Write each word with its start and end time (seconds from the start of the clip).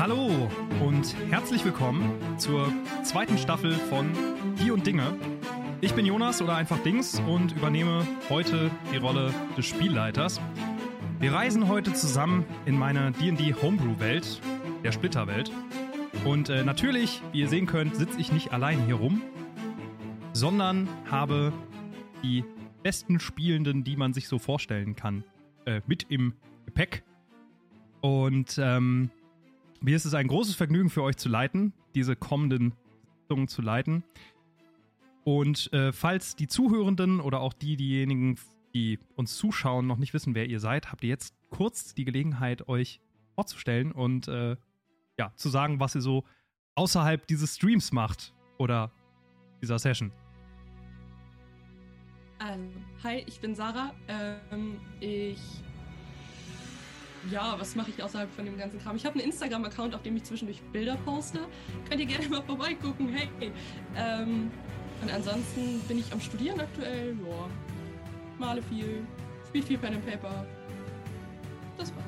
Hallo 0.00 0.48
und 0.82 1.14
herzlich 1.28 1.62
willkommen 1.62 2.38
zur 2.38 2.72
zweiten 3.04 3.36
Staffel 3.36 3.74
von 3.74 4.10
Die 4.58 4.70
und 4.70 4.86
Dinge. 4.86 5.14
Ich 5.82 5.92
bin 5.92 6.06
Jonas 6.06 6.40
oder 6.40 6.56
einfach 6.56 6.78
Dings 6.78 7.20
und 7.20 7.52
übernehme 7.52 8.08
heute 8.30 8.70
die 8.90 8.96
Rolle 8.96 9.34
des 9.58 9.66
Spielleiters. 9.66 10.40
Wir 11.18 11.34
reisen 11.34 11.68
heute 11.68 11.92
zusammen 11.92 12.46
in 12.64 12.78
meine 12.78 13.12
D&D 13.12 13.52
Homebrew-Welt, 13.60 14.40
der 14.82 14.92
Splitterwelt. 14.92 15.52
Und 16.24 16.48
äh, 16.48 16.64
natürlich, 16.64 17.20
wie 17.32 17.40
ihr 17.40 17.48
sehen 17.48 17.66
könnt, 17.66 17.94
sitze 17.94 18.18
ich 18.18 18.32
nicht 18.32 18.54
allein 18.54 18.82
hier 18.86 18.94
rum, 18.94 19.20
sondern 20.32 20.88
habe 21.10 21.52
die 22.22 22.42
besten 22.82 23.20
Spielenden, 23.20 23.84
die 23.84 23.98
man 23.98 24.14
sich 24.14 24.28
so 24.28 24.38
vorstellen 24.38 24.96
kann, 24.96 25.24
äh, 25.66 25.82
mit 25.86 26.06
im 26.08 26.32
Gepäck. 26.64 27.02
Und 28.00 28.58
ähm, 28.58 29.10
mir 29.80 29.96
ist 29.96 30.04
es 30.04 30.14
ein 30.14 30.28
großes 30.28 30.54
Vergnügen 30.54 30.90
für 30.90 31.02
euch 31.02 31.16
zu 31.16 31.28
leiten, 31.28 31.72
diese 31.94 32.16
kommenden 32.16 32.74
Sitzungen 33.22 33.48
zu 33.48 33.62
leiten. 33.62 34.04
Und 35.24 35.72
äh, 35.72 35.92
falls 35.92 36.36
die 36.36 36.46
Zuhörenden 36.46 37.20
oder 37.20 37.40
auch 37.40 37.52
die, 37.52 37.76
diejenigen, 37.76 38.38
die 38.74 38.98
uns 39.16 39.36
zuschauen, 39.36 39.86
noch 39.86 39.98
nicht 39.98 40.14
wissen, 40.14 40.34
wer 40.34 40.46
ihr 40.46 40.60
seid, 40.60 40.90
habt 40.92 41.02
ihr 41.02 41.10
jetzt 41.10 41.34
kurz 41.50 41.94
die 41.94 42.04
Gelegenheit, 42.04 42.68
euch 42.68 43.00
vorzustellen 43.34 43.92
und 43.92 44.28
äh, 44.28 44.56
ja, 45.18 45.32
zu 45.36 45.48
sagen, 45.48 45.80
was 45.80 45.94
ihr 45.94 46.00
so 46.00 46.24
außerhalb 46.74 47.26
dieses 47.26 47.56
Streams 47.56 47.92
macht 47.92 48.34
oder 48.58 48.92
dieser 49.60 49.78
Session. 49.78 50.12
Also, 52.38 52.64
hi, 53.02 53.22
ich 53.26 53.38
bin 53.40 53.54
Sarah. 53.54 53.92
Ähm, 54.08 54.80
ich 55.00 55.62
ja, 57.28 57.54
was 57.58 57.74
mache 57.74 57.90
ich 57.90 58.02
außerhalb 58.02 58.30
von 58.32 58.44
dem 58.44 58.56
ganzen 58.56 58.80
Kram? 58.80 58.96
Ich 58.96 59.04
habe 59.04 59.18
einen 59.18 59.26
Instagram-Account, 59.26 59.94
auf 59.94 60.02
dem 60.02 60.16
ich 60.16 60.24
zwischendurch 60.24 60.62
Bilder 60.72 60.96
poste. 61.04 61.40
Könnt 61.88 62.00
ihr 62.00 62.06
gerne 62.06 62.28
mal 62.28 62.42
vorbeigucken. 62.42 63.08
Hey. 63.08 63.52
Ähm, 63.96 64.50
und 65.02 65.12
ansonsten 65.12 65.80
bin 65.88 65.98
ich 65.98 66.12
am 66.12 66.20
Studieren 66.20 66.60
aktuell. 66.60 67.16
Ja. 67.24 67.48
Male 68.38 68.62
viel, 68.62 69.06
spiele 69.48 69.66
viel 69.66 69.78
Pen 69.78 69.94
and 69.94 70.06
Paper. 70.06 70.46
Das 71.76 71.90
war's. 71.94 72.06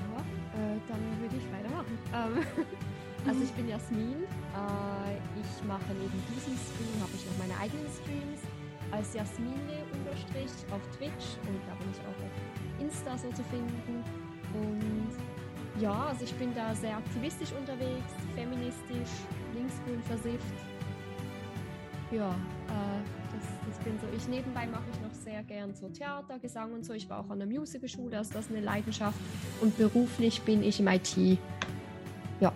Ja, 0.00 0.20
äh, 0.60 0.78
dann 0.88 1.20
würde 1.20 1.36
ich 1.36 1.52
weitermachen. 1.52 1.98
Ähm, 2.14 2.66
also 3.26 3.42
ich 3.42 3.50
bin 3.52 3.68
Jasmin. 3.68 4.22
Äh, 4.22 5.16
ich 5.40 5.66
mache 5.66 5.92
neben 5.94 6.22
diesem 6.34 6.56
Stream 6.56 7.02
habe 7.02 7.12
ich 7.14 7.26
noch 7.26 7.38
meine 7.38 7.58
eigenen 7.58 7.86
Streams 7.90 8.59
als 8.92 9.14
Jasmine 9.14 9.84
unterstrich 9.92 10.52
auf 10.70 10.80
Twitch 10.96 11.38
und 11.46 11.60
da 11.66 11.74
bin 11.74 11.90
ich 11.90 12.00
auch 12.00 12.24
auf 12.24 12.80
Insta 12.80 13.16
so 13.16 13.28
zu 13.30 13.42
finden. 13.44 14.04
Und 14.54 15.80
ja, 15.80 16.06
also 16.06 16.24
ich 16.24 16.34
bin 16.34 16.54
da 16.54 16.74
sehr 16.74 16.96
aktivistisch 16.96 17.52
unterwegs, 17.52 18.12
feministisch, 18.34 19.14
linksgrün 19.54 20.02
versifft. 20.02 20.44
Ja, 22.10 22.30
äh, 22.30 23.00
das, 23.32 23.46
das 23.68 23.84
bin 23.84 23.98
so 24.00 24.06
ich. 24.16 24.26
Nebenbei 24.26 24.66
mache 24.66 24.82
ich 24.92 25.00
noch 25.00 25.14
sehr 25.14 25.42
gern 25.44 25.74
so 25.74 25.88
Theater, 25.88 26.38
Gesang 26.40 26.72
und 26.72 26.84
so. 26.84 26.92
Ich 26.92 27.08
war 27.08 27.20
auch 27.20 27.30
an 27.30 27.38
der 27.38 27.46
Musicalschule, 27.46 28.18
also 28.18 28.32
das 28.32 28.46
ist 28.46 28.50
eine 28.50 28.60
Leidenschaft. 28.60 29.18
Und 29.60 29.76
beruflich 29.76 30.42
bin 30.42 30.62
ich 30.62 30.80
im 30.80 30.88
IT. 30.88 31.38
Ja. 32.40 32.52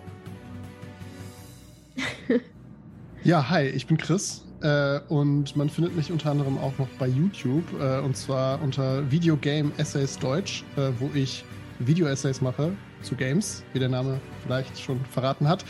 ja, 3.23 3.49
hi, 3.49 3.63
ich 3.67 3.87
bin 3.87 3.97
Chris. 3.97 4.44
Äh, 4.65 4.99
und 5.09 5.55
man 5.55 5.69
findet 5.69 5.95
mich 5.95 6.11
unter 6.11 6.31
anderem 6.31 6.57
auch 6.57 6.75
noch 6.79 6.87
bei 6.97 7.07
YouTube, 7.07 7.63
äh, 7.79 7.99
und 7.99 8.17
zwar 8.17 8.59
unter 8.63 9.09
Video 9.11 9.37
Game 9.37 9.71
Essays 9.77 10.17
Deutsch, 10.17 10.63
äh, 10.75 10.89
wo 10.97 11.11
ich 11.13 11.45
Video-Essays 11.77 12.41
mache 12.41 12.71
zu 13.03 13.15
Games, 13.15 13.63
wie 13.73 13.79
der 13.79 13.89
Name 13.89 14.19
vielleicht 14.41 14.79
schon 14.79 14.99
verraten 15.05 15.47
hat. 15.47 15.63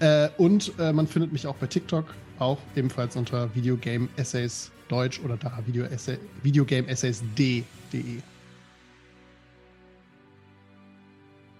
Äh, 0.00 0.30
und 0.36 0.72
äh, 0.80 0.92
man 0.92 1.06
findet 1.06 1.32
mich 1.32 1.46
auch 1.46 1.54
bei 1.56 1.68
TikTok, 1.68 2.06
auch 2.40 2.58
ebenfalls 2.74 3.14
unter 3.14 3.54
Video 3.54 3.76
Game 3.76 4.08
Essays 4.16 4.72
Deutsch 4.88 5.20
oder 5.20 5.36
da 5.36 5.56
Video, 5.64 5.84
Essay, 5.84 6.18
Video 6.42 6.64
Game 6.64 6.88
Essays 6.88 7.22
D.de. 7.38 8.18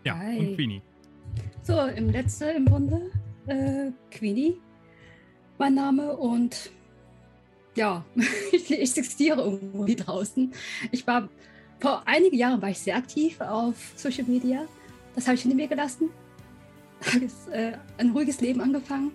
Ja, 0.03 0.19
Hi. 0.19 0.38
und 0.41 0.56
Queenie. 0.56 0.82
So, 1.62 1.81
im 1.82 2.10
letzten 2.10 2.56
im 2.56 2.65
Bunde, 2.65 3.12
äh, 3.47 3.92
Queenie, 4.10 4.56
mein 5.59 5.75
Name 5.75 6.16
und 6.16 6.72
ja, 7.76 8.04
ich, 8.53 8.70
ich 8.70 8.97
existiere 8.97 9.41
irgendwo 9.41 9.84
draußen. 9.86 10.53
Ich 10.91 11.06
war 11.06 11.28
vor 11.81 12.03
einigen 12.06 12.36
Jahren 12.36 12.60
war 12.60 12.70
ich 12.70 12.78
sehr 12.78 12.97
aktiv 12.97 13.41
auf 13.41 13.75
Social 13.97 14.25
Media. 14.25 14.66
Das 15.14 15.26
habe 15.26 15.36
ich 15.36 15.42
hinter 15.42 15.56
mir 15.56 15.69
gelassen. 15.69 16.10
Habe 17.14 17.25
äh, 17.53 17.72
ein 17.97 18.10
ruhiges 18.10 18.42
Leben 18.42 18.60
angefangen 18.60 19.12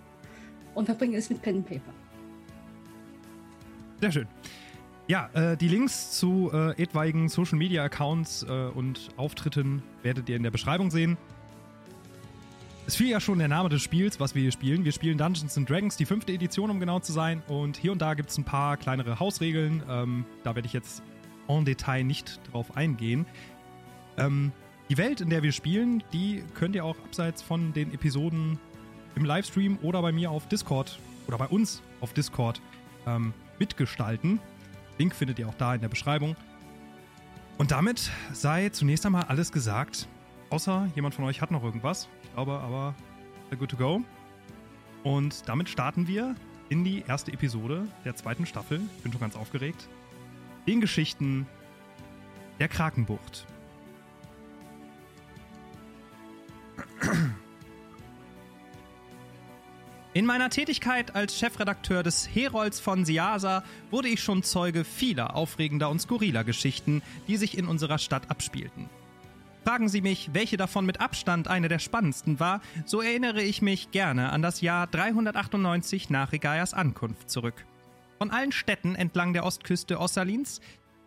und 0.74 0.86
verbringe 0.86 1.18
es 1.18 1.30
mit 1.30 1.40
Pen 1.44 1.58
and 1.58 1.68
Paper. 1.68 1.94
Sehr 4.02 4.12
schön. 4.12 4.28
Ja, 5.08 5.30
äh, 5.34 5.56
die 5.56 5.68
Links 5.68 6.18
zu 6.18 6.50
äh, 6.52 6.82
etwaigen 6.82 7.30
Social 7.30 7.60
Media 7.60 7.84
Accounts 7.84 8.42
äh, 8.42 8.52
und 8.52 9.10
Auftritten 9.18 9.84
werdet 10.02 10.28
ihr 10.30 10.36
in 10.36 10.42
der 10.42 10.50
Beschreibung 10.50 10.90
sehen. 10.90 11.16
Es 12.88 12.96
fiel 12.96 13.10
ja 13.10 13.20
schon 13.20 13.40
der 13.40 13.48
Name 13.48 13.70
des 13.70 13.82
Spiels, 13.82 14.20
was 14.20 14.36
wir 14.36 14.44
hier 14.44 14.52
spielen. 14.52 14.86
Wir 14.86 14.92
spielen 14.92 15.18
Dungeons 15.18 15.58
and 15.58 15.68
Dragons, 15.68 15.98
die 15.98 16.06
fünfte 16.06 16.32
Edition, 16.32 16.70
um 16.70 16.80
genau 16.80 17.00
zu 17.00 17.14
sein. 17.14 17.42
Und 17.48 17.78
hier 17.78 17.92
und 17.92 18.00
da 18.00 18.14
gibt 18.14 18.30
es 18.30 18.38
ein 18.38 18.44
paar 18.44 18.78
kleinere 18.78 19.20
Hausregeln. 19.20 19.82
Ähm, 19.90 20.24
da 20.44 20.54
werde 20.54 20.68
ich 20.68 20.74
jetzt 20.74 21.02
en 21.48 21.66
Detail 21.66 22.04
nicht 22.04 22.40
drauf 22.52 22.78
eingehen. 22.78 23.26
Ähm, 24.18 24.52
die 24.88 25.00
Welt, 25.00 25.20
in 25.20 25.32
der 25.32 25.42
wir 25.42 25.52
spielen, 25.52 26.04
die 26.14 26.44
könnt 26.54 26.76
ihr 26.76 26.86
auch 26.86 26.96
abseits 27.00 27.42
von 27.42 27.74
den 27.74 27.92
Episoden 27.92 28.60
im 29.16 29.26
Livestream 29.26 29.80
oder 29.82 30.04
bei 30.04 30.12
mir 30.12 30.30
auf 30.30 30.48
Discord 30.48 31.00
oder 31.26 31.40
bei 31.40 31.48
uns 31.48 31.82
auf 32.02 32.14
Discord 32.14 32.62
ähm, 33.08 33.34
mitgestalten. 33.58 34.40
Link 35.00 35.16
findet 35.16 35.40
ihr 35.40 35.50
auch 35.50 35.56
da 35.56 35.74
in 35.74 35.82
der 35.82 35.90
Beschreibung. 35.90 36.36
Und 37.58 37.72
damit 37.72 38.12
sei 38.32 38.70
zunächst 38.70 39.08
einmal 39.08 39.24
alles 39.24 39.52
gesagt. 39.52 40.08
Außer 40.52 40.88
jemand 40.94 41.16
von 41.16 41.26
euch 41.26 41.42
hat 41.42 41.50
noch 41.50 41.64
irgendwas 41.64 42.08
glaube 42.36 42.60
aber 42.60 42.94
good 43.58 43.70
to 43.70 43.78
go. 43.78 44.04
Und 45.04 45.48
damit 45.48 45.70
starten 45.70 46.08
wir 46.08 46.36
in 46.70 46.84
die 46.84 47.04
erste 47.08 47.32
Episode 47.32 47.88
der 48.04 48.16
zweiten 48.16 48.46
Staffel. 48.46 48.82
Ich 48.98 49.04
bin 49.04 49.12
schon 49.12 49.22
ganz 49.22 49.36
aufgeregt. 49.36 49.88
Den 50.68 50.82
Geschichten 50.82 51.48
der 52.60 52.68
Krakenbucht. 52.68 53.46
In 60.14 60.26
meiner 60.26 60.50
Tätigkeit 60.50 61.16
als 61.16 61.38
Chefredakteur 61.38 62.02
des 62.02 62.28
Herolds 62.34 62.80
von 62.80 63.06
Siasa 63.06 63.64
wurde 63.92 64.08
ich 64.08 64.22
schon 64.22 64.44
Zeuge 64.44 64.84
vieler 64.84 65.36
aufregender 65.36 65.90
und 65.90 66.02
skurriler 66.02 66.44
Geschichten, 66.44 67.02
die 67.28 67.38
sich 67.38 67.58
in 67.58 67.68
unserer 67.68 67.98
Stadt 67.98 68.30
abspielten. 68.30 68.90
Fragen 69.66 69.90
Sie 69.90 70.02
mich, 70.02 70.30
welche 70.32 70.58
davon 70.58 70.86
mit 70.86 71.02
Abstand 71.02 71.48
eine 71.48 71.70
der 71.70 71.80
spannendsten 71.80 72.40
war, 72.40 72.62
so 72.86 73.02
erinnere 73.02 73.42
ich 73.42 73.64
mich 73.64 73.90
gerne 73.90 74.32
an 74.32 74.44
das 74.44 74.62
Jahr 74.62 74.86
398 74.86 76.12
nach 76.12 76.32
Regaias 76.32 76.76
Ankunft 76.76 77.32
zurück. 77.32 77.66
Von 78.20 78.30
allen 78.30 78.52
Städten 78.52 78.94
entlang 78.94 79.34
der 79.34 79.44
Ostküste 79.44 80.00
Ossalins 80.00 80.62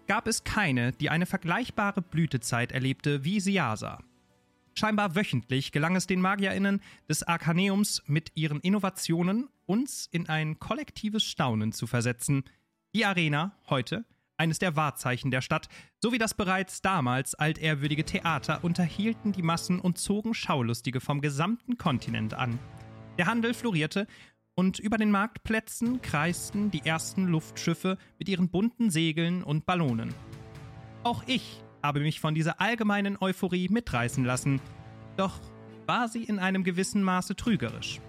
gab 0.08 0.26
es 0.26 0.42
keine, 0.42 0.90
die 0.90 1.08
eine 1.08 1.24
vergleichbare 1.24 2.02
Blütezeit 2.02 2.72
erlebte 2.72 3.22
wie 3.22 3.38
Siasa. 3.38 4.02
Scheinbar 4.74 5.14
wöchentlich 5.14 5.70
gelang 5.70 5.94
es 5.94 6.08
den 6.08 6.20
MagierInnen 6.20 6.82
des 7.08 7.22
Arkaneums 7.22 8.02
mit 8.06 8.32
ihren 8.34 8.58
Innovationen, 8.58 9.48
uns 9.66 10.08
in 10.10 10.28
ein 10.28 10.58
kollektives 10.58 11.22
Staunen 11.22 11.70
zu 11.70 11.86
versetzen. 11.86 12.42
Die 12.92 13.04
Arena 13.04 13.56
heute 13.70 14.04
eines 14.38 14.58
der 14.58 14.76
Wahrzeichen 14.76 15.30
der 15.30 15.42
Stadt, 15.42 15.68
sowie 16.00 16.18
das 16.18 16.34
bereits 16.34 16.80
damals 16.80 17.34
altehrwürdige 17.34 18.04
Theater 18.04 18.60
unterhielten 18.62 19.32
die 19.32 19.42
Massen 19.42 19.80
und 19.80 19.98
zogen 19.98 20.32
Schaulustige 20.32 21.00
vom 21.00 21.20
gesamten 21.20 21.76
Kontinent 21.76 22.34
an. 22.34 22.58
Der 23.18 23.26
Handel 23.26 23.52
florierte 23.52 24.06
und 24.54 24.78
über 24.78 24.96
den 24.96 25.10
Marktplätzen 25.10 26.00
kreisten 26.02 26.70
die 26.70 26.84
ersten 26.84 27.26
Luftschiffe 27.26 27.98
mit 28.18 28.28
ihren 28.28 28.48
bunten 28.48 28.90
Segeln 28.90 29.42
und 29.42 29.66
Ballonen. 29.66 30.14
Auch 31.04 31.22
ich 31.26 31.62
habe 31.82 32.00
mich 32.00 32.20
von 32.20 32.34
dieser 32.34 32.60
allgemeinen 32.60 33.16
Euphorie 33.20 33.68
mitreißen 33.68 34.24
lassen, 34.24 34.60
doch 35.16 35.40
war 35.86 36.08
sie 36.08 36.24
in 36.24 36.38
einem 36.38 36.64
gewissen 36.64 37.02
Maße 37.02 37.36
trügerisch. 37.36 38.00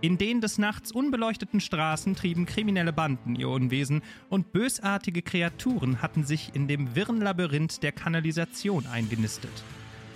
In 0.00 0.16
den 0.16 0.40
des 0.40 0.58
Nachts 0.58 0.92
unbeleuchteten 0.92 1.60
Straßen 1.60 2.14
trieben 2.14 2.46
kriminelle 2.46 2.92
Banden 2.92 3.34
ihr 3.34 3.48
Unwesen 3.48 4.02
und 4.28 4.52
bösartige 4.52 5.22
Kreaturen 5.22 6.00
hatten 6.00 6.22
sich 6.24 6.54
in 6.54 6.68
dem 6.68 6.94
wirren 6.94 7.20
Labyrinth 7.20 7.82
der 7.82 7.90
Kanalisation 7.90 8.86
eingenistet. 8.86 9.50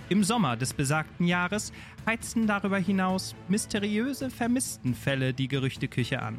Im 0.08 0.23
Sommer 0.23 0.56
des 0.56 0.73
besagten 0.73 1.26
Jahres 1.26 1.73
heizten 2.06 2.46
darüber 2.46 2.79
hinaus 2.79 3.34
mysteriöse 3.49 4.31
Vermisstenfälle 4.31 5.34
die 5.34 5.49
Gerüchteküche 5.49 6.23
an. 6.23 6.38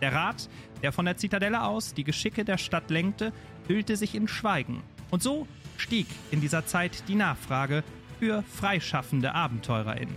Der 0.00 0.12
Rat, 0.12 0.48
der 0.82 0.90
von 0.90 1.04
der 1.04 1.16
Zitadelle 1.16 1.62
aus 1.62 1.94
die 1.94 2.02
Geschicke 2.02 2.44
der 2.44 2.58
Stadt 2.58 2.90
lenkte, 2.90 3.32
hüllte 3.68 3.96
sich 3.96 4.16
in 4.16 4.26
Schweigen. 4.26 4.82
Und 5.12 5.22
so 5.22 5.46
stieg 5.76 6.08
in 6.32 6.40
dieser 6.40 6.66
Zeit 6.66 7.04
die 7.06 7.14
Nachfrage 7.14 7.84
für 8.18 8.42
freischaffende 8.42 9.36
AbenteurerInnen. 9.36 10.16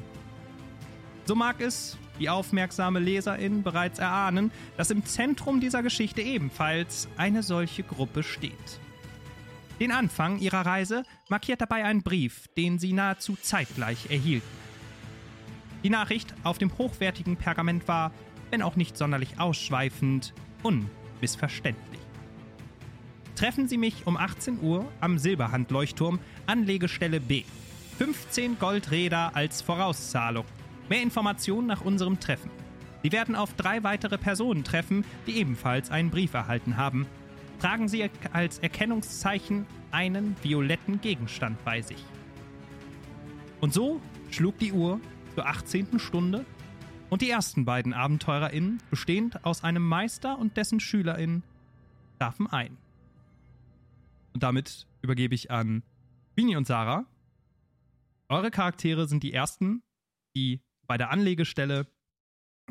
So 1.25 1.35
mag 1.35 1.61
es 1.61 1.99
die 2.19 2.29
aufmerksame 2.29 2.99
Leserin 2.99 3.63
bereits 3.63 3.99
erahnen, 3.99 4.51
dass 4.77 4.91
im 4.91 5.05
Zentrum 5.05 5.59
dieser 5.59 5.83
Geschichte 5.83 6.21
ebenfalls 6.21 7.07
eine 7.17 7.43
solche 7.43 7.83
Gruppe 7.83 8.23
steht. 8.23 8.79
Den 9.79 9.91
Anfang 9.91 10.39
ihrer 10.39 10.65
Reise 10.65 11.03
markiert 11.27 11.61
dabei 11.61 11.83
ein 11.83 12.01
Brief, 12.01 12.47
den 12.55 12.79
sie 12.79 12.93
nahezu 12.93 13.35
zeitgleich 13.41 14.09
erhielten. 14.09 14.47
Die 15.83 15.89
Nachricht 15.89 16.33
auf 16.43 16.57
dem 16.57 16.77
hochwertigen 16.77 17.35
Pergament 17.35 17.87
war, 17.87 18.11
wenn 18.51 18.61
auch 18.61 18.75
nicht 18.75 18.97
sonderlich 18.97 19.39
ausschweifend, 19.39 20.33
unmissverständlich. 20.63 21.99
Treffen 23.35 23.67
Sie 23.67 23.77
mich 23.77 24.07
um 24.07 24.15
18 24.15 24.61
Uhr 24.61 24.89
am 25.01 25.17
Silberhandleuchtturm, 25.17 26.19
Anlegestelle 26.45 27.19
B. 27.19 27.43
15 27.97 28.57
Goldräder 28.59 29.35
als 29.35 29.61
Vorauszahlung. 29.61 30.45
Mehr 30.89 31.01
Informationen 31.01 31.67
nach 31.67 31.81
unserem 31.81 32.19
Treffen. 32.19 32.51
Sie 33.03 33.11
werden 33.11 33.35
auf 33.35 33.53
drei 33.53 33.83
weitere 33.83 34.17
Personen 34.17 34.63
treffen, 34.63 35.05
die 35.27 35.37
ebenfalls 35.37 35.91
einen 35.91 36.09
Brief 36.09 36.33
erhalten 36.33 36.77
haben. 36.77 37.05
Tragen 37.59 37.87
Sie 37.87 38.09
als 38.33 38.59
Erkennungszeichen 38.59 39.65
einen 39.91 40.35
violetten 40.41 41.01
Gegenstand 41.01 41.63
bei 41.63 41.81
sich. 41.81 42.03
Und 43.61 43.73
so 43.73 44.01
schlug 44.29 44.57
die 44.59 44.73
Uhr 44.73 44.99
zur 45.35 45.47
18. 45.47 45.99
Stunde 45.99 46.45
und 47.09 47.21
die 47.21 47.29
ersten 47.29 47.65
beiden 47.65 47.93
AbenteurerInnen, 47.93 48.81
bestehend 48.89 49.45
aus 49.45 49.63
einem 49.63 49.87
Meister 49.87 50.37
und 50.37 50.57
dessen 50.57 50.79
SchülerInnen, 50.79 51.43
trafen 52.19 52.47
ein. 52.47 52.77
Und 54.33 54.43
damit 54.43 54.87
übergebe 55.01 55.33
ich 55.33 55.51
an 55.51 55.83
Bini 56.35 56.57
und 56.57 56.67
Sarah. 56.67 57.05
Eure 58.27 58.51
Charaktere 58.51 59.07
sind 59.07 59.23
die 59.23 59.33
ersten, 59.33 59.83
die 60.35 60.61
bei 60.87 60.97
der 60.97 61.11
Anlegestelle 61.11 61.87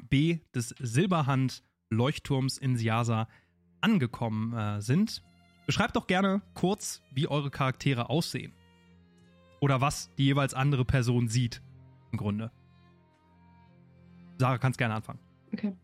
B 0.08 0.40
des 0.54 0.74
Silberhand-Leuchtturms 0.78 2.58
in 2.58 2.76
Siasa 2.76 3.28
angekommen 3.80 4.52
äh, 4.52 4.80
sind. 4.80 5.22
Beschreibt 5.66 5.96
doch 5.96 6.06
gerne 6.06 6.42
kurz, 6.54 7.02
wie 7.12 7.28
eure 7.28 7.50
Charaktere 7.50 8.10
aussehen. 8.10 8.52
Oder 9.60 9.80
was 9.80 10.10
die 10.16 10.24
jeweils 10.24 10.52
andere 10.52 10.84
Person 10.84 11.28
sieht, 11.28 11.62
im 12.12 12.18
Grunde. 12.18 12.50
Sarah, 14.38 14.58
kannst 14.58 14.78
gerne 14.78 14.94
anfangen. 14.94 15.20
Okay. 15.52 15.74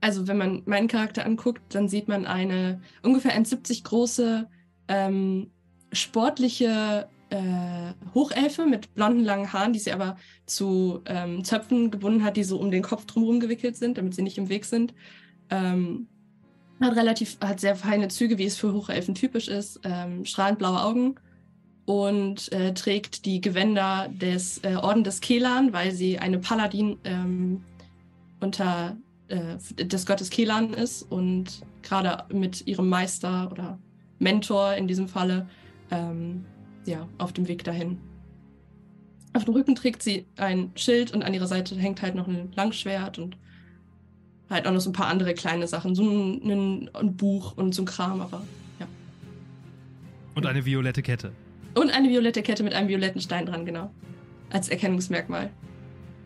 Also, 0.00 0.28
wenn 0.28 0.38
man 0.38 0.62
meinen 0.66 0.86
Charakter 0.86 1.24
anguckt, 1.24 1.74
dann 1.74 1.88
sieht 1.88 2.06
man 2.06 2.26
eine 2.26 2.80
ungefähr 3.02 3.36
1,70 3.36 3.82
große, 3.82 4.48
ähm, 4.86 5.50
sportliche 5.92 7.08
äh, 7.30 7.92
Hochelfe 8.14 8.66
mit 8.66 8.94
blonden 8.94 9.24
langen 9.24 9.52
Haaren, 9.52 9.72
die 9.72 9.78
sie 9.78 9.92
aber 9.92 10.16
zu 10.46 11.02
ähm, 11.06 11.44
Zöpfen 11.44 11.90
gebunden 11.90 12.24
hat, 12.24 12.36
die 12.36 12.44
so 12.44 12.58
um 12.58 12.70
den 12.70 12.82
Kopf 12.82 13.04
drumherum 13.04 13.40
gewickelt 13.40 13.76
sind, 13.76 13.98
damit 13.98 14.14
sie 14.14 14.22
nicht 14.22 14.38
im 14.38 14.48
Weg 14.48 14.64
sind. 14.64 14.94
Ähm, 15.50 16.08
hat 16.80 16.96
relativ, 16.96 17.38
hat 17.40 17.60
sehr 17.60 17.76
feine 17.76 18.08
Züge, 18.08 18.38
wie 18.38 18.44
es 18.44 18.56
für 18.56 18.72
Hochelfen 18.72 19.14
typisch 19.14 19.48
ist, 19.48 19.80
ähm, 19.84 20.24
strahlend 20.24 20.58
blaue 20.58 20.82
Augen 20.82 21.16
und 21.86 22.52
äh, 22.52 22.72
trägt 22.74 23.24
die 23.24 23.40
Gewänder 23.40 24.08
des 24.10 24.58
äh, 24.58 24.76
Orden 24.76 25.04
des 25.04 25.20
Kelan, 25.20 25.72
weil 25.72 25.90
sie 25.92 26.18
eine 26.18 26.38
Paladin 26.38 26.98
ähm, 27.04 27.64
unter 28.40 28.96
äh, 29.28 29.56
des 29.84 30.06
Gottes 30.06 30.30
Kelan 30.30 30.72
ist 30.72 31.02
und 31.02 31.62
gerade 31.82 32.24
mit 32.32 32.66
ihrem 32.66 32.88
Meister 32.88 33.50
oder 33.50 33.78
Mentor 34.18 34.74
in 34.74 34.86
diesem 34.86 35.08
Falle 35.08 35.48
ähm, 35.90 36.44
ja, 36.88 37.08
auf 37.18 37.32
dem 37.32 37.46
Weg 37.48 37.64
dahin. 37.64 37.98
Auf 39.34 39.44
dem 39.44 39.54
Rücken 39.54 39.74
trägt 39.74 40.02
sie 40.02 40.26
ein 40.36 40.72
Schild 40.74 41.12
und 41.12 41.22
an 41.22 41.34
ihrer 41.34 41.46
Seite 41.46 41.76
hängt 41.76 42.02
halt 42.02 42.14
noch 42.14 42.26
ein 42.26 42.50
Langschwert 42.56 43.18
und 43.18 43.36
halt 44.50 44.66
auch 44.66 44.72
noch 44.72 44.80
so 44.80 44.90
ein 44.90 44.94
paar 44.94 45.08
andere 45.08 45.34
kleine 45.34 45.68
Sachen. 45.68 45.94
So 45.94 46.02
ein, 46.02 46.50
ein, 46.50 46.90
ein 46.94 47.16
Buch 47.16 47.56
und 47.56 47.74
so 47.74 47.82
ein 47.82 47.86
Kram, 47.86 48.20
aber 48.20 48.42
ja. 48.80 48.86
Und 50.34 50.46
eine 50.46 50.64
violette 50.64 51.02
Kette. 51.02 51.32
Und 51.74 51.90
eine 51.90 52.08
violette 52.08 52.42
Kette 52.42 52.62
mit 52.62 52.72
einem 52.72 52.88
violetten 52.88 53.20
Stein 53.20 53.46
dran, 53.46 53.66
genau. 53.66 53.92
Als 54.50 54.68
Erkennungsmerkmal. 54.68 55.50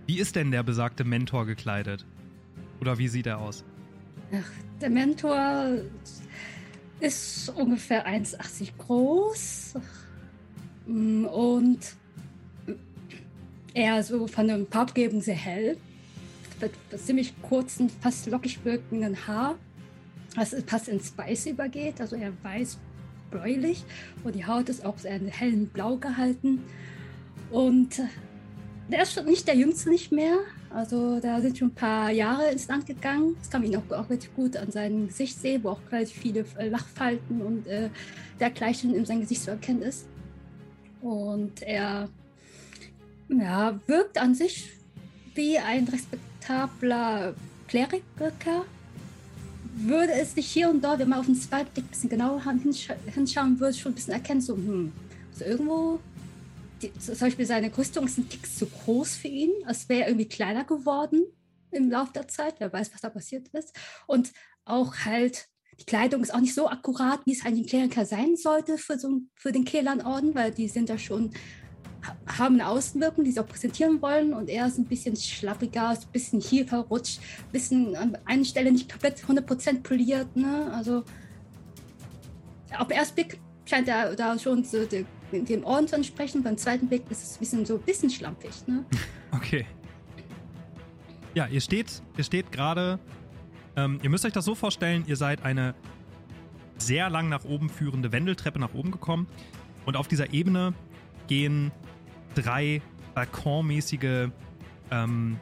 Wie 0.07 0.19
ist 0.19 0.37
denn 0.37 0.53
der 0.53 0.63
besagte 0.63 1.05
Mentor 1.05 1.45
gekleidet? 1.45 2.07
Oder 2.81 2.99
wie 2.99 3.09
sieht 3.09 3.27
er 3.27 3.41
aus? 3.41 3.65
Ach, 4.33 4.51
der 4.81 4.91
Mentor 4.91 5.79
ist 7.01 7.49
ungefähr 7.51 8.07
1,80 8.07 8.77
groß, 8.79 9.75
Mm, 9.75 10.12
und 10.87 11.79
er 13.75 14.03
so 14.03 14.27
von 14.27 14.67
Farbgebung 14.71 15.21
sehr 15.21 15.35
hell, 15.35 15.77
mit 16.61 16.73
ziemlich 17.01 17.35
kurzen, 17.43 17.91
fast 18.01 18.27
lockig 18.27 18.65
wirkenden 18.65 19.27
Haar, 19.27 19.57
das 20.37 20.55
fast 20.67 20.89
in 20.89 21.01
Spice 21.01 21.47
übergeht, 21.47 22.01
also 22.01 22.17
er 22.17 22.33
weiß 22.43 22.79
bläulich 23.31 23.85
und 24.25 24.35
die 24.35 24.47
Haut 24.47 24.69
ist 24.69 24.85
auch 24.85 24.99
sehr 24.99 25.17
in 25.17 25.27
hellen 25.27 25.67
Blau 25.67 25.97
gehalten. 25.97 26.61
Und 27.51 28.01
der 28.91 29.03
ist 29.03 29.15
schon 29.15 29.27
nicht 29.27 29.47
der 29.49 29.57
Jüngste 29.57 29.91
nicht 29.91 30.13
mehr, 30.13 30.39
also 30.71 31.21
da 31.21 31.41
sind 31.41 31.59
schon 31.59 31.69
ein 31.69 31.75
paar 31.75 32.11
Jahre 32.11 32.51
ins 32.51 32.67
Land 32.69 32.87
gegangen. 32.87 33.37
Das 33.39 33.51
kann 33.51 33.63
man 33.63 33.71
ihn 33.71 33.77
auch, 33.77 33.97
auch 33.97 34.09
relativ 34.09 34.35
gut 34.35 34.57
an 34.57 34.71
seinem 34.71 35.09
Gesicht 35.09 35.39
sehen, 35.39 35.63
wo 35.65 35.71
auch 35.71 35.81
relativ 35.91 36.17
viele 36.17 36.45
Lachfalten 36.59 37.43
und 37.43 37.67
äh, 37.67 37.91
dergleichen 38.41 38.95
in 38.95 39.05
seinem 39.05 39.21
Gesicht 39.21 39.43
zu 39.43 39.51
erkennen 39.51 39.83
ist. 39.83 40.07
Und 41.03 41.63
er 41.63 42.09
ja, 43.29 43.79
wirkt 43.87 44.19
an 44.19 44.35
sich 44.35 44.71
wie 45.35 45.59
ein 45.59 45.89
respektabler 45.89 47.35
Kleriker. 47.69 48.65
Würde 49.75 50.13
es 50.13 50.35
sich 50.35 50.47
hier 50.47 50.69
und 50.69 50.85
dort, 50.85 50.99
wenn 50.99 51.09
man 51.09 51.21
auf 51.21 51.27
den 51.27 51.35
zweiten 51.35 51.73
Blick 51.73 51.87
ein 51.87 51.91
bisschen 51.91 52.11
genauer 52.11 52.43
hinscha 52.45 52.95
hinschauen 53.07 53.59
würde, 53.59 53.75
schon 53.75 53.93
ein 53.93 53.95
bisschen 53.95 54.13
erkennen, 54.13 54.41
so, 54.41 54.55
hm, 54.55 54.93
also 55.33 55.45
irgendwo, 55.45 55.99
die, 56.83 56.93
zum 56.99 57.19
Beispiel 57.19 57.47
seine 57.47 57.77
Rüstung 57.77 58.05
ist 58.05 58.19
ein 58.19 58.29
Tick 58.29 58.47
zu 58.47 58.67
groß 58.67 59.17
für 59.17 59.29
ihn, 59.29 59.51
als 59.65 59.89
wäre 59.89 60.03
er 60.03 60.09
irgendwie 60.09 60.29
kleiner 60.29 60.65
geworden 60.65 61.25
im 61.71 61.91
Laufe 61.91 62.13
der 62.13 62.29
Zeit. 62.29 62.57
Wer 62.59 62.73
weiß, 62.73 62.93
was 62.93 63.01
da 63.01 63.09
passiert 63.09 63.49
ist. 63.49 63.75
Und 64.07 64.33
auch 64.65 64.95
halt 65.07 65.49
die 65.81 65.85
Kleidung 65.85 66.23
ist 66.23 66.35
auch 66.35 66.41
nicht 66.41 66.55
so 66.55 66.69
akkurat, 66.69 67.21
wie 67.25 67.33
es 67.33 67.45
eigentlich 67.45 67.67
ein 67.67 67.69
Kleriker 67.69 68.05
sein 68.05 68.37
sollte 68.37 68.79
für, 68.79 68.99
so, 68.99 69.21
für 69.35 69.53
den 69.53 69.65
Kehlernorden, 69.65 70.35
weil 70.35 70.53
die 70.53 70.69
sind 70.69 70.91
da 70.91 70.99
schon, 70.99 71.31
haben 72.27 72.55
eine 72.55 72.69
Außenwirkung, 72.69 73.25
die 73.25 73.33
sie 73.33 73.41
auch 73.41 73.47
präsentieren 73.47 74.03
wollen 74.03 74.35
und 74.35 74.49
er 74.49 74.67
ist 74.67 74.79
ein 74.79 74.85
bisschen 74.85 75.17
schlappiger, 75.17 75.91
ein 75.91 75.99
bisschen 76.13 76.41
hier 76.41 76.67
verrutscht, 76.67 77.21
ein 77.47 77.53
bisschen 77.53 77.97
an 77.97 78.19
einer 78.25 78.45
Stelle 78.45 78.71
nicht 78.71 78.91
komplett 78.91 79.25
100% 79.25 79.83
poliert. 79.83 80.37
Ne? 80.37 80.71
Also 80.73 81.05
auf 82.79 82.89
den 82.89 82.97
ersten 82.97 83.15
Blick 83.15 83.41
scheint 83.65 83.89
er 83.89 84.15
da 84.15 84.39
schon 84.39 84.65
so 84.65 84.87
dem 85.33 85.65
Orden 85.65 85.89
zu 85.89 85.97
entsprechen, 85.97 86.43
beim 86.43 86.59
zweiten 86.59 86.89
Blick 86.89 87.05
ist 87.11 87.23
es 87.23 87.37
ein 87.37 87.39
bisschen 87.39 87.67
so 87.67 87.77
ein 87.77 87.83
bisschen 87.83 88.11
schlampig. 88.11 88.51
Ne? 88.67 88.85
Okay. 89.35 89.65
Ja, 91.35 91.47
ihr 91.47 91.63
steht, 91.63 92.03
ihr 92.19 92.25
steht 92.25 92.53
gerade 92.53 92.99
ähm, 93.77 93.99
ihr 94.03 94.11
müsst 94.11 94.25
euch 94.25 94.33
das 94.33 94.45
so 94.45 94.55
vorstellen, 94.55 95.05
ihr 95.07 95.17
seid 95.17 95.45
eine 95.45 95.75
sehr 96.79 97.11
lang 97.11 97.29
nach 97.29 97.45
oben 97.45 97.69
führende 97.69 98.13
Wendeltreppe 98.13 98.59
nach 98.59 98.75
oben 98.75 98.91
gekommen 98.91 99.27
und 99.87 99.97
auf 99.97 100.09
dieser 100.09 100.33
Ebene 100.33 100.75
gehen 101.29 101.73
drei 102.35 102.83
balkonmäßige 103.15 104.31
ähm, 104.91 105.39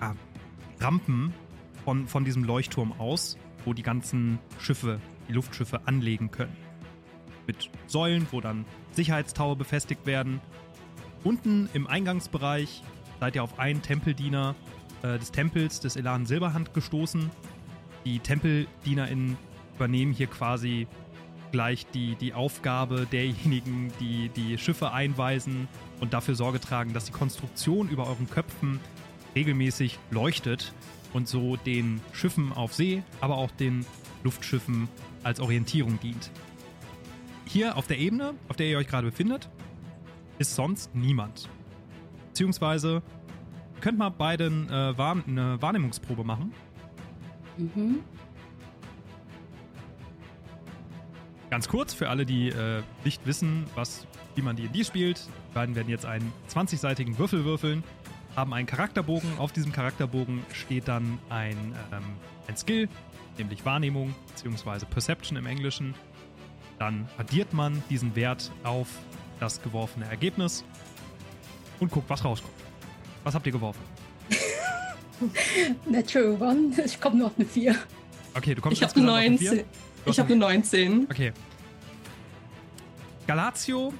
ah, 0.00 0.14
Rampen 0.80 1.32
von, 1.84 2.06
von 2.06 2.24
diesem 2.24 2.44
Leuchtturm 2.44 2.92
aus, 2.98 3.38
wo 3.64 3.72
die 3.72 3.82
ganzen 3.82 4.38
Schiffe, 4.58 5.00
die 5.28 5.32
Luftschiffe 5.32 5.86
anlegen 5.86 6.30
können. 6.30 6.56
Mit 7.46 7.70
Säulen, 7.86 8.26
wo 8.30 8.40
dann 8.40 8.64
Sicherheitstaue 8.92 9.56
befestigt 9.56 10.06
werden. 10.06 10.40
Unten 11.24 11.68
im 11.72 11.86
Eingangsbereich 11.86 12.82
seid 13.20 13.36
ihr 13.36 13.42
auf 13.42 13.58
einen 13.58 13.82
Tempeldiener 13.82 14.54
äh, 15.02 15.18
des 15.18 15.32
Tempels 15.32 15.80
des 15.80 15.96
Elan 15.96 16.26
Silberhand 16.26 16.74
gestoßen, 16.74 17.30
die 18.04 18.18
TempeldienerInnen 18.18 19.36
übernehmen 19.76 20.12
hier 20.12 20.26
quasi 20.26 20.86
gleich 21.52 21.86
die, 21.86 22.14
die 22.16 22.34
Aufgabe 22.34 23.06
derjenigen, 23.10 23.92
die 24.00 24.30
die 24.30 24.58
Schiffe 24.58 24.92
einweisen 24.92 25.68
und 26.00 26.12
dafür 26.12 26.34
Sorge 26.34 26.60
tragen, 26.60 26.94
dass 26.94 27.04
die 27.04 27.12
Konstruktion 27.12 27.88
über 27.88 28.06
euren 28.06 28.28
Köpfen 28.28 28.80
regelmäßig 29.34 29.98
leuchtet 30.10 30.72
und 31.12 31.28
so 31.28 31.56
den 31.56 32.00
Schiffen 32.12 32.52
auf 32.52 32.74
See, 32.74 33.02
aber 33.20 33.36
auch 33.36 33.50
den 33.50 33.84
Luftschiffen 34.24 34.88
als 35.22 35.40
Orientierung 35.40 36.00
dient. 36.00 36.30
Hier 37.44 37.76
auf 37.76 37.86
der 37.86 37.98
Ebene, 37.98 38.34
auf 38.48 38.56
der 38.56 38.66
ihr 38.66 38.78
euch 38.78 38.88
gerade 38.88 39.08
befindet, 39.08 39.48
ist 40.38 40.54
sonst 40.54 40.94
niemand. 40.94 41.48
Beziehungsweise 42.28 43.02
könnt 43.80 43.98
mal 43.98 44.10
beiden 44.10 44.70
äh, 44.70 44.94
eine 44.96 45.60
Wahrnehmungsprobe 45.60 46.24
machen. 46.24 46.52
Mhm. 47.56 48.00
Ganz 51.50 51.68
kurz 51.68 51.92
für 51.92 52.08
alle, 52.08 52.24
die 52.24 52.48
äh, 52.48 52.82
nicht 53.04 53.26
wissen, 53.26 53.66
was, 53.74 54.06
wie 54.34 54.42
man 54.42 54.56
D&D 54.56 54.84
spielt. 54.84 55.26
Die 55.50 55.54
beiden 55.54 55.74
werden 55.74 55.90
jetzt 55.90 56.06
einen 56.06 56.32
20-seitigen 56.48 57.18
Würfel 57.18 57.44
würfeln, 57.44 57.84
haben 58.34 58.54
einen 58.54 58.66
Charakterbogen. 58.66 59.38
Auf 59.38 59.52
diesem 59.52 59.70
Charakterbogen 59.70 60.42
steht 60.54 60.88
dann 60.88 61.18
ein, 61.28 61.74
ähm, 61.92 62.02
ein 62.48 62.56
Skill, 62.56 62.88
nämlich 63.36 63.66
Wahrnehmung 63.66 64.14
bzw. 64.28 64.86
Perception 64.86 65.36
im 65.36 65.44
Englischen. 65.44 65.94
Dann 66.78 67.06
addiert 67.18 67.52
man 67.52 67.82
diesen 67.90 68.16
Wert 68.16 68.50
auf 68.64 68.88
das 69.38 69.60
geworfene 69.60 70.06
Ergebnis 70.06 70.64
und 71.80 71.90
guckt, 71.90 72.08
was 72.08 72.24
rauskommt. 72.24 72.54
Was 73.24 73.34
habt 73.34 73.44
ihr 73.46 73.52
geworfen? 73.52 73.91
Natural 75.88 76.40
One. 76.40 76.72
Ich 76.84 77.00
komme 77.00 77.16
nur 77.16 77.26
auf 77.28 77.32
eine 77.36 77.46
4. 77.46 77.74
Okay, 78.34 78.54
du 78.54 78.60
kommst 78.62 78.80
Ich 78.80 78.88
habe 78.88 79.00
eine 79.00 79.26
insgesamt 79.26 79.30
auf 79.32 79.36
eine 79.36 79.36
19. 79.36 79.38
Vier? 79.38 79.64
Du 80.04 80.08
hast 80.08 80.14
Ich 80.14 80.18
habe 80.20 80.32
eine 80.32 80.40
19. 80.40 81.06
Okay. 81.10 81.32
Galatio, 83.26 83.92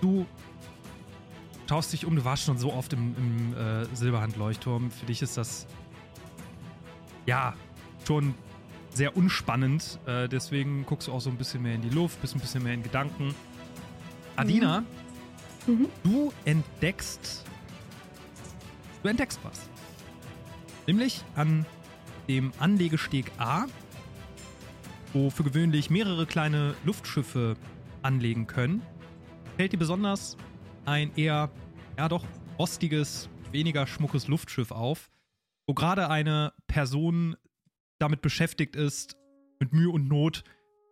du 0.00 0.26
schaust 1.68 1.92
dich 1.92 2.04
um, 2.06 2.16
du 2.16 2.24
warst 2.24 2.44
schon 2.44 2.58
so 2.58 2.72
oft 2.72 2.92
im, 2.92 3.14
im 3.16 3.54
äh, 3.56 3.86
Silberhandleuchtturm. 3.94 4.90
Für 4.90 5.06
dich 5.06 5.22
ist 5.22 5.36
das 5.36 5.66
ja 7.26 7.54
schon 8.06 8.34
sehr 8.94 9.16
unspannend. 9.16 9.98
Äh, 10.06 10.28
deswegen 10.28 10.84
guckst 10.86 11.08
du 11.08 11.12
auch 11.12 11.20
so 11.20 11.30
ein 11.30 11.36
bisschen 11.36 11.62
mehr 11.62 11.74
in 11.74 11.82
die 11.82 11.88
Luft, 11.90 12.20
bist 12.20 12.34
ein 12.34 12.40
bisschen 12.40 12.62
mehr 12.62 12.74
in 12.74 12.82
Gedanken. 12.82 13.34
Adina, 14.36 14.84
Mhm. 15.66 15.86
du 16.02 16.32
entdeckst. 16.44 17.44
Du 19.02 19.08
entdeckst 19.08 19.38
was. 19.44 19.60
Nämlich 20.92 21.24
an 21.36 21.64
dem 22.28 22.52
Anlegesteg 22.58 23.32
A, 23.38 23.64
wo 25.14 25.30
für 25.30 25.42
gewöhnlich 25.42 25.88
mehrere 25.88 26.26
kleine 26.26 26.74
Luftschiffe 26.84 27.56
anlegen 28.02 28.46
können, 28.46 28.82
fällt 29.56 29.72
dir 29.72 29.78
besonders 29.78 30.36
ein 30.84 31.10
eher, 31.16 31.50
ja 31.96 32.10
doch, 32.10 32.26
rostiges, 32.58 33.30
weniger 33.52 33.86
schmuckes 33.86 34.28
Luftschiff 34.28 34.70
auf, 34.70 35.10
wo 35.66 35.72
gerade 35.72 36.10
eine 36.10 36.52
Person 36.66 37.36
damit 37.98 38.20
beschäftigt 38.20 38.76
ist, 38.76 39.16
mit 39.60 39.72
Mühe 39.72 39.88
und 39.88 40.08
Not 40.08 40.44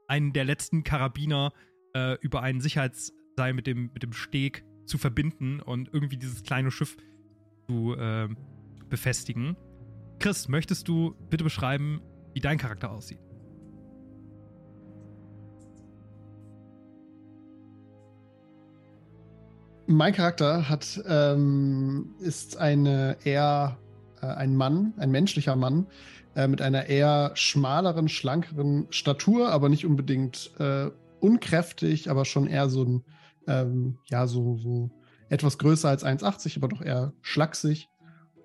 einen 0.09 0.33
der 0.33 0.47
letzten 0.47 0.83
Karabiner 0.83 1.52
äh, 1.95 2.16
über 2.23 2.40
einen 2.40 2.62
Sicherheitsseil 2.62 3.52
mit 3.52 3.66
dem, 3.66 3.90
mit 3.92 4.02
dem 4.02 4.14
Steg 4.14 4.64
zu 4.87 4.97
verbinden 4.97 5.61
und 5.61 5.92
irgendwie 5.92 6.16
dieses 6.16 6.42
kleine 6.42 6.71
Schiff 6.71 6.97
zu 7.69 7.95
äh, 7.97 8.30
befestigen. 8.88 9.59
Chris, 10.21 10.49
möchtest 10.49 10.87
du 10.87 11.15
bitte 11.31 11.45
beschreiben, 11.45 12.03
wie 12.35 12.41
dein 12.41 12.59
Charakter 12.59 12.91
aussieht? 12.91 13.21
Mein 19.87 20.12
Charakter 20.12 20.69
hat, 20.69 21.03
ähm, 21.09 22.15
ist 22.21 22.59
eine 22.59 23.17
eher 23.25 23.79
äh, 24.21 24.27
ein 24.27 24.55
Mann, 24.55 24.93
ein 24.99 25.11
menschlicher 25.11 25.57
Mann, 25.57 25.87
äh, 26.37 26.47
mit 26.47 26.61
einer 26.61 26.85
eher 26.87 27.33
schmaleren, 27.35 28.11
schlankeren 28.11 28.89
Statur, 28.91 29.50
aber 29.50 29.71
nicht 29.71 29.87
unbedingt 29.87 30.50
äh, 30.59 30.91
unkräftig, 31.21 32.11
aber 32.11 32.27
schon 32.27 32.47
eher 32.47 32.69
so 32.69 32.85
ein, 32.85 33.05
ähm, 33.47 33.99
ja, 34.05 34.27
so, 34.27 34.59
so 34.59 34.91
etwas 35.31 35.57
größer 35.57 35.89
als 35.89 36.05
1,80, 36.05 36.59
aber 36.59 36.69
doch 36.69 36.83
eher 36.83 37.15
schlaksig. 37.23 37.89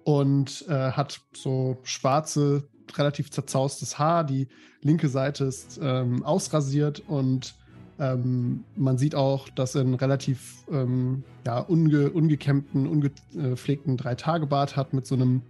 Und 0.06 0.66
äh, 0.70 0.92
hat 0.92 1.20
so 1.34 1.80
schwarze, 1.84 2.70
relativ 2.96 3.32
zerzaustes 3.32 4.00
Haar. 4.00 4.24
Die 4.24 4.48
linke 4.82 5.10
Seite 5.10 5.46
ist 5.46 5.80
ähm, 5.82 6.24
ausrasiert 6.24 7.02
und 7.08 7.56
ähm, 7.98 8.66
man 8.76 8.98
sieht 8.98 9.16
auch, 9.16 9.48
dass 9.50 9.76
er 9.76 9.82
einen 9.82 9.94
relativ 9.94 10.64
ähm, 10.70 11.24
ja, 11.46 11.60
unge, 11.60 12.12
ungekämmten, 12.12 12.88
ungepflegten 12.88 13.98
Drei-Tage-Bart 13.98 14.76
hat 14.76 14.94
mit 14.94 15.06
so 15.06 15.16
einem, 15.16 15.44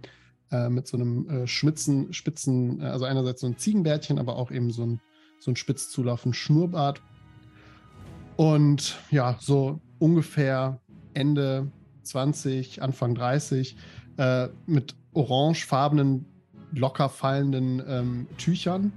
äh, 0.52 0.68
mit 0.68 0.86
so 0.86 0.96
einem 0.96 1.28
äh, 1.28 1.46
schmitzen, 1.46 2.12
spitzen, 2.12 2.80
äh, 2.80 2.84
also 2.84 3.04
einerseits 3.04 3.40
so 3.40 3.48
ein 3.48 3.58
Ziegenbärtchen, 3.58 4.18
aber 4.18 4.36
auch 4.36 4.50
eben 4.52 4.70
so 4.70 4.84
ein, 4.84 5.00
so 5.40 5.50
ein 5.50 5.56
spitz 5.56 5.90
zulaufenden 5.90 6.34
Schnurrbart. 6.34 7.02
Und 8.36 8.96
ja, 9.10 9.36
so 9.40 9.80
ungefähr 9.98 10.80
Ende 11.14 11.72
20, 12.04 12.82
Anfang 12.82 13.14
30, 13.14 13.76
äh, 14.16 14.48
mit 14.66 14.94
orangefarbenen, 15.12 16.26
locker 16.72 17.08
fallenden 17.08 17.82
ähm, 17.86 18.26
Tüchern 18.38 18.92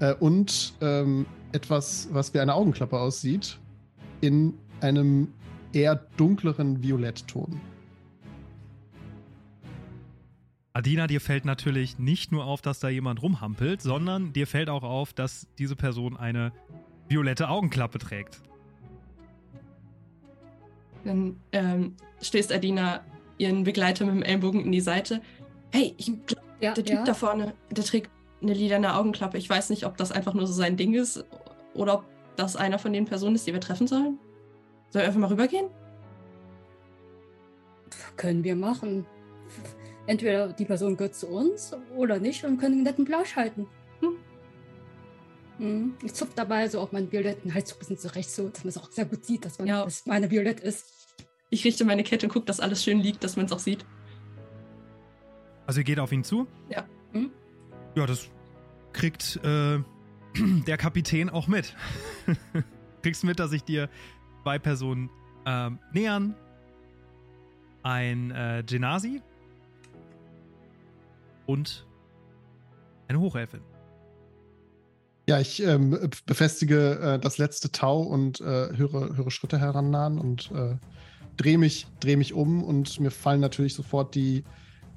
äh, 0.00 0.14
und 0.14 0.74
ähm, 0.80 1.26
etwas, 1.52 2.08
was 2.12 2.34
wie 2.34 2.40
eine 2.40 2.54
Augenklappe 2.54 2.98
aussieht, 2.98 3.58
in 4.20 4.54
einem 4.80 5.28
eher 5.72 5.96
dunkleren 6.16 6.82
Violettton. 6.82 7.60
Adina, 10.72 11.06
dir 11.06 11.20
fällt 11.20 11.44
natürlich 11.44 12.00
nicht 12.00 12.32
nur 12.32 12.44
auf, 12.44 12.60
dass 12.60 12.80
da 12.80 12.88
jemand 12.88 13.22
rumhampelt, 13.22 13.80
sondern 13.80 14.32
dir 14.32 14.48
fällt 14.48 14.68
auch 14.68 14.82
auf, 14.82 15.12
dass 15.12 15.46
diese 15.56 15.76
Person 15.76 16.16
eine 16.16 16.52
violette 17.08 17.48
Augenklappe 17.48 17.98
trägt. 17.98 18.42
Dann 21.04 21.36
ähm, 21.52 21.94
stößt 22.20 22.52
Adina 22.52 23.04
ihren 23.38 23.64
Begleiter 23.64 24.04
mit 24.04 24.14
dem 24.14 24.22
Ellbogen 24.22 24.60
in 24.64 24.72
die 24.72 24.80
Seite. 24.80 25.20
Hey, 25.72 25.94
ich 25.96 26.06
glaube, 26.26 26.42
Ja, 26.60 26.72
der 26.74 26.84
Typ 26.84 26.96
ja. 26.98 27.04
da 27.04 27.14
vorne, 27.14 27.54
der 27.70 27.84
trägt 27.84 28.10
eine 28.42 28.54
lilane 28.54 28.94
Augenklappe. 28.94 29.38
Ich 29.38 29.48
weiß 29.48 29.70
nicht, 29.70 29.84
ob 29.86 29.96
das 29.96 30.12
einfach 30.12 30.34
nur 30.34 30.46
so 30.46 30.52
sein 30.52 30.76
Ding 30.76 30.94
ist 30.94 31.24
oder 31.74 31.94
ob 31.94 32.04
das 32.36 32.56
einer 32.56 32.78
von 32.78 32.92
den 32.92 33.04
Personen 33.04 33.34
ist, 33.34 33.46
die 33.46 33.52
wir 33.52 33.60
treffen 33.60 33.86
sollen. 33.86 34.18
Sollen 34.90 35.02
wir 35.02 35.06
einfach 35.06 35.20
mal 35.20 35.28
rübergehen? 35.28 35.66
Können 38.16 38.44
wir 38.44 38.56
machen. 38.56 39.06
Entweder 40.06 40.52
die 40.52 40.64
Person 40.64 40.96
gehört 40.96 41.14
zu 41.14 41.28
uns 41.28 41.74
oder 41.96 42.18
nicht 42.18 42.44
und 42.44 42.58
können 42.58 42.74
einen 42.74 42.82
netten 42.82 43.04
Plausch 43.04 43.36
halten. 43.36 43.66
Hm. 44.00 44.16
Hm. 45.58 45.94
Ich 46.02 46.14
zupfe 46.14 46.32
dabei 46.36 46.68
so 46.68 46.80
auf 46.80 46.92
meinen 46.92 47.10
violetten 47.10 47.54
Hals 47.54 47.70
so 47.70 47.76
ein 47.76 47.78
bisschen 47.78 47.98
zurecht, 47.98 48.30
so 48.30 48.48
dass 48.48 48.64
man 48.64 48.68
es 48.70 48.78
auch 48.78 48.90
sehr 48.90 49.04
gut 49.06 49.24
sieht, 49.24 49.44
dass 49.44 49.58
man 49.58 49.66
Ja. 49.68 49.84
dass 49.84 50.04
meine 50.06 50.30
Violett 50.30 50.60
ist. 50.60 51.03
Ich 51.54 51.64
richte 51.64 51.84
meine 51.84 52.02
Kette 52.02 52.26
und 52.26 52.32
gucke, 52.32 52.46
dass 52.46 52.58
alles 52.58 52.82
schön 52.82 52.98
liegt, 52.98 53.22
dass 53.22 53.36
man 53.36 53.46
es 53.46 53.52
auch 53.52 53.60
sieht. 53.60 53.86
Also 55.66 55.78
ihr 55.78 55.84
geht 55.84 56.00
auf 56.00 56.10
ihn 56.10 56.24
zu? 56.24 56.48
Ja. 56.68 56.84
Hm? 57.12 57.30
Ja, 57.94 58.06
das 58.06 58.28
kriegt 58.92 59.38
äh, 59.44 59.78
der 60.66 60.76
Kapitän 60.76 61.30
auch 61.30 61.46
mit. 61.46 61.76
Kriegst 63.02 63.22
mit, 63.22 63.38
dass 63.38 63.50
sich 63.50 63.62
dir 63.62 63.88
zwei 64.42 64.58
Personen 64.58 65.10
ähm, 65.46 65.78
nähern. 65.92 66.34
Ein 67.84 68.32
äh, 68.32 68.64
Genasi 68.66 69.22
und 71.46 71.86
eine 73.06 73.20
Hochelfin. 73.20 73.60
Ja, 75.28 75.38
ich 75.38 75.62
ähm, 75.62 76.10
befestige 76.26 76.98
äh, 76.98 77.18
das 77.20 77.38
letzte 77.38 77.70
Tau 77.70 78.02
und 78.02 78.40
äh, 78.40 78.76
höre, 78.76 79.16
höre 79.16 79.30
Schritte 79.30 79.60
herannahen 79.60 80.18
und 80.18 80.50
äh, 80.50 80.78
drehe 81.36 81.58
mich, 81.58 81.86
dreh 82.00 82.16
mich 82.16 82.32
um 82.34 82.62
und 82.62 83.00
mir 83.00 83.10
fallen 83.10 83.40
natürlich 83.40 83.74
sofort 83.74 84.14
die, 84.14 84.44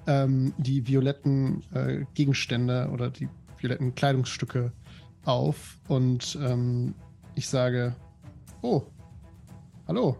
ähm, 0.05 0.53
die 0.57 0.87
violetten 0.87 1.63
äh, 1.73 2.05
Gegenstände 2.13 2.89
oder 2.91 3.09
die 3.09 3.29
violetten 3.57 3.95
Kleidungsstücke 3.95 4.71
auf 5.25 5.79
und 5.87 6.37
ähm, 6.41 6.93
ich 7.35 7.47
sage, 7.47 7.95
oh, 8.61 8.83
hallo. 9.87 10.17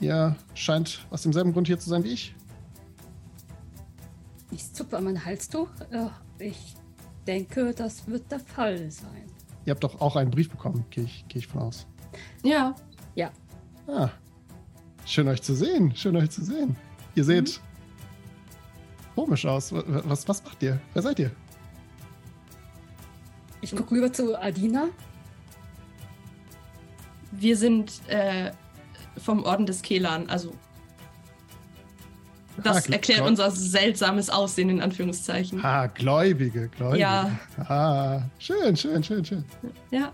Ihr 0.00 0.36
scheint 0.54 1.06
aus 1.10 1.22
demselben 1.22 1.52
Grund 1.52 1.66
hier 1.66 1.78
zu 1.78 1.88
sein 1.88 2.04
wie 2.04 2.12
ich. 2.12 2.34
Ich 4.50 4.72
zupfe 4.72 4.96
an 4.96 5.04
mein 5.04 5.24
Halstuch. 5.24 5.68
Äh, 5.90 6.08
Ich 6.44 6.76
denke, 7.26 7.74
das 7.74 8.06
wird 8.06 8.30
der 8.30 8.40
Fall 8.40 8.90
sein. 8.90 9.24
Ihr 9.66 9.72
habt 9.72 9.84
doch 9.84 10.00
auch 10.00 10.16
einen 10.16 10.30
Brief 10.30 10.48
bekommen, 10.48 10.84
gehe 10.90 11.04
ich, 11.04 11.24
geh 11.28 11.40
ich 11.40 11.46
von 11.46 11.62
aus. 11.62 11.86
Ja, 12.42 12.74
Ah, 13.88 14.10
schön 15.08 15.28
euch 15.28 15.42
zu 15.42 15.54
sehen. 15.54 15.94
Schön 15.96 16.16
euch 16.16 16.30
zu 16.30 16.44
sehen. 16.44 16.76
Ihr 17.14 17.24
seht 17.24 17.60
komisch 19.14 19.44
aus. 19.46 19.72
Wa- 19.72 19.82
wa- 19.86 20.02
Was, 20.04 20.28
was 20.28 20.44
macht 20.44 20.62
ihr? 20.62 20.80
Wer 20.92 21.02
seid 21.02 21.18
ihr? 21.18 21.30
Ich 23.60 23.74
gucke 23.74 23.90
rüber 23.94 24.12
zu 24.12 24.40
Adina. 24.40 24.88
wir 27.32 27.56
sind 27.56 27.92
äh, 28.08 28.52
vom 29.18 29.42
Orden 29.44 29.66
des 29.66 29.82
Kelan, 29.82 30.28
also 30.30 30.52
das 32.62 32.88
Ah, 32.88 32.92
erklärt 32.92 33.20
gl- 33.20 33.26
unser 33.28 33.50
seltsames 33.52 34.30
Aussehen 34.30 34.68
in 34.70 34.80
Anführungszeichen. 34.80 35.64
Ah, 35.64 35.86
Gläubige, 35.86 36.68
Gläubige. 36.68 37.00
Ja. 37.00 37.38
Ah, 37.58 38.22
schön, 38.38 38.76
schön, 38.76 39.02
schön, 39.04 39.24
schön. 39.24 39.44
Ja, 39.90 40.12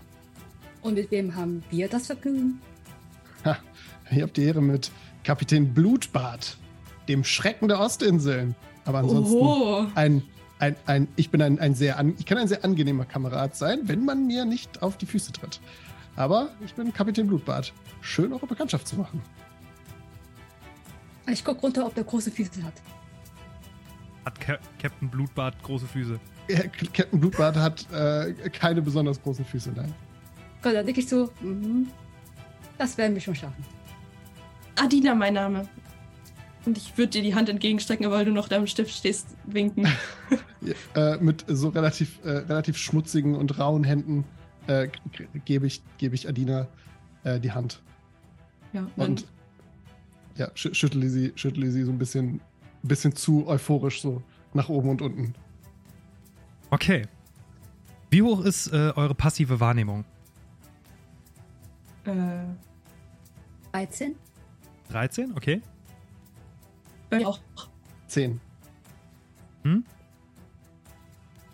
Und 0.81 0.95
mit 0.95 1.09
wem 1.11 1.35
haben 1.35 1.63
wir 1.71 1.87
das 1.87 2.07
Vergnügen? 2.07 2.61
Ha, 3.45 3.57
ihr 4.11 4.23
habt 4.23 4.37
die 4.37 4.43
Ehre 4.43 4.61
mit 4.61 4.91
Kapitän 5.23 5.73
Blutbart, 5.73 6.57
dem 7.07 7.23
Schrecken 7.23 7.67
der 7.67 7.79
Ostinseln. 7.79 8.55
Aber 8.85 8.99
ansonsten 8.99 9.35
Oho. 9.35 9.87
ein 9.95 10.23
ein, 10.59 10.75
ein, 10.85 11.07
ich 11.15 11.29
bin 11.29 11.41
ein, 11.41 11.59
ein 11.59 11.75
sehr 11.75 11.97
an, 11.97 12.15
ich 12.17 12.25
kann 12.25 12.37
ein 12.37 12.47
sehr 12.47 12.63
angenehmer 12.63 13.05
Kamerad 13.05 13.55
sein, 13.55 13.79
wenn 13.83 14.05
man 14.05 14.25
mir 14.25 14.45
nicht 14.45 14.81
auf 14.81 14.97
die 14.97 15.05
Füße 15.05 15.33
tritt. 15.33 15.59
Aber 16.15 16.49
ich 16.63 16.73
bin 16.73 16.93
Kapitän 16.93 17.27
Blutbart. 17.27 17.73
Schön, 18.01 18.31
eure 18.31 18.47
Bekanntschaft 18.47 18.87
zu 18.87 18.95
machen. 18.95 19.21
Ich 21.29 21.43
guck 21.43 21.61
runter, 21.61 21.85
ob 21.85 21.95
der 21.95 22.03
große 22.03 22.31
Füße 22.31 22.63
hat. 22.63 22.73
Hat 24.23 24.39
Ca 24.39 24.57
Captain 24.81 25.09
Blutbart 25.09 25.61
große 25.61 25.87
Füße? 25.87 26.19
Ja, 26.47 26.59
Captain 26.93 27.19
Blutbart 27.19 27.55
hat 27.55 27.91
äh, 27.91 28.33
keine 28.49 28.81
besonders 28.81 29.21
großen 29.21 29.43
Füße, 29.43 29.71
nein. 29.75 29.93
Gott, 30.61 30.73
dann 30.73 30.85
denke 30.85 31.01
ich 31.01 31.09
so, 31.09 31.31
mhm, 31.41 31.87
das 32.77 32.97
werden 32.97 33.13
wir 33.13 33.21
schon 33.21 33.35
schaffen. 33.35 33.63
Adina, 34.75 35.15
mein 35.15 35.33
Name. 35.33 35.67
Und 36.65 36.77
ich 36.77 36.97
würde 36.97 37.11
dir 37.11 37.21
die 37.21 37.35
Hand 37.35 37.47
entgegenstrecken, 37.47 38.09
weil 38.09 38.25
du 38.25 38.31
noch 38.31 38.47
da 38.47 38.55
im 38.57 38.67
Stift 38.67 38.91
stehst, 38.95 39.35
winken. 39.45 39.87
Ja, 40.95 41.13
äh, 41.13 41.17
mit 41.19 41.45
so 41.47 41.69
relativ, 41.69 42.17
äh, 42.23 42.29
relativ 42.29 42.75
schmutzigen 42.77 43.35
und 43.35 43.59
rauen 43.59 43.83
Händen 43.83 44.25
äh, 44.65 44.87
gebe 45.45 45.67
ich, 45.67 45.83
gebe 45.99 46.15
ich 46.15 46.27
Adina 46.27 46.67
äh, 47.23 47.39
die 47.39 47.51
Hand. 47.51 47.83
Ja, 48.73 48.87
Und 48.95 49.27
ja, 50.37 50.49
schü 50.55 50.73
schüttle 50.73 51.07
sie, 51.07 51.33
schüttle 51.35 51.69
sie 51.69 51.83
so 51.83 51.91
ein 51.91 51.99
bisschen, 51.99 52.41
bisschen 52.81 53.15
zu 53.15 53.45
euphorisch 53.47 54.01
so 54.01 54.23
nach 54.55 54.69
oben 54.69 54.89
und 54.89 55.03
unten. 55.03 55.35
Okay. 56.71 57.03
Wie 58.09 58.23
hoch 58.23 58.43
ist 58.43 58.73
äh, 58.73 58.91
eure 58.95 59.13
passive 59.13 59.59
Wahrnehmung? 59.59 60.03
Äh, 62.05 62.45
13? 63.71 64.15
13, 64.89 65.33
okay. 65.35 65.61
bei 67.09 67.17
mir 67.17 67.27
auch. 67.27 67.39
Zehn. 68.07 68.39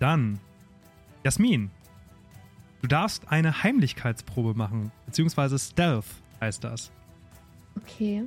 Dann, 0.02 0.40
Jasmin, 1.24 1.70
du 2.82 2.88
darfst 2.88 3.28
eine 3.32 3.62
Heimlichkeitsprobe 3.62 4.56
machen, 4.56 4.92
beziehungsweise 5.06 5.60
Stealth 5.60 6.08
heißt 6.42 6.64
das. 6.64 6.92
Okay. 7.78 8.24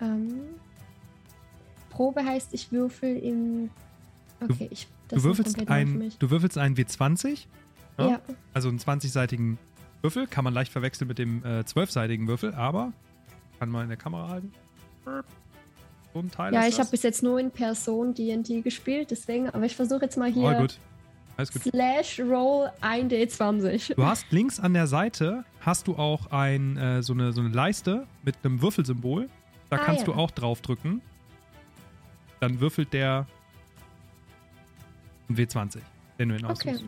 Ähm, 0.00 0.40
Probe 1.90 2.24
heißt, 2.24 2.54
ich 2.54 2.70
würfel 2.70 3.16
im. 3.16 3.70
Okay, 4.40 4.68
ich. 4.70 4.86
das 5.08 5.20
Du 5.20 5.30
ist 5.30 5.38
würfelst, 5.38 5.68
ein, 5.68 6.12
du 6.16 6.30
würfelst 6.30 6.58
einen 6.58 6.76
W20, 6.76 7.46
ja? 7.98 8.08
Ja. 8.08 8.20
also 8.54 8.68
einen 8.68 8.78
20-seitigen 8.78 9.58
Würfel, 10.06 10.26
kann 10.28 10.44
man 10.44 10.54
leicht 10.54 10.70
verwechseln 10.70 11.08
mit 11.08 11.18
dem 11.18 11.42
äh, 11.44 11.60
12-seitigen 11.62 12.28
Würfel, 12.28 12.54
aber 12.54 12.92
kann 13.58 13.70
man 13.70 13.82
in 13.82 13.88
der 13.88 13.96
Kamera 13.98 14.28
halten. 14.28 14.52
So 16.14 16.20
ein 16.20 16.30
Teil 16.30 16.54
Ja, 16.54 16.66
ich 16.68 16.78
habe 16.78 16.88
bis 16.90 17.02
jetzt 17.02 17.22
nur 17.24 17.40
in 17.40 17.50
Person 17.50 18.14
D&D 18.14 18.60
gespielt, 18.62 19.10
deswegen, 19.10 19.50
aber 19.50 19.64
ich 19.66 19.74
versuche 19.74 20.02
jetzt 20.02 20.16
mal 20.16 20.30
hier 20.30 20.44
Oh, 20.56 20.60
gut. 20.60 20.78
Alles 21.36 21.52
gut. 21.52 21.62
Slash 21.64 22.20
Roll 22.20 22.70
1D20. 22.80 23.94
Du 23.96 24.06
hast 24.06 24.30
links 24.30 24.60
an 24.60 24.72
der 24.74 24.86
Seite 24.86 25.44
hast 25.60 25.88
du 25.88 25.96
auch 25.96 26.30
ein, 26.30 26.76
äh, 26.76 27.02
so, 27.02 27.12
eine, 27.12 27.32
so 27.32 27.40
eine 27.40 27.50
Leiste 27.50 28.06
mit 28.22 28.36
einem 28.44 28.62
Würfelsymbol. 28.62 29.28
Da 29.68 29.76
Ah, 29.76 29.80
kannst 29.84 30.06
ja. 30.06 30.12
du 30.12 30.14
auch 30.14 30.30
draufdrücken. 30.30 31.02
Dann 32.40 32.60
würfelt 32.60 32.92
der 32.92 33.26
ein 35.28 35.36
W20, 35.36 35.78
den 36.18 36.28
du 36.28 36.36
ihn 36.36 36.44
Okay. 36.46 36.70
aussuchst. 36.70 36.84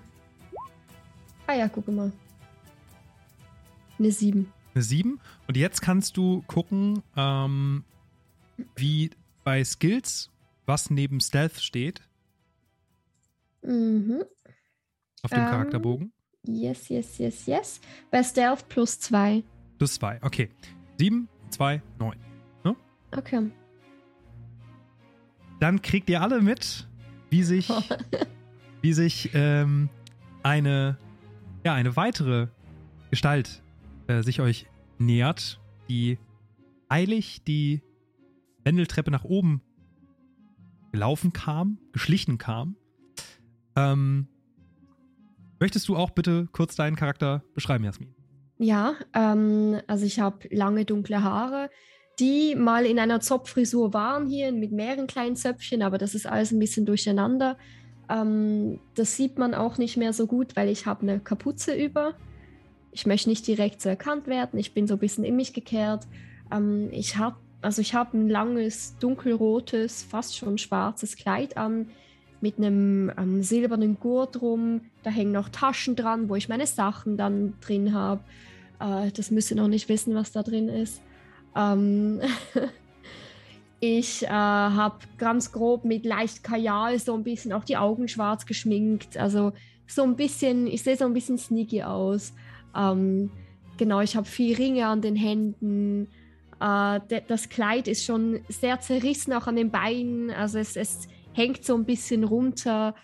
Ah 1.46 1.54
ja, 1.54 1.68
guck 1.68 1.88
mal. 1.88 2.12
Eine 3.98 4.10
7. 4.12 4.52
Eine 4.74 4.82
7. 4.82 5.20
Und 5.46 5.56
jetzt 5.56 5.80
kannst 5.82 6.16
du 6.16 6.42
gucken, 6.46 7.02
ähm, 7.16 7.84
wie 8.76 9.10
bei 9.44 9.64
Skills, 9.64 10.30
was 10.66 10.90
neben 10.90 11.20
Stealth 11.20 11.58
steht 11.60 12.02
Mhm. 13.62 14.22
auf 15.22 15.30
dem 15.30 15.40
Ähm. 15.40 15.46
Charakterbogen. 15.50 16.12
Yes, 16.46 16.88
yes, 16.88 17.18
yes, 17.18 17.46
yes. 17.46 17.80
Bei 18.10 18.22
Stealth 18.22 18.68
plus 18.68 19.00
2. 19.00 19.42
Plus 19.78 19.94
2. 19.94 20.20
Okay. 20.22 20.48
7, 20.98 21.28
2, 21.50 21.82
9. 21.98 22.16
Okay. 23.16 23.50
Dann 25.60 25.80
kriegt 25.82 26.08
ihr 26.10 26.20
alle 26.22 26.42
mit, 26.42 26.86
wie 27.30 27.42
sich, 27.42 27.68
wie 28.82 28.92
sich 28.92 29.30
ähm, 29.34 29.88
eine, 30.42 30.98
ja, 31.64 31.72
eine 31.74 31.96
weitere 31.96 32.48
Gestalt 33.10 33.62
äh, 34.08 34.22
sich 34.22 34.40
euch 34.40 34.66
nähert, 34.98 35.60
die 35.88 36.18
eilig 36.88 37.42
die 37.44 37.82
Wendeltreppe 38.64 39.10
nach 39.10 39.24
oben 39.24 39.62
gelaufen 40.92 41.32
kam, 41.32 41.78
geschlichen 41.92 42.38
kam. 42.38 42.76
Ähm, 43.76 44.26
möchtest 45.60 45.88
du 45.88 45.96
auch 45.96 46.10
bitte 46.10 46.48
kurz 46.52 46.74
deinen 46.74 46.96
Charakter 46.96 47.44
beschreiben, 47.54 47.84
Jasmin? 47.84 48.14
Ja, 48.58 48.94
ähm, 49.14 49.80
also 49.86 50.04
ich 50.04 50.18
habe 50.18 50.48
lange 50.50 50.84
dunkle 50.84 51.22
Haare, 51.22 51.70
die 52.18 52.56
mal 52.56 52.84
in 52.84 52.98
einer 52.98 53.20
Zopffrisur 53.20 53.94
waren 53.94 54.26
hier 54.26 54.50
mit 54.50 54.72
mehreren 54.72 55.06
kleinen 55.06 55.36
Zöpfchen, 55.36 55.82
aber 55.82 55.98
das 55.98 56.14
ist 56.14 56.26
alles 56.26 56.50
ein 56.50 56.58
bisschen 56.58 56.84
durcheinander. 56.84 57.56
Ähm, 58.08 58.80
das 58.94 59.16
sieht 59.16 59.38
man 59.38 59.54
auch 59.54 59.78
nicht 59.78 59.96
mehr 59.96 60.12
so 60.12 60.26
gut, 60.26 60.56
weil 60.56 60.68
ich 60.68 60.86
habe 60.86 61.02
eine 61.02 61.20
Kapuze 61.20 61.74
über. 61.74 62.14
Ich 62.98 63.06
möchte 63.06 63.28
nicht 63.28 63.46
direkt 63.46 63.80
so 63.80 63.88
erkannt 63.88 64.26
werden. 64.26 64.58
Ich 64.58 64.74
bin 64.74 64.88
so 64.88 64.94
ein 64.94 64.98
bisschen 64.98 65.22
in 65.22 65.36
mich 65.36 65.52
gekehrt. 65.52 66.08
Ähm, 66.50 66.88
ich 66.90 67.16
habe 67.16 67.36
also 67.62 67.80
ich 67.80 67.94
ein 67.94 68.28
langes 68.28 68.96
dunkelrotes, 68.98 70.02
fast 70.02 70.36
schon 70.36 70.58
schwarzes 70.58 71.16
Kleid 71.16 71.56
an 71.56 71.90
mit 72.40 72.58
einem 72.58 73.12
ähm, 73.16 73.44
silbernen 73.44 74.00
Gurt 74.00 74.42
rum. 74.42 74.80
Da 75.04 75.10
hängen 75.10 75.30
noch 75.30 75.48
Taschen 75.48 75.94
dran, 75.94 76.28
wo 76.28 76.34
ich 76.34 76.48
meine 76.48 76.66
Sachen 76.66 77.16
dann 77.16 77.54
drin 77.60 77.94
habe. 77.94 78.20
Äh, 78.80 79.12
das 79.12 79.30
müsst 79.30 79.52
ihr 79.52 79.56
noch 79.56 79.68
nicht 79.68 79.88
wissen, 79.88 80.16
was 80.16 80.32
da 80.32 80.42
drin 80.42 80.68
ist. 80.68 81.00
Ähm 81.54 82.20
ich 83.80 84.24
äh, 84.24 84.28
habe 84.28 84.98
ganz 85.18 85.52
grob 85.52 85.84
mit 85.84 86.04
leicht 86.04 86.42
Kajal 86.42 86.98
so 86.98 87.14
ein 87.14 87.22
bisschen 87.22 87.52
auch 87.52 87.64
die 87.64 87.76
Augen 87.76 88.08
schwarz 88.08 88.44
geschminkt. 88.44 89.16
Also 89.16 89.52
so 89.86 90.02
ein 90.02 90.16
bisschen, 90.16 90.66
ich 90.66 90.82
sehe 90.82 90.96
so 90.96 91.04
ein 91.04 91.14
bisschen 91.14 91.38
sneaky 91.38 91.84
aus. 91.84 92.32
Ähm, 92.76 93.30
genau, 93.76 94.00
ich 94.00 94.16
habe 94.16 94.26
viel 94.26 94.56
Ringe 94.56 94.86
an 94.86 95.00
den 95.00 95.16
Händen. 95.16 96.08
Äh, 96.60 97.00
das 97.26 97.48
Kleid 97.48 97.88
ist 97.88 98.04
schon 98.04 98.40
sehr 98.48 98.80
zerrissen, 98.80 99.32
auch 99.32 99.46
an 99.46 99.56
den 99.56 99.70
Beinen. 99.70 100.30
Also 100.30 100.58
es, 100.58 100.76
es 100.76 101.08
hängt 101.32 101.64
so 101.64 101.74
ein 101.74 101.84
bisschen 101.84 102.24
runter. 102.24 102.94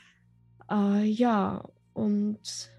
Äh, 0.70 1.04
ja, 1.04 1.64
und 1.92 2.70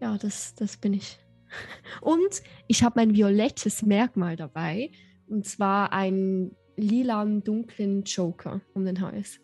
ja, 0.00 0.18
das, 0.18 0.54
das 0.54 0.76
bin 0.76 0.94
ich. 0.94 1.18
Und 2.00 2.42
ich 2.66 2.82
habe 2.82 2.94
mein 2.96 3.14
violettes 3.14 3.82
Merkmal 3.82 4.36
dabei. 4.36 4.90
Und 5.28 5.46
zwar 5.46 5.92
einen 5.92 6.56
lilan, 6.76 7.44
dunklen 7.44 8.04
Joker 8.04 8.62
um 8.74 8.84
den 8.84 9.00
Hals. 9.00 9.38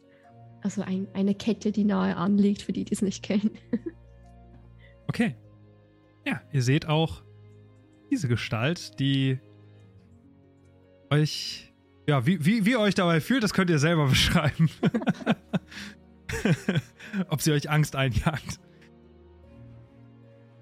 Also 0.63 0.83
ein, 0.83 1.07
eine 1.13 1.35
Kette, 1.35 1.71
die 1.71 1.85
nahe 1.85 2.17
anliegt, 2.17 2.63
für 2.63 2.73
die, 2.73 2.85
die 2.85 2.93
es 2.93 3.03
nicht 3.03 3.23
kennen. 3.23 3.51
Okay. 5.11 5.35
Ja, 6.29 6.43
ihr 6.53 6.62
seht 6.62 6.87
auch 6.87 7.23
diese 8.11 8.29
Gestalt, 8.29 8.99
die 9.01 9.38
euch, 11.11 11.73
ja, 12.07 12.27
wie, 12.27 12.45
wie, 12.45 12.67
wie 12.67 12.71
ihr 12.73 12.81
euch 12.81 12.95
dabei 12.95 13.21
fühlt, 13.21 13.43
das 13.43 13.55
könnt 13.55 13.71
ihr 13.71 13.79
selber 13.79 14.07
beschreiben. 14.09 14.69
Ob 17.29 17.41
sie 17.41 17.53
euch 17.53 17.71
Angst 17.71 17.97
einjagt. 17.97 18.61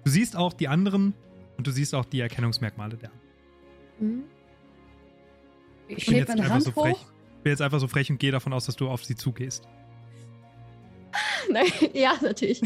Du 0.05 0.09
siehst 0.11 0.37
auch 0.37 0.53
die 0.53 0.69
anderen 0.69 1.13
und 1.57 1.67
du 1.67 1.71
siehst 1.71 1.93
auch 1.93 2.05
die 2.05 2.21
Erkennungsmerkmale 2.21 2.95
der. 2.95 3.11
Mhm. 3.99 4.23
Ich 5.89 5.97
Ich 5.99 6.05
bin 6.05 6.15
jetzt 6.17 6.31
einfach 6.31 6.49
Hand 6.49 6.63
so 6.63 6.73
hoch. 6.75 6.83
frech. 6.83 6.97
Ich 7.37 7.43
bin 7.43 7.51
jetzt 7.51 7.61
einfach 7.61 7.79
so 7.79 7.87
frech 7.89 8.09
und 8.09 8.19
gehe 8.19 8.31
davon 8.31 8.53
aus, 8.53 8.65
dass 8.65 8.77
du 8.77 8.87
auf 8.87 9.03
sie 9.03 9.15
zugehst. 9.15 9.67
Nein, 11.51 11.65
ja, 11.93 12.13
natürlich. 12.21 12.61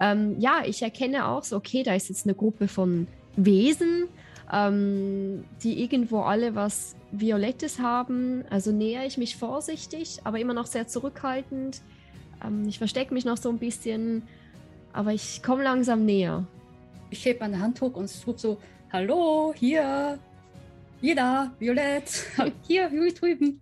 Ähm, 0.00 0.36
ja, 0.38 0.62
ich 0.64 0.82
erkenne 0.82 1.28
auch 1.28 1.44
so, 1.44 1.56
okay, 1.56 1.82
da 1.82 1.94
ist 1.94 2.08
jetzt 2.08 2.26
eine 2.26 2.34
Gruppe 2.34 2.68
von 2.68 3.06
Wesen, 3.36 4.08
ähm, 4.52 5.44
die 5.62 5.82
irgendwo 5.82 6.20
alle 6.20 6.54
was 6.54 6.94
Violettes 7.10 7.80
haben. 7.80 8.44
Also 8.50 8.72
nähere 8.72 9.06
ich 9.06 9.18
mich 9.18 9.36
vorsichtig, 9.36 10.20
aber 10.24 10.38
immer 10.38 10.54
noch 10.54 10.66
sehr 10.66 10.86
zurückhaltend. 10.86 11.80
Ähm, 12.44 12.66
ich 12.68 12.78
verstecke 12.78 13.12
mich 13.12 13.24
noch 13.24 13.36
so 13.36 13.48
ein 13.48 13.58
bisschen, 13.58 14.22
aber 14.92 15.12
ich 15.12 15.42
komme 15.42 15.64
langsam 15.64 16.04
näher. 16.04 16.46
Ich 17.10 17.24
hebe 17.24 17.40
meine 17.40 17.60
Hand 17.60 17.80
hoch 17.80 17.94
und 17.94 18.10
rufe 18.26 18.38
so, 18.38 18.58
hallo, 18.92 19.52
hier, 19.56 20.18
hier 21.00 21.16
da, 21.16 21.52
Violett, 21.58 22.26
hier, 22.66 22.88
hier 22.88 23.14
drüben. 23.14 23.60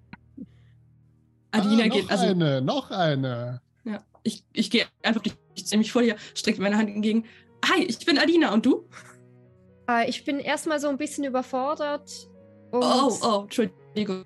Adina 1.50 1.84
ah, 1.84 1.86
noch 1.86 1.94
geht, 1.94 2.10
also 2.10 2.26
eine, 2.26 2.60
noch 2.60 2.90
eine. 2.90 3.62
ja, 3.84 4.02
ich, 4.22 4.44
ich 4.52 4.70
gehe 4.70 4.84
einfach, 5.02 5.22
ich 5.56 5.66
stelle 5.66 5.78
mich 5.78 5.92
vor 5.92 6.02
dir, 6.02 6.16
strecke 6.34 6.60
meine 6.60 6.76
Hand 6.76 6.88
entgegen. 6.90 7.24
Hi, 7.64 7.82
ich 7.84 8.04
bin 8.04 8.18
Adina 8.18 8.52
und 8.52 8.64
du? 8.66 8.86
Äh, 9.88 10.08
ich 10.08 10.24
bin 10.24 10.38
erstmal 10.38 10.78
so 10.80 10.88
ein 10.88 10.98
bisschen 10.98 11.24
überfordert. 11.24 12.28
Und 12.70 12.82
Oh, 12.82 13.12
oh, 13.22 13.40
Entschuldigung. 13.42 14.22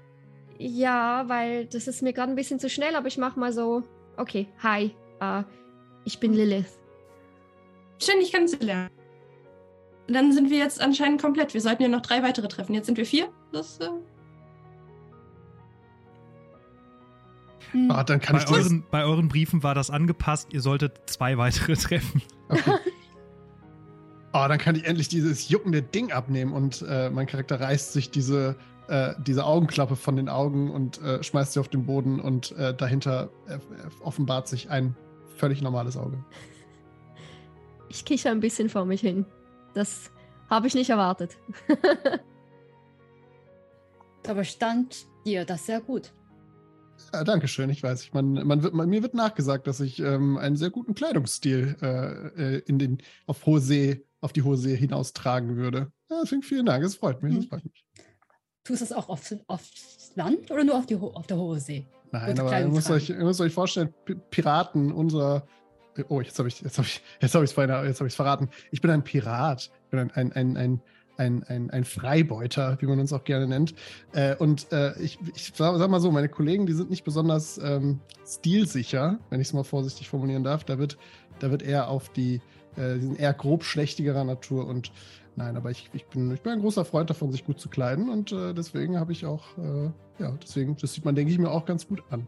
ja, 0.58 1.24
weil 1.28 1.66
das 1.66 1.86
ist 1.86 2.02
mir 2.02 2.12
gerade 2.12 2.32
ein 2.32 2.36
bisschen 2.36 2.58
zu 2.58 2.68
schnell, 2.68 2.94
aber 2.96 3.06
ich 3.08 3.18
mache 3.18 3.38
mal 3.38 3.52
so. 3.52 3.82
Okay, 4.16 4.48
hi. 4.62 4.94
Äh, 5.20 5.42
ich 6.04 6.18
bin 6.18 6.32
Lilith. 6.34 6.78
Schön, 8.02 8.18
dich 8.20 8.32
kennenzulernen. 8.32 8.90
Dann 10.08 10.32
sind 10.32 10.50
wir 10.50 10.58
jetzt 10.58 10.80
anscheinend 10.80 11.22
komplett. 11.22 11.54
Wir 11.54 11.60
sollten 11.60 11.82
ja 11.82 11.88
noch 11.88 12.00
drei 12.00 12.22
weitere 12.22 12.48
treffen. 12.48 12.74
Jetzt 12.74 12.86
sind 12.86 12.98
wir 12.98 13.06
vier. 13.06 13.28
Das, 13.52 13.78
äh 13.78 13.88
Hm. 17.72 17.90
Ah, 17.90 18.04
dann 18.04 18.20
kann 18.20 18.37
Bei 18.37 18.42
ich 18.42 18.50
euren, 18.50 18.85
bei 18.90 19.04
euren 19.04 19.28
Briefen 19.28 19.62
war 19.62 19.74
das 19.74 19.90
angepasst, 19.90 20.52
ihr 20.52 20.61
solltet 20.61 21.00
zwei 21.06 21.38
weitere 21.38 21.74
treffen. 21.76 22.22
Okay. 22.48 22.72
Ah, 24.33 24.46
dann 24.46 24.59
kann 24.59 24.76
ich 24.76 24.85
endlich 24.85 25.09
dieses 25.09 25.48
juckende 25.48 25.83
Ding 25.83 26.12
abnehmen 26.12 26.52
und 26.52 26.85
äh, 26.88 27.11
mein 27.11 27.26
Charakter 27.26 27.61
reißt 27.61 27.92
sich 27.92 28.12
diese, 28.12 28.54
äh, 28.87 29.14
diese 29.18 29.44
Augenklappe 29.44 29.96
von 29.96 30.14
den 30.14 30.28
Augen 30.28 30.70
und 30.70 31.02
äh, 31.02 31.20
schmeißt 31.20 31.54
sie 31.54 31.59
auf 31.59 31.66
den 31.66 31.85
Boden 31.85 32.20
und 32.20 32.52
äh, 32.52 32.72
dahinter 32.72 33.30
äh, 33.48 33.59
offenbart 34.04 34.46
sich 34.46 34.70
ein 34.70 34.94
völlig 35.37 35.62
normales 35.62 35.96
Auge. 35.96 36.22
Ich 37.92 38.04
kicher 38.04 38.30
ein 38.30 38.38
bisschen 38.38 38.68
vor 38.68 38.85
mich 38.85 39.00
hin. 39.00 39.26
Das 39.74 40.12
habe 40.48 40.68
ich 40.68 40.74
nicht 40.74 40.90
erwartet. 40.90 41.37
Aber 44.28 44.44
stand 44.44 45.06
dir 45.26 45.44
das 45.44 45.66
sehr 45.66 45.80
gut. 45.80 46.12
Ja, 47.12 47.24
Dankeschön, 47.24 47.70
ich 47.70 47.82
weiß. 47.82 48.02
Ich, 48.04 48.12
man, 48.12 48.32
man 48.32 48.62
wird, 48.62 48.74
man, 48.74 48.88
mir 48.88 49.02
wird 49.02 49.14
nachgesagt, 49.14 49.66
dass 49.66 49.80
ich 49.80 49.98
ähm, 50.00 50.36
einen 50.36 50.56
sehr 50.56 50.70
guten 50.70 50.94
Kleidungsstil 50.94 51.76
äh, 51.82 52.56
äh, 52.56 52.62
in 52.66 52.78
den, 52.78 52.98
auf 53.26 53.44
hohe 53.46 53.60
See, 53.60 54.04
auf 54.20 54.32
die 54.32 54.42
hohe 54.42 54.56
See 54.56 54.76
hinaus 54.76 55.12
tragen 55.12 55.56
würde. 55.56 55.92
Ja, 56.10 56.20
deswegen 56.22 56.42
vielen 56.42 56.66
Dank, 56.66 56.84
es 56.84 56.94
freut 56.94 57.22
mich. 57.22 57.34
Es 57.34 57.42
Hm. 57.44 57.48
freut 57.48 57.64
mich. 57.64 57.84
Tust 58.64 58.82
du 58.82 58.84
das 58.86 58.92
auch 58.92 59.08
auf, 59.08 59.34
aufs 59.46 60.12
Land 60.14 60.50
oder 60.50 60.64
nur 60.64 60.76
auf, 60.76 60.86
die, 60.86 60.96
auf 60.96 61.26
der 61.26 61.36
hohe 61.36 61.58
See? 61.58 61.86
Nein, 62.12 62.30
Gute 62.30 62.42
aber 62.42 62.60
ihr 62.60 62.68
müsst, 62.68 62.90
euch, 62.90 63.08
ihr 63.10 63.16
müsst 63.16 63.40
euch 63.40 63.52
vorstellen, 63.52 63.94
P 64.04 64.14
Piraten 64.30 64.92
unserer. 64.92 65.46
Oh, 66.08 66.20
jetzt 66.20 66.38
habe 66.38 66.48
ich 66.48 66.60
jetzt 66.60 66.78
habe 66.78 66.86
ich 66.86 67.02
jetzt 67.20 67.34
habe 67.34 67.44
ich 67.44 67.50
es 67.50 67.56
jetzt 67.56 68.00
habe 68.00 68.08
ich 68.08 68.14
verraten. 68.14 68.48
Ich 68.70 68.80
bin 68.80 68.90
ein 68.90 69.04
Pirat. 69.04 69.70
Ich 69.84 69.90
bin 69.90 69.98
ein 69.98 70.10
ein 70.12 70.32
ein 70.32 70.56
ein 70.56 70.82
ein, 71.20 71.44
ein, 71.44 71.70
ein 71.70 71.85
Freibeuter, 71.85 72.78
wie 72.80 72.87
man 72.87 72.98
uns 72.98 73.12
auch 73.12 73.24
gerne 73.24 73.46
nennt. 73.46 73.74
Äh, 74.12 74.35
und 74.37 74.72
äh, 74.72 74.98
ich, 75.00 75.18
ich 75.35 75.52
sag, 75.54 75.76
sag 75.76 75.90
mal 75.90 76.00
so, 76.00 76.11
meine 76.11 76.28
Kollegen, 76.28 76.66
die 76.66 76.72
sind 76.72 76.90
nicht 76.90 77.04
besonders 77.04 77.59
ähm, 77.59 78.00
stilsicher, 78.26 79.18
wenn 79.28 79.40
ich 79.40 79.48
es 79.48 79.52
mal 79.52 79.64
vorsichtig 79.64 80.09
formulieren 80.09 80.42
darf. 80.42 80.64
Da 80.64 80.78
wird, 80.78 80.96
da 81.38 81.50
wird 81.50 81.62
eher 81.62 81.88
auf 81.88 82.09
die, 82.09 82.40
äh, 82.76 82.94
die 82.94 83.02
sind 83.02 83.20
eher 83.20 83.35
grob 83.35 83.64
schlechtigerer 83.64 84.24
Natur 84.24 84.66
und 84.66 84.92
nein, 85.37 85.56
aber 85.56 85.70
ich, 85.70 85.90
ich, 85.92 86.06
bin, 86.06 86.33
ich 86.33 86.40
bin 86.40 86.52
ein 86.52 86.61
großer 86.61 86.85
Freund 86.85 87.11
davon, 87.11 87.30
sich 87.30 87.44
gut 87.44 87.61
zu 87.61 87.68
kleiden 87.68 88.09
und 88.09 88.33
äh, 88.33 88.54
deswegen 88.54 88.98
habe 88.98 89.12
ich 89.12 89.26
auch, 89.26 89.59
äh, 89.59 89.90
ja, 90.18 90.33
deswegen, 90.42 90.76
das 90.76 90.94
sieht 90.94 91.04
man, 91.04 91.14
denke 91.14 91.33
ich 91.33 91.38
mir, 91.38 91.50
auch 91.50 91.66
ganz 91.66 91.87
gut 91.87 92.02
an. 92.11 92.26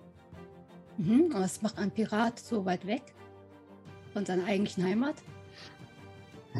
Mhm. 0.99 1.31
Aber 1.33 1.45
was 1.45 1.63
macht 1.63 1.79
ein 1.79 1.91
Pirat 1.91 2.39
so 2.39 2.67
weit 2.67 2.87
weg 2.87 3.03
von 4.13 4.27
seiner 4.27 4.45
eigentlichen 4.45 4.85
Heimat? 4.85 5.15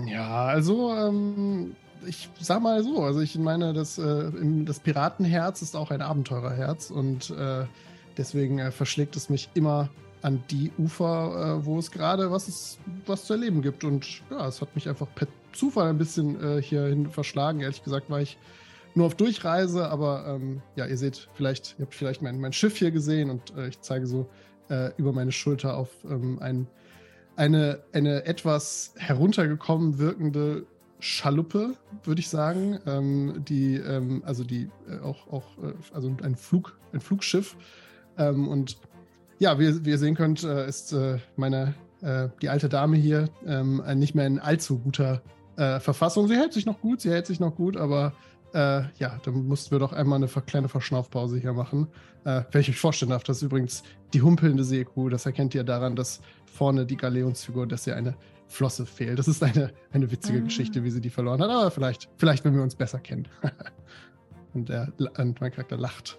Ja, 0.07 0.47
also 0.47 0.95
ähm, 0.95 1.77
ich 2.07 2.29
sag 2.41 2.63
mal 2.63 2.83
so, 2.83 3.03
also 3.03 3.21
ich 3.21 3.37
meine, 3.39 3.73
das, 3.73 3.99
äh, 3.99 4.31
das 4.65 4.81
Piratenherz 4.81 5.63
ist 5.63 5.77
auch 5.77 5.91
ein 5.91 6.03
Abenteurerherz 6.03 6.91
und 6.91 7.31
äh, 7.31 7.65
deswegen 8.17 8.59
äh, 8.59 8.71
verschlägt 8.71 9.17
es 9.17 9.29
mich 9.31 9.51
immer 9.55 9.89
an 10.23 10.43
die 10.51 10.71
Ufer, 10.79 11.59
äh, 11.61 11.67
wo 11.67 11.79
es 11.79 11.91
gerade 11.91 12.31
was, 12.31 12.79
was 13.07 13.25
zu 13.25 13.35
erleben 13.35 13.63
gibt. 13.63 13.85
Und 13.85 14.23
ja, 14.31 14.47
es 14.47 14.61
hat 14.61 14.75
mich 14.75 14.89
einfach 14.89 15.09
per 15.15 15.29
Zufall 15.53 15.91
ein 15.91 15.99
bisschen 15.99 16.43
äh, 16.43 16.63
hierhin 16.63 17.11
verschlagen. 17.11 17.61
Ehrlich 17.61 17.83
gesagt 17.83 18.09
war 18.09 18.21
ich 18.21 18.39
nur 18.95 19.07
auf 19.07 19.17
Durchreise, 19.17 19.89
aber 19.89 20.27
ähm, 20.27 20.63
ja, 20.77 20.87
ihr 20.87 20.99
seht 20.99 21.29
vielleicht, 21.35 21.77
ihr 21.79 21.87
habt 21.87 21.95
vielleicht 21.95 22.23
mein, 22.23 22.39
mein 22.41 22.53
Schiff 22.53 22.77
hier 22.77 22.91
gesehen 22.91 23.31
und 23.31 23.57
äh, 23.57 23.69
ich 23.69 23.81
zeige 23.81 24.07
so 24.07 24.29
über 24.97 25.13
meine 25.13 25.33
Schulter 25.33 25.77
auf 25.77 25.91
ähm, 26.09 26.39
ein, 26.41 26.67
eine, 27.37 27.83
eine 27.93 28.25
etwas 28.25 28.95
heruntergekommen 28.97 29.99
wirkende 29.99 30.65
Schaluppe, 31.03 31.75
würde 32.05 32.21
ich 32.21 32.29
sagen, 32.29 32.79
ähm, 32.87 33.43
die, 33.49 33.75
ähm, 33.75 34.23
also 34.25 34.45
die 34.45 34.71
äh, 34.89 35.01
auch, 35.01 35.27
auch 35.33 35.59
äh, 35.59 35.73
also 35.93 36.15
ein 36.23 36.37
Flug, 36.37 36.79
ein 36.93 37.01
Flugschiff. 37.01 37.57
Ähm, 38.17 38.47
und 38.47 38.79
ja, 39.41 39.59
wie, 39.59 39.85
wie 39.85 39.91
ihr 39.91 39.99
sehen 39.99 40.15
könnt, 40.15 40.45
äh, 40.45 40.69
ist 40.69 40.93
äh, 40.93 41.19
meine, 41.35 41.75
äh, 42.03 42.29
die 42.41 42.49
alte 42.49 42.69
Dame 42.69 42.97
hier 42.97 43.29
ähm, 43.45 43.83
nicht 43.97 44.15
mehr 44.15 44.29
in 44.29 44.39
allzu 44.39 44.79
guter 44.79 45.23
äh, 45.57 45.81
Verfassung. 45.81 46.29
Sie 46.29 46.37
hält 46.37 46.53
sich 46.53 46.67
noch 46.67 46.81
gut, 46.81 47.01
sie 47.01 47.11
hält 47.11 47.27
sich 47.27 47.41
noch 47.41 47.57
gut, 47.57 47.77
aber 47.77 48.13
äh, 48.55 48.83
ja, 48.99 49.19
dann 49.25 49.49
mussten 49.49 49.73
wir 49.73 49.81
doch 49.81 49.93
einmal 49.93 50.19
eine 50.19 50.29
kleine 50.29 50.69
Verschnaufpause 50.69 51.37
hier 51.37 51.53
machen. 51.53 51.89
Äh, 52.25 52.43
wenn 52.53 52.61
ich 52.61 52.69
euch 52.69 52.79
vorstellen 52.79 53.11
darf, 53.11 53.25
das 53.25 53.39
ist 53.39 53.43
übrigens 53.43 53.83
die 54.15 54.23
humpelnde 54.23 54.63
Seekuh. 54.63 55.09
Das 55.09 55.27
erkennt 55.27 55.53
ihr 55.57 55.65
daran, 55.65 55.97
dass 55.97 56.21
vorne 56.47 56.87
die 56.87 56.97
Galeonsfigur, 56.97 57.67
dass 57.67 57.89
ihr 57.89 57.97
eine 57.97 58.15
Flosse 58.53 58.87
fehlt. 58.87 59.19
Das 59.19 59.29
ist 59.29 59.43
eine, 59.43 59.73
eine 59.93 60.11
witzige 60.11 60.39
Ah. 60.39 60.43
Geschichte, 60.43 60.85
wie 60.85 60.91
sie 60.91 61.01
die 61.01 61.11
verloren 61.11 61.41
hat, 61.41 61.51
aber 61.51 61.71
vielleicht, 61.71 62.09
vielleicht 62.17 62.45
wenn 62.45 62.55
wir 62.55 62.63
uns 62.63 62.75
besser 62.75 62.99
kennen. 63.01 63.27
und, 64.55 64.69
der, 64.69 64.93
und 65.19 65.41
mein 65.41 65.51
Charakter 65.53 65.77
lacht. 65.77 66.19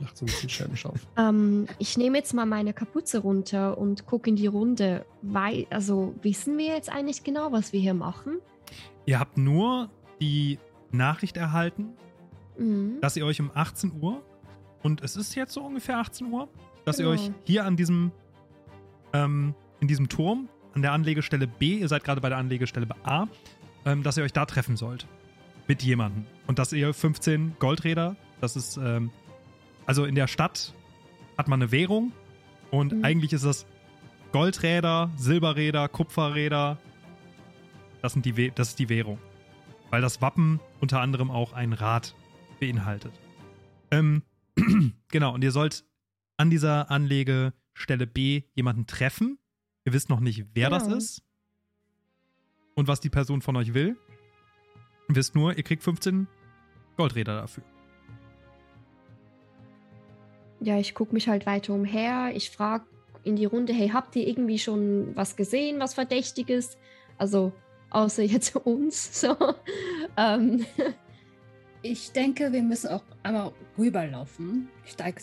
Lacht 0.00 0.16
so 0.16 0.24
ein 0.24 0.26
bisschen 0.26 0.48
schelmisch 0.48 0.86
auf. 0.86 1.06
Ähm, 1.18 1.66
ich 1.78 1.96
nehme 1.98 2.18
jetzt 2.18 2.32
mal 2.34 2.46
meine 2.46 2.72
Kapuze 2.72 3.18
runter 3.18 3.76
und 3.78 4.06
gucke 4.06 4.30
in 4.30 4.36
die 4.36 4.46
Runde. 4.46 5.04
Weil, 5.22 5.66
also 5.70 6.14
wissen 6.22 6.56
wir 6.58 6.66
jetzt 6.66 6.90
eigentlich 6.90 7.22
genau, 7.22 7.52
was 7.52 7.72
wir 7.72 7.80
hier 7.80 7.94
machen? 7.94 8.38
Ihr 9.06 9.20
habt 9.20 9.36
nur 9.38 9.90
die 10.20 10.58
Nachricht 10.90 11.36
erhalten, 11.36 11.90
Mhm. 12.58 13.00
dass 13.00 13.16
ihr 13.16 13.24
euch 13.24 13.40
um 13.40 13.50
18 13.54 13.92
Uhr, 14.02 14.22
und 14.82 15.02
es 15.02 15.16
ist 15.16 15.34
jetzt 15.34 15.52
so 15.52 15.62
ungefähr 15.62 15.98
18 15.98 16.30
Uhr, 16.32 16.48
dass 16.84 16.98
ihr 16.98 17.04
Genau. 17.06 17.14
euch 17.20 17.30
hier 17.44 17.64
an 17.64 17.76
diesem, 17.76 18.10
ähm, 19.12 19.54
in 19.80 19.88
diesem 19.88 20.08
Turm, 20.08 20.48
an 20.74 20.82
der 20.82 20.92
Anlegestelle 20.92 21.46
B, 21.46 21.78
ihr 21.78 21.88
seid 21.88 22.04
gerade 22.04 22.20
bei 22.20 22.28
der 22.28 22.38
Anlegestelle 22.38 22.86
A, 23.04 23.26
ähm, 23.84 24.02
dass 24.02 24.16
ihr 24.16 24.24
euch 24.24 24.32
da 24.32 24.46
treffen 24.46 24.76
sollt. 24.76 25.06
Mit 25.66 25.82
jemandem. 25.82 26.26
Und 26.46 26.58
dass 26.58 26.72
ihr 26.72 26.92
15 26.92 27.56
Goldräder, 27.58 28.16
das 28.40 28.56
ist, 28.56 28.76
ähm, 28.76 29.10
also 29.86 30.04
in 30.04 30.14
der 30.14 30.26
Stadt 30.26 30.74
hat 31.38 31.48
man 31.48 31.62
eine 31.62 31.70
Währung 31.72 32.12
und 32.70 32.92
Mhm. 32.92 33.04
eigentlich 33.04 33.32
ist 33.32 33.44
das 33.44 33.66
Goldräder, 34.32 35.10
Silberräder, 35.16 35.88
Kupferräder, 35.88 36.78
das, 38.02 38.12
sind 38.12 38.24
die, 38.26 38.50
das 38.52 38.70
ist 38.70 38.78
die 38.78 38.88
Währung. 38.88 39.18
Weil 39.90 40.02
das 40.02 40.22
Wappen 40.22 40.60
unter 40.80 41.00
anderem 41.00 41.30
auch 41.30 41.52
ein 41.52 41.72
Rad 41.72 42.14
beinhaltet. 42.60 43.12
Ähm, 43.90 44.22
genau, 45.08 45.34
und 45.34 45.42
ihr 45.42 45.50
sollt 45.50 45.84
an 46.36 46.48
dieser 46.50 46.90
Anlegestelle 46.90 48.06
B 48.06 48.42
jemanden 48.54 48.86
treffen. 48.86 49.38
Ihr 49.90 49.94
wisst 49.94 50.08
noch 50.08 50.20
nicht, 50.20 50.44
wer 50.54 50.70
das 50.70 50.84
Genau. 50.84 50.96
ist 50.98 51.20
und 52.76 52.86
was 52.86 53.00
die 53.00 53.10
Person 53.10 53.42
von 53.42 53.56
euch 53.56 53.74
will. 53.74 53.96
Ihr 55.08 55.16
wisst 55.16 55.34
nur, 55.34 55.56
ihr 55.56 55.64
kriegt 55.64 55.82
15 55.82 56.28
Goldräder 56.96 57.40
dafür. 57.40 57.64
Ja, 60.60 60.78
ich 60.78 60.94
gucke 60.94 61.12
mich 61.12 61.26
halt 61.26 61.44
weiter 61.44 61.74
umher. 61.74 62.30
Ich 62.36 62.50
frage 62.50 62.84
in 63.24 63.34
die 63.34 63.46
Runde, 63.46 63.72
hey, 63.72 63.88
habt 63.88 64.14
ihr 64.14 64.28
irgendwie 64.28 64.60
schon 64.60 65.16
was 65.16 65.34
gesehen, 65.34 65.80
was 65.80 65.94
Verdächtiges? 65.94 66.78
Also, 67.18 67.52
außer 67.90 68.22
jetzt 68.22 68.54
uns. 68.64 69.20
So. 69.20 69.36
ähm, 70.16 70.64
Ich 71.82 72.12
denke, 72.12 72.52
wir 72.52 72.62
müssen 72.62 72.90
auch 72.90 73.02
einmal 73.24 73.52
rüberlaufen. 73.76 74.68
Ich 74.84 74.92
steige 74.92 75.20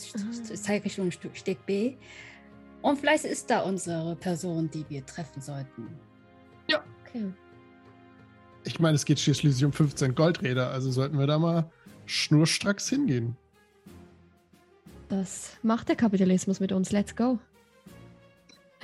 Ah. 0.67 0.71
Richtung 0.73 1.11
Steg 1.33 1.65
B. 1.67 1.95
Und 2.81 2.99
vielleicht 2.99 3.25
ist 3.25 3.49
da 3.49 3.61
unsere 3.61 4.15
Person, 4.15 4.69
die 4.69 4.85
wir 4.89 5.05
treffen 5.05 5.41
sollten. 5.41 5.87
okay. 6.69 7.33
Ich 8.63 8.79
meine, 8.79 8.95
es 8.95 9.05
geht 9.05 9.19
schließlich 9.19 9.63
um 9.63 9.71
15 9.71 10.13
Goldräder, 10.13 10.71
also 10.71 10.91
sollten 10.91 11.17
wir 11.17 11.27
da 11.27 11.39
mal 11.39 11.71
schnurstracks 12.05 12.89
hingehen. 12.89 13.37
Das 15.09 15.57
macht 15.63 15.89
der 15.89 15.95
Kapitalismus 15.95 16.59
mit 16.59 16.71
uns. 16.71 16.91
Let's 16.91 17.15
go. 17.15 17.39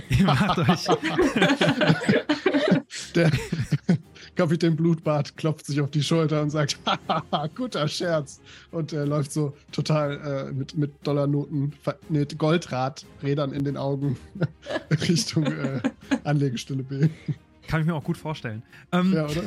Ihr 0.10 0.26
macht 0.26 0.58
euch. 0.58 0.88
Der 3.16 3.32
Kapitän 4.36 4.76
Blutbart 4.76 5.36
klopft 5.38 5.66
sich 5.66 5.80
auf 5.80 5.92
die 5.92 6.02
Schulter 6.02 6.42
und 6.42 6.50
sagt, 6.50 6.80
haha, 6.86 7.48
guter 7.56 7.88
Scherz. 7.88 8.42
Und 8.72 8.94
er 8.94 9.06
läuft 9.06 9.32
so 9.32 9.56
total 9.72 10.50
äh, 10.50 10.52
mit, 10.52 10.76
mit 10.76 10.92
Dollarnoten, 11.06 11.74
mit 12.10 12.38
Goldradrädern 12.38 13.54
in 13.54 13.64
den 13.64 13.78
Augen 13.78 14.18
Richtung 15.08 15.46
äh, 15.46 15.82
Anlegestelle 16.24 16.84
B. 16.84 17.10
Kann 17.68 17.82
ich 17.82 17.88
mir 17.88 17.96
auch 17.96 18.04
gut 18.04 18.18
vorstellen. 18.18 18.64
Ähm, 18.92 19.14
Ja, 19.14 19.26
oder? 19.26 19.44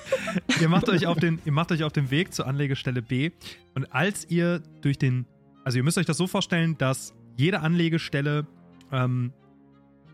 ihr, 0.60 0.68
macht 0.68 0.88
euch 0.88 1.06
auf 1.06 1.18
den, 1.18 1.40
ihr 1.44 1.52
macht 1.52 1.72
euch 1.72 1.82
auf 1.82 1.92
den 1.92 2.10
Weg 2.10 2.32
zur 2.32 2.46
Anlegestelle 2.46 3.02
B. 3.02 3.30
Und 3.74 3.92
als 3.92 4.28
ihr 4.30 4.60
durch 4.82 4.98
den. 4.98 5.26
Also, 5.64 5.78
ihr 5.78 5.84
müsst 5.84 5.98
euch 5.98 6.06
das 6.06 6.16
so 6.16 6.26
vorstellen, 6.28 6.78
dass 6.78 7.12
jede 7.36 7.60
Anlegestelle, 7.60 8.46
ähm, 8.92 9.32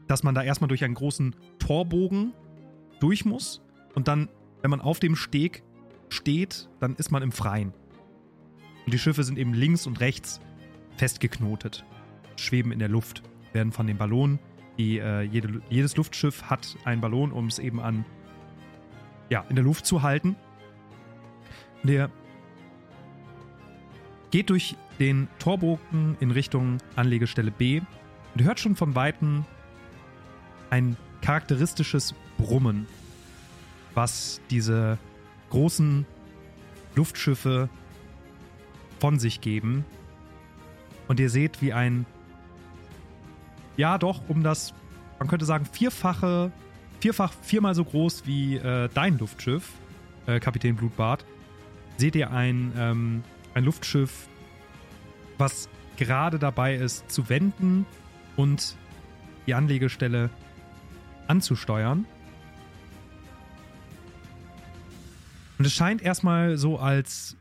dass 0.09 0.23
man 0.23 0.35
da 0.35 0.43
erstmal 0.43 0.69
durch 0.69 0.83
einen 0.83 0.95
großen 0.95 1.37
Torbogen 1.59 2.33
durch 3.01 3.25
muss. 3.25 3.61
Und 3.95 4.09
dann, 4.09 4.29
wenn 4.61 4.71
man 4.71 4.81
auf 4.81 5.01
dem 5.01 5.17
Steg 5.17 5.63
steht, 6.09 6.69
dann 6.81 6.97
ist 6.97 7.11
man 7.11 7.23
im 7.23 7.33
Freien. 7.33 7.73
Und 8.85 8.93
die 8.93 8.99
Schiffe 8.99 9.25
sind 9.25 9.39
eben 9.39 9.55
links 9.55 9.87
und 9.87 10.01
rechts 10.01 10.41
festgeknotet, 10.97 11.85
schweben 12.37 12.73
in 12.73 12.79
der 12.79 12.89
Luft, 12.89 13.23
werden 13.53 13.73
von 13.73 13.87
den 13.87 13.97
Ballonen, 13.97 14.39
die 14.79 14.99
äh, 14.99 15.23
jede, 15.23 15.61
jedes 15.69 15.97
Luftschiff 15.97 16.45
hat 16.45 16.77
einen 16.85 17.01
Ballon, 17.01 17.33
um 17.33 17.47
es 17.47 17.59
eben 17.59 17.81
an 17.81 18.05
ja, 19.29 19.45
in 19.49 19.57
der 19.57 19.65
Luft 19.65 19.87
zu 19.87 20.03
halten. 20.03 20.37
Der 21.83 22.11
geht 24.31 24.51
durch 24.51 24.77
den 24.99 25.29
Torbogen 25.39 26.17
in 26.21 26.31
Richtung 26.31 26.79
Anlegestelle 26.97 27.51
B 27.51 27.81
und 28.35 28.43
hört 28.43 28.61
schon 28.61 28.77
von 28.77 28.95
Weitem 28.95 29.45
ein 30.71 30.97
charakteristisches 31.21 32.15
Brummen, 32.39 32.87
was 33.95 34.41
diese 34.51 34.99
großen 35.51 36.07
Luftschiffe 36.95 37.69
von 39.01 39.19
sich 39.19 39.41
geben. 39.41 39.85
Und 41.09 41.21
ihr 41.21 41.31
seht, 41.31 41.61
wie 41.61 41.73
ein, 41.73 42.07
ja 43.77 43.99
doch, 43.99 44.29
um 44.29 44.43
das, 44.43 44.73
man 45.19 45.29
könnte 45.29 45.45
sagen, 45.45 45.67
vierfache, 45.67 46.53
vierfach, 47.01 47.33
viermal 47.43 47.75
so 47.75 47.85
groß 47.85 48.27
wie 48.27 48.57
äh, 48.57 48.89
dein 48.95 49.19
Luftschiff, 49.19 49.73
äh, 50.27 50.41
Kapitän 50.41 50.77
Blutbart, 50.77 51.25
seht 51.97 52.15
ihr 52.15 52.31
ein, 52.31 52.73
ähm, 52.77 53.25
ein 53.55 53.65
Luftschiff, 53.65 54.29
was 55.39 55.69
gerade 55.97 56.39
dabei 56.39 56.77
ist 56.77 57.11
zu 57.11 57.29
wenden 57.29 57.87
und 58.37 58.77
die 59.47 59.55
Anlegestelle 59.55 60.31
anzusteuern. 61.27 62.07
Und 65.63 65.67
es 65.67 65.75
scheint 65.75 66.03
erstmal 66.03 66.57
so, 66.57 66.81
als 66.81 67.37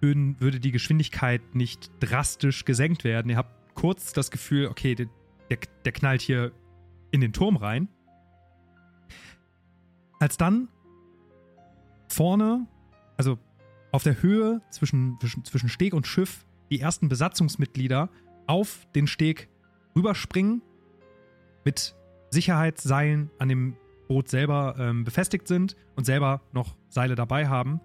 würde 0.00 0.60
die 0.60 0.72
Geschwindigkeit 0.72 1.54
nicht 1.54 1.90
drastisch 2.00 2.64
gesenkt 2.64 3.04
werden. 3.04 3.28
Ihr 3.28 3.36
habt 3.36 3.74
kurz 3.74 4.14
das 4.14 4.30
Gefühl, 4.30 4.68
okay, 4.68 4.94
der, 4.94 5.08
der, 5.50 5.58
der 5.84 5.92
knallt 5.92 6.22
hier 6.22 6.52
in 7.10 7.20
den 7.20 7.34
Turm 7.34 7.56
rein. 7.56 7.88
Als 10.20 10.38
dann 10.38 10.68
vorne, 12.08 12.66
also 13.18 13.38
auf 13.90 14.04
der 14.04 14.22
Höhe 14.22 14.62
zwischen, 14.70 15.18
zwischen 15.44 15.68
Steg 15.68 15.92
und 15.92 16.06
Schiff, 16.06 16.46
die 16.70 16.80
ersten 16.80 17.10
Besatzungsmitglieder 17.10 18.08
auf 18.46 18.88
den 18.94 19.06
Steg 19.06 19.50
rüberspringen, 19.94 20.62
mit 21.66 21.94
Sicherheitsseilen 22.30 23.30
an 23.38 23.50
dem 23.50 23.76
Boot 24.12 24.28
selber 24.28 24.76
ähm, 24.78 25.04
befestigt 25.04 25.48
sind 25.48 25.74
und 25.96 26.04
selber 26.04 26.42
noch 26.52 26.76
Seile 26.90 27.14
dabei 27.14 27.48
haben. 27.48 27.80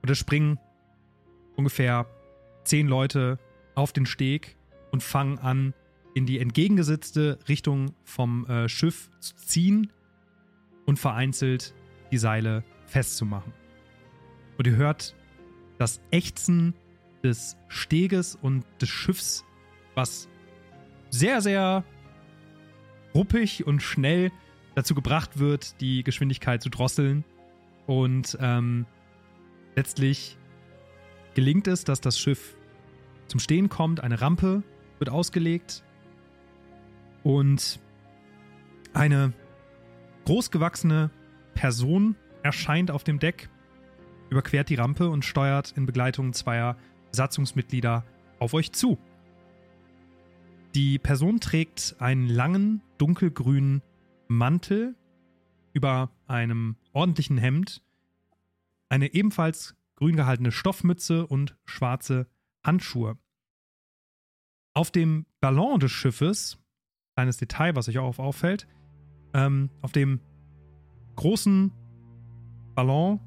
Und 0.00 0.08
es 0.08 0.16
springen 0.16 0.60
ungefähr 1.56 2.06
zehn 2.62 2.86
Leute 2.86 3.40
auf 3.74 3.92
den 3.92 4.06
Steg 4.06 4.56
und 4.92 5.02
fangen 5.02 5.38
an, 5.40 5.74
in 6.14 6.24
die 6.24 6.38
entgegengesetzte 6.38 7.40
Richtung 7.48 7.94
vom 8.04 8.46
äh, 8.46 8.68
Schiff 8.68 9.10
zu 9.18 9.34
ziehen 9.34 9.90
und 10.84 11.00
vereinzelt 11.00 11.74
die 12.12 12.18
Seile 12.18 12.62
festzumachen. 12.86 13.52
Und 14.58 14.68
ihr 14.68 14.76
hört 14.76 15.16
das 15.78 16.00
Ächzen 16.12 16.74
des 17.24 17.56
Steges 17.66 18.38
und 18.40 18.64
des 18.80 18.88
Schiffs, 18.88 19.44
was 19.96 20.28
sehr, 21.10 21.40
sehr 21.40 21.82
ruppig 23.16 23.66
und 23.66 23.82
schnell 23.82 24.30
dazu 24.76 24.94
gebracht 24.94 25.38
wird, 25.38 25.80
die 25.80 26.04
Geschwindigkeit 26.04 26.62
zu 26.62 26.68
drosseln. 26.68 27.24
Und 27.86 28.38
ähm, 28.40 28.86
letztlich 29.74 30.38
gelingt 31.34 31.66
es, 31.66 31.82
dass 31.82 32.00
das 32.00 32.18
Schiff 32.18 32.56
zum 33.26 33.40
Stehen 33.40 33.68
kommt, 33.68 34.00
eine 34.00 34.20
Rampe 34.20 34.62
wird 34.98 35.10
ausgelegt 35.10 35.82
und 37.24 37.80
eine 38.94 39.32
großgewachsene 40.26 41.10
Person 41.54 42.14
erscheint 42.42 42.90
auf 42.90 43.02
dem 43.02 43.18
Deck, 43.18 43.48
überquert 44.30 44.68
die 44.68 44.76
Rampe 44.76 45.08
und 45.08 45.24
steuert 45.24 45.72
in 45.76 45.86
Begleitung 45.86 46.32
zweier 46.32 46.76
Besatzungsmitglieder 47.10 48.04
auf 48.38 48.54
euch 48.54 48.72
zu. 48.72 48.98
Die 50.74 50.98
Person 50.98 51.40
trägt 51.40 51.96
einen 51.98 52.28
langen, 52.28 52.82
dunkelgrünen 52.98 53.82
Mantel 54.28 54.96
über 55.72 56.10
einem 56.26 56.76
ordentlichen 56.92 57.38
Hemd, 57.38 57.82
eine 58.88 59.12
ebenfalls 59.14 59.76
grün 59.96 60.16
gehaltene 60.16 60.52
Stoffmütze 60.52 61.26
und 61.26 61.56
schwarze 61.64 62.26
Handschuhe. 62.64 63.18
Auf 64.74 64.90
dem 64.90 65.26
Ballon 65.40 65.80
des 65.80 65.90
Schiffes, 65.90 66.58
kleines 67.14 67.38
Detail, 67.38 67.76
was 67.76 67.88
euch 67.88 67.98
auch 67.98 68.18
auffällt, 68.18 68.66
ähm, 69.32 69.70
auf 69.82 69.92
dem 69.92 70.20
großen 71.16 71.72
Ballon, 72.74 73.20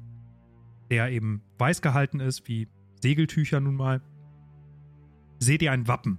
der 0.90 1.10
eben 1.10 1.42
weiß 1.58 1.82
gehalten 1.82 2.20
ist, 2.20 2.48
wie 2.48 2.68
Segeltücher 3.00 3.60
nun 3.60 3.74
mal, 3.74 4.00
seht 5.38 5.62
ihr 5.62 5.72
ein 5.72 5.88
Wappen. 5.88 6.18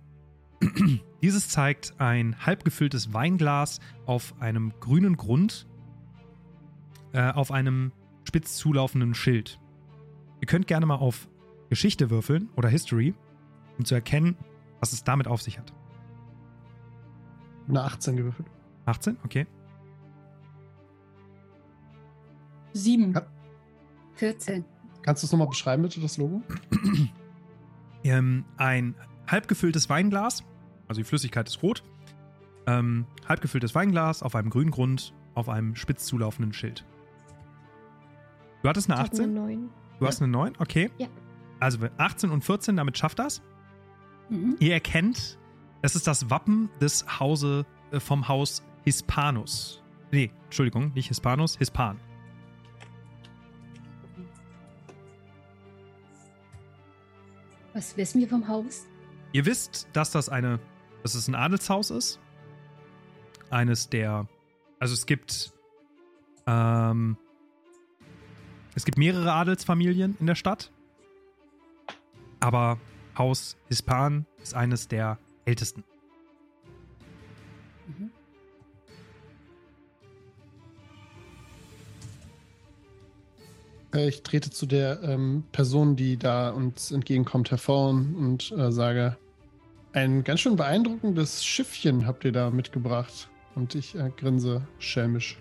Dieses 1.22 1.50
zeigt 1.50 1.94
ein 2.00 2.36
halb 2.46 2.64
gefülltes 2.64 3.14
Weinglas 3.14 3.80
auf 4.06 4.34
einem 4.40 4.74
grünen 4.80 5.18
Grund, 5.18 5.68
äh, 7.14 7.32
auf 7.32 7.52
einem 7.52 7.92
spitz 8.24 8.56
zulaufenden 8.58 9.14
Schild. 9.14 9.60
Ihr 10.40 10.48
könnt 10.48 10.68
gerne 10.68 10.86
mal 10.86 10.96
auf 10.96 11.28
Geschichte 11.70 12.10
würfeln 12.10 12.50
oder 12.56 12.70
History, 12.70 13.14
um 13.78 13.86
zu 13.86 13.96
erkennen, 13.96 14.38
was 14.80 14.94
es 14.94 15.04
damit 15.04 15.28
auf 15.28 15.42
sich 15.42 15.60
hat. 15.60 15.74
Eine 17.68 17.84
18 17.84 18.18
gewürfelt. 18.18 18.48
18, 18.86 19.18
okay. 19.24 19.48
Sieben. 22.74 23.14
Ja. 23.14 23.26
14. 24.16 24.66
Kannst 25.02 25.24
du 25.24 25.26
es 25.26 25.32
nochmal 25.32 25.48
beschreiben, 25.48 25.84
bitte, 25.84 26.00
das 26.00 26.18
Logo? 26.18 26.42
ähm, 28.04 28.46
ein 28.58 28.96
halb 29.28 29.48
gefülltes 29.48 29.90
Weinglas, 29.90 30.44
also 30.92 31.00
die 31.00 31.06
Flüssigkeit 31.06 31.48
ist 31.48 31.64
rot. 31.64 31.84
Ähm, 32.68 33.06
halb 33.26 33.40
gefülltes 33.40 33.74
Weinglas 33.74 34.24
auf 34.24 34.36
einem 34.36 34.50
grünen 34.50 34.72
Grund, 34.72 35.14
auf 35.36 35.48
einem 35.48 35.74
spitz 35.78 36.06
zulaufenden 36.06 36.52
Schild. 36.52 36.86
Du 38.62 38.68
hattest 38.68 38.90
eine 38.90 39.00
Ich 39.00 39.06
hab 39.06 39.14
18? 39.14 39.24
eine 39.24 39.34
9. 39.34 39.70
Du 40.00 40.06
hast 40.06 40.22
eine 40.22 40.30
9? 40.30 40.54
Okay. 40.60 40.92
Ja. 40.98 41.08
Also 41.62 41.80
18 41.98 42.30
und 42.30 42.44
14, 42.44 42.76
damit 42.76 42.98
schafft 42.98 43.20
das. 43.20 43.42
Mhm. 44.30 44.58
Ihr 44.60 44.74
erkennt, 44.74 45.40
es 45.82 45.96
ist 45.96 46.08
das 46.08 46.30
Wappen 46.30 46.70
des 46.82 47.06
Hause, 47.22 47.66
äh, 47.92 48.02
vom 48.02 48.28
Haus 48.28 48.62
Hispanus. 48.84 49.82
Nee, 50.12 50.30
Entschuldigung, 50.44 50.92
nicht 50.94 51.08
Hispanus, 51.08 51.58
Hispan. 51.58 51.98
Was 57.74 57.96
wissen 57.96 58.20
wir 58.20 58.28
vom 58.28 58.46
Haus? 58.50 58.86
Ihr 59.34 59.46
wisst, 59.46 59.88
dass 59.94 60.12
das 60.12 60.28
eine, 60.28 60.60
dass 61.04 61.16
es 61.16 61.28
ein 61.28 61.36
Adelshaus 61.36 61.90
ist. 61.90 62.20
Eines 63.50 63.90
der, 63.90 64.28
also 64.80 64.94
es 64.94 65.06
gibt, 65.06 65.52
ähm, 66.48 67.18
es 68.76 68.86
gibt 68.86 68.98
mehrere 68.98 69.34
Adelsfamilien 69.34 70.16
in 70.20 70.28
der 70.28 70.36
Stadt. 70.36 70.72
Aber 72.40 72.80
Haus 73.18 73.58
Hispan 73.68 74.26
ist 74.42 74.56
eines 74.56 74.88
der 74.88 75.20
ältesten. 75.46 75.84
Mhm. 77.88 78.12
Äh, 83.94 84.08
Ich 84.08 84.24
trete 84.24 84.50
zu 84.50 84.66
der 84.66 85.04
ähm, 85.04 85.44
Person, 85.52 85.96
die 85.96 86.18
da 86.18 86.50
uns 86.52 86.92
entgegenkommt, 86.92 87.52
hervor 87.52 87.90
und 87.90 88.52
äh, 88.52 88.72
sage: 88.72 89.18
Ein 89.94 90.24
ganz 90.24 90.40
schön 90.40 90.56
beeindruckendes 90.56 91.44
Schiffchen 91.44 92.08
habt 92.08 92.24
ihr 92.24 92.32
da 92.32 92.50
mitgebracht. 92.50 93.30
Und 93.56 93.76
ich 93.76 93.96
äh, 93.96 94.10
grinse 94.16 94.66
schelmisch. 94.80 95.38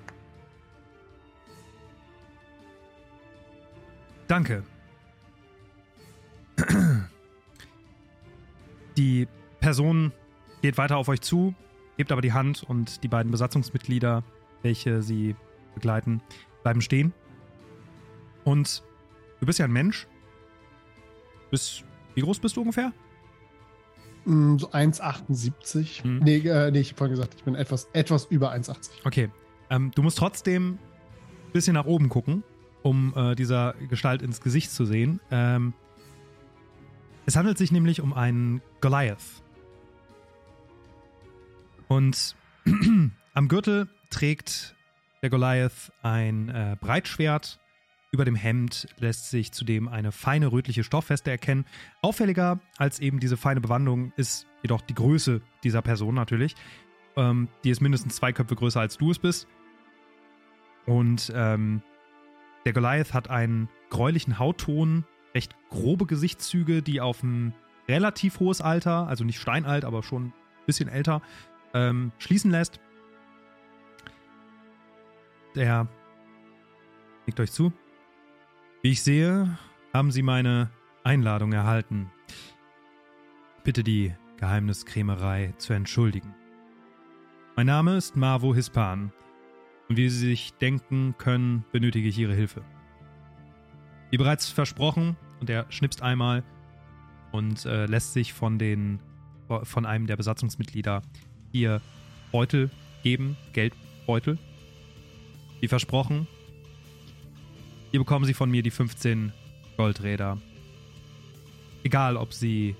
Danke. 4.27 4.65
Die 8.97 9.29
Person 9.61 10.13
geht 10.63 10.79
weiter 10.79 10.97
auf 10.97 11.09
euch 11.09 11.21
zu, 11.21 11.55
hebt 11.97 12.11
aber 12.11 12.21
die 12.21 12.33
Hand 12.33 12.65
und 12.65 13.05
die 13.05 13.09
beiden 13.09 13.31
Besatzungsmitglieder, 13.31 14.25
welche 14.63 15.03
sie 15.03 15.37
begleiten, 15.75 16.21
bleiben 16.63 16.81
stehen. 16.81 17.13
Und 18.45 18.83
du 19.39 19.47
bist 19.47 19.59
ja 19.61 19.65
ein 19.65 19.73
Mensch. 19.73 20.07
Bist, 21.51 21.85
wie 22.15 22.21
groß 22.21 22.41
bist 22.41 22.57
du 22.57 22.63
ungefähr? 22.63 22.93
Mm, 24.31 24.59
So 24.59 24.71
1,78. 24.71 26.07
Mhm. 26.07 26.19
Nee, 26.23 26.37
äh, 26.38 26.71
nee, 26.71 26.81
ich 26.81 26.90
habe 26.90 26.99
vorhin 26.99 27.16
gesagt, 27.16 27.35
ich 27.37 27.45
bin 27.45 27.55
etwas, 27.55 27.88
etwas 27.93 28.27
über 28.27 28.53
1,80. 28.53 28.90
Okay. 29.05 29.31
Ähm, 29.71 29.90
du 29.95 30.03
musst 30.03 30.19
trotzdem 30.19 30.73
ein 31.47 31.53
bisschen 31.53 31.75
nach 31.75 31.85
oben 31.87 32.09
gucken, 32.09 32.43
um 32.83 33.12
äh, 33.16 33.35
dieser 33.35 33.75
Gestalt 33.88 34.23
ins 34.23 34.40
Gesicht 34.40 34.71
zu 34.71 34.85
sehen. 34.85 35.21
Ähm, 35.31 35.75
Es 37.27 37.37
handelt 37.37 37.59
sich 37.59 37.71
nämlich 37.71 38.01
um 38.01 38.12
einen 38.12 38.62
Goliath. 38.81 39.23
Und 41.88 42.35
am 43.35 43.49
Gürtel 43.49 43.88
trägt 44.11 44.75
der 45.23 45.31
Goliath 45.31 45.93
ein 46.03 46.49
äh, 46.49 46.77
Breitschwert. 46.81 47.60
Über 48.12 48.25
dem 48.25 48.35
Hemd 48.35 48.88
lässt 48.99 49.31
sich 49.31 49.53
zudem 49.53 49.87
eine 49.87 50.11
feine 50.11 50.51
rötliche 50.51 50.83
Stoffweste 50.83 51.31
erkennen. 51.31 51.64
Auffälliger 52.03 52.61
als 52.77 52.99
eben 52.99 53.20
diese 53.20 53.37
feine 53.37 53.61
Bewandlung 53.61 54.12
ist 54.16 54.46
jedoch 54.62 54.81
die 54.81 54.94
Größe 54.94 55.40
dieser 55.62 55.81
Person 55.81 56.16
natürlich. 56.16 56.57
Ähm, 57.16 57.49
die 57.62 57.70
ist 57.70 57.81
mindestens 57.81 58.16
zwei 58.16 58.33
Köpfe 58.33 58.57
größer 58.57 58.81
als 58.81 58.99
du 58.99 59.12
es 59.12 59.20
bist. 59.20 59.46
Und 60.87 61.33
ähm, 61.37 61.83
der 62.64 62.73
Goliath 62.73 63.14
hat 63.14 63.31
einen 63.31 63.68
gräulichen 63.90 64.40
Hautton, 64.40 65.05
recht 65.35 65.55
grobe 65.68 66.07
Gesichtszüge, 66.07 66.83
die 66.83 67.01
auf 67.01 67.23
ein 67.23 67.55
relativ 67.88 68.40
hohes 68.40 68.61
Alter, 68.61 69.07
also 69.07 69.23
nicht 69.23 69.40
steinalt, 69.40 69.85
aber 69.85 70.03
schon 70.03 70.27
ein 70.27 70.33
bisschen 70.66 70.88
älter, 70.88 71.23
ähm, 71.75 72.11
schließen 72.18 72.51
lässt. 72.51 72.81
Der 75.55 75.87
nickt 77.27 77.38
euch 77.38 77.53
zu. 77.53 77.73
Wie 78.83 78.93
ich 78.93 79.03
sehe, 79.03 79.59
haben 79.93 80.11
Sie 80.11 80.23
meine 80.23 80.71
Einladung 81.05 81.53
erhalten. 81.53 82.11
Bitte 83.62 83.85
die 83.85 84.14
Geheimniskrämerei 84.38 85.53
zu 85.59 85.75
entschuldigen. 85.75 86.35
Mein 87.57 87.66
Name 87.66 87.99
ist 87.99 88.16
Marvo 88.16 88.55
Hispan 88.55 89.12
und 89.90 89.99
wie 89.99 90.09
Sie 90.09 90.29
sich 90.29 90.55
denken 90.55 91.14
können, 91.19 91.62
benötige 91.73 92.09
ich 92.09 92.16
Ihre 92.16 92.33
Hilfe. 92.33 92.64
Wie 94.09 94.16
bereits 94.16 94.49
versprochen, 94.49 95.19
und 95.40 95.51
er 95.51 95.66
schnipst 95.69 96.01
einmal 96.01 96.43
und 97.33 97.66
äh, 97.66 97.85
lässt 97.85 98.14
sich 98.14 98.33
von 98.33 98.59
den 98.59 99.01
von 99.64 99.85
einem 99.85 100.07
der 100.07 100.16
Besatzungsmitglieder 100.16 101.03
ihr 101.53 101.83
Beutel 102.33 102.71
geben, 103.03 103.37
Geldbeutel. 103.53 104.38
Wie 105.61 105.69
versprochen, 105.69 106.29
hier 107.90 108.00
bekommen 108.00 108.24
Sie 108.24 108.35
von 108.35 108.50
mir 108.50 108.62
die 108.62 108.70
15 108.70 109.33
Goldräder. 109.76 110.38
Egal, 111.83 112.16
ob 112.16 112.33
Sie 112.33 112.76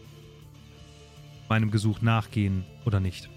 meinem 1.49 1.71
Gesuch 1.71 2.01
nachgehen 2.01 2.65
oder 2.85 3.01
nicht. 3.01 3.29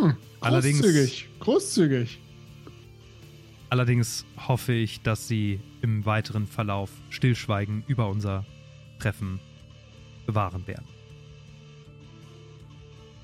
Hm, 0.00 0.16
Allerdings- 0.40 0.80
großzügig, 0.80 1.28
großzügig. 1.40 2.18
Allerdings 3.70 4.24
hoffe 4.48 4.72
ich, 4.72 5.02
dass 5.02 5.28
Sie 5.28 5.60
im 5.82 6.06
weiteren 6.06 6.46
Verlauf 6.46 6.90
Stillschweigen 7.10 7.84
über 7.86 8.08
unser 8.08 8.46
Treffen 8.98 9.40
bewahren 10.26 10.66
werden. 10.66 10.86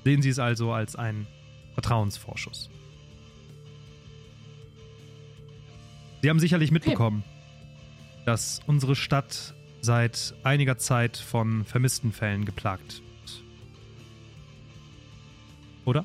Sehen 0.03 0.21
Sie 0.21 0.29
es 0.29 0.37
also 0.37 0.71
als 0.71 0.95
einen 0.95 1.25
Vertrauensvorschuss. 1.73 2.69
Sie 6.25 6.29
haben 6.31 6.39
sicherlich 6.39 6.71
mitbekommen, 6.71 7.23
dass 8.25 8.59
unsere 8.65 8.95
Stadt 8.95 9.53
seit 9.81 10.33
einiger 10.41 10.79
Zeit 10.79 11.17
von 11.17 11.63
vermissten 11.65 12.11
Fällen 12.11 12.45
geplagt 12.45 13.03
wird. 13.03 13.43
Oder? 15.85 16.03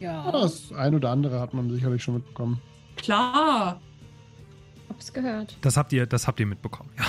Ja. 0.00 0.32
Das 0.32 0.72
ein 0.72 0.96
oder 0.96 1.10
andere 1.10 1.38
hat 1.38 1.54
man 1.54 1.70
sicherlich 1.70 2.02
schon 2.02 2.14
mitbekommen. 2.14 2.60
Klar. 2.96 3.80
Hab's 4.88 5.12
gehört. 5.12 5.56
Das 5.60 5.76
habt 5.76 5.92
ihr, 5.92 6.04
das 6.04 6.26
habt 6.26 6.40
ihr 6.40 6.46
mitbekommen, 6.46 6.90
ja. 6.98 7.04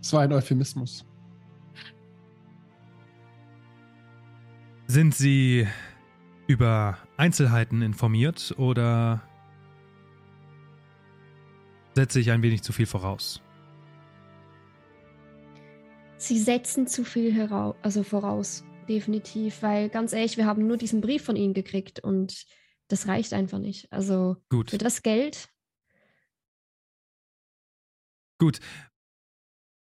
Es 0.00 0.12
war 0.12 0.20
ein 0.20 0.32
Euphemismus. 0.32 1.04
Sind 4.86 5.12
Sie 5.12 5.66
über 6.48 6.98
Einzelheiten 7.18 7.82
informiert 7.82 8.54
oder 8.56 9.22
setze 11.94 12.18
ich 12.18 12.30
ein 12.30 12.42
wenig 12.42 12.62
zu 12.62 12.72
viel 12.72 12.86
voraus? 12.86 13.42
Sie 16.16 16.38
setzen 16.38 16.88
zu 16.88 17.04
viel 17.04 17.32
herau 17.32 17.76
also 17.82 18.02
voraus, 18.02 18.64
definitiv, 18.88 19.62
weil 19.62 19.90
ganz 19.90 20.12
ehrlich, 20.12 20.36
wir 20.38 20.46
haben 20.46 20.66
nur 20.66 20.78
diesen 20.78 21.00
Brief 21.02 21.22
von 21.22 21.36
Ihnen 21.36 21.54
gekriegt 21.54 22.00
und 22.00 22.46
das 22.88 23.06
reicht 23.06 23.34
einfach 23.34 23.58
nicht. 23.58 23.92
Also 23.92 24.36
Gut, 24.48 24.70
für 24.70 24.78
das 24.78 25.02
Geld, 25.02 25.50
gut. 28.38 28.58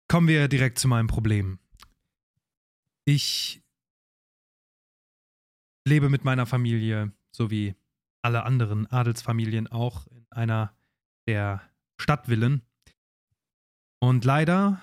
Kommen 0.09 0.27
wir 0.27 0.47
direkt 0.47 0.79
zu 0.79 0.87
meinem 0.87 1.07
Problem. 1.07 1.59
Ich 3.05 3.61
lebe 5.87 6.09
mit 6.09 6.23
meiner 6.23 6.45
Familie 6.45 7.13
sowie 7.31 7.75
alle 8.21 8.43
anderen 8.43 8.87
Adelsfamilien 8.87 9.67
auch 9.67 10.07
in 10.07 10.27
einer 10.29 10.75
der 11.27 11.61
Stadtvillen. 11.97 12.61
Und 13.99 14.25
leider, 14.25 14.81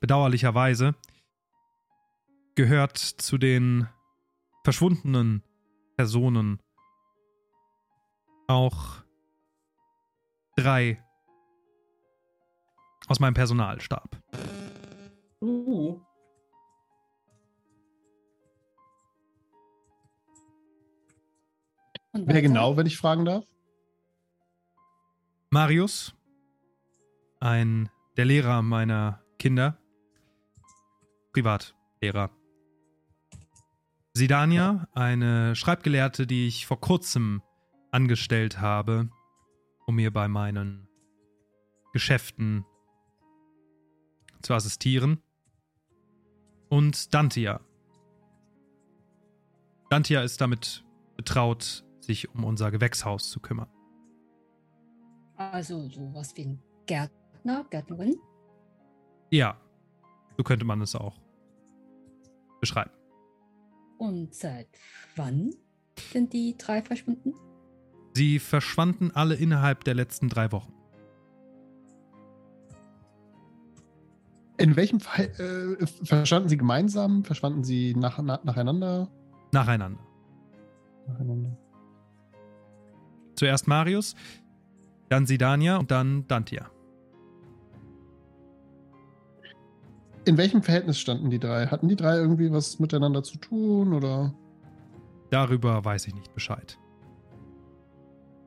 bedauerlicherweise, 0.00 0.94
gehört 2.54 2.96
zu 2.96 3.38
den 3.38 3.88
verschwundenen 4.64 5.42
Personen 5.96 6.60
auch 8.46 9.02
drei 10.56 11.02
aus 13.08 13.20
meinem 13.20 13.34
Personalstab. 13.34 14.16
Uh. 15.40 16.00
Und 22.12 22.26
Wer 22.26 22.42
genau, 22.42 22.76
wenn 22.76 22.86
ich 22.86 22.98
fragen 22.98 23.24
darf? 23.24 23.44
Marius, 25.50 26.14
ein 27.40 27.88
der 28.16 28.26
Lehrer 28.26 28.62
meiner 28.62 29.22
Kinder, 29.38 29.78
Privatlehrer. 31.32 32.30
Sidania, 34.14 34.88
eine 34.92 35.56
Schreibgelehrte, 35.56 36.26
die 36.26 36.46
ich 36.46 36.66
vor 36.66 36.80
kurzem 36.80 37.42
angestellt 37.90 38.60
habe, 38.60 39.08
um 39.86 39.96
mir 39.96 40.12
bei 40.12 40.28
meinen 40.28 40.86
Geschäften 41.94 42.66
zu 44.42 44.52
assistieren. 44.52 45.22
Und 46.68 47.14
Dantia. 47.14 47.60
Dantia 49.88 50.22
ist 50.22 50.40
damit 50.40 50.84
betraut, 51.16 51.84
sich 52.04 52.34
um 52.34 52.44
unser 52.44 52.70
Gewächshaus 52.70 53.30
zu 53.30 53.40
kümmern. 53.40 53.68
Also 55.36 55.88
sowas 55.88 56.36
wie 56.36 56.42
ein 56.42 56.62
Gärtner, 56.86 57.64
Gärtnerin. 57.70 58.16
Ja, 59.30 59.56
so 60.36 60.42
könnte 60.42 60.64
man 60.64 60.80
es 60.82 60.94
auch 60.94 61.20
beschreiben. 62.60 62.90
Und 63.98 64.34
seit 64.34 64.68
wann 65.16 65.54
sind 66.12 66.32
die 66.32 66.56
drei 66.58 66.82
verschwunden? 66.82 67.34
Sie 68.14 68.38
verschwanden 68.38 69.10
alle 69.12 69.34
innerhalb 69.34 69.84
der 69.84 69.94
letzten 69.94 70.28
drei 70.28 70.52
Wochen. 70.52 70.72
In 74.58 74.76
welchem 74.76 75.00
Fall 75.00 75.26
äh, 75.38 75.86
verschwanden 76.04 76.48
Sie 76.48 76.56
gemeinsam? 76.56 77.24
Verschwanden 77.24 77.64
Sie 77.64 77.94
nach, 77.94 78.18
nach, 78.18 78.44
nacheinander? 78.44 79.08
Nacheinander. 79.50 79.98
Nacheinander. 81.08 81.58
Zuerst 83.42 83.66
Marius, 83.66 84.14
dann 85.08 85.26
Sidania 85.26 85.76
und 85.78 85.90
dann 85.90 86.28
Dantia. 86.28 86.70
In 90.24 90.36
welchem 90.36 90.62
Verhältnis 90.62 91.00
standen 91.00 91.28
die 91.28 91.40
drei? 91.40 91.66
Hatten 91.66 91.88
die 91.88 91.96
drei 91.96 92.18
irgendwie 92.18 92.52
was 92.52 92.78
miteinander 92.78 93.24
zu 93.24 93.38
tun 93.38 93.94
oder? 93.94 94.32
Darüber 95.30 95.84
weiß 95.84 96.06
ich 96.06 96.14
nicht 96.14 96.32
Bescheid. 96.34 96.78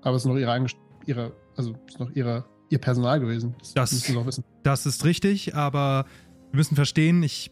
Aber 0.02 0.16
es 0.16 0.24
ist 0.24 0.30
noch 0.30 0.38
ihre, 0.38 0.66
ihre 1.06 1.34
also 1.58 1.76
ist 1.88 2.00
noch 2.00 2.12
ihre, 2.12 2.46
ihr 2.70 2.80
Personal 2.80 3.20
gewesen. 3.20 3.54
Das, 3.60 3.74
Das- 3.74 3.92
müssen 3.92 4.14
Sie 4.14 4.18
auch 4.18 4.26
wissen. 4.26 4.46
Das 4.64 4.86
ist 4.86 5.04
richtig, 5.04 5.56
aber 5.56 6.06
wir 6.52 6.58
müssen 6.58 6.76
verstehen, 6.76 7.22
ich. 7.22 7.52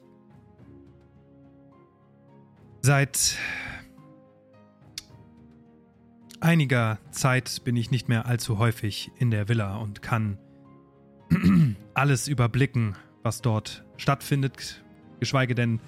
Seit 2.81 3.35
einiger 6.43 6.99
Zeit 7.11 7.61
bin 7.63 7.75
ich 7.75 7.89
nicht 7.89 8.09
mehr 8.09 8.25
allzu 8.25 8.59
häufig 8.59 9.11
in 9.17 9.31
der 9.31 9.47
Villa 9.47 9.77
und 9.77 10.01
kann 10.01 10.37
alles 11.93 12.27
überblicken, 12.27 12.95
was 13.23 13.41
dort 13.41 13.83
stattfindet. 13.97 14.83
Geschweige 15.19 15.55
denn 15.55 15.79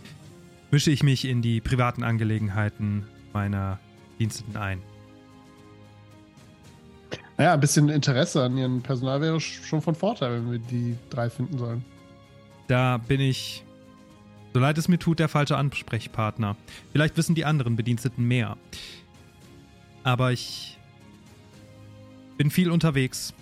mische 0.72 0.91
ich 0.91 1.03
mich 1.03 1.26
in 1.26 1.41
die 1.41 1.62
privaten 1.62 2.03
Angelegenheiten 2.03 3.06
meiner 3.34 3.80
Diensteten 4.18 4.56
ein. 4.56 4.82
Naja, 7.38 7.53
ein 7.53 7.60
bisschen 7.60 7.89
Interesse 7.89 8.43
an 8.43 8.58
ihrem 8.58 8.82
Personal 8.82 9.20
wäre 9.20 9.41
schon 9.41 9.82
von 9.82 9.93
Vorteil, 9.93 10.36
wenn 10.36 10.51
wir 10.51 10.60
die 10.60 10.95
drei 11.10 11.30
finden 11.30 11.58
sollen. 11.58 11.84
Da 12.68 12.97
bin 12.97 13.20
ich, 13.20 13.66
so 14.53 14.60
leid 14.62 14.78
es 14.78 14.88
mir 14.88 14.97
tut, 14.97 15.20
der 15.20 15.28
falsche 15.28 15.58
Ansprechpartner. 15.58 16.56
Vielleicht 16.93 17.18
wissen 17.18 17.36
die 17.36 17.43
anderen 17.43 17.76
Bediensteten 17.76 18.26
mehr. 18.26 18.58
Aber 20.06 20.32
ich 20.32 20.78
bin 22.38 22.51
viel 22.51 22.70
unterwegs. 22.70 23.34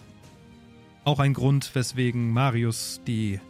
Auch 1.03 1.19
ein 1.19 1.33
Grund, 1.33 1.75
weswegen 1.75 2.31
Marius 2.31 3.01
die 3.05 3.41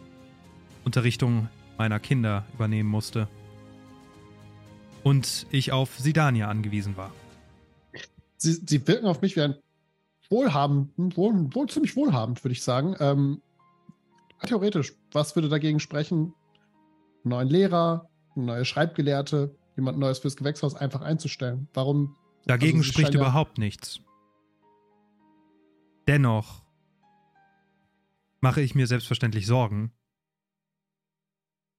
Unterrichtung 0.84 1.48
meiner 1.78 2.00
Kinder 2.00 2.44
übernehmen 2.54 2.90
musste. 2.90 3.28
Und 5.04 5.46
ich 5.52 5.70
auf 5.70 5.96
Sidania 5.96 6.48
angewiesen 6.48 6.96
war. 6.96 7.12
Sie, 8.36 8.54
sie 8.54 8.86
wirken 8.88 9.06
auf 9.06 9.22
mich 9.22 9.36
wie 9.36 9.42
ein 9.42 9.54
wohlhabend, 10.28 11.16
wohl, 11.16 11.54
wohl 11.54 11.68
ziemlich 11.68 11.94
wohlhabend, 11.94 12.42
würde 12.42 12.54
ich 12.54 12.64
sagen. 12.64 12.96
Ähm, 12.98 13.42
theoretisch, 14.44 14.92
was 15.12 15.36
würde 15.36 15.48
dagegen 15.48 15.78
sprechen, 15.78 16.34
einen 17.22 17.30
neuen 17.30 17.48
Lehrer, 17.48 18.08
eine 18.34 18.44
neue 18.46 18.64
Schreibgelehrte, 18.64 19.54
jemand 19.76 19.98
Neues 19.98 20.18
fürs 20.18 20.34
Gewächshaus 20.34 20.74
einfach 20.74 21.02
einzustellen? 21.02 21.68
Warum? 21.74 22.16
Dagegen 22.46 22.78
also, 22.78 22.90
spricht 22.92 23.14
überhaupt 23.14 23.58
nichts. 23.58 24.00
Dennoch 26.06 26.62
mache 28.40 28.60
ich 28.60 28.74
mir 28.74 28.86
selbstverständlich 28.86 29.46
Sorgen, 29.46 29.92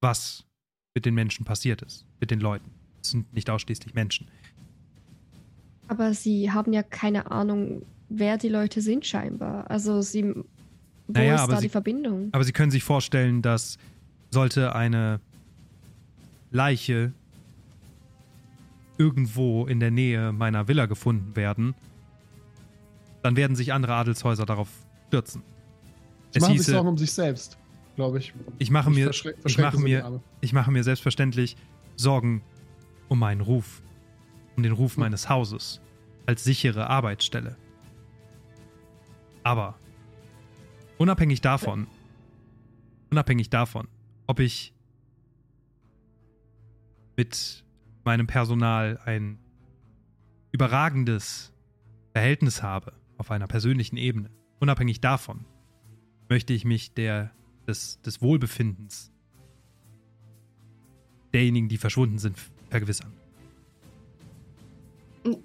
was 0.01 0.45
mit 0.95 1.05
den 1.05 1.13
Menschen 1.13 1.45
passiert 1.45 1.81
ist, 1.81 2.05
mit 2.19 2.31
den 2.31 2.39
Leuten. 2.39 2.71
Es 3.01 3.11
sind 3.11 3.31
nicht 3.33 3.49
ausschließlich 3.49 3.93
Menschen. 3.93 4.27
Aber 5.87 6.13
sie 6.15 6.51
haben 6.51 6.73
ja 6.73 6.81
keine 6.81 7.29
Ahnung, 7.29 7.85
wer 8.09 8.37
die 8.37 8.49
Leute 8.49 8.81
sind 8.81 9.05
scheinbar. 9.05 9.69
Also 9.69 10.01
sie, 10.01 10.23
wo 10.23 10.43
Naja, 11.07 11.43
ist 11.43 11.51
da 11.51 11.57
sie- 11.57 11.63
die 11.67 11.69
Verbindung? 11.69 12.29
Aber 12.31 12.43
Sie 12.43 12.53
können 12.53 12.71
sich 12.71 12.83
vorstellen, 12.83 13.43
dass 13.43 13.77
sollte 14.31 14.73
eine 14.73 15.21
Leiche 16.49 17.13
irgendwo 18.97 19.65
in 19.65 19.79
der 19.79 19.91
Nähe 19.91 20.31
meiner 20.31 20.67
Villa 20.67 20.85
gefunden 20.85 21.35
werden, 21.35 21.75
dann 23.23 23.35
werden 23.35 23.55
sich 23.55 23.73
andere 23.73 23.93
Adelshäuser 23.95 24.45
darauf 24.45 24.69
stürzen. 25.07 25.41
Sie 26.31 26.37
Es 26.37 26.41
machen 26.41 26.51
sich 26.53 26.59
hieße, 26.59 26.71
Sorgen 26.71 26.89
um 26.89 26.97
sich 26.97 27.11
selbst, 27.11 27.57
glaube 27.95 28.19
ich. 28.19 28.33
ich 28.59 28.69
mache 28.71 28.89
mir, 28.89 29.09
verschrä- 29.11 29.35
ich 29.45 29.57
mache 29.57 29.79
mir, 29.79 30.21
ich 30.41 30.53
mache 30.53 30.71
mir 30.71 30.83
selbstverständlich 30.83 31.57
Sorgen 31.95 32.41
um 33.09 33.19
meinen 33.19 33.41
Ruf, 33.41 33.81
um 34.57 34.63
den 34.63 34.71
Ruf 34.73 34.97
meines 34.97 35.29
Hauses 35.29 35.81
als 36.25 36.43
sichere 36.43 36.89
Arbeitsstelle. 36.89 37.55
Aber 39.43 39.75
unabhängig 40.97 41.41
davon, 41.41 41.87
unabhängig 43.11 43.49
davon, 43.49 43.87
ob 44.27 44.39
ich 44.39 44.73
mit 47.17 47.63
meinem 48.05 48.27
Personal 48.27 48.99
ein 49.03 49.39
überragendes 50.51 51.53
Verhältnis 52.13 52.63
habe 52.63 52.93
auf 53.17 53.31
einer 53.31 53.47
persönlichen 53.47 53.97
Ebene, 53.97 54.29
unabhängig 54.59 55.01
davon, 55.01 55.45
möchte 56.29 56.53
ich 56.53 56.65
mich 56.65 56.93
der, 56.93 57.31
des, 57.67 58.01
des 58.01 58.21
Wohlbefindens 58.21 59.11
derjenigen, 61.33 61.67
die 61.67 61.77
verschwunden 61.77 62.17
sind, 62.17 62.37
vergewissern. 62.69 63.11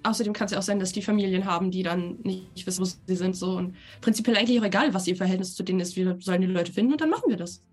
Außerdem 0.03 0.31
kann 0.31 0.45
es 0.45 0.51
ja 0.51 0.59
auch 0.59 0.63
sein, 0.63 0.79
dass 0.79 0.91
die 0.91 1.01
Familien 1.01 1.45
haben, 1.45 1.71
die 1.71 1.81
dann 1.81 2.19
nicht 2.23 2.65
wissen, 2.67 2.81
wo 2.81 2.85
sie 2.85 3.15
sind. 3.15 3.35
So. 3.35 3.57
Und 3.57 3.75
prinzipiell 3.99 4.37
eigentlich 4.37 4.59
auch 4.59 4.65
egal, 4.65 4.93
was 4.93 5.07
ihr 5.07 5.15
Verhältnis 5.15 5.55
zu 5.55 5.63
denen 5.63 5.79
ist. 5.79 5.95
Wir 5.95 6.17
sollen 6.19 6.41
die 6.41 6.47
Leute 6.47 6.71
finden 6.71 6.93
und 6.93 7.01
dann 7.01 7.09
machen 7.09 7.29
wir 7.29 7.37
das. 7.37 7.63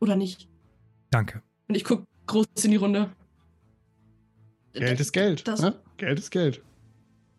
Oder 0.00 0.16
nicht? 0.16 0.48
Danke. 1.10 1.42
Und 1.68 1.76
ich 1.76 1.84
gucke 1.84 2.04
groß 2.26 2.46
in 2.64 2.72
die 2.72 2.76
Runde. 2.76 3.12
Geld 4.74 5.00
ist 5.00 5.12
Geld. 5.12 5.46
Das- 5.48 5.60
ne? 5.62 5.74
Geld 5.96 6.18
ist 6.18 6.30
Geld. 6.30 6.62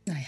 Naja, 0.07 0.19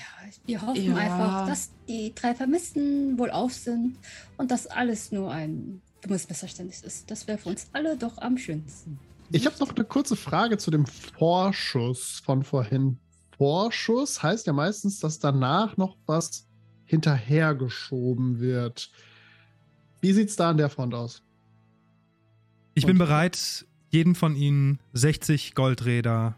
wir 0.46 0.62
hoffen 0.62 0.84
Ja. 0.84 0.96
einfach, 0.96 1.48
dass 1.48 1.72
die 1.88 2.14
drei 2.16 2.34
Vermissten 2.36 3.18
wohl 3.18 3.30
auf 3.32 3.54
sind 3.54 3.98
und 4.38 4.52
dass 4.52 4.68
alles 4.68 5.12
nur 5.12 5.32
ein 5.32 5.82
dummes 6.02 6.28
Missverständnis 6.30 6.82
ist. 6.84 7.10
Das 7.12 7.28
wäre 7.28 7.38
für 7.38 7.50
uns 7.50 7.68
alle 7.74 7.96
doch 7.98 8.18
am 8.20 8.38
schönsten. 8.38 9.00
Ich 9.32 9.46
habe 9.46 9.56
noch 9.60 9.76
eine 9.76 9.84
kurze 9.86 10.16
Frage 10.16 10.58
zu 10.58 10.72
dem 10.72 10.86
Vorschuss 10.86 12.22
von 12.24 12.44
vorhin. 12.44 12.98
Vorschuss 13.38 14.24
heißt 14.24 14.48
ja 14.48 14.54
meistens, 14.54 15.00
dass 15.00 15.20
danach 15.20 15.78
noch 15.78 15.98
was 16.06 16.48
hinterhergeschoben 16.86 18.40
wird. 18.40 18.90
Wie 20.02 20.14
sieht 20.14 20.30
es 20.30 20.36
da 20.36 20.50
an 20.50 20.58
der 20.58 20.70
Front 20.70 20.94
aus? 20.94 21.24
Ich 22.74 22.86
bin 22.86 22.98
bereit, 22.98 23.66
jeden 23.90 24.16
von 24.16 24.36
Ihnen 24.36 24.80
60 24.94 25.56
Goldräder 25.56 26.38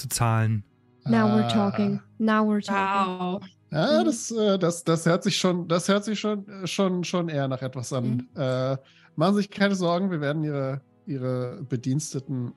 zu 0.00 0.08
zahlen. 0.08 0.64
Now 1.04 1.26
we're 1.28 1.44
Ah. 1.44 1.48
talking. 1.48 2.00
Now 2.18 2.42
we're 2.48 2.64
talking. 2.64 3.18
Wow. 3.18 3.42
Ja, 3.72 4.00
Mhm. 4.00 4.04
das, 4.04 4.30
äh, 4.32 4.58
das, 4.58 4.84
das 4.84 5.06
hört 5.06 5.22
sich 5.22 5.36
schon, 5.38 5.68
das 5.68 5.88
hört 5.88 6.04
sich 6.04 6.18
schon, 6.18 6.46
äh, 6.48 6.66
schon, 6.66 7.04
schon 7.04 7.28
eher 7.28 7.46
nach 7.48 7.62
etwas 7.62 7.92
an. 7.92 8.28
Mhm. 8.34 8.40
Äh, 8.40 8.76
machen 9.16 9.34
Sie 9.34 9.42
sich 9.42 9.50
keine 9.50 9.74
Sorgen, 9.74 10.10
wir 10.10 10.20
werden 10.20 10.42
Ihre, 10.44 10.80
Ihre 11.06 11.62
Bediensteten 11.68 12.52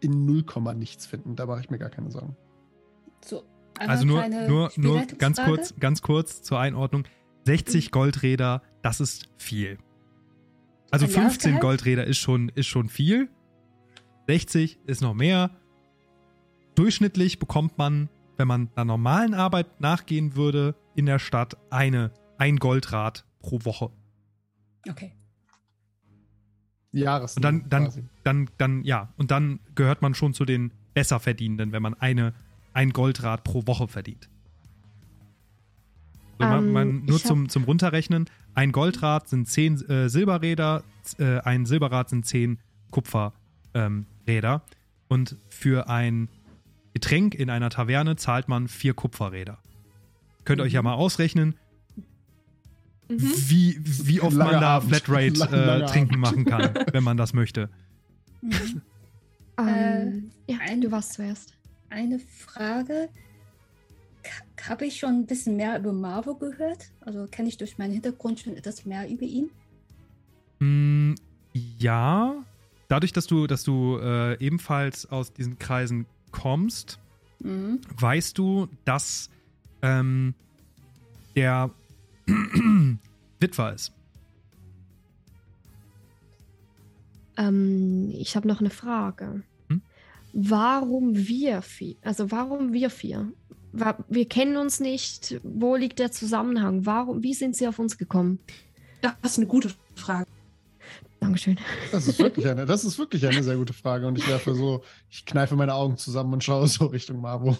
in 0.00 0.24
0, 0.26 0.44
nichts 0.74 1.06
finden. 1.06 1.36
Da 1.36 1.46
mache 1.46 1.60
ich 1.60 1.70
mir 1.70 1.78
gar 1.78 1.90
keine 1.90 2.10
Sorgen. 2.10 2.36
So, 3.24 3.42
Also 3.78 4.04
nur, 4.04 4.26
nur, 4.28 4.70
nur 4.76 5.02
ganz 5.18 5.40
kurz, 5.42 5.74
ganz 5.80 6.02
kurz 6.02 6.42
zur 6.42 6.58
Einordnung. 6.60 7.04
60 7.46 7.90
Goldräder, 7.90 8.62
das 8.82 9.00
ist 9.00 9.28
viel. 9.38 9.78
Also 10.90 11.06
Ein 11.06 11.10
15 11.10 11.22
Jahresgehalt? 11.22 11.60
Goldräder 11.60 12.04
ist 12.06 12.18
schon, 12.18 12.50
ist 12.54 12.66
schon 12.66 12.88
viel. 12.88 13.28
60 14.26 14.78
ist 14.86 15.00
noch 15.00 15.14
mehr. 15.14 15.50
Durchschnittlich 16.78 17.40
bekommt 17.40 17.76
man, 17.76 18.08
wenn 18.36 18.46
man 18.46 18.70
einer 18.76 18.84
normalen 18.84 19.34
Arbeit 19.34 19.80
nachgehen 19.80 20.36
würde, 20.36 20.76
in 20.94 21.06
der 21.06 21.18
Stadt 21.18 21.56
eine, 21.70 22.12
ein 22.36 22.58
Goldrad 22.58 23.24
pro 23.40 23.64
Woche. 23.64 23.90
Okay. 24.88 25.12
Jahres. 26.92 27.34
Und 27.34 27.42
dann, 27.42 27.68
dann, 27.68 27.84
quasi. 27.86 28.04
dann, 28.22 28.48
dann, 28.58 28.84
ja, 28.84 29.12
und 29.16 29.32
dann 29.32 29.58
gehört 29.74 30.02
man 30.02 30.14
schon 30.14 30.34
zu 30.34 30.44
den 30.44 30.72
Besserverdienenden, 30.94 31.72
wenn 31.72 31.82
man 31.82 31.94
eine, 31.94 32.32
ein 32.74 32.90
Goldrad 32.90 33.42
pro 33.42 33.66
Woche 33.66 33.88
verdient. 33.88 34.28
So, 36.38 36.46
man, 36.46 36.64
Ähm, 36.64 36.72
man, 36.72 37.04
nur 37.06 37.18
zum, 37.18 37.48
zum 37.48 37.64
Runterrechnen, 37.64 38.30
ein 38.54 38.70
Goldrad 38.70 39.28
sind 39.28 39.48
zehn 39.48 39.80
äh, 39.88 40.08
Silberräder, 40.08 40.84
äh, 41.18 41.40
ein 41.40 41.66
Silberrad 41.66 42.08
sind 42.08 42.24
zehn 42.24 42.60
Kupferräder. 42.92 43.32
Ähm, 43.74 44.06
und 45.08 45.36
für 45.48 45.88
ein 45.88 46.28
Getränk 46.94 47.34
in 47.34 47.50
einer 47.50 47.70
Taverne 47.70 48.16
zahlt 48.16 48.48
man 48.48 48.68
vier 48.68 48.94
Kupferräder. 48.94 49.58
Könnt 50.44 50.60
ihr 50.60 50.64
euch 50.64 50.72
ja 50.72 50.82
mal 50.82 50.94
ausrechnen, 50.94 51.54
Mhm. 53.10 53.32
wie, 53.48 53.80
wie 53.82 54.20
oft 54.20 54.36
man 54.36 54.48
Langer 54.48 54.60
da 54.60 54.68
Abend. 54.76 54.90
Flatrate 54.94 55.82
äh, 55.82 55.86
trinken 55.86 56.22
Abend. 56.24 56.44
machen 56.44 56.44
kann, 56.44 56.74
wenn 56.92 57.02
man 57.02 57.16
das 57.16 57.32
möchte. 57.32 57.70
Mhm. 58.42 58.82
Ähm, 59.58 60.30
ja, 60.46 60.58
ein- 60.60 60.82
du 60.82 60.90
warst 60.90 61.14
zuerst. 61.14 61.54
Eine 61.88 62.18
Frage. 62.18 63.08
Habe 64.68 64.84
ich 64.84 64.98
schon 64.98 65.10
ein 65.20 65.26
bisschen 65.26 65.56
mehr 65.56 65.78
über 65.78 65.92
Marvo 65.92 66.34
gehört? 66.34 66.90
Also 67.00 67.26
kenne 67.28 67.48
ich 67.48 67.56
durch 67.56 67.78
meinen 67.78 67.94
Hintergrund 67.94 68.40
schon 68.40 68.56
etwas 68.56 68.84
mehr 68.84 69.08
über 69.08 69.22
ihn? 69.22 69.48
Mm, 70.58 71.14
ja, 71.78 72.34
dadurch, 72.88 73.12
dass 73.14 73.26
du, 73.26 73.46
dass 73.46 73.62
du 73.64 73.96
äh, 74.02 74.34
ebenfalls 74.44 75.06
aus 75.06 75.32
diesen 75.32 75.58
Kreisen 75.58 76.04
kommst, 76.40 76.98
Mhm. 77.40 77.80
weißt 77.96 78.36
du, 78.36 78.66
dass 78.84 79.30
ähm, 79.82 80.34
der 81.36 81.70
Witwer 83.40 83.72
ist. 83.74 83.92
Ähm, 87.36 88.10
ich 88.18 88.34
habe 88.36 88.48
noch 88.48 88.60
eine 88.60 88.70
Frage. 88.70 89.42
Hm? 89.68 89.82
Warum 90.32 91.16
wir 91.16 91.62
vier? 91.62 91.96
Also 92.02 92.30
warum 92.30 92.72
wir 92.72 92.90
vier? 92.90 93.30
Wir 94.08 94.28
kennen 94.28 94.56
uns 94.56 94.80
nicht. 94.80 95.40
Wo 95.44 95.76
liegt 95.76 95.98
der 95.98 96.10
Zusammenhang? 96.10 96.86
Warum? 96.86 97.22
Wie 97.22 97.34
sind 97.34 97.54
Sie 97.54 97.68
auf 97.68 97.78
uns 97.78 97.98
gekommen? 97.98 98.40
Das 99.02 99.14
ist 99.22 99.38
eine 99.38 99.46
gute 99.46 99.70
Frage. 99.94 100.26
Dankeschön. 101.20 101.58
Das 101.92 102.06
ist 102.06 102.18
wirklich 102.18 102.46
eine, 102.46 102.64
das 102.66 102.84
ist 102.84 102.98
wirklich 102.98 103.26
eine 103.26 103.42
sehr 103.42 103.56
gute 103.56 103.72
Frage. 103.72 104.06
Und 104.06 104.16
ich 104.18 104.26
werfe 104.28 104.54
so, 104.54 104.84
ich 105.10 105.26
kneife 105.26 105.56
meine 105.56 105.74
Augen 105.74 105.96
zusammen 105.96 106.32
und 106.32 106.44
schaue 106.44 106.66
so 106.68 106.86
Richtung 106.86 107.20
Marvo. 107.20 107.56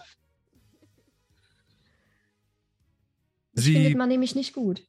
Das 3.52 3.64
Sie- 3.64 3.72
findet 3.74 3.96
man 3.96 4.08
nämlich 4.08 4.34
nicht 4.34 4.52
gut. 4.52 4.86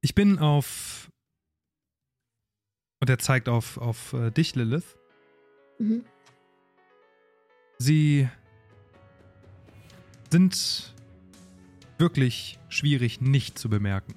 Ich 0.00 0.14
bin 0.14 0.38
auf. 0.40 1.10
Und 3.00 3.08
er 3.10 3.18
zeigt 3.18 3.48
auf, 3.48 3.78
auf 3.78 4.12
äh, 4.12 4.30
dich, 4.30 4.54
Lilith. 4.54 4.96
Mhm. 5.78 6.04
Sie 7.78 8.28
sind 10.30 10.94
wirklich 11.98 12.58
schwierig 12.68 13.20
nicht 13.20 13.58
zu 13.58 13.68
bemerken. 13.68 14.14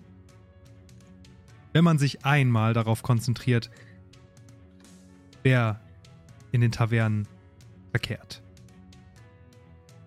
Wenn 1.75 1.83
man 1.83 1.97
sich 1.97 2.23
einmal 2.23 2.73
darauf 2.73 3.03
konzentriert, 3.03 3.69
wer 5.43 5.81
in 6.53 6.61
den 6.61 6.71
Tavernen 6.71 7.27
verkehrt. 7.91 8.41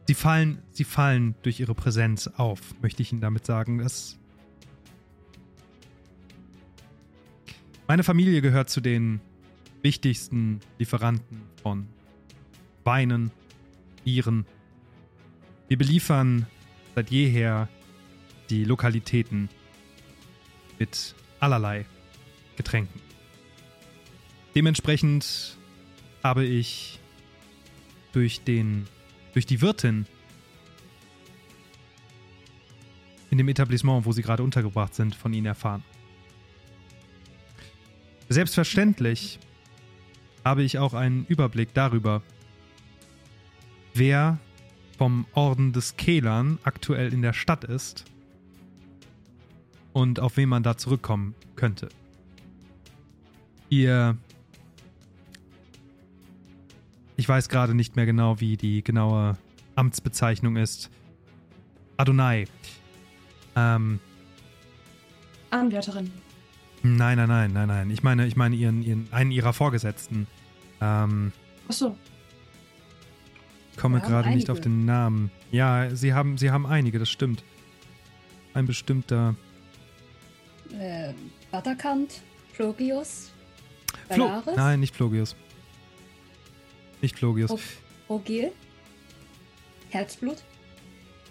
Sie 0.06 0.14
fallen, 0.14 0.62
sie 0.70 0.84
fallen 0.84 1.34
durch 1.42 1.60
ihre 1.60 1.74
Präsenz 1.74 2.26
auf, 2.26 2.58
möchte 2.80 3.02
ich 3.02 3.12
Ihnen 3.12 3.20
damit 3.20 3.44
sagen. 3.44 3.76
Dass 3.76 4.18
Meine 7.86 8.02
Familie 8.02 8.40
gehört 8.40 8.70
zu 8.70 8.80
den 8.80 9.20
wichtigsten 9.82 10.60
Lieferanten 10.78 11.42
von 11.62 11.86
Weinen, 12.84 13.30
Bieren. 14.04 14.46
Wir 15.68 15.76
beliefern 15.76 16.46
seit 16.94 17.10
jeher 17.10 17.68
die 18.48 18.64
Lokalitäten 18.64 19.50
mit 20.78 21.14
allerlei 21.40 21.86
Getränken. 22.56 23.00
Dementsprechend 24.54 25.56
habe 26.22 26.44
ich 26.44 26.98
durch 28.12 28.42
den 28.42 28.86
durch 29.34 29.46
die 29.46 29.60
Wirtin 29.60 30.06
in 33.30 33.38
dem 33.38 33.48
Etablissement, 33.48 34.04
wo 34.06 34.12
sie 34.12 34.22
gerade 34.22 34.42
untergebracht 34.42 34.94
sind, 34.94 35.14
von 35.14 35.32
ihnen 35.32 35.46
erfahren. 35.46 35.84
Selbstverständlich 38.28 39.38
habe 40.44 40.62
ich 40.62 40.78
auch 40.78 40.94
einen 40.94 41.26
Überblick 41.26 41.74
darüber, 41.74 42.22
wer 43.94 44.38
vom 44.96 45.26
Orden 45.34 45.72
des 45.72 45.96
Kehlern 45.96 46.58
aktuell 46.64 47.12
in 47.12 47.22
der 47.22 47.32
Stadt 47.32 47.64
ist 47.64 48.04
und 49.98 50.20
auf 50.20 50.36
wen 50.36 50.48
man 50.48 50.62
da 50.62 50.76
zurückkommen 50.76 51.34
könnte. 51.56 51.88
Ihr. 53.68 54.16
Ich 57.16 57.28
weiß 57.28 57.48
gerade 57.48 57.74
nicht 57.74 57.96
mehr 57.96 58.06
genau, 58.06 58.38
wie 58.38 58.56
die 58.56 58.84
genaue 58.84 59.36
Amtsbezeichnung 59.74 60.54
ist. 60.54 60.88
Adonai. 61.96 62.46
Ähm. 63.56 63.98
Anwärterin. 65.50 66.12
Nein, 66.84 67.16
nein, 67.16 67.28
nein, 67.28 67.52
nein, 67.52 67.66
nein. 67.66 67.90
Ich 67.90 68.04
meine, 68.04 68.28
ich 68.28 68.36
meine 68.36 68.54
ihren, 68.54 68.82
ihren 68.82 69.12
einen 69.12 69.32
ihrer 69.32 69.52
Vorgesetzten. 69.52 70.28
Ähm. 70.80 71.32
Ach 71.68 71.72
so. 71.72 71.96
Komme 73.76 74.00
gerade 74.00 74.28
nicht 74.28 74.48
einige. 74.48 74.52
auf 74.52 74.60
den 74.60 74.84
Namen. 74.84 75.32
Ja, 75.50 75.90
sie 75.90 76.14
haben, 76.14 76.38
sie 76.38 76.52
haben 76.52 76.66
einige, 76.66 77.00
das 77.00 77.10
stimmt. 77.10 77.42
Ein 78.54 78.66
bestimmter. 78.66 79.34
Äh, 80.72 81.12
Batakant, 81.50 82.22
Plogius, 82.54 83.30
Flo 84.10 84.24
Valaris, 84.28 84.56
Nein, 84.56 84.80
nicht 84.80 84.94
Flogius. 84.94 85.34
Nicht 87.00 87.16
Flogius. 87.16 87.50
Ro- 87.50 87.58
Rogil, 88.08 88.52
Herzblut. 89.90 90.42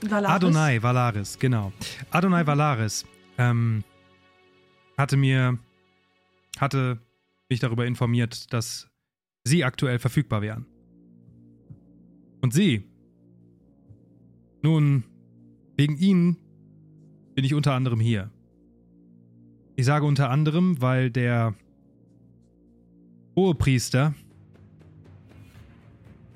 Valaris. 0.02 0.36
Adonai 0.36 0.82
Valaris, 0.82 1.38
genau. 1.40 1.72
Adonai 2.12 2.46
Valaris 2.46 3.06
ähm, 3.38 3.84
hatte 4.98 5.18
mir, 5.18 5.58
hatte 6.60 7.00
mich 7.50 7.60
darüber 7.60 7.86
informiert, 7.86 8.52
dass 8.54 8.88
sie 9.44 9.64
aktuell 9.64 9.98
verfügbar 10.00 10.42
wären. 10.42 10.66
Und 12.42 12.54
sie? 12.54 12.84
Nun, 14.62 15.04
wegen 15.76 15.98
ihnen 15.98 16.38
bin 17.34 17.44
ich 17.46 17.54
unter 17.56 17.74
anderem 17.74 18.00
hier. 18.00 18.30
Ich 19.80 19.86
sage 19.86 20.06
unter 20.08 20.32
anderem, 20.32 20.82
weil 20.82 21.12
der 21.12 21.54
Hohepriester 23.36 24.16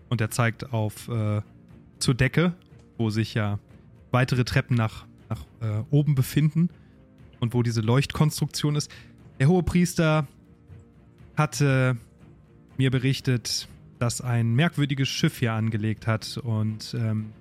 und 0.09 0.21
er 0.21 0.29
zeigt 0.29 0.71
auf 0.73 1.07
äh, 1.07 1.41
zur 1.97 2.13
Decke, 2.13 2.53
wo 2.99 3.09
sich 3.09 3.33
ja 3.33 3.57
weitere 4.11 4.43
Treppen 4.43 4.77
nach, 4.77 5.07
nach 5.27 5.43
äh, 5.59 5.83
oben 5.89 6.13
befinden 6.13 6.69
und 7.39 7.55
wo 7.55 7.63
diese 7.63 7.81
Leuchtkonstruktion 7.81 8.75
ist. 8.75 8.91
Der 9.39 9.47
Hohepriester 9.47 10.27
hatte 11.35 11.97
mir 12.77 12.91
berichtet, 12.91 13.67
dass 13.97 14.21
ein 14.21 14.53
merkwürdiges 14.53 15.09
Schiff 15.09 15.39
hier 15.39 15.53
angelegt 15.53 16.05
hat 16.05 16.37
und 16.37 16.93
ähm, 16.93 17.31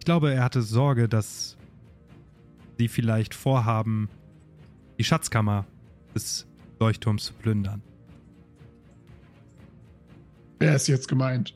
ich 0.00 0.04
glaube, 0.04 0.34
er 0.34 0.42
hatte 0.42 0.62
Sorge, 0.62 1.08
dass 1.08 1.56
sie 2.78 2.88
vielleicht 2.88 3.32
vorhaben, 3.32 4.08
die 5.00 5.04
Schatzkammer 5.04 5.64
des 6.14 6.46
Leuchtturms 6.78 7.24
zu 7.24 7.32
plündern. 7.32 7.80
Wer 10.58 10.76
ist 10.76 10.88
jetzt 10.88 11.08
gemeint? 11.08 11.54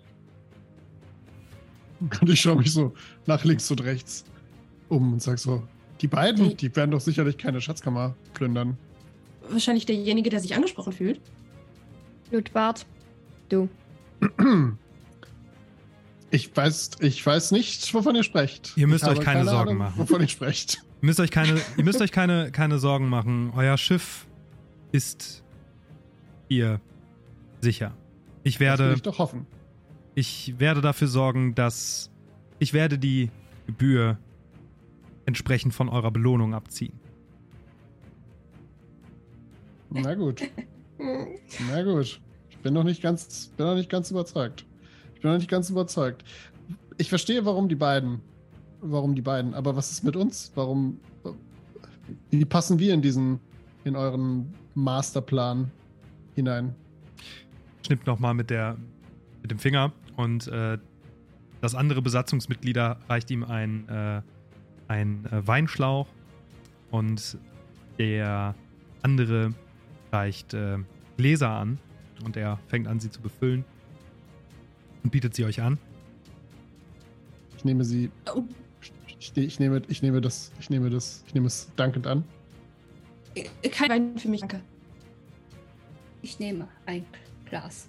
Und 2.01 2.30
ich 2.30 2.40
schaue 2.40 2.57
mich 2.57 2.72
so 2.72 2.95
nach 3.26 3.45
links 3.45 3.70
und 3.70 3.82
rechts 3.84 4.24
um 4.88 5.12
und 5.12 5.22
sag 5.22 5.38
so, 5.38 5.62
die 6.01 6.07
beiden, 6.09 6.57
Die- 6.57 6.74
werden 6.74 6.92
doch 6.92 7.03
sicherlich 7.03 7.36
keine 7.36 7.61
Schatzkammer 7.61 8.14
plündern. 8.32 8.78
Wahrscheinlich 9.51 9.84
derjenige, 9.84 10.30
der 10.30 10.40
sich 10.40 10.55
angesprochen 10.55 10.95
fühlt. 10.95 11.20
Blutbart, 12.30 12.86
du. 13.51 13.68
Ich 16.30 16.57
weiß, 16.57 16.92
ich 17.01 17.24
weiß 17.26 17.51
nicht, 17.51 17.92
wovon 17.92 18.16
ihr 18.16 18.22
sprecht. 18.24 18.72
Ihr 18.76 18.86
müsst 18.86 19.05
ich 19.05 19.11
euch 19.11 19.16
habe 19.16 19.24
keine 19.26 19.45
Sorgen 19.45 19.59
Ahnung, 19.72 19.76
machen. 19.76 19.99
Wovon 19.99 20.22
ihr 20.22 20.28
sprecht. 20.28 20.82
Ihr 21.05 21.07
müsst 21.07 21.20
euch 21.20 21.30
keine, 21.30 21.61
ihr 21.76 21.84
müsst 21.84 22.00
euch 22.00 22.12
keine, 22.12 22.50
keine 22.50 22.78
Sorgen 22.78 23.11
machen. 23.11 23.52
Euer 23.55 23.76
Schiff 23.76 24.26
ist 24.90 25.44
hier 26.48 26.80
sicher. 27.61 27.92
Ich 28.42 28.55
Das 28.55 28.61
will 28.61 28.66
werde, 28.68 28.94
ich 28.94 29.02
doch 29.02 29.18
hoffen. 29.18 29.44
ich 30.14 30.55
werde 30.59 30.80
dafür 30.80 31.07
sorgen, 31.07 31.55
dass 31.55 32.11
ich 32.59 32.72
werde 32.72 32.98
die 32.98 33.30
Gebühr 33.66 34.16
entsprechend 35.26 35.74
von 35.74 35.90
eurer 35.90 36.11
Belohnung 36.11 36.55
abziehen. 36.55 36.98
Na 39.90 40.14
gut. 40.14 40.40
Na 40.98 41.82
gut. 41.82 42.18
Ich 42.48 42.59
bin 42.61 42.72
noch 42.72 42.84
nicht 42.84 43.02
ganz, 43.02 43.48
bin 43.59 43.66
noch 43.66 43.74
nicht 43.74 43.90
ganz 43.90 44.11
überzeugt. 44.11 44.64
Ich 45.16 45.20
bin 45.20 45.32
noch 45.32 45.36
nicht 45.38 45.50
ganz 45.50 45.68
überzeugt. 45.68 46.24
Ich 46.96 47.11
verstehe, 47.11 47.44
warum 47.44 47.68
die 47.68 47.74
beiden, 47.74 48.22
warum 48.85 49.14
die 49.14 49.22
beiden. 49.22 49.55
Aber 49.55 49.76
was 49.76 49.91
ist 49.91 50.05
mit 50.05 50.16
uns? 50.16 50.53
Warum? 50.55 51.01
Wie 52.30 52.45
passen 52.45 52.78
wir 52.78 52.95
in 52.95 53.03
diesen, 53.03 53.41
in 53.85 53.97
euren 53.97 54.53
Masterplan 54.74 55.70
hinein? 56.35 56.74
Schnippt 57.85 58.07
nochmal 58.07 58.35
mit 58.35 58.51
der, 58.51 58.76
mit 59.43 59.51
dem 59.51 59.59
Finger 59.59 59.93
und 60.16 60.49
äh, 60.49 60.78
das 61.61 61.74
andere 61.74 62.03
Besatzungsmitglieder 62.03 62.99
reicht 63.09 63.30
ihm 63.30 63.43
ein, 63.43 63.89
äh, 63.89 64.22
ein 64.89 65.24
äh, 65.26 65.47
Weinschlauch 65.47 66.07
und 66.91 67.39
der 67.99 68.55
andere 69.03 69.55
reicht 70.12 70.55
äh, 70.55 70.78
Gläser 71.16 71.51
an 71.51 71.78
und 72.24 72.37
er 72.37 72.59
fängt 72.68 72.87
an, 72.87 73.01
sie 73.01 73.11
zu 73.11 73.20
befüllen 73.20 73.64
und 75.03 75.11
bietet 75.11 75.35
sie 75.35 75.45
euch 75.45 75.62
an. 75.62 75.78
Ich 77.57 77.64
nehme 77.64 77.85
sie. 77.85 78.11
Oh, 78.35 78.45
Ich, 79.25 79.35
ich 79.39 79.59
nehme, 79.59 79.81
ich 79.89 80.03
nehme 80.03 80.20
das, 80.20 80.53
ich 80.61 80.68
nehme 80.68 80.91
das, 80.91 81.25
ich 81.27 81.33
nehme 81.33 81.47
es 81.47 81.70
dankend 81.77 82.07
an. 82.07 82.25
äh, 83.62 83.68
kein 83.70 83.89
Wein 83.89 84.18
für 84.18 84.29
mich, 84.29 84.41
danke. 84.41 84.61
Ich 86.20 86.39
nehme 86.39 86.68
ein 86.85 87.07
Glas. 87.47 87.89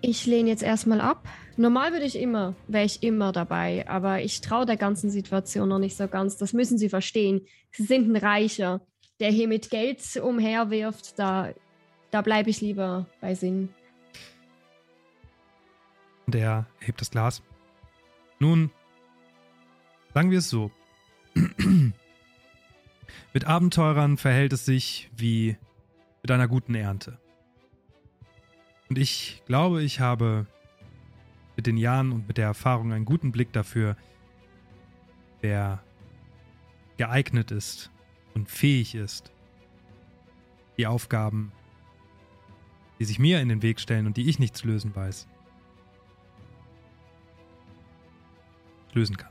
Ich 0.00 0.24
lehne 0.24 0.48
jetzt 0.48 0.62
erstmal 0.62 1.02
ab. 1.02 1.28
Normal 1.58 1.92
würde 1.92 2.06
ich 2.06 2.16
immer, 2.16 2.54
wäre 2.66 2.84
ich 2.84 3.02
immer 3.02 3.32
dabei, 3.32 3.86
aber 3.88 4.22
ich 4.22 4.40
traue 4.40 4.64
der 4.64 4.76
ganzen 4.76 5.10
Situation 5.10 5.68
noch 5.68 5.78
nicht 5.78 5.96
so 5.96 6.08
ganz. 6.08 6.38
Das 6.38 6.54
müssen 6.54 6.78
Sie 6.78 6.88
verstehen. 6.88 7.42
Sie 7.72 7.84
sind 7.84 8.10
ein 8.10 8.16
Reicher, 8.16 8.80
der 9.20 9.30
hier 9.30 9.48
mit 9.48 9.68
Geld 9.68 10.00
umherwirft. 10.16 11.18
Da, 11.18 11.52
da 12.10 12.22
bleibe 12.22 12.48
ich 12.48 12.62
lieber 12.62 13.06
bei 13.20 13.34
Sinn. 13.34 13.68
Und 16.26 16.34
er 16.34 16.66
hebt 16.80 17.00
das 17.00 17.10
Glas. 17.10 17.42
Nun, 18.38 18.70
sagen 20.14 20.30
wir 20.30 20.38
es 20.38 20.50
so. 20.50 20.70
mit 23.32 23.44
Abenteurern 23.44 24.16
verhält 24.16 24.52
es 24.52 24.64
sich 24.64 25.10
wie 25.16 25.56
mit 26.22 26.30
einer 26.30 26.48
guten 26.48 26.74
Ernte. 26.74 27.18
Und 28.88 28.98
ich 28.98 29.42
glaube, 29.46 29.82
ich 29.82 30.00
habe 30.00 30.46
mit 31.56 31.66
den 31.66 31.76
Jahren 31.76 32.12
und 32.12 32.28
mit 32.28 32.36
der 32.36 32.46
Erfahrung 32.46 32.92
einen 32.92 33.04
guten 33.04 33.32
Blick 33.32 33.52
dafür, 33.52 33.96
wer 35.40 35.82
geeignet 36.96 37.50
ist 37.50 37.90
und 38.34 38.48
fähig 38.48 38.94
ist, 38.94 39.32
die 40.76 40.86
Aufgaben, 40.86 41.52
die 42.98 43.04
sich 43.04 43.18
mir 43.18 43.40
in 43.40 43.48
den 43.48 43.62
Weg 43.62 43.80
stellen 43.80 44.06
und 44.06 44.16
die 44.16 44.28
ich 44.28 44.38
nicht 44.38 44.56
zu 44.56 44.66
lösen 44.66 44.94
weiß, 44.94 45.26
lösen 48.96 49.16
kann. 49.16 49.30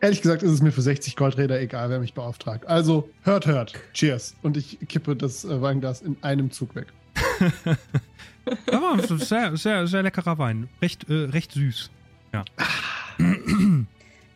Ehrlich 0.00 0.22
gesagt 0.22 0.42
ist 0.42 0.50
es 0.50 0.62
mir 0.62 0.72
für 0.72 0.80
60 0.82 1.14
Goldräder 1.14 1.60
egal, 1.60 1.90
wer 1.90 2.00
mich 2.00 2.14
beauftragt. 2.14 2.66
Also, 2.66 3.10
hört, 3.22 3.46
hört. 3.46 3.74
Cheers. 3.92 4.34
Und 4.42 4.56
ich 4.56 4.78
kippe 4.88 5.14
das 5.14 5.44
äh, 5.44 5.60
Weinglas 5.60 6.00
in 6.00 6.16
einem 6.22 6.50
Zug 6.50 6.74
weg. 6.74 6.86
Aber 8.72 9.02
sehr, 9.18 9.56
sehr, 9.56 9.86
sehr 9.86 10.02
leckerer 10.02 10.38
Wein. 10.38 10.68
Recht, 10.80 11.08
äh, 11.10 11.24
recht 11.24 11.52
süß. 11.52 11.90
Ja. 12.32 12.44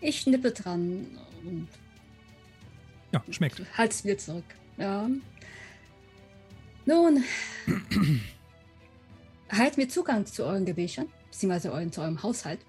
Ich 0.07 0.21
schnippe 0.21 0.51
dran 0.51 1.07
und 1.47 1.67
Ja, 3.11 3.23
schmeckt. 3.31 3.63
halt's 3.79 4.05
wieder 4.05 4.19
zurück. 4.19 4.45
Ja. 4.77 5.09
Nun, 6.85 7.25
erhalten 9.49 9.77
wir 9.79 9.89
Zugang 9.89 10.27
zu 10.27 10.45
euren 10.45 10.67
Gewächern, 10.67 11.07
beziehungsweise 11.31 11.73
euren, 11.73 11.91
zu 11.91 12.03
eurem 12.03 12.23
Haushalt. 12.23 12.61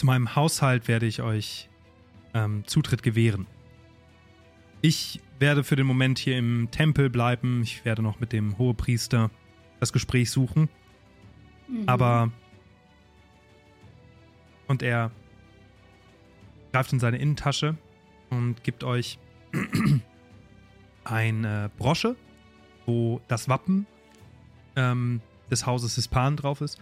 Zu 0.00 0.06
meinem 0.06 0.34
Haushalt 0.34 0.88
werde 0.88 1.04
ich 1.04 1.20
euch 1.20 1.68
ähm, 2.32 2.66
Zutritt 2.66 3.02
gewähren. 3.02 3.46
Ich 4.80 5.20
werde 5.38 5.62
für 5.62 5.76
den 5.76 5.86
Moment 5.86 6.18
hier 6.18 6.38
im 6.38 6.68
Tempel 6.70 7.10
bleiben. 7.10 7.60
Ich 7.62 7.84
werde 7.84 8.00
noch 8.00 8.18
mit 8.18 8.32
dem 8.32 8.56
Hohepriester 8.56 9.30
das 9.78 9.92
Gespräch 9.92 10.30
suchen. 10.30 10.70
Mhm. 11.68 11.86
Aber. 11.86 12.32
Und 14.68 14.82
er 14.82 15.10
greift 16.72 16.94
in 16.94 16.98
seine 16.98 17.18
Innentasche 17.18 17.76
und 18.30 18.64
gibt 18.64 18.84
euch 18.84 19.18
eine 21.04 21.70
Brosche, 21.76 22.16
wo 22.86 23.20
das 23.28 23.50
Wappen 23.50 23.86
ähm, 24.76 25.20
des 25.50 25.66
Hauses 25.66 25.96
Hispan 25.96 26.38
drauf 26.38 26.62
ist. 26.62 26.80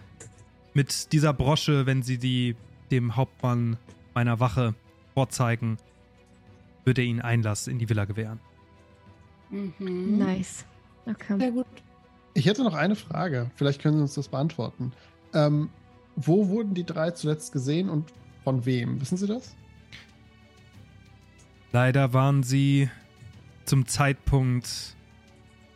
Mit 0.73 1.11
dieser 1.11 1.33
Brosche, 1.33 1.85
wenn 1.85 2.01
sie 2.01 2.17
die 2.17 2.55
dem 2.91 3.15
Hauptmann 3.15 3.77
meiner 4.13 4.39
Wache 4.39 4.73
vorzeigen, 5.13 5.77
wird 6.85 6.97
er 6.97 7.03
ihnen 7.03 7.21
Einlass 7.21 7.67
in 7.67 7.79
die 7.79 7.89
Villa 7.89 8.05
gewähren. 8.05 8.39
Mhm. 9.49 10.17
Nice. 10.17 10.65
Okay. 11.05 11.37
Sehr 11.37 11.51
gut. 11.51 11.65
Ich 12.33 12.45
hätte 12.45 12.63
noch 12.63 12.73
eine 12.73 12.95
Frage. 12.95 13.51
Vielleicht 13.55 13.81
können 13.81 13.97
Sie 13.97 14.01
uns 14.03 14.13
das 14.13 14.27
beantworten. 14.27 14.93
Ähm, 15.33 15.69
wo 16.15 16.47
wurden 16.47 16.73
die 16.73 16.85
drei 16.85 17.11
zuletzt 17.11 17.51
gesehen 17.51 17.89
und 17.89 18.13
von 18.43 18.65
wem? 18.65 19.01
Wissen 19.01 19.17
Sie 19.17 19.27
das? 19.27 19.55
Leider 21.71 22.13
waren 22.13 22.43
sie 22.43 22.89
zum 23.65 23.85
Zeitpunkt 23.85 24.95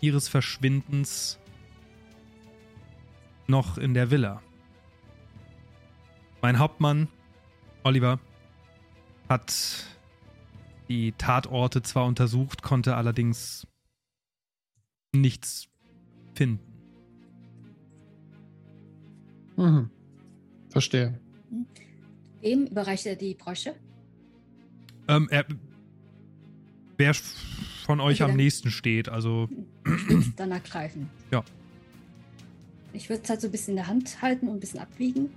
ihres 0.01 0.27
Verschwindens 0.27 1.37
noch 3.47 3.77
in 3.77 3.93
der 3.93 4.09
Villa. 4.09 4.41
Mein 6.43 6.59
Hauptmann, 6.59 7.07
Oliver, 7.85 8.19
hat 9.29 9.85
die 10.89 11.13
Tatorte 11.13 11.81
zwar 11.83 12.05
untersucht, 12.05 12.61
konnte 12.61 12.97
allerdings 12.97 13.65
nichts 15.15 15.69
finden. 16.35 16.59
Mhm. 19.55 19.89
Verstehe. 20.69 21.17
Wem 22.41 22.65
überreicht 22.67 23.05
er 23.05 23.15
die 23.15 23.35
Brosche? 23.35 23.75
Ähm, 25.07 25.29
er, 25.31 25.45
wer 26.97 27.13
von 27.85 28.01
euch 28.01 28.15
Okay, 28.15 28.23
am 28.23 28.29
dann- 28.31 28.37
nächsten 28.37 28.69
steht, 28.69 29.07
also 29.07 29.47
Ich 29.85 30.09
würde 30.09 30.19
es 30.19 30.35
danach 30.35 30.63
greifen. 30.63 31.09
Ja. 31.31 31.41
Ich 32.91 33.07
würde 33.09 33.23
es 33.23 33.29
halt 33.29 33.39
so 33.39 33.47
ein 33.47 33.51
bisschen 33.51 33.71
in 33.71 33.75
der 33.77 33.87
Hand 33.87 34.21
halten 34.21 34.49
und 34.49 34.55
ein 34.57 34.59
bisschen 34.59 34.81
abwiegen. 34.81 35.29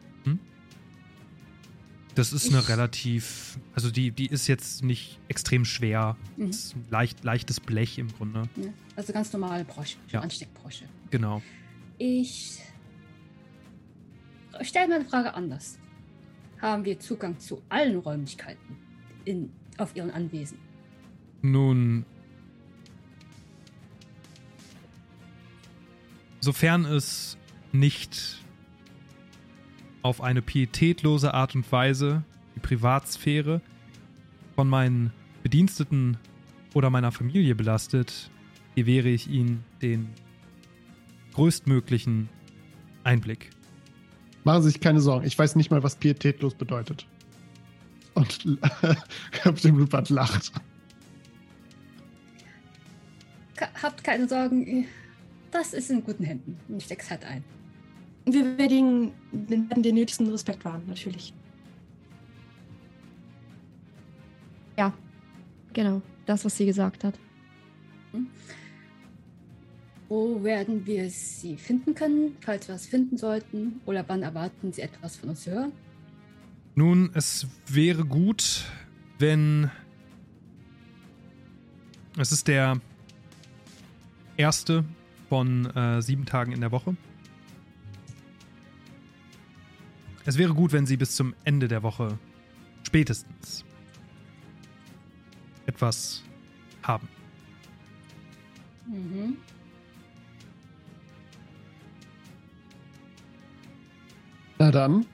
Das 2.17 2.33
ist 2.33 2.49
eine 2.49 2.67
relativ, 2.67 3.59
also 3.75 3.91
die, 3.91 4.11
die 4.11 4.27
ist 4.27 4.47
jetzt 4.47 4.83
nicht 4.83 5.21
extrem 5.29 5.67
schwer. 5.67 6.17
Mhm. 6.39 6.47
Das 6.47 6.57
ist 6.57 6.75
ein 6.77 6.87
leicht, 6.89 7.23
leichtes 7.23 7.61
Blech 7.61 7.99
im 7.99 8.09
Grunde. 8.09 8.49
Ja, 8.57 8.71
also 8.97 9.13
ganz 9.13 9.33
normale 9.35 9.67
Brosche, 9.67 9.99
Ja. 10.11 10.21
Ansteckbrosche. 10.21 10.87
Genau. 11.11 11.43
Ich 11.99 12.59
stelle 14.63 14.89
meine 14.89 15.05
Frage 15.05 15.35
anders. 15.35 15.79
Haben 16.61 16.87
wir 16.87 16.99
Zugang 16.99 17.39
zu 17.39 17.61
allen 17.69 17.99
Räumlichkeiten 17.99 18.79
in, 19.27 19.53
auf 19.77 19.95
Ihren 19.95 20.11
Anwesen? 20.11 20.57
Nun, 21.43 22.07
sofern 26.41 26.87
es 26.87 27.37
nicht 27.73 28.43
auf 30.07 30.21
eine 30.21 30.41
pietätlose 30.41 31.35
Art 31.35 31.57
und 31.57 31.71
Weise 31.73 32.23
die 32.55 32.61
Privatsphäre 32.61 33.61
von 34.55 34.69
meinen 34.69 35.13
Bediensteten 35.43 36.17
oder 36.75 36.91
meiner 36.91 37.11
Familie 37.11 37.57
belastet, 37.57 38.31
gewähre 38.77 39.09
ich 39.09 39.29
ihnen 39.29 39.65
den 39.83 40.09
größtmöglichen 41.35 42.29
Einblick. 43.03 43.51
Machen 44.45 44.63
Sie 44.63 44.71
sich 44.71 44.81
keine 44.81 45.01
Sorgen. 45.01 45.27
Ich 45.27 45.37
weiß 45.37 45.57
nicht 45.57 45.73
mal, 45.73 45.83
was 45.83 45.97
pietätlos 45.97 46.55
bedeutet. 46.55 47.05
Und 48.15 48.59
Captain 49.33 49.77
Rupert 49.77 50.09
lacht. 50.11 50.53
Ka 53.57 53.67
habt 53.83 54.05
keine 54.05 54.29
Sorgen, 54.29 54.87
das 55.51 55.75
ist 55.75 55.91
in 55.91 56.05
guten 56.05 56.23
Händen. 56.23 56.57
Ich 56.79 56.85
steck's 56.85 57.11
halt 57.11 57.25
ein. 57.25 57.43
Wir 58.27 58.59
werden 58.59 59.13
den, 59.31 59.69
den 59.69 59.95
nötigsten 59.95 60.29
Respekt 60.29 60.65
wahren, 60.65 60.83
natürlich. 60.87 61.33
Ja, 64.77 64.93
genau. 65.73 66.03
Das, 66.27 66.45
was 66.45 66.57
sie 66.57 66.67
gesagt 66.67 67.05
hat. 67.05 67.19
Wo 70.09 70.43
werden 70.43 70.85
wir 70.87 71.09
sie 71.09 71.57
finden 71.57 71.95
können, 71.95 72.37
falls 72.41 72.67
wir 72.69 72.75
es 72.75 72.87
finden 72.87 73.17
sollten? 73.17 73.81
Oder 73.87 74.05
wann 74.09 74.23
erwarten 74.23 74.73
Sie 74.73 74.83
etwas 74.83 75.17
von 75.17 75.31
uns 75.31 75.43
zu 75.43 75.53
hören? 75.53 75.73
Nun, 76.75 77.11
es 77.15 77.47
wäre 77.67 78.05
gut, 78.05 78.65
wenn. 79.19 79.71
Es 82.19 82.33
ist 82.33 82.49
der 82.49 82.81
erste 84.37 84.85
von 85.29 85.67
äh, 85.67 86.03
sieben 86.03 86.25
Tagen 86.27 86.53
in 86.53 86.61
der 86.61 86.73
Woche. 86.73 86.97
Es 90.27 90.37
wäre 90.37 90.55
gut, 90.55 90.73
wenn 90.73 90.87
Sie 90.87 90.97
bis 90.97 91.15
zum 91.15 91.35
Ende 91.45 91.69
der 91.69 91.85
Woche 91.85 92.19
spätestens 92.83 93.65
etwas 95.67 96.25
haben. 96.83 97.09
Mhm. 98.89 99.37
Na 104.59 104.73
dann. 104.73 105.07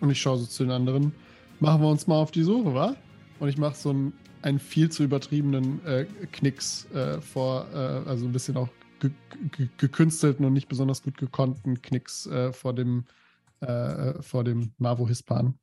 Und 0.00 0.10
ich 0.10 0.20
schaue 0.20 0.38
so 0.38 0.46
zu 0.46 0.64
den 0.64 0.72
anderen. 0.72 1.12
Machen 1.60 1.80
wir 1.80 1.88
uns 1.88 2.08
mal 2.08 2.16
auf 2.16 2.32
die 2.32 2.42
Suche, 2.42 2.74
wa? 2.74 2.96
Und 3.38 3.48
ich 3.48 3.58
mache 3.58 3.76
so 3.76 3.90
einen, 3.90 4.12
einen 4.42 4.58
viel 4.58 4.90
zu 4.90 5.04
übertriebenen 5.04 5.84
äh, 5.86 6.06
Knicks 6.32 6.90
äh, 6.92 7.20
vor, 7.20 7.68
äh, 7.72 8.08
also 8.08 8.26
ein 8.26 8.32
bisschen 8.32 8.56
auch 8.56 8.68
ge 8.98 9.10
ge 9.52 9.68
gekünstelten 9.76 10.44
und 10.44 10.52
nicht 10.52 10.68
besonders 10.68 11.02
gut 11.04 11.16
gekonnten 11.16 11.80
Knicks 11.80 12.26
äh, 12.26 12.52
vor 12.52 12.74
dem, 12.74 13.04
äh, 13.62 14.22
vor 14.22 14.44
dem 14.44 14.72
Mavo 14.78 15.08
Hispan. 15.08 15.58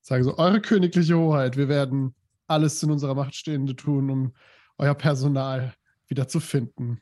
Sage 0.00 0.24
so, 0.24 0.36
eure 0.36 0.60
königliche 0.60 1.16
Hoheit, 1.16 1.56
wir 1.56 1.68
werden 1.68 2.14
alles 2.46 2.82
in 2.82 2.90
unserer 2.90 3.14
Macht 3.14 3.34
Stehende 3.34 3.74
tun, 3.74 4.10
um 4.10 4.32
euer 4.76 4.94
Personal 4.94 5.74
wieder 6.08 6.28
zu 6.28 6.40
finden. 6.40 7.00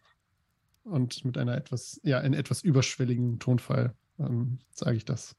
Und 0.85 1.25
mit 1.25 1.39
einer 1.39 1.57
etwas, 1.57 2.01
ja, 2.05 2.21
in 2.21 2.35
etwas 2.35 2.63
überschwelligen 2.63 3.39
Tonfall 3.39 3.95
ähm, 4.19 4.59
sage 4.71 4.97
ich 4.97 5.05
das. 5.05 5.37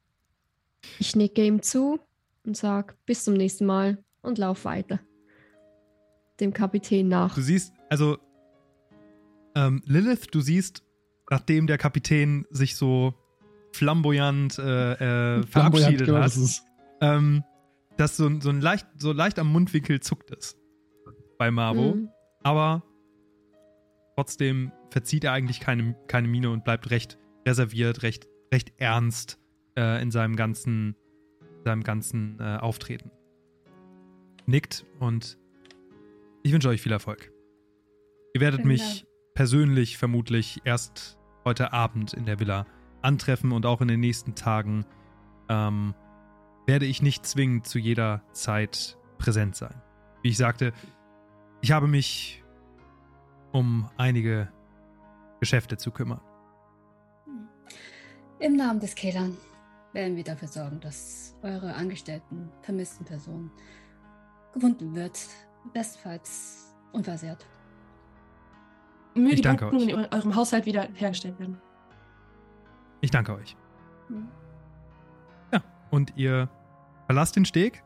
Ich 0.99 1.16
nicke 1.16 1.45
ihm 1.45 1.61
zu 1.61 1.99
und 2.45 2.57
sag 2.57 2.97
bis 3.05 3.24
zum 3.24 3.36
nächsten 3.36 3.66
Mal 3.66 4.03
und 4.22 4.38
lauf 4.38 4.66
weiter. 4.66 4.99
Dem 6.39 6.53
Kapitän 6.53 7.07
nach. 7.07 7.36
Du 7.36 7.41
siehst, 7.41 7.74
also 7.89 8.18
ähm, 9.55 9.82
Lilith, 9.86 10.28
du 10.32 10.41
siehst, 10.41 10.84
nachdem 11.30 11.68
der 11.68 11.78
Kapitän 11.78 12.45
sich 12.49 12.76
so 12.76 13.14
flamboyant 13.74 14.57
äh, 14.59 15.38
äh, 15.39 15.43
verabschiedet 15.47 16.05
genau, 16.07 16.17
hat, 16.19 16.26
das 16.26 16.38
ist 16.38 16.63
ähm, 17.01 17.43
dass 17.97 18.17
so, 18.17 18.26
ein- 18.28 18.41
so 18.41 18.49
ein 18.49 18.61
leicht, 18.61 18.88
so 18.97 19.11
leicht 19.11 19.38
am 19.39 19.51
Mundwinkel 19.51 19.99
zuckt 19.99 20.32
es 20.32 20.57
bei 21.38 21.51
Marvo, 21.51 21.95
Mhm. 21.95 22.09
aber 22.43 22.84
trotzdem 24.15 24.71
verzieht 24.89 25.24
er 25.24 25.32
eigentlich 25.34 25.59
keine, 25.59 25.95
keine 26.07 26.28
Miene 26.28 26.49
und 26.49 26.63
bleibt 26.63 26.89
recht 26.91 27.17
reserviert, 27.47 28.03
recht, 28.03 28.28
recht 28.53 28.74
ernst 28.78 29.39
äh, 29.78 30.01
in 30.01 30.11
seinem 30.11 30.36
ganzen, 30.36 30.95
seinem 31.65 31.84
ganzen 31.84 32.39
äh, 32.39 32.57
Auftreten. 32.57 33.11
Nickt 34.45 34.86
und 34.99 35.38
ich 36.43 36.51
wünsche 36.53 36.69
euch 36.69 36.82
viel 36.82 36.91
Erfolg. 36.91 37.32
Ihr 38.34 38.41
werdet 38.41 38.59
Vielen 38.61 38.67
mich 38.69 39.01
Dank. 39.01 39.07
persönlich 39.36 39.97
vermutlich 39.97 40.61
erst 40.65 41.17
heute 41.45 41.74
Abend 41.74 42.13
in 42.13 42.26
der 42.26 42.39
Villa 42.39 42.65
antreffen 43.03 43.51
und 43.51 43.65
auch 43.65 43.81
in 43.81 43.87
den 43.87 43.99
nächsten 43.99 44.35
Tagen 44.35 44.85
ähm, 45.49 45.93
werde 46.65 46.85
ich 46.85 47.01
nicht 47.01 47.25
zwingend 47.25 47.67
zu 47.67 47.77
jeder 47.79 48.21
Zeit 48.31 48.97
präsent 49.17 49.55
sein. 49.55 49.81
Wie 50.21 50.29
ich 50.29 50.37
sagte, 50.37 50.73
ich 51.61 51.71
habe 51.71 51.87
mich 51.87 52.43
um 53.51 53.89
einige 53.97 54.49
Geschäfte 55.39 55.77
zu 55.77 55.91
kümmern. 55.91 56.21
Im 58.39 58.55
Namen 58.55 58.79
des 58.79 58.95
Kehlern 58.95 59.37
werden 59.93 60.15
wir 60.15 60.23
dafür 60.23 60.47
sorgen, 60.47 60.79
dass 60.79 61.35
eure 61.43 61.73
angestellten, 61.75 62.49
vermissten 62.61 63.05
Person 63.05 63.51
gefunden 64.53 64.95
wird. 64.95 65.19
Bestenfalls 65.73 66.75
unversehrt. 66.91 67.45
Möge 69.15 69.29
Ich 69.29 69.35
die 69.37 69.41
danke 69.43 69.65
Ordnung 69.65 69.83
euch. 69.83 69.89
in 69.89 70.13
eurem 70.13 70.35
Haushalt 70.35 70.65
wieder 70.65 70.87
hergestellt 70.93 71.39
werden. 71.39 71.61
Ich 73.03 73.11
danke 73.11 73.35
euch. 73.35 73.57
Hm. 74.07 74.29
Und 75.91 76.13
ihr 76.15 76.49
verlasst 77.05 77.35
den 77.35 77.45
Steg 77.45 77.83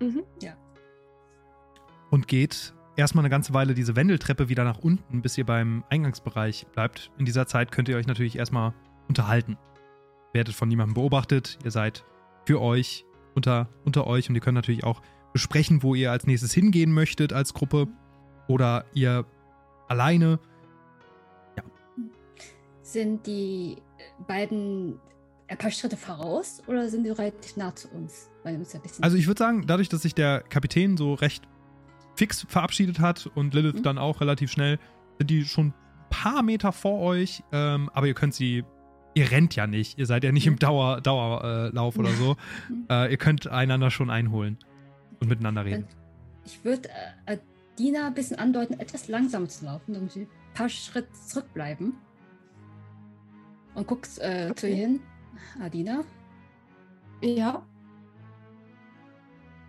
Mhm. 0.00 0.22
und 2.10 2.26
geht 2.28 2.72
erstmal 2.96 3.22
eine 3.22 3.30
ganze 3.30 3.52
Weile 3.52 3.74
diese 3.74 3.94
Wendeltreppe 3.94 4.48
wieder 4.48 4.64
nach 4.64 4.78
unten, 4.78 5.22
bis 5.22 5.36
ihr 5.36 5.44
beim 5.44 5.84
Eingangsbereich 5.90 6.66
bleibt. 6.72 7.10
In 7.18 7.26
dieser 7.26 7.46
Zeit 7.46 7.72
könnt 7.72 7.88
ihr 7.88 7.96
euch 7.96 8.06
natürlich 8.06 8.38
erstmal 8.38 8.72
unterhalten. 9.08 9.58
Werdet 10.32 10.54
von 10.54 10.68
niemandem 10.68 10.94
beobachtet. 10.94 11.58
Ihr 11.64 11.70
seid 11.70 12.04
für 12.46 12.60
euch 12.60 13.04
unter, 13.34 13.68
unter 13.84 14.06
euch 14.06 14.28
und 14.28 14.34
ihr 14.34 14.40
könnt 14.40 14.54
natürlich 14.56 14.84
auch 14.84 15.02
besprechen, 15.32 15.82
wo 15.82 15.94
ihr 15.94 16.10
als 16.10 16.26
nächstes 16.26 16.52
hingehen 16.52 16.92
möchtet 16.92 17.32
als 17.32 17.54
Gruppe 17.54 17.86
oder 18.48 18.84
ihr 18.94 19.26
alleine. 19.88 20.40
Sind 22.88 23.26
die 23.26 23.76
beiden 24.26 24.98
ein 25.46 25.58
paar 25.58 25.70
Schritte 25.70 25.98
voraus 25.98 26.62
oder 26.66 26.88
sind 26.88 27.04
die 27.04 27.10
relativ 27.10 27.56
nah 27.58 27.74
zu 27.76 27.88
uns? 27.90 28.30
Also 29.02 29.18
ich 29.18 29.26
würde 29.26 29.38
sagen, 29.38 29.66
dadurch, 29.66 29.90
dass 29.90 30.00
sich 30.02 30.14
der 30.14 30.40
Kapitän 30.40 30.96
so 30.96 31.12
recht 31.12 31.44
fix 32.16 32.46
verabschiedet 32.48 32.98
hat 32.98 33.30
und 33.34 33.52
Lilith 33.52 33.76
Mhm. 33.76 33.82
dann 33.82 33.98
auch 33.98 34.22
relativ 34.22 34.50
schnell, 34.50 34.78
sind 35.18 35.28
die 35.28 35.44
schon 35.44 35.66
ein 35.68 35.74
paar 36.08 36.42
Meter 36.42 36.72
vor 36.72 37.00
euch, 37.00 37.42
ähm, 37.52 37.90
aber 37.92 38.06
ihr 38.06 38.14
könnt 38.14 38.32
sie, 38.34 38.64
ihr 39.12 39.30
rennt 39.30 39.54
ja 39.54 39.66
nicht, 39.66 39.98
ihr 39.98 40.06
seid 40.06 40.24
ja 40.24 40.32
nicht 40.32 40.46
im 40.46 40.54
Mhm. 40.54 40.58
Dauer, 40.60 41.00
Dauerlauf 41.02 41.98
oder 41.98 42.10
so. 42.12 42.36
Mhm. 42.70 42.86
Äh, 42.88 43.10
ihr 43.10 43.18
könnt 43.18 43.46
einander 43.48 43.90
schon 43.90 44.08
einholen 44.08 44.56
und 45.20 45.28
miteinander 45.28 45.66
reden. 45.66 45.86
Ich 46.46 46.64
würde 46.64 46.88
äh, 47.26 47.36
Dina 47.78 48.06
ein 48.06 48.14
bisschen 48.14 48.38
andeuten, 48.38 48.80
etwas 48.80 49.08
langsamer 49.08 49.48
zu 49.48 49.66
laufen, 49.66 49.92
damit 49.92 50.12
sie 50.12 50.22
ein 50.22 50.28
paar 50.54 50.70
Schritte 50.70 51.12
zurückbleiben. 51.26 51.92
Und 53.78 53.86
guckst 53.86 54.20
äh, 54.20 54.52
zu 54.56 54.68
ihr 54.68 54.74
hin. 54.76 55.00
Adina, 55.62 56.00
Ja. 57.22 57.64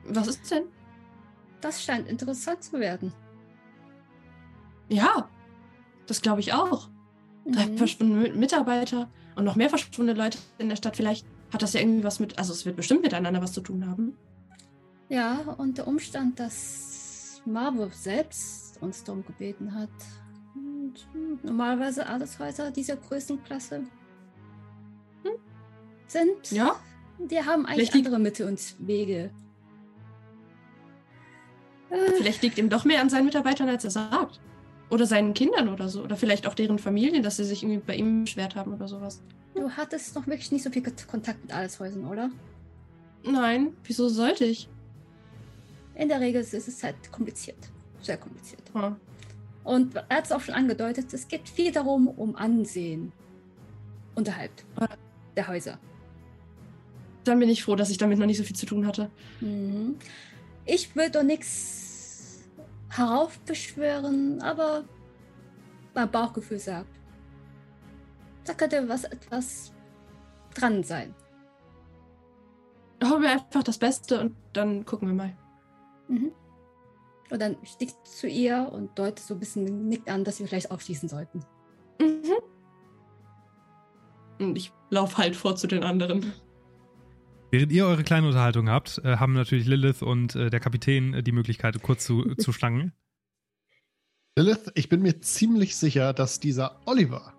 Was 0.05 0.27
ist 0.27 0.49
denn? 0.51 0.63
das 1.61 1.83
scheint 1.83 2.07
interessant 2.07 2.63
zu 2.63 2.79
werden. 2.79 3.11
Ja, 4.87 5.27
das 6.07 6.21
glaube 6.21 6.39
ich 6.39 6.53
auch. 6.53 6.89
Drei 7.45 7.67
Mhm. 7.67 7.77
verschwundene 7.77 8.29
Mi- 8.29 8.33
Mitarbeiter 8.33 9.09
und 9.35 9.43
noch 9.43 9.55
mehr 9.57 9.69
verschwundene 9.69 10.17
Leute 10.17 10.37
in 10.57 10.69
der 10.69 10.77
Stadt. 10.77 10.95
Vielleicht 10.95 11.25
hat 11.53 11.61
das 11.61 11.73
ja 11.73 11.81
irgendwie 11.81 12.03
was 12.05 12.19
mit, 12.19 12.39
also 12.39 12.53
es 12.53 12.65
wird 12.65 12.77
bestimmt 12.77 13.01
miteinander 13.03 13.41
was 13.41 13.51
zu 13.53 13.61
tun 13.61 13.85
haben. 13.87 14.17
Ja, 15.09 15.39
und 15.57 15.77
der 15.77 15.87
Umstand, 15.87 16.39
dass 16.39 17.41
Marvel 17.45 17.91
selbst 17.91 18.81
uns 18.81 19.03
darum 19.03 19.25
gebeten 19.25 19.73
hat. 19.75 19.89
Und, 20.55 20.93
hm, 21.13 21.39
normalerweise 21.43 22.07
Adelshäuser 22.07 22.71
dieser 22.71 22.95
Größenklasse 22.95 23.83
sind. 26.11 26.51
Ja, 26.51 26.75
Die 27.19 27.39
haben 27.43 27.65
eigentlich 27.65 27.93
liegt- 27.93 28.05
andere 28.07 28.19
Mittel 28.21 28.47
und 28.47 28.75
Wege. 28.79 29.31
Äh, 31.89 32.11
vielleicht 32.17 32.41
liegt 32.43 32.57
ihm 32.57 32.69
doch 32.69 32.85
mehr 32.85 33.01
an 33.01 33.09
seinen 33.09 33.25
Mitarbeitern, 33.25 33.67
als 33.69 33.83
er 33.83 33.91
sagt. 33.91 34.39
Oder 34.89 35.05
seinen 35.05 35.33
Kindern 35.33 35.69
oder 35.69 35.87
so. 35.89 36.03
Oder 36.03 36.15
vielleicht 36.15 36.47
auch 36.47 36.53
deren 36.53 36.79
Familien, 36.79 37.23
dass 37.23 37.37
sie 37.37 37.43
sich 37.43 37.63
irgendwie 37.63 37.79
bei 37.79 37.95
ihm 37.95 38.23
beschwert 38.23 38.55
haben 38.55 38.73
oder 38.73 38.87
sowas. 38.87 39.21
du 39.55 39.69
hattest 39.71 40.15
noch 40.15 40.25
wirklich 40.27 40.51
nicht 40.51 40.63
so 40.63 40.69
viel 40.69 40.83
Kontakt 40.83 41.41
mit 41.43 41.53
Adelshäusern, 41.53 42.05
oder? 42.05 42.29
Nein, 43.23 43.75
wieso 43.83 44.07
sollte 44.07 44.45
ich? 44.45 44.69
In 45.95 46.07
der 46.07 46.21
Regel 46.21 46.41
ist 46.41 46.53
es 46.53 46.83
halt 46.83 47.11
kompliziert. 47.11 47.57
Sehr 48.01 48.17
kompliziert. 48.17 48.61
Hm. 48.73 48.95
Und 49.65 49.95
er 49.95 50.07
hat 50.17 50.25
es 50.25 50.31
auch 50.31 50.39
schon 50.39 50.55
angedeutet, 50.55 51.13
es 51.13 51.27
geht 51.27 51.49
viel 51.49 51.71
darum, 51.71 52.07
um 52.07 52.35
Ansehen 52.37 53.11
unterhalb 54.15 54.51
der 55.35 55.47
Häuser. 55.47 55.77
Dann 57.23 57.39
bin 57.39 57.49
ich 57.49 57.63
froh, 57.63 57.75
dass 57.75 57.89
ich 57.89 57.97
damit 57.97 58.17
noch 58.17 58.25
nicht 58.25 58.37
so 58.37 58.43
viel 58.43 58.55
zu 58.55 58.65
tun 58.65 58.87
hatte. 58.87 59.09
Mhm. 59.41 59.95
Ich 60.65 60.95
will 60.95 61.09
doch 61.09 61.23
nichts 61.23 62.43
heraufbeschwören, 62.89 64.41
aber 64.41 64.83
mein 65.93 66.09
Bauchgefühl 66.09 66.59
sagt, 66.59 66.99
da 68.45 68.53
könnte 68.53 68.87
was 68.87 69.03
etwas 69.03 69.71
dran 70.53 70.83
sein. 70.83 71.13
Hoffen 73.03 73.23
wir 73.23 73.31
einfach 73.31 73.63
das 73.63 73.77
Beste 73.77 74.19
und 74.19 74.35
dann 74.53 74.85
gucken 74.85 75.07
wir 75.07 75.15
mal. 75.15 75.37
Mhm. 76.07 76.31
Und 77.29 77.41
dann 77.41 77.57
sticht 77.63 77.95
zu 78.07 78.27
ihr 78.27 78.69
und 78.71 78.97
deutet 78.97 79.19
so 79.19 79.35
ein 79.35 79.39
bisschen 79.39 79.87
nickt 79.87 80.09
an, 80.09 80.23
dass 80.23 80.39
wir 80.39 80.47
vielleicht 80.47 80.71
aufschließen 80.71 81.07
sollten. 81.07 81.45
Mhm. 81.99 82.33
Und 84.39 84.55
ich 84.57 84.71
laufe 84.89 85.17
halt 85.17 85.35
vor 85.35 85.55
zu 85.55 85.67
den 85.67 85.83
anderen. 85.83 86.33
Während 87.51 87.71
ihr 87.71 87.87
eure 87.87 88.03
kleine 88.03 88.27
Unterhaltung 88.27 88.69
habt, 88.69 89.01
äh, 89.03 89.17
haben 89.17 89.33
natürlich 89.33 89.65
Lilith 89.65 90.03
und 90.03 90.35
äh, 90.35 90.51
der 90.51 90.59
Kapitän 90.59 91.15
äh, 91.15 91.23
die 91.23 91.31
Möglichkeit, 91.31 91.81
kurz 91.81 92.05
zu, 92.05 92.35
zu 92.37 92.53
schlangen. 92.53 92.93
Lilith, 94.37 94.71
ich 94.75 94.87
bin 94.87 95.01
mir 95.01 95.19
ziemlich 95.21 95.75
sicher, 95.75 96.13
dass 96.13 96.39
dieser 96.39 96.79
Oliver, 96.85 97.33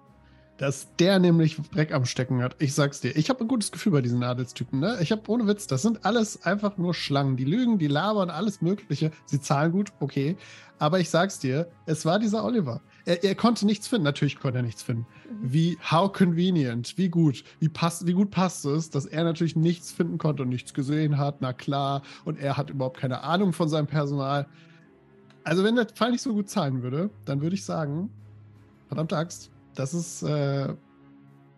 dass 0.58 0.94
der 0.96 1.20
nämlich 1.20 1.56
Dreck 1.72 1.92
am 1.92 2.06
Stecken 2.06 2.42
hat. 2.42 2.56
Ich 2.58 2.74
sag's 2.74 3.00
dir, 3.00 3.16
ich 3.16 3.30
habe 3.30 3.44
ein 3.44 3.48
gutes 3.48 3.70
Gefühl 3.70 3.92
bei 3.92 4.02
diesen 4.02 4.24
Adelstypen, 4.24 4.80
ne? 4.80 4.98
Ich 5.00 5.12
habe 5.12 5.22
ohne 5.28 5.46
Witz, 5.46 5.68
das 5.68 5.82
sind 5.82 6.04
alles 6.04 6.44
einfach 6.44 6.76
nur 6.76 6.92
Schlangen. 6.92 7.36
Die 7.36 7.44
lügen, 7.44 7.78
die 7.78 7.86
labern, 7.86 8.30
alles 8.30 8.60
Mögliche. 8.60 9.12
Sie 9.26 9.40
zahlen 9.40 9.70
gut, 9.70 9.92
okay. 10.00 10.36
Aber 10.80 10.98
ich 10.98 11.08
sag's 11.08 11.38
dir, 11.38 11.70
es 11.86 12.04
war 12.04 12.18
dieser 12.18 12.44
Oliver. 12.44 12.82
Er, 13.04 13.24
er 13.24 13.34
konnte 13.34 13.66
nichts 13.66 13.88
finden. 13.88 14.04
Natürlich 14.04 14.38
konnte 14.38 14.58
er 14.58 14.62
nichts 14.62 14.82
finden. 14.82 15.06
Wie, 15.42 15.78
how 15.90 16.12
convenient, 16.12 16.96
wie 16.98 17.08
gut, 17.08 17.44
wie, 17.58 17.68
passt, 17.68 18.06
wie 18.06 18.12
gut 18.12 18.30
passt 18.30 18.64
es, 18.64 18.90
dass 18.90 19.06
er 19.06 19.24
natürlich 19.24 19.56
nichts 19.56 19.92
finden 19.92 20.18
konnte 20.18 20.42
und 20.42 20.48
nichts 20.48 20.74
gesehen 20.74 21.18
hat, 21.18 21.40
na 21.40 21.52
klar, 21.52 22.02
und 22.24 22.38
er 22.38 22.56
hat 22.56 22.70
überhaupt 22.70 22.98
keine 22.98 23.22
Ahnung 23.22 23.52
von 23.52 23.68
seinem 23.68 23.86
Personal. 23.86 24.46
Also, 25.44 25.64
wenn 25.64 25.76
der 25.76 25.88
Fall 25.94 26.10
nicht 26.10 26.22
so 26.22 26.34
gut 26.34 26.48
zahlen 26.48 26.82
würde, 26.82 27.10
dann 27.24 27.40
würde 27.40 27.54
ich 27.54 27.64
sagen, 27.64 28.10
verdammte 28.88 29.16
Axt, 29.16 29.50
das 29.74 29.94
ist, 29.94 30.22
äh, 30.22 30.74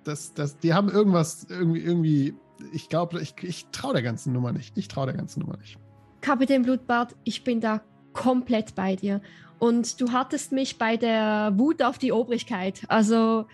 das, 0.04 0.34
das, 0.34 0.58
die 0.58 0.74
haben 0.74 0.88
irgendwas, 0.88 1.46
irgendwie, 1.48 1.80
irgendwie, 1.80 2.34
ich 2.72 2.88
glaube, 2.88 3.20
ich, 3.20 3.34
ich 3.42 3.66
traue 3.72 3.94
der 3.94 4.02
ganzen 4.02 4.32
Nummer 4.32 4.52
nicht. 4.52 4.76
Ich 4.76 4.88
traue 4.88 5.06
der 5.06 5.16
ganzen 5.16 5.40
Nummer 5.40 5.56
nicht. 5.56 5.78
Kapitän 6.20 6.62
Blutbart, 6.62 7.16
ich 7.24 7.42
bin 7.42 7.60
da 7.60 7.80
komplett 8.12 8.74
bei 8.74 8.96
dir. 8.96 9.20
Und 9.62 10.00
du 10.00 10.10
hattest 10.10 10.50
mich 10.50 10.76
bei 10.76 10.96
der 10.96 11.52
Wut 11.54 11.84
auf 11.84 11.96
die 11.96 12.10
Obrigkeit. 12.10 12.82
Also 12.88 13.44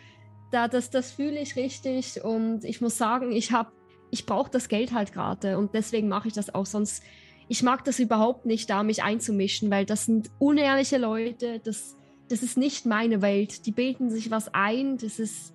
da, 0.50 0.66
das, 0.66 0.88
das 0.88 1.10
fühle 1.12 1.38
ich 1.38 1.54
richtig. 1.54 2.24
Und 2.24 2.64
ich 2.64 2.80
muss 2.80 2.96
sagen, 2.96 3.30
ich 3.30 3.52
habe, 3.52 3.72
ich 4.10 4.24
brauche 4.24 4.50
das 4.50 4.70
Geld 4.70 4.94
halt 4.94 5.12
gerade. 5.12 5.58
Und 5.58 5.74
deswegen 5.74 6.08
mache 6.08 6.28
ich 6.28 6.32
das 6.32 6.54
auch. 6.54 6.64
Sonst, 6.64 7.02
ich 7.48 7.62
mag 7.62 7.84
das 7.84 7.98
überhaupt 7.98 8.46
nicht, 8.46 8.70
da 8.70 8.84
mich 8.84 9.02
einzumischen, 9.02 9.70
weil 9.70 9.84
das 9.84 10.06
sind 10.06 10.30
unehrliche 10.38 10.96
Leute. 10.96 11.60
Das, 11.62 11.94
das 12.30 12.42
ist 12.42 12.56
nicht 12.56 12.86
meine 12.86 13.20
Welt. 13.20 13.66
Die 13.66 13.72
bilden 13.72 14.08
sich 14.08 14.30
was 14.30 14.54
ein. 14.54 14.96
Das 14.96 15.18
ist, 15.18 15.52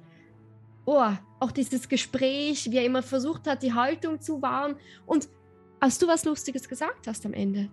oh, 0.86 1.10
auch 1.40 1.52
dieses 1.52 1.90
Gespräch, 1.90 2.70
wie 2.70 2.78
er 2.78 2.86
immer 2.86 3.02
versucht 3.02 3.48
hat, 3.48 3.64
die 3.64 3.74
Haltung 3.74 4.22
zu 4.22 4.44
wahren. 4.44 4.76
Und 5.08 5.30
als 5.80 5.98
du 5.98 6.08
was 6.08 6.26
Lustiges 6.26 6.70
gesagt 6.70 7.08
hast 7.08 7.26
am 7.26 7.34
Ende, 7.34 7.72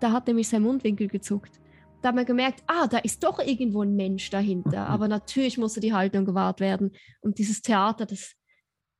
da 0.00 0.10
hat 0.10 0.26
nämlich 0.26 0.48
sein 0.48 0.62
Mundwinkel 0.62 1.06
gezuckt. 1.06 1.60
Da 2.02 2.08
hat 2.08 2.14
man 2.14 2.24
gemerkt, 2.24 2.62
ah, 2.66 2.86
da 2.86 2.98
ist 2.98 3.22
doch 3.22 3.38
irgendwo 3.38 3.82
ein 3.82 3.94
Mensch 3.94 4.30
dahinter. 4.30 4.86
Aber 4.86 5.08
natürlich 5.08 5.58
musste 5.58 5.80
die 5.80 5.92
Haltung 5.92 6.24
gewahrt 6.24 6.60
werden. 6.60 6.92
Und 7.20 7.38
dieses 7.38 7.60
Theater, 7.60 8.06
das, 8.06 8.34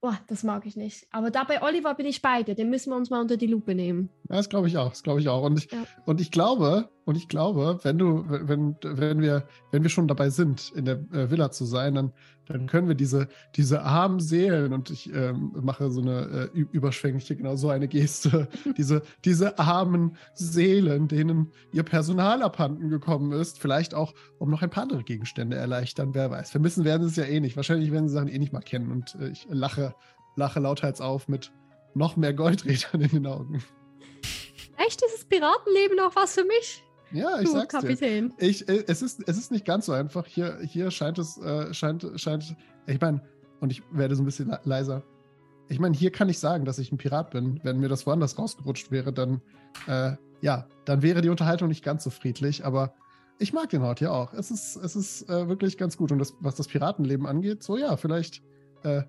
oh, 0.02 0.12
das 0.28 0.42
mag 0.42 0.66
ich 0.66 0.76
nicht. 0.76 1.06
Aber 1.10 1.30
da 1.30 1.44
bei 1.44 1.62
Oliver 1.62 1.94
bin 1.94 2.06
ich 2.06 2.20
bei 2.20 2.42
dir. 2.42 2.54
Den 2.54 2.68
müssen 2.68 2.90
wir 2.90 2.96
uns 2.96 3.10
mal 3.10 3.20
unter 3.20 3.36
die 3.36 3.46
Lupe 3.46 3.74
nehmen. 3.74 4.10
Ja, 4.30 4.36
das 4.36 4.48
glaube 4.48 4.68
ich 4.68 4.78
auch, 4.78 4.90
das 4.90 5.02
glaube 5.02 5.20
ich 5.20 5.28
auch. 5.28 5.42
Und 5.42 5.58
ich, 5.58 5.72
Ja. 5.72 5.82
und 6.06 6.20
ich 6.20 6.30
glaube, 6.30 6.88
und 7.04 7.16
ich 7.16 7.26
glaube, 7.26 7.80
wenn 7.82 7.98
du, 7.98 8.24
wenn, 8.28 8.76
wenn 8.84 9.20
wir, 9.20 9.48
wenn 9.72 9.82
wir 9.82 9.90
schon 9.90 10.06
dabei 10.06 10.30
sind, 10.30 10.70
in 10.76 10.84
der 10.84 11.00
äh, 11.12 11.32
Villa 11.32 11.50
zu 11.50 11.64
sein, 11.64 11.96
dann, 11.96 12.12
dann 12.46 12.68
können 12.68 12.86
wir 12.86 12.94
diese, 12.94 13.26
diese 13.56 13.82
armen 13.82 14.20
Seelen, 14.20 14.72
und 14.72 14.88
ich 14.90 15.12
ähm, 15.12 15.50
mache 15.60 15.90
so 15.90 16.00
eine 16.00 16.50
äh, 16.54 16.58
überschwängliche, 16.60 17.34
genau 17.34 17.56
so 17.56 17.70
eine 17.70 17.88
Geste, 17.88 18.46
diese, 18.76 19.02
diese 19.24 19.58
armen 19.58 20.16
Seelen, 20.34 21.08
denen 21.08 21.50
ihr 21.72 21.82
Personal 21.82 22.44
abhanden 22.44 22.88
gekommen 22.88 23.32
ist, 23.32 23.58
vielleicht 23.58 23.94
auch 23.94 24.14
um 24.38 24.48
noch 24.48 24.62
ein 24.62 24.70
paar 24.70 24.84
andere 24.84 25.02
Gegenstände 25.02 25.56
erleichtern, 25.56 26.10
wer 26.14 26.30
weiß. 26.30 26.52
Vermissen 26.52 26.84
werden 26.84 27.02
sie 27.02 27.08
es 27.08 27.16
ja 27.16 27.24
eh 27.24 27.40
nicht. 27.40 27.56
Wahrscheinlich 27.56 27.90
werden 27.90 28.08
sie 28.08 28.14
Sachen 28.14 28.28
eh 28.28 28.38
nicht 28.38 28.52
mal 28.52 28.60
kennen. 28.60 28.92
Und 28.92 29.16
äh, 29.16 29.30
ich 29.30 29.48
lache 29.50 29.92
lache 30.36 30.60
lauthals 30.60 31.00
auf 31.00 31.26
mit 31.26 31.50
noch 31.94 32.16
mehr 32.16 32.32
Goldrädern 32.32 33.00
in 33.00 33.08
den 33.08 33.26
Augen. 33.26 33.60
Echt, 34.86 35.02
ist 35.02 35.14
das 35.14 35.24
Piratenleben 35.24 35.96
noch 35.96 36.14
was 36.16 36.34
für 36.34 36.44
mich? 36.44 36.82
Ja, 37.12 37.40
ich 37.40 37.46
du, 37.46 37.52
sag's 37.52 37.74
dir. 37.74 37.80
Kapitän. 37.80 38.32
Ich, 38.38 38.68
äh, 38.68 38.84
es, 38.86 39.02
ist, 39.02 39.22
es 39.26 39.36
ist 39.36 39.50
nicht 39.50 39.64
ganz 39.64 39.86
so 39.86 39.92
einfach. 39.92 40.26
Hier, 40.26 40.58
hier 40.62 40.90
scheint 40.90 41.18
es, 41.18 41.38
äh, 41.38 41.74
scheint, 41.74 42.06
scheint, 42.16 42.56
ich 42.86 43.00
meine, 43.00 43.20
und 43.60 43.72
ich 43.72 43.82
werde 43.90 44.14
so 44.14 44.22
ein 44.22 44.26
bisschen 44.26 44.48
le- 44.48 44.60
leiser. 44.64 45.02
Ich 45.68 45.78
meine, 45.78 45.96
hier 45.96 46.10
kann 46.10 46.28
ich 46.28 46.38
sagen, 46.38 46.64
dass 46.64 46.78
ich 46.78 46.92
ein 46.92 46.98
Pirat 46.98 47.30
bin. 47.30 47.60
Wenn 47.62 47.78
mir 47.78 47.88
das 47.88 48.06
woanders 48.06 48.38
rausgerutscht 48.38 48.90
wäre, 48.90 49.12
dann, 49.12 49.42
äh, 49.86 50.12
ja, 50.40 50.66
dann 50.84 51.02
wäre 51.02 51.20
die 51.20 51.28
Unterhaltung 51.28 51.68
nicht 51.68 51.84
ganz 51.84 52.04
so 52.04 52.10
friedlich, 52.10 52.64
aber 52.64 52.94
ich 53.38 53.52
mag 53.52 53.70
den 53.70 53.82
Ort 53.82 53.98
hier 53.98 54.12
auch. 54.12 54.32
Es 54.32 54.50
ist, 54.50 54.76
es 54.76 54.96
ist 54.96 55.28
äh, 55.28 55.48
wirklich 55.48 55.78
ganz 55.78 55.96
gut. 55.96 56.12
Und 56.12 56.18
das, 56.18 56.34
was 56.40 56.54
das 56.54 56.68
Piratenleben 56.68 57.26
angeht, 57.26 57.62
so 57.62 57.76
ja, 57.76 57.96
vielleicht, 57.96 58.42
äh, 58.82 59.02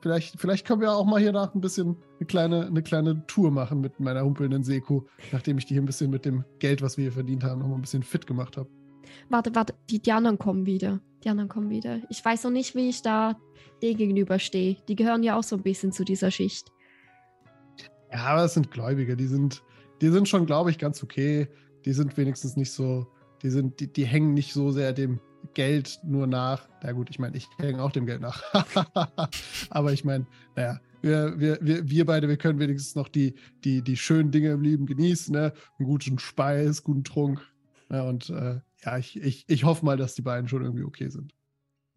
vielleicht, 0.00 0.38
vielleicht 0.40 0.66
können 0.66 0.80
wir 0.80 0.92
auch 0.92 1.04
mal 1.04 1.20
hier 1.20 1.32
nach 1.32 1.54
ein 1.54 1.60
bisschen 1.60 1.96
eine 2.18 2.26
kleine, 2.26 2.66
eine 2.66 2.82
kleine 2.82 3.26
Tour 3.26 3.50
machen 3.50 3.80
mit 3.80 3.98
meiner 4.00 4.22
humpelnden 4.22 4.62
Seekuh, 4.62 5.02
nachdem 5.32 5.58
ich 5.58 5.66
die 5.66 5.74
hier 5.74 5.82
ein 5.82 5.86
bisschen 5.86 6.10
mit 6.10 6.24
dem 6.24 6.44
Geld, 6.58 6.82
was 6.82 6.96
wir 6.96 7.02
hier 7.02 7.12
verdient 7.12 7.44
haben, 7.44 7.60
noch 7.60 7.68
mal 7.68 7.74
ein 7.74 7.82
bisschen 7.82 8.02
fit 8.02 8.26
gemacht 8.26 8.56
habe. 8.56 8.68
Warte, 9.28 9.54
warte, 9.54 9.74
die, 9.90 10.00
die 10.00 10.12
anderen 10.12 10.38
kommen 10.38 10.66
wieder. 10.66 11.00
Die 11.24 11.28
anderen 11.28 11.48
kommen 11.48 11.70
wieder. 11.70 12.00
Ich 12.08 12.24
weiß 12.24 12.44
noch 12.44 12.50
nicht, 12.50 12.74
wie 12.74 12.88
ich 12.88 13.02
da 13.02 13.36
denen 13.82 13.96
gegenüberstehe. 13.96 14.76
Die 14.88 14.96
gehören 14.96 15.22
ja 15.22 15.36
auch 15.36 15.42
so 15.42 15.56
ein 15.56 15.62
bisschen 15.62 15.92
zu 15.92 16.04
dieser 16.04 16.30
Schicht. 16.30 16.72
Ja, 18.12 18.24
aber 18.24 18.44
es 18.44 18.54
sind 18.54 18.70
Gläubige, 18.70 19.16
die 19.16 19.26
sind, 19.26 19.62
die 20.00 20.08
sind 20.08 20.28
schon, 20.28 20.46
glaube 20.46 20.70
ich, 20.70 20.78
ganz 20.78 21.02
okay. 21.02 21.48
Die 21.84 21.92
sind 21.92 22.16
wenigstens 22.16 22.56
nicht 22.56 22.72
so, 22.72 23.06
die 23.42 23.50
sind, 23.50 23.80
die, 23.80 23.92
die 23.92 24.04
hängen 24.04 24.34
nicht 24.34 24.52
so 24.52 24.70
sehr 24.70 24.92
dem 24.92 25.20
Geld 25.54 26.00
nur 26.04 26.26
nach. 26.26 26.68
Na 26.82 26.92
gut, 26.92 27.10
ich 27.10 27.18
meine, 27.18 27.36
ich 27.36 27.48
hänge 27.58 27.82
auch 27.82 27.92
dem 27.92 28.06
Geld 28.06 28.20
nach. 28.20 28.42
aber 29.70 29.92
ich 29.92 30.04
meine, 30.04 30.26
naja, 30.56 30.80
wir, 31.02 31.38
wir, 31.38 31.58
wir, 31.60 31.88
wir 31.88 32.06
beide, 32.06 32.28
wir 32.28 32.36
können 32.36 32.58
wenigstens 32.58 32.94
noch 32.94 33.08
die, 33.08 33.34
die, 33.64 33.82
die 33.82 33.96
schönen 33.96 34.30
Dinge 34.30 34.50
im 34.50 34.62
Leben 34.62 34.86
genießen, 34.86 35.34
ne? 35.34 35.52
Einen 35.78 35.88
guten 35.88 36.18
Speis, 36.18 36.82
guten 36.82 37.04
Trunk. 37.04 37.42
Ja, 37.90 38.02
und 38.02 38.30
äh, 38.30 38.60
ja, 38.84 38.98
ich, 38.98 39.20
ich, 39.20 39.44
ich 39.48 39.64
hoffe 39.64 39.84
mal, 39.84 39.96
dass 39.96 40.14
die 40.14 40.22
beiden 40.22 40.48
schon 40.48 40.62
irgendwie 40.62 40.84
okay 40.84 41.08
sind. 41.08 41.34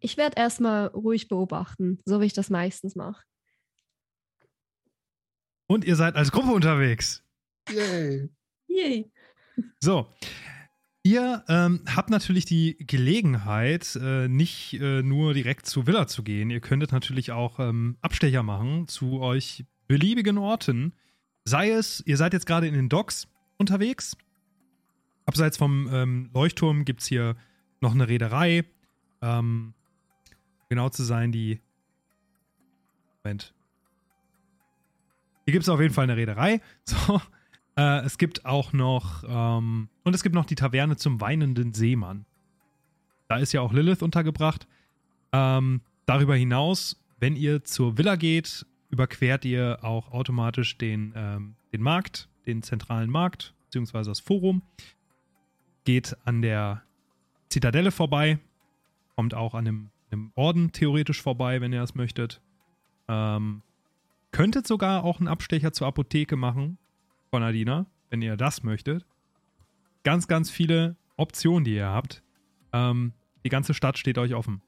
Ich 0.00 0.16
werde 0.16 0.36
erstmal 0.36 0.88
ruhig 0.88 1.28
beobachten, 1.28 1.98
so 2.04 2.20
wie 2.20 2.26
ich 2.26 2.34
das 2.34 2.50
meistens 2.50 2.96
mache. 2.96 3.24
Und 5.66 5.84
ihr 5.84 5.96
seid 5.96 6.14
als 6.14 6.30
Gruppe 6.30 6.50
unterwegs. 6.50 7.24
Yay! 7.70 8.28
Yay. 8.68 9.10
So. 9.80 10.06
Ihr 11.06 11.44
ähm, 11.46 11.82
habt 11.86 12.10
natürlich 12.10 12.46
die 12.46 12.76
Gelegenheit, 12.80 13.94
äh, 13.94 14.26
nicht 14.26 14.72
äh, 14.72 15.04
nur 15.04 15.34
direkt 15.34 15.66
zu 15.66 15.86
Villa 15.86 16.08
zu 16.08 16.24
gehen. 16.24 16.50
Ihr 16.50 16.58
könntet 16.58 16.90
natürlich 16.90 17.30
auch 17.30 17.60
ähm, 17.60 17.96
Abstecher 18.00 18.42
machen 18.42 18.88
zu 18.88 19.20
euch 19.20 19.64
beliebigen 19.86 20.36
Orten. 20.36 20.94
Sei 21.44 21.70
es, 21.70 22.02
ihr 22.06 22.16
seid 22.16 22.32
jetzt 22.32 22.44
gerade 22.44 22.66
in 22.66 22.74
den 22.74 22.88
Docks 22.88 23.28
unterwegs. 23.56 24.16
Abseits 25.26 25.56
vom 25.56 25.88
ähm, 25.92 26.30
Leuchtturm 26.34 26.84
gibt 26.84 27.02
es 27.02 27.06
hier 27.06 27.36
noch 27.80 27.94
eine 27.94 28.08
Reederei. 28.08 28.64
Ähm, 29.22 29.74
genau 30.68 30.88
zu 30.88 31.04
sein, 31.04 31.30
die. 31.30 31.60
Moment. 33.22 33.54
Hier 35.44 35.52
gibt 35.52 35.62
es 35.62 35.68
auf 35.68 35.80
jeden 35.80 35.94
Fall 35.94 36.02
eine 36.02 36.16
Reederei. 36.16 36.60
So. 36.84 37.20
Äh, 37.76 38.04
es 38.04 38.18
gibt 38.18 38.44
auch 38.44 38.72
noch, 38.72 39.24
ähm, 39.28 39.88
und 40.02 40.14
es 40.14 40.22
gibt 40.22 40.34
noch 40.34 40.46
die 40.46 40.54
Taverne 40.54 40.96
zum 40.96 41.20
weinenden 41.20 41.72
Seemann. 41.72 42.24
Da 43.28 43.36
ist 43.36 43.52
ja 43.52 43.60
auch 43.60 43.72
Lilith 43.72 44.02
untergebracht. 44.02 44.66
Ähm, 45.32 45.82
darüber 46.06 46.36
hinaus, 46.36 47.02
wenn 47.18 47.36
ihr 47.36 47.64
zur 47.64 47.98
Villa 47.98 48.16
geht, 48.16 48.66
überquert 48.88 49.44
ihr 49.44 49.78
auch 49.82 50.10
automatisch 50.12 50.78
den, 50.78 51.12
ähm, 51.14 51.56
den 51.72 51.82
Markt, 51.82 52.28
den 52.46 52.62
zentralen 52.62 53.10
Markt, 53.10 53.54
beziehungsweise 53.64 54.10
das 54.10 54.20
Forum. 54.20 54.62
Geht 55.84 56.16
an 56.24 56.42
der 56.42 56.82
Zitadelle 57.48 57.90
vorbei, 57.90 58.38
kommt 59.14 59.34
auch 59.34 59.54
an 59.54 59.64
dem, 59.64 59.90
dem 60.10 60.32
Orden 60.34 60.72
theoretisch 60.72 61.20
vorbei, 61.22 61.60
wenn 61.60 61.72
ihr 61.72 61.80
das 61.80 61.94
möchtet. 61.94 62.40
Ähm, 63.08 63.62
könntet 64.32 64.66
sogar 64.66 65.04
auch 65.04 65.18
einen 65.18 65.28
Abstecher 65.28 65.72
zur 65.72 65.86
Apotheke 65.86 66.36
machen, 66.36 66.78
von 67.30 67.42
Adina, 67.42 67.86
wenn 68.10 68.22
ihr 68.22 68.36
das 68.36 68.62
möchtet. 68.62 69.04
Ganz, 70.04 70.28
ganz 70.28 70.50
viele 70.50 70.96
Optionen, 71.16 71.64
die 71.64 71.74
ihr 71.74 71.88
habt. 71.88 72.22
Ähm, 72.72 73.12
die 73.44 73.48
ganze 73.48 73.74
Stadt 73.74 73.98
steht 73.98 74.18
euch 74.18 74.34
offen. 74.34 74.62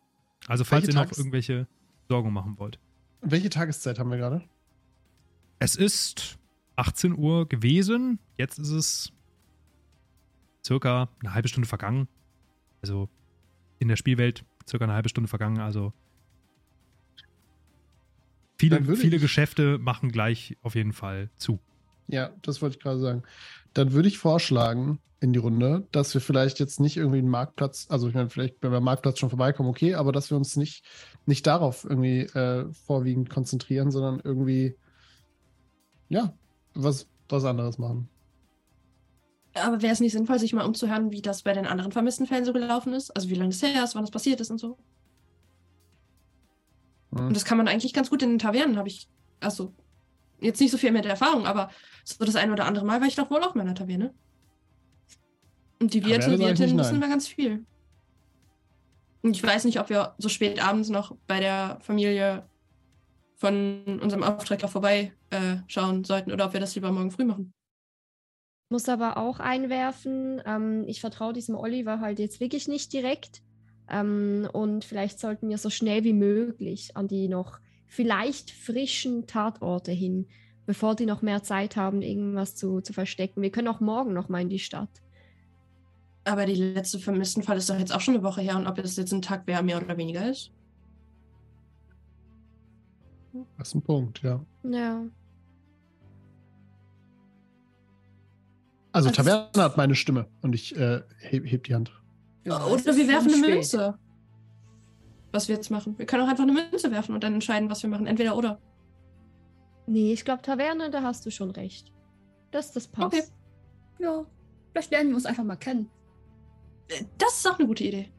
Also 0.46 0.64
falls 0.64 0.86
Welche 0.86 0.92
ihr 0.92 1.00
noch 1.00 1.04
Tages- 1.06 1.18
irgendwelche 1.18 1.66
Sorgen 2.08 2.32
machen 2.32 2.58
wollt. 2.58 2.78
Welche 3.20 3.50
Tageszeit 3.50 3.98
haben 3.98 4.10
wir 4.10 4.16
gerade? 4.16 4.42
Es 5.58 5.74
ist 5.76 6.38
18 6.76 7.16
Uhr 7.16 7.48
gewesen. 7.48 8.18
Jetzt 8.36 8.58
ist 8.58 8.70
es 8.70 9.12
circa 10.64 11.08
eine 11.20 11.34
halbe 11.34 11.48
Stunde 11.48 11.68
vergangen. 11.68 12.08
Also 12.82 13.08
in 13.80 13.88
der 13.88 13.96
Spielwelt 13.96 14.44
circa 14.68 14.84
eine 14.84 14.94
halbe 14.94 15.08
Stunde 15.08 15.28
vergangen. 15.28 15.58
Also 15.58 15.92
viele, 18.58 18.82
viele 18.96 19.18
Geschäfte 19.18 19.78
machen 19.78 20.10
gleich 20.10 20.56
auf 20.62 20.74
jeden 20.74 20.92
Fall 20.92 21.30
zu. 21.36 21.58
Ja, 22.08 22.30
das 22.42 22.60
wollte 22.62 22.76
ich 22.76 22.82
gerade 22.82 22.98
sagen. 22.98 23.22
Dann 23.74 23.92
würde 23.92 24.08
ich 24.08 24.18
vorschlagen 24.18 24.98
in 25.20 25.32
die 25.32 25.38
Runde, 25.38 25.86
dass 25.92 26.14
wir 26.14 26.20
vielleicht 26.20 26.60
jetzt 26.60 26.80
nicht 26.80 26.96
irgendwie 26.96 27.18
einen 27.18 27.28
Marktplatz, 27.28 27.86
also 27.88 28.08
ich 28.08 28.14
meine, 28.14 28.30
vielleicht, 28.30 28.62
wenn 28.62 28.70
wir 28.70 28.78
am 28.78 28.84
Marktplatz 28.84 29.18
schon 29.18 29.30
vorbeikommen, 29.30 29.68
okay, 29.68 29.94
aber 29.94 30.12
dass 30.12 30.30
wir 30.30 30.36
uns 30.36 30.56
nicht, 30.56 30.84
nicht 31.26 31.46
darauf 31.46 31.84
irgendwie 31.84 32.20
äh, 32.20 32.72
vorwiegend 32.86 33.28
konzentrieren, 33.28 33.90
sondern 33.90 34.20
irgendwie, 34.22 34.76
ja, 36.08 36.34
was, 36.74 37.08
was 37.28 37.44
anderes 37.44 37.78
machen. 37.78 38.08
Aber 39.54 39.82
wäre 39.82 39.92
es 39.92 40.00
nicht 40.00 40.12
sinnvoll, 40.12 40.38
sich 40.38 40.52
mal 40.52 40.64
umzuhören, 40.64 41.10
wie 41.10 41.22
das 41.22 41.42
bei 41.42 41.52
den 41.52 41.66
anderen 41.66 41.90
vermissten 41.90 42.26
Fällen 42.26 42.44
so 42.44 42.52
gelaufen 42.52 42.92
ist? 42.92 43.10
Also 43.10 43.28
wie 43.28 43.34
lange 43.34 43.50
es 43.50 43.62
her 43.62 43.82
ist, 43.82 43.96
wann 43.96 44.04
das 44.04 44.12
passiert 44.12 44.40
ist 44.40 44.50
und 44.50 44.58
so. 44.58 44.78
Hm. 47.12 47.28
Und 47.28 47.36
das 47.36 47.44
kann 47.44 47.58
man 47.58 47.66
eigentlich 47.66 47.92
ganz 47.92 48.10
gut 48.10 48.22
in 48.22 48.30
den 48.30 48.38
Tavernen, 48.38 48.76
habe 48.76 48.88
ich. 48.88 49.08
Also, 49.40 49.74
jetzt 50.40 50.60
nicht 50.60 50.70
so 50.70 50.78
viel 50.78 50.92
mit 50.92 51.04
der 51.04 51.12
Erfahrung, 51.12 51.46
aber 51.46 51.70
so 52.04 52.24
das 52.24 52.36
eine 52.36 52.52
oder 52.52 52.64
andere 52.64 52.84
Mal 52.84 53.00
war 53.00 53.06
ich 53.06 53.16
doch 53.16 53.30
wohl 53.30 53.42
auch 53.42 53.54
mal 53.54 53.62
in 53.62 53.68
der 53.68 53.76
Taverne. 53.76 54.14
Und 55.80 55.94
die 55.94 56.04
Wirte, 56.04 56.30
nicht 56.30 56.58
wissen 56.58 57.00
da 57.00 57.06
ganz 57.06 57.28
viel. 57.28 57.64
Und 59.22 59.36
ich 59.36 59.42
weiß 59.42 59.64
nicht, 59.64 59.80
ob 59.80 59.90
wir 59.90 60.14
so 60.18 60.28
spät 60.28 60.62
abends 60.64 60.88
noch 60.88 61.16
bei 61.26 61.40
der 61.40 61.78
Familie 61.80 62.48
von 63.36 64.00
unserem 64.02 64.24
Auftragler 64.24 64.68
vorbei 64.68 65.12
äh, 65.30 65.56
schauen 65.68 66.04
sollten 66.04 66.32
oder 66.32 66.46
ob 66.46 66.52
wir 66.52 66.60
das 66.60 66.74
lieber 66.74 66.90
morgen 66.90 67.10
früh 67.10 67.24
machen. 67.24 67.52
Muss 68.70 68.88
aber 68.88 69.16
auch 69.16 69.38
einwerfen, 69.38 70.42
ähm, 70.44 70.84
ich 70.86 71.00
vertraue 71.00 71.32
diesem 71.32 71.54
Oliver 71.54 72.00
halt 72.00 72.18
jetzt 72.18 72.40
wirklich 72.40 72.68
nicht 72.68 72.92
direkt. 72.92 73.42
Ähm, 73.88 74.48
und 74.52 74.84
vielleicht 74.84 75.18
sollten 75.18 75.48
wir 75.48 75.58
so 75.58 75.70
schnell 75.70 76.04
wie 76.04 76.12
möglich 76.12 76.96
an 76.96 77.08
die 77.08 77.28
noch 77.28 77.58
vielleicht 77.88 78.50
frischen 78.50 79.26
Tatorte 79.26 79.90
hin, 79.92 80.26
bevor 80.66 80.94
die 80.94 81.06
noch 81.06 81.22
mehr 81.22 81.42
Zeit 81.42 81.76
haben, 81.76 82.02
irgendwas 82.02 82.54
zu, 82.54 82.80
zu 82.80 82.92
verstecken. 82.92 83.42
Wir 83.42 83.50
können 83.50 83.68
auch 83.68 83.80
morgen 83.80 84.12
noch 84.14 84.28
mal 84.28 84.42
in 84.42 84.48
die 84.48 84.58
Stadt. 84.58 84.90
Aber 86.24 86.44
die 86.46 86.54
letzte 86.54 86.98
vermissten 86.98 87.42
Fall 87.42 87.56
ist 87.56 87.70
doch 87.70 87.78
jetzt 87.78 87.92
auch 87.94 88.00
schon 88.02 88.14
eine 88.14 88.22
Woche 88.22 88.42
her 88.42 88.56
und 88.56 88.66
ob 88.66 88.78
es 88.78 88.96
jetzt 88.96 89.12
ein 89.12 89.22
Tag 89.22 89.42
wer 89.46 89.62
mehr 89.62 89.82
oder 89.82 89.96
weniger 89.96 90.30
ist. 90.30 90.52
Das 93.56 93.68
ist 93.68 93.74
ein 93.74 93.82
Punkt, 93.82 94.22
ja. 94.22 94.44
Ja. 94.64 95.02
Also 98.92 99.08
Also- 99.08 99.10
Taverne 99.22 99.48
hat 99.56 99.76
meine 99.76 99.94
Stimme 99.94 100.26
und 100.42 100.54
ich 100.54 100.76
äh, 100.76 101.02
heb, 101.20 101.50
heb 101.50 101.64
die 101.64 101.74
Hand. 101.74 101.92
Ja, 102.44 102.64
Oder 102.66 102.96
wir 102.96 103.08
werfen 103.08 103.28
eine 103.28 103.36
spät. 103.38 103.54
Münze. 103.54 103.98
Was 105.32 105.48
wir 105.48 105.54
jetzt 105.56 105.70
machen. 105.70 105.98
Wir 105.98 106.06
können 106.06 106.22
auch 106.24 106.28
einfach 106.28 106.44
eine 106.44 106.52
Münze 106.52 106.90
werfen 106.90 107.14
und 107.14 107.22
dann 107.22 107.34
entscheiden, 107.34 107.68
was 107.70 107.82
wir 107.82 107.90
machen. 107.90 108.06
Entweder 108.06 108.36
oder. 108.36 108.60
Nee, 109.86 110.12
ich 110.12 110.24
glaube, 110.24 110.42
Taverne, 110.42 110.90
da 110.90 111.02
hast 111.02 111.24
du 111.26 111.30
schon 111.30 111.50
recht. 111.50 111.92
Das, 112.50 112.72
das 112.72 112.88
passt. 112.88 113.14
Okay. 113.14 113.22
Ja, 113.98 114.24
vielleicht 114.72 114.90
lernen 114.90 115.10
wir 115.10 115.16
uns 115.16 115.26
einfach 115.26 115.44
mal 115.44 115.56
kennen. 115.56 115.90
Äh, 116.88 117.04
Das 117.18 117.36
ist 117.38 117.46
auch 117.50 117.58
eine 117.58 117.66
gute 117.68 117.84
Idee. 117.84 118.10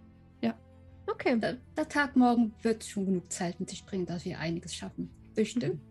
Okay. 1.12 1.40
Der, 1.40 1.58
der 1.76 1.90
Tag 1.90 2.16
morgen 2.16 2.54
wird 2.62 2.84
schon 2.84 3.08
genug 3.08 3.32
Zeit 3.32 3.60
mit 3.60 3.68
sich 3.72 3.84
bringen, 3.84 4.06
dass 4.06 4.26
wir 4.26 4.38
einiges 4.38 4.76
schaffen. 4.76 5.10
Bestimmt. 5.34 5.82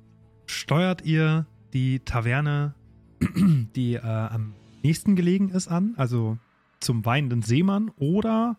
Steuert 0.46 1.04
ihr 1.04 1.44
die 1.72 1.98
Taverne, 1.98 2.76
die 3.74 3.94
äh, 3.94 4.00
am 4.00 4.54
nächsten 4.84 5.16
gelegen 5.16 5.48
ist, 5.48 5.66
an? 5.66 5.94
Also 5.96 6.38
zum 6.78 7.04
weinenden 7.04 7.42
Seemann? 7.42 7.90
Oder 7.98 8.56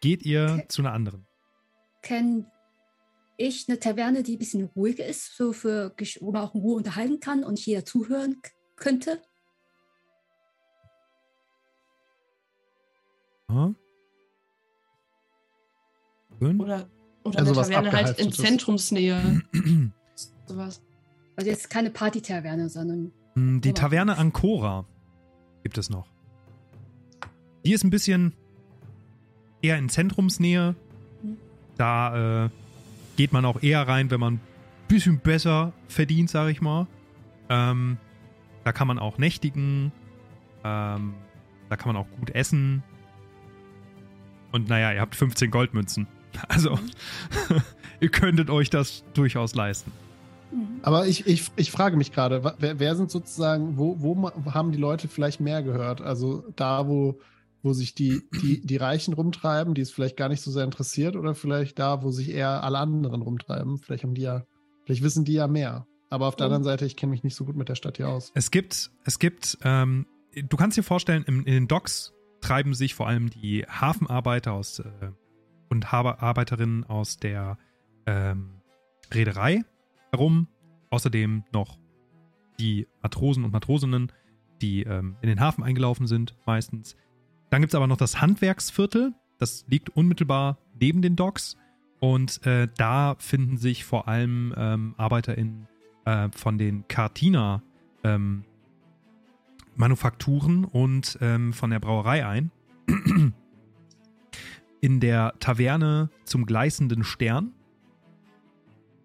geht 0.00 0.24
ihr 0.26 0.54
Okay. 0.54 0.64
zu 0.66 0.82
einer 0.82 0.92
anderen? 0.92 1.24
Kenne 2.02 2.50
ich 3.36 3.68
eine 3.68 3.78
Taverne, 3.78 4.22
die 4.22 4.36
ein 4.36 4.38
bisschen 4.38 4.64
ruhiger 4.76 5.06
ist, 5.06 5.36
so 5.36 5.52
für, 5.52 5.94
wo 6.20 6.32
man 6.32 6.42
auch 6.42 6.54
in 6.54 6.60
Ruhe 6.60 6.76
unterhalten 6.76 7.20
kann 7.20 7.44
und 7.44 7.64
jeder 7.64 7.84
zuhören 7.84 8.40
könnte? 8.76 9.20
Schön. 16.38 16.60
Oder, 16.60 16.88
oder 17.24 17.38
Also 17.38 17.50
eine 17.50 17.56
was 17.56 17.68
Taverne 17.68 17.92
halt 17.92 18.18
in. 18.18 18.32
Zentrumsnähe. 18.32 19.42
sowas. 20.46 20.82
Also 21.36 21.50
jetzt 21.50 21.70
keine 21.70 21.90
Party-Taverne, 21.90 22.68
sondern. 22.68 23.12
Hm, 23.34 23.60
Die 23.60 23.72
Taverne 23.72 24.16
Ancora 24.18 24.86
gibt 25.62 25.78
es 25.78 25.90
noch. 25.90 26.06
Die 27.64 27.72
ist 27.72 27.84
ein 27.84 27.90
bisschen 27.90 28.34
eher 29.62 29.76
in 29.76 29.88
Zentrumsnähe. 29.88 30.74
Da 31.80 32.44
äh, 32.44 32.50
geht 33.16 33.32
man 33.32 33.46
auch 33.46 33.62
eher 33.62 33.88
rein, 33.88 34.10
wenn 34.10 34.20
man 34.20 34.34
ein 34.34 34.40
bisschen 34.86 35.18
besser 35.18 35.72
verdient, 35.88 36.28
sag 36.28 36.50
ich 36.50 36.60
mal. 36.60 36.86
Ähm, 37.48 37.96
da 38.64 38.72
kann 38.72 38.86
man 38.86 38.98
auch 38.98 39.16
nächtigen. 39.16 39.90
Ähm, 40.62 41.14
da 41.70 41.76
kann 41.76 41.94
man 41.94 41.96
auch 41.96 42.06
gut 42.18 42.34
essen. 42.34 42.82
Und 44.52 44.68
naja, 44.68 44.92
ihr 44.92 45.00
habt 45.00 45.16
15 45.16 45.50
Goldmünzen. 45.50 46.06
Also, 46.48 46.78
ihr 48.00 48.08
könntet 48.08 48.50
euch 48.50 48.70
das 48.70 49.02
durchaus 49.14 49.54
leisten. 49.54 49.90
Mhm. 50.52 50.80
Aber 50.82 51.06
ich, 51.06 51.26
ich, 51.26 51.50
ich 51.56 51.70
frage 51.70 51.96
mich 51.96 52.12
gerade, 52.12 52.54
wer, 52.58 52.78
wer 52.78 52.94
sind 52.94 53.10
sozusagen, 53.10 53.78
wo, 53.78 53.96
wo 53.98 54.30
haben 54.54 54.70
die 54.70 54.78
Leute 54.78 55.08
vielleicht 55.08 55.40
mehr 55.40 55.62
gehört? 55.62 56.02
Also 56.02 56.44
da, 56.54 56.86
wo, 56.86 57.18
wo 57.62 57.72
sich 57.72 57.94
die, 57.94 58.22
die, 58.42 58.60
die 58.64 58.76
Reichen 58.76 59.14
rumtreiben, 59.14 59.74
die 59.74 59.82
es 59.82 59.90
vielleicht 59.90 60.16
gar 60.16 60.28
nicht 60.28 60.40
so 60.40 60.50
sehr 60.50 60.64
interessiert, 60.64 61.16
oder 61.16 61.34
vielleicht 61.34 61.78
da, 61.78 62.02
wo 62.02 62.10
sich 62.10 62.30
eher 62.30 62.62
alle 62.64 62.78
anderen 62.78 63.22
rumtreiben? 63.22 63.78
Vielleicht 63.78 64.04
haben 64.04 64.14
die 64.14 64.22
ja, 64.22 64.44
vielleicht 64.84 65.02
wissen 65.02 65.24
die 65.24 65.34
ja 65.34 65.46
mehr. 65.46 65.86
Aber 66.08 66.26
auf 66.26 66.36
der 66.36 66.46
Mhm. 66.46 66.54
anderen 66.54 66.64
Seite, 66.64 66.86
ich 66.86 66.96
kenne 66.96 67.10
mich 67.10 67.22
nicht 67.22 67.36
so 67.36 67.44
gut 67.44 67.56
mit 67.56 67.68
der 67.68 67.74
Stadt 67.76 67.98
hier 67.98 68.08
aus. 68.08 68.32
Es 68.34 68.50
gibt, 68.50 68.90
es 69.04 69.18
gibt, 69.18 69.58
ähm, 69.62 70.06
du 70.34 70.56
kannst 70.56 70.76
dir 70.76 70.82
vorstellen, 70.82 71.22
in, 71.24 71.44
in 71.44 71.52
den 71.52 71.68
Docks 71.68 72.12
treiben 72.40 72.74
sich 72.74 72.94
vor 72.94 73.06
allem 73.06 73.30
die 73.30 73.64
Hafenarbeiter 73.68 74.52
aus 74.52 74.80
äh, 74.80 74.84
und 75.68 75.92
Haber 75.92 76.22
Arbeiterinnen 76.22 76.84
aus 76.84 77.18
der 77.18 77.58
ähm, 78.06 78.54
Reederei 79.12 79.64
herum. 80.10 80.48
Außerdem 80.88 81.44
noch 81.52 81.78
die 82.58 82.88
Matrosen 83.02 83.44
und 83.44 83.52
Matrosinnen, 83.52 84.10
die 84.60 84.82
ähm, 84.82 85.16
in 85.22 85.28
den 85.28 85.40
Hafen 85.40 85.62
eingelaufen 85.62 86.08
sind, 86.08 86.34
meistens. 86.46 86.96
Dann 87.50 87.60
gibt 87.60 87.72
es 87.72 87.74
aber 87.74 87.86
noch 87.86 87.96
das 87.96 88.20
Handwerksviertel. 88.20 89.12
Das 89.38 89.64
liegt 89.68 89.90
unmittelbar 89.90 90.58
neben 90.78 91.02
den 91.02 91.16
Docks. 91.16 91.56
Und 91.98 92.44
äh, 92.46 92.68
da 92.76 93.16
finden 93.18 93.58
sich 93.58 93.84
vor 93.84 94.08
allem 94.08 94.54
ähm, 94.56 94.94
ArbeiterInnen 94.96 95.68
äh, 96.06 96.28
von 96.34 96.56
den 96.56 96.88
Cartina 96.88 97.62
ähm, 98.04 98.44
Manufakturen 99.76 100.64
und 100.64 101.18
ähm, 101.20 101.52
von 101.52 101.70
der 101.70 101.80
Brauerei 101.80 102.26
ein. 102.26 102.50
In 104.80 105.00
der 105.00 105.34
Taverne 105.40 106.10
zum 106.24 106.46
gleißenden 106.46 107.04
Stern. 107.04 107.52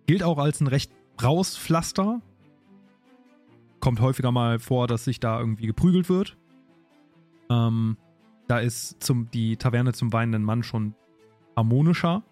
Gilt 0.08 0.24
auch 0.24 0.38
als 0.38 0.62
ein 0.62 0.68
recht 0.68 0.92
raues 1.22 1.58
Pflaster. 1.58 2.22
Kommt 3.80 4.00
häufiger 4.00 4.32
mal 4.32 4.60
vor, 4.60 4.88
dass 4.88 5.04
sich 5.04 5.20
da 5.20 5.40
irgendwie 5.40 5.68
geprügelt 5.68 6.08
wird. 6.08 6.38
Ähm, 7.50 7.98
da 8.48 8.60
ist 8.60 9.02
zum, 9.02 9.30
die 9.32 9.58
Taverne 9.58 9.94
zum 9.94 10.14
weinenden 10.14 10.44
Mann 10.44 10.64
schon 10.64 10.96
harmonischer. 11.56 12.24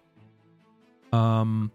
Ähm, 1.12 1.70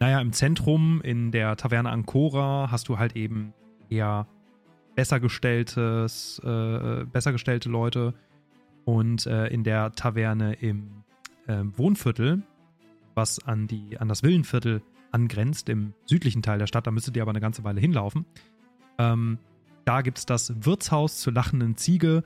naja, 0.00 0.20
im 0.20 0.32
Zentrum, 0.32 1.00
in 1.02 1.30
der 1.30 1.56
Taverne 1.56 1.90
Ancora, 1.90 2.68
hast 2.70 2.88
du 2.88 2.98
halt 2.98 3.16
eben 3.16 3.52
eher 3.88 4.26
besser 4.94 5.20
gestelltes, 5.20 6.40
äh, 6.44 7.04
besser 7.04 7.32
gestellte 7.32 7.68
Leute. 7.68 8.14
Und 8.84 9.26
äh, 9.26 9.46
in 9.46 9.64
der 9.64 9.92
Taverne 9.92 10.54
im 10.54 11.04
ähm, 11.48 11.72
Wohnviertel, 11.76 12.42
was 13.14 13.38
an, 13.46 13.66
die, 13.66 13.98
an 13.98 14.08
das 14.08 14.22
Villenviertel 14.22 14.82
angrenzt, 15.10 15.68
im 15.68 15.94
südlichen 16.04 16.42
Teil 16.42 16.58
der 16.58 16.66
Stadt, 16.66 16.86
da 16.86 16.90
müsstet 16.90 17.16
ihr 17.16 17.22
aber 17.22 17.30
eine 17.30 17.40
ganze 17.40 17.64
Weile 17.64 17.80
hinlaufen. 17.80 18.26
Ähm, 18.98 19.38
da 19.84 20.02
gibt 20.02 20.18
es 20.18 20.26
das 20.26 20.64
Wirtshaus 20.64 21.20
zur 21.20 21.32
lachenden 21.32 21.76
Ziege 21.76 22.24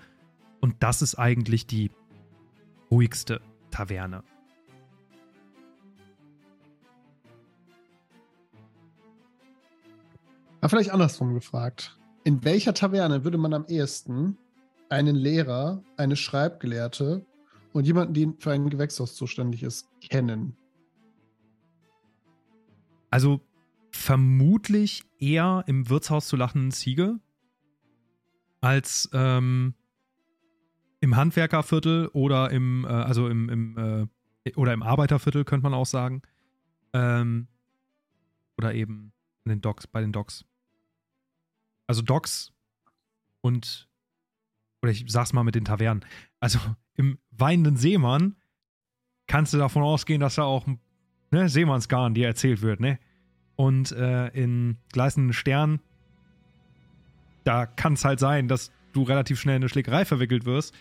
und 0.60 0.76
das 0.80 1.02
ist 1.02 1.16
eigentlich 1.16 1.66
die 1.66 1.90
ruhigste 2.90 3.40
Taverne. 3.70 4.22
Aber 10.60 10.68
vielleicht 10.70 10.90
andersrum 10.90 11.34
gefragt. 11.34 11.98
In 12.24 12.44
welcher 12.44 12.74
Taverne 12.74 13.24
würde 13.24 13.38
man 13.38 13.54
am 13.54 13.64
ehesten 13.66 14.36
einen 14.88 15.16
Lehrer, 15.16 15.82
eine 15.96 16.16
Schreibgelehrte 16.16 17.24
und 17.72 17.86
jemanden, 17.86 18.14
der 18.14 18.32
für 18.38 18.52
ein 18.52 18.68
Gewächshaus 18.68 19.14
zuständig 19.14 19.62
ist, 19.62 19.88
kennen? 20.00 20.56
Also 23.10 23.40
vermutlich 23.90 25.04
eher 25.18 25.64
im 25.66 25.88
Wirtshaus 25.88 26.28
zur 26.28 26.38
lachenden 26.38 26.72
Ziege 26.72 27.18
als 28.60 29.08
ähm, 29.12 29.74
im 31.00 31.16
Handwerkerviertel 31.16 32.08
oder 32.08 32.50
im, 32.50 32.84
äh, 32.84 32.88
also 32.88 33.28
im, 33.28 33.48
im 33.48 34.08
äh, 34.44 34.52
oder 34.56 34.72
im 34.72 34.82
Arbeiterviertel, 34.82 35.44
könnte 35.44 35.64
man 35.64 35.74
auch 35.74 35.86
sagen. 35.86 36.22
Ähm, 36.92 37.48
oder 38.56 38.74
eben 38.74 39.12
in 39.44 39.50
den 39.50 39.60
Docks, 39.60 39.86
bei 39.86 40.00
den 40.00 40.12
Docks. 40.12 40.44
Also 41.86 42.02
Docks 42.02 42.52
und 43.40 43.88
oder 44.82 44.92
ich 44.92 45.04
sag's 45.08 45.32
mal 45.32 45.44
mit 45.44 45.54
den 45.54 45.64
Tavernen. 45.64 46.04
Also 46.40 46.58
im 46.94 47.18
weinenden 47.30 47.76
Seemann 47.76 48.36
kannst 49.26 49.52
du 49.52 49.58
davon 49.58 49.82
ausgehen, 49.82 50.20
dass 50.20 50.36
da 50.36 50.44
auch 50.44 50.66
ne, 51.30 51.48
Seemannsgarn 51.48 52.14
dir 52.14 52.26
erzählt 52.26 52.62
wird, 52.62 52.80
ne? 52.80 52.98
Und 53.56 53.90
äh, 53.92 54.28
in 54.28 54.78
gleißenden 54.92 55.32
Stern, 55.32 55.80
da 57.42 57.66
kann 57.66 57.94
es 57.94 58.04
halt 58.04 58.20
sein, 58.20 58.46
dass 58.46 58.70
du 58.92 59.02
relativ 59.02 59.40
schnell 59.40 59.56
in 59.56 59.62
eine 59.62 59.68
Schlägerei 59.68 60.04
verwickelt 60.04 60.44
wirst. 60.44 60.74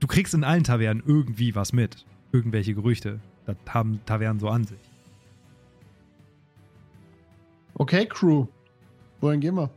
Du 0.00 0.06
kriegst 0.06 0.34
in 0.34 0.44
allen 0.44 0.64
Tavernen 0.64 1.02
irgendwie 1.06 1.54
was 1.54 1.72
mit. 1.72 2.04
Irgendwelche 2.32 2.74
Gerüchte. 2.74 3.20
Das 3.46 3.56
haben 3.68 4.00
Tavernen 4.06 4.40
so 4.40 4.48
an 4.48 4.64
sich. 4.64 4.78
Okay, 7.74 8.06
Crew. 8.06 8.46
Wohin 9.20 9.40
gehen 9.40 9.54
wir? 9.54 9.70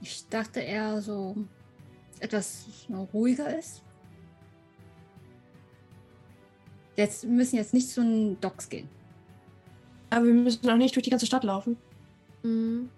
Ich 0.00 0.28
dachte 0.28 0.60
eher 0.60 1.00
so 1.00 1.36
etwas 2.20 2.66
ruhiger 3.12 3.58
ist. 3.58 3.82
Jetzt 6.96 7.24
wir 7.24 7.30
müssen 7.30 7.56
jetzt 7.56 7.74
nicht 7.74 7.88
zu 7.88 8.02
den 8.02 8.40
Docks 8.40 8.68
gehen. 8.68 8.88
Aber 10.10 10.26
wir 10.26 10.34
müssen 10.34 10.68
auch 10.68 10.76
nicht 10.76 10.94
durch 10.94 11.04
die 11.04 11.10
ganze 11.10 11.26
Stadt 11.26 11.44
laufen. 11.44 11.76
Mhm. 12.42 12.88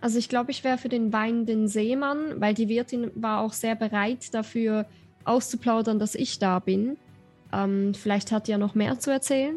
Also 0.00 0.18
ich 0.18 0.28
glaube, 0.28 0.50
ich 0.50 0.64
wäre 0.64 0.78
für 0.78 0.88
den 0.88 1.12
weinenden 1.12 1.68
Seemann, 1.68 2.40
weil 2.40 2.54
die 2.54 2.68
Wirtin 2.68 3.10
war 3.14 3.40
auch 3.40 3.52
sehr 3.52 3.74
bereit 3.74 4.32
dafür 4.32 4.86
auszuplaudern, 5.24 5.98
dass 5.98 6.14
ich 6.14 6.38
da 6.38 6.58
bin. 6.58 6.96
Ähm, 7.52 7.94
vielleicht 7.94 8.30
hat 8.30 8.46
die 8.46 8.52
ja 8.52 8.58
noch 8.58 8.74
mehr 8.74 8.98
zu 8.98 9.10
erzählen. 9.10 9.56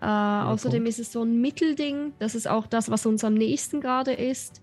Äh, 0.00 0.06
außerdem 0.06 0.82
Punkt. 0.82 0.88
ist 0.88 0.98
es 0.98 1.12
so 1.12 1.22
ein 1.22 1.40
Mittelding. 1.40 2.12
Das 2.18 2.34
ist 2.34 2.46
auch 2.46 2.66
das, 2.66 2.90
was 2.90 3.06
uns 3.06 3.24
am 3.24 3.34
nächsten 3.34 3.80
gerade 3.80 4.12
ist. 4.12 4.60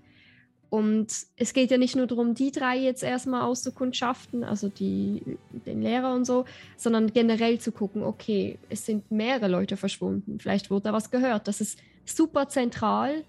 Und 0.69 1.07
es 1.35 1.53
geht 1.53 1.69
ja 1.69 1.77
nicht 1.77 1.95
nur 1.95 2.07
darum, 2.07 2.33
die 2.33 2.51
drei 2.51 2.77
jetzt 2.77 3.03
erstmal 3.03 3.41
auszukundschaften, 3.41 4.43
also 4.43 4.69
die, 4.69 5.21
den 5.67 5.83
Lehrer 5.83 6.15
und 6.15 6.25
so, 6.25 6.45
sondern 6.77 7.13
generell 7.13 7.59
zu 7.59 7.71
gucken, 7.71 8.01
okay, 8.01 8.57
es 8.69 8.87
sind 8.87 9.11
mehrere 9.11 9.47
Leute 9.47 9.77
verschwunden. 9.77 10.39
Vielleicht 10.39 10.71
wurde 10.71 10.85
da 10.85 10.93
was 10.93 11.11
gehört. 11.11 11.47
Das 11.47 11.61
ist 11.61 11.77
super 12.05 12.49
zentral. 12.49 13.23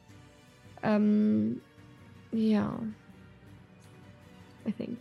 Ähm, 0.85 1.61
ja. 2.31 2.79
I 4.67 4.73
think. 4.73 4.99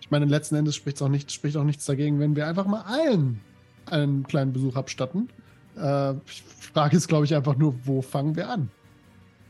Ich 0.00 0.10
meine, 0.10 0.24
letzten 0.24 0.56
Endes 0.56 0.74
spricht 0.74 1.00
auch, 1.02 1.08
nicht, 1.08 1.30
spricht 1.30 1.56
auch 1.56 1.64
nichts 1.64 1.84
dagegen, 1.84 2.18
wenn 2.18 2.34
wir 2.34 2.46
einfach 2.48 2.66
mal 2.66 2.82
allen 2.82 3.40
einen 3.86 4.24
kleinen 4.24 4.52
Besuch 4.52 4.76
abstatten. 4.76 5.28
Äh, 5.76 6.14
die 6.14 6.70
Frage 6.72 6.96
ist, 6.96 7.06
glaube 7.06 7.26
ich, 7.26 7.34
einfach 7.34 7.56
nur, 7.56 7.74
wo 7.84 8.02
fangen 8.02 8.34
wir 8.34 8.48
an? 8.48 8.70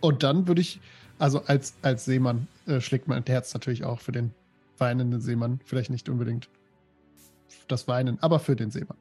Und 0.01 0.23
dann 0.23 0.49
würde 0.49 0.61
ich, 0.61 0.81
also 1.19 1.43
als, 1.45 1.75
als 1.83 2.05
Seemann 2.05 2.47
äh, 2.67 2.81
schlägt 2.81 3.09
mein 3.09 3.25
Herz 3.25 3.55
natürlich 3.55 3.85
auch 3.85 4.01
für 4.01 4.13
den 4.13 4.33
weinenden 4.79 5.21
Seemann. 5.21 5.61
Vielleicht 5.65 5.91
nicht 5.91 6.09
unbedingt 6.09 6.49
das 7.69 7.87
Weinen, 7.89 8.19
aber 8.23 8.39
für 8.39 8.57
den 8.57 8.71
Seemann. 8.71 8.97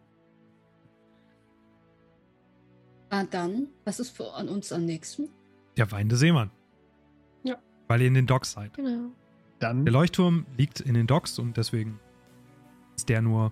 Ah, 3.10 3.24
dann, 3.24 3.68
was 3.86 4.00
ist 4.00 4.12
für 4.12 4.34
an 4.34 4.50
uns 4.50 4.72
am 4.72 4.86
nächsten? 4.86 5.30
Der 5.78 5.92
weinende 5.92 6.18
Seemann. 6.18 6.52
Ja. 7.44 7.58
Weil 7.88 8.02
ihr 8.02 8.08
in 8.08 8.14
den 8.14 8.28
Docks 8.28 8.52
seid. 8.54 8.74
Genau. 8.74 9.12
Dann 9.60 9.86
Der 9.86 9.94
Leuchtturm 9.94 10.46
liegt 10.58 10.80
in 10.80 10.94
den 10.94 11.08
Docks 11.08 11.40
und 11.40 11.58
deswegen 11.58 12.00
ist 12.96 13.10
der 13.10 13.22
nur 13.22 13.52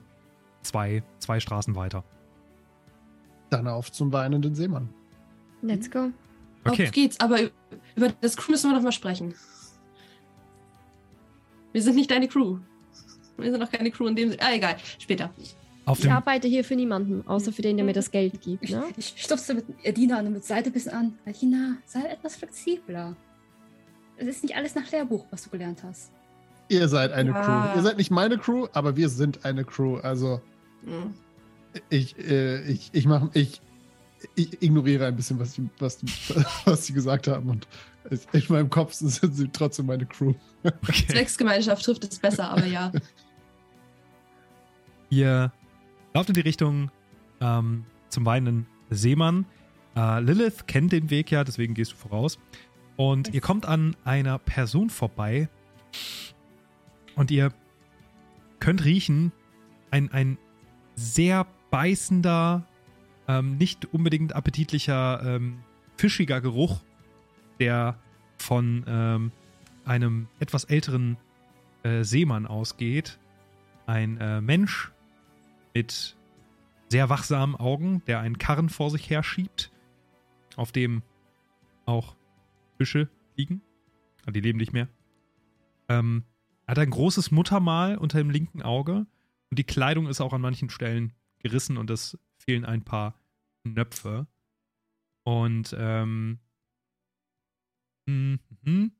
zwei, 0.62 1.04
zwei 1.20 1.40
Straßen 1.40 1.76
weiter. 1.76 2.04
Dann 3.50 3.68
auf 3.68 3.92
zum 3.92 4.12
weinenden 4.12 4.56
Seemann. 4.56 4.90
Let's 5.62 5.90
go. 5.90 6.12
Okay. 6.66 6.88
Auf 6.88 6.92
geht's, 6.92 7.20
aber 7.20 7.40
über 7.96 8.10
das 8.22 8.36
Crew 8.36 8.52
müssen 8.52 8.70
wir 8.70 8.76
noch 8.76 8.84
mal 8.84 8.92
sprechen. 8.92 9.34
Wir 11.72 11.82
sind 11.82 11.96
nicht 11.96 12.12
deine 12.12 12.28
Crew. 12.28 12.60
Wir 13.38 13.52
sind 13.52 13.60
noch 13.60 13.72
keine 13.72 13.92
Crew 13.92 14.08
in 14.08 14.16
dem 14.16 14.30
Sinne. 14.30 14.42
Ah, 14.42 14.54
egal. 14.54 14.78
Später. 15.00 15.30
Auf 15.88 16.00
Ich 16.00 16.12
arbeite 16.12 16.50
hier 16.50 16.66
für 16.66 16.76
niemanden, 16.76 17.26
außer 17.28 17.54
für 17.54 17.62
den, 17.62 17.78
der 17.78 17.86
mir 17.86 17.94
das 17.94 18.12
Geld 18.12 18.42
gibt. 18.42 18.62
Ich, 18.64 18.72
Ne? 18.72 18.84
ich 18.98 19.14
stupste 19.16 19.54
mit 19.54 19.66
Edina 19.84 20.22
mit 20.22 20.44
Seite 20.44 20.70
ein 20.70 20.74
bisschen 20.74 20.92
an. 20.92 21.18
Edina, 21.26 21.78
sei 21.86 22.02
etwas 22.02 22.36
flexibler. 22.36 23.16
Es 24.18 24.28
ist 24.28 24.44
nicht 24.44 24.56
alles 24.56 24.76
nach 24.76 24.92
Lehrbuch, 24.92 25.26
was 25.32 25.44
du 25.44 25.50
gelernt 25.50 25.84
hast. 25.84 26.12
Ihr 26.68 26.90
seid 26.90 27.14
eine 27.14 27.30
Ja. 27.30 27.42
Crew. 27.72 27.78
Ihr 27.78 27.84
seid 27.84 27.98
nicht 27.98 28.12
meine 28.12 28.38
Crew, 28.38 28.68
aber 28.74 28.98
wir 28.98 29.08
sind 29.08 29.46
eine 29.46 29.64
Crew. 29.64 29.96
Also 30.00 30.42
Hm. 30.84 31.14
ich, 31.90 32.18
äh, 32.20 32.64
ich, 32.70 32.90
ich 32.92 33.06
mache, 33.06 33.30
ich, 33.34 33.62
ich 34.36 34.62
ignoriere 34.62 35.06
ein 35.06 35.16
bisschen, 35.16 35.40
was 35.40 35.54
die, 35.54 35.70
was, 35.80 36.00
die, 36.00 36.08
was 36.66 36.86
sie 36.86 36.92
gesagt 36.94 37.30
haben 37.30 37.50
und 37.50 37.66
in 38.34 38.42
meinem 38.50 38.70
Kopf 38.70 38.92
sind 38.94 39.34
sie 39.34 39.48
trotzdem 39.48 39.86
meine 39.86 40.06
Crew. 40.06 40.34
okay. 40.66 41.06
Zwecksgemeinschaft 41.08 41.86
trifft 41.86 42.04
es 42.04 42.20
besser, 42.20 42.50
aber 42.50 42.66
ja. 42.66 42.92
Ihr 45.10 45.52
lauft 46.18 46.30
in 46.30 46.34
die 46.34 46.42
Richtung 46.42 46.90
ähm, 47.42 47.86
zum 48.10 48.26
weinenden 48.26 48.66
Seemann. 48.90 49.46
Äh, 49.96 50.20
Lilith 50.22 50.66
kennt 50.66 50.92
den 50.92 51.12
Weg 51.12 51.30
ja, 51.30 51.44
deswegen 51.44 51.76
gehst 51.76 51.92
du 51.92 51.96
voraus. 51.96 52.40
Und 52.96 53.36
ihr 53.36 53.42
kommt 53.42 53.68
an 53.68 53.96
einer 54.04 54.40
Person 54.40 54.90
vorbei 54.90 55.48
und 57.16 57.30
ihr 57.30 57.54
könnt 58.60 58.84
riechen, 58.84 59.32
ein, 59.92 60.12
ein 60.12 60.40
sehr 60.96 61.46
beißender, 61.70 62.66
ähm, 63.28 63.58
nicht 63.58 63.86
unbedingt 63.94 64.36
appetitlicher, 64.36 65.22
ähm, 65.24 65.60
fischiger 65.98 66.42
Geruch, 66.42 66.82
der 67.60 68.00
von 68.40 68.84
ähm, 68.88 69.32
einem 69.86 70.30
etwas 70.40 70.64
älteren 70.64 71.18
äh, 71.84 72.04
Seemann 72.04 72.48
ausgeht. 72.48 73.20
Ein 73.86 74.18
äh, 74.18 74.42
Mensch 74.42 74.92
mit 75.78 76.18
sehr 76.90 77.08
wachsamen 77.08 77.56
Augen, 77.56 78.02
der 78.08 78.20
einen 78.20 78.40
Karren 78.40 78.68
vor 78.68 78.90
sich 78.90 79.12
herschiebt, 79.12 79.72
auf 80.56 80.72
dem 80.72 81.04
auch 81.86 82.16
Fische 82.78 83.10
liegen. 83.36 83.62
Ah, 84.26 84.32
Die 84.32 84.40
leben 84.42 84.58
nicht 84.58 84.74
mehr. 84.74 84.88
Ähm, 85.88 86.24
hat 86.68 86.80
ein 86.80 86.90
großes 86.90 87.30
Muttermal 87.30 87.96
unter 87.96 88.18
dem 88.18 88.32
linken 88.32 88.64
Auge 88.64 89.06
und 89.52 89.60
die 89.60 89.66
Kleidung 89.66 90.08
ist 90.08 90.20
auch 90.20 90.34
an 90.34 90.42
manchen 90.42 90.72
Stellen 90.72 91.14
gerissen 91.38 91.78
und 91.78 91.92
es 91.92 92.18
fehlen 92.40 92.66
ein 92.66 92.84
paar 92.84 93.14
Knöpfe. 93.64 94.26
Und 95.26 95.76
ähm, 95.78 96.40
mhm. 98.08 98.92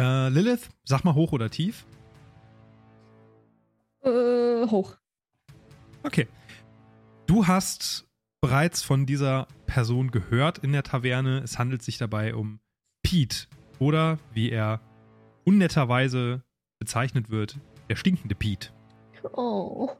äh, 0.00 0.30
Lilith, 0.30 0.68
sag 0.82 1.04
mal 1.04 1.14
hoch 1.14 1.30
oder 1.30 1.48
tief. 1.48 1.86
Äh, 4.02 4.66
hoch. 4.66 4.99
Okay. 6.02 6.28
Du 7.26 7.46
hast 7.46 8.06
bereits 8.40 8.82
von 8.82 9.06
dieser 9.06 9.46
Person 9.66 10.10
gehört 10.10 10.58
in 10.58 10.72
der 10.72 10.82
Taverne. 10.82 11.38
Es 11.38 11.58
handelt 11.58 11.82
sich 11.82 11.98
dabei 11.98 12.34
um 12.34 12.60
Pete 13.02 13.46
oder 13.78 14.18
wie 14.32 14.50
er 14.50 14.80
unnetterweise 15.44 16.42
bezeichnet 16.78 17.30
wird, 17.30 17.58
der 17.88 17.96
stinkende 17.96 18.34
Pete. 18.34 18.70
Oh. 19.32 19.90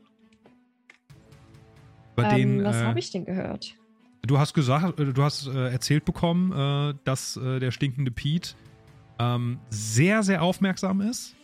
Über 2.17 2.31
Ähm, 2.33 2.59
den 2.59 2.65
was 2.65 2.77
äh, 2.77 2.85
habe 2.85 2.99
ich 2.99 3.11
denn 3.11 3.25
gehört? 3.25 3.75
du 4.23 4.39
hast 4.39 4.55
gesagt, 4.55 5.01
äh, 5.01 5.13
du 5.13 5.23
hast 5.23 5.47
äh, 5.47 5.71
erzählt 5.71 6.05
bekommen, 6.05 6.53
äh, 6.53 6.95
dass 7.05 7.37
äh, 7.37 7.59
der 7.59 7.71
stinkende 7.71 8.11
Pete 8.11 8.55
ähm, 9.19 9.59
sehr 9.71 10.23
sehr 10.23 10.43
aufmerksam 10.43 11.01
ist, 11.01 11.35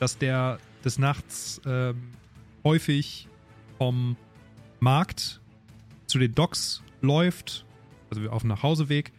dass 0.00 0.18
der 0.18 0.58
des 0.84 0.98
Nachts 0.98 1.60
ähm, 1.66 2.12
häufig 2.64 3.28
vom 3.82 4.16
Markt 4.78 5.40
zu 6.06 6.20
den 6.20 6.36
Docks 6.36 6.84
läuft, 7.00 7.66
also 8.10 8.30
auf 8.30 8.42
dem 8.42 8.50
Nachhauseweg, 8.50 9.10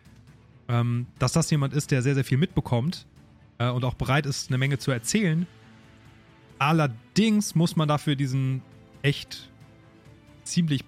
ähm, 0.70 1.06
dass 1.20 1.34
das 1.34 1.52
jemand 1.52 1.74
ist, 1.74 1.92
der 1.92 2.02
sehr, 2.02 2.14
sehr 2.14 2.24
viel 2.24 2.38
mitbekommt 2.38 3.06
äh, 3.58 3.70
und 3.70 3.84
auch 3.84 3.96
bereit 3.96 4.26
ist, 4.26 4.48
eine 4.48 4.58
Menge 4.58 4.78
zu 4.78 4.92
erzählen. 4.92 5.48
Allerdings 6.60 7.56
muss 7.56 7.76
man 7.76 7.90
dafür 7.90 8.16
diesen 8.16 8.62
echt 9.02 9.50
ziemlich 10.44 10.86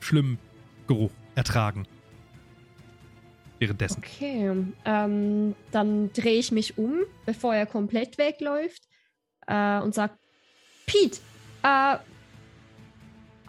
schlimmen 0.00 0.38
Geruch 0.88 1.12
ertragen. 1.36 1.86
Währenddessen. 3.60 3.98
Okay, 3.98 4.50
ähm, 4.84 5.54
dann 5.70 6.12
drehe 6.14 6.40
ich 6.40 6.50
mich 6.50 6.78
um, 6.78 6.94
bevor 7.26 7.54
er 7.54 7.66
komplett 7.66 8.18
wegläuft 8.18 8.82
äh, 9.46 9.78
und 9.78 9.94
sage, 9.94 10.14
Pete, 10.86 11.20
äh, 11.62 11.98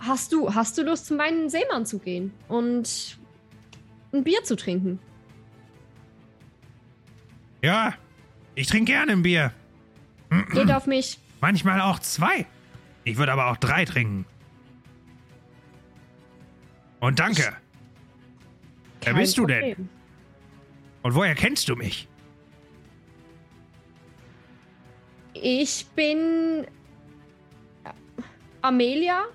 hast 0.06 0.32
du, 0.32 0.54
hast 0.54 0.78
du 0.78 0.84
Lust, 0.84 1.08
zu 1.08 1.16
meinem 1.16 1.50
Seemann 1.50 1.86
zu 1.86 2.00
gehen 2.00 2.34
und 2.48 3.18
ein 4.14 4.24
Bier 4.24 4.44
zu 4.44 4.56
trinken? 4.56 5.00
Ja, 7.62 7.94
ich 8.56 8.68
trinke 8.68 8.92
gerne 8.92 9.14
ein 9.14 9.24
Bier. 9.24 9.52
Geht 10.52 10.72
auf 10.72 10.88
mich. 10.88 11.20
Manchmal 11.42 11.82
auch 11.82 12.00
zwei. 12.00 12.46
Ich 13.04 13.18
würde 13.18 13.32
aber 13.32 13.52
auch 13.52 13.58
drei 13.58 13.86
trinken. 13.86 14.26
Und 17.00 17.20
danke. 17.20 17.56
Wer 19.02 19.14
Kein 19.14 19.22
bist 19.22 19.38
du 19.38 19.46
denn? 19.46 19.60
Problem. 19.60 19.90
Und 21.04 21.14
woher 21.14 21.36
kennst 21.36 21.70
du 21.70 21.76
mich? 21.76 22.08
Ich 25.34 25.86
bin 25.96 26.66
Amelia 28.62 29.26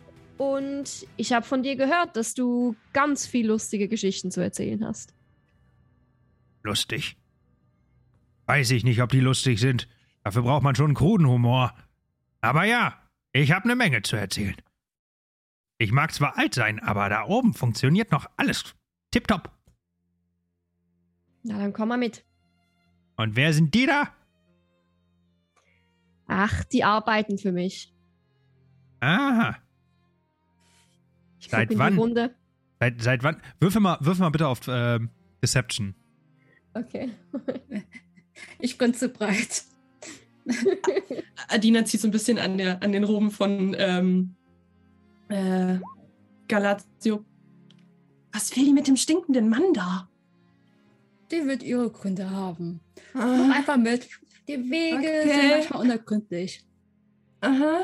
und 0.40 1.06
ich 1.18 1.34
habe 1.34 1.44
von 1.44 1.62
dir 1.62 1.76
gehört, 1.76 2.16
dass 2.16 2.32
du 2.32 2.74
ganz 2.94 3.26
viel 3.26 3.46
lustige 3.46 3.88
Geschichten 3.88 4.30
zu 4.30 4.40
erzählen 4.40 4.82
hast. 4.86 5.12
Lustig. 6.62 7.18
Weiß 8.46 8.70
ich 8.70 8.82
nicht, 8.82 9.02
ob 9.02 9.10
die 9.10 9.20
lustig 9.20 9.60
sind. 9.60 9.86
Dafür 10.24 10.40
braucht 10.40 10.62
man 10.62 10.74
schon 10.74 10.86
einen 10.86 10.94
kruden 10.94 11.28
Humor. 11.28 11.74
Aber 12.40 12.64
ja, 12.64 12.98
ich 13.32 13.52
habe 13.52 13.66
eine 13.66 13.76
Menge 13.76 14.00
zu 14.00 14.16
erzählen. 14.16 14.56
Ich 15.76 15.92
mag 15.92 16.10
zwar 16.14 16.38
alt 16.38 16.54
sein, 16.54 16.80
aber 16.80 17.10
da 17.10 17.26
oben 17.26 17.52
funktioniert 17.52 18.10
noch 18.10 18.24
alles 18.38 18.74
tipptopp. 19.10 19.50
Na, 21.42 21.58
dann 21.58 21.74
komm 21.74 21.90
mal 21.90 21.98
mit. 21.98 22.24
Und 23.18 23.36
wer 23.36 23.52
sind 23.52 23.74
die 23.74 23.84
da? 23.84 24.08
Ach, 26.26 26.64
die 26.64 26.82
arbeiten 26.82 27.36
für 27.36 27.52
mich. 27.52 27.92
Aha. 29.00 29.58
Ich 31.40 31.48
Seit 31.48 31.76
wann? 31.78 31.96
Seit, 32.78 33.02
seit 33.02 33.22
wann? 33.22 33.40
Würfel 33.60 33.80
mal, 33.80 33.98
würfel 34.00 34.20
mal 34.22 34.30
bitte 34.30 34.46
auf 34.48 34.60
ähm, 34.68 35.10
Deception. 35.42 35.94
Okay. 36.74 37.10
Ich 38.58 38.78
bin 38.78 38.94
zu 38.94 39.10
breit. 39.10 39.64
Adina 41.48 41.84
zieht 41.84 42.00
so 42.00 42.08
ein 42.08 42.10
bisschen 42.10 42.38
an, 42.38 42.56
der, 42.56 42.82
an 42.82 42.92
den 42.92 43.04
Roben 43.04 43.30
von 43.30 43.76
ähm, 43.78 44.34
äh, 45.28 45.78
Galatio. 46.48 47.22
Was 48.32 48.56
will 48.56 48.64
die 48.64 48.72
mit 48.72 48.86
dem 48.86 48.96
stinkenden 48.96 49.50
Mann 49.50 49.74
da? 49.74 50.08
Die 51.30 51.46
wird 51.46 51.62
ihre 51.62 51.90
Gründe 51.90 52.30
haben. 52.30 52.80
Mach 53.12 53.22
Ah, 53.24 53.52
einfach 53.52 53.76
mit. 53.76 54.08
Die 54.48 54.56
Wege 54.70 54.96
Okay. 54.96 55.28
sind 55.28 55.50
manchmal 55.50 55.82
unergründlich. 55.82 56.64
aha. 57.42 57.82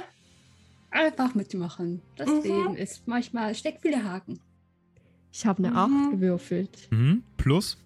Einfach 0.97 1.35
mitmachen. 1.35 2.01
Das 2.17 2.29
Mhm. 2.29 2.43
Leben 2.43 2.77
ist 2.77 3.07
manchmal, 3.07 3.55
steckt 3.55 3.83
viele 3.83 4.03
Haken. 4.03 4.39
Ich 5.31 5.45
habe 5.45 5.59
eine 5.59 5.71
Mhm. 5.73 5.77
8 5.77 6.11
gewürfelt. 6.13 6.89
Mhm. 6.91 7.23
Plus. 7.37 7.77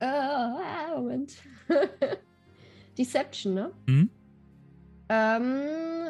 Äh, 0.00 0.94
Moment. 0.96 1.34
Deception, 2.98 3.52
ne? 3.54 3.70
Mhm. 3.86 4.08
Ähm, 5.10 5.60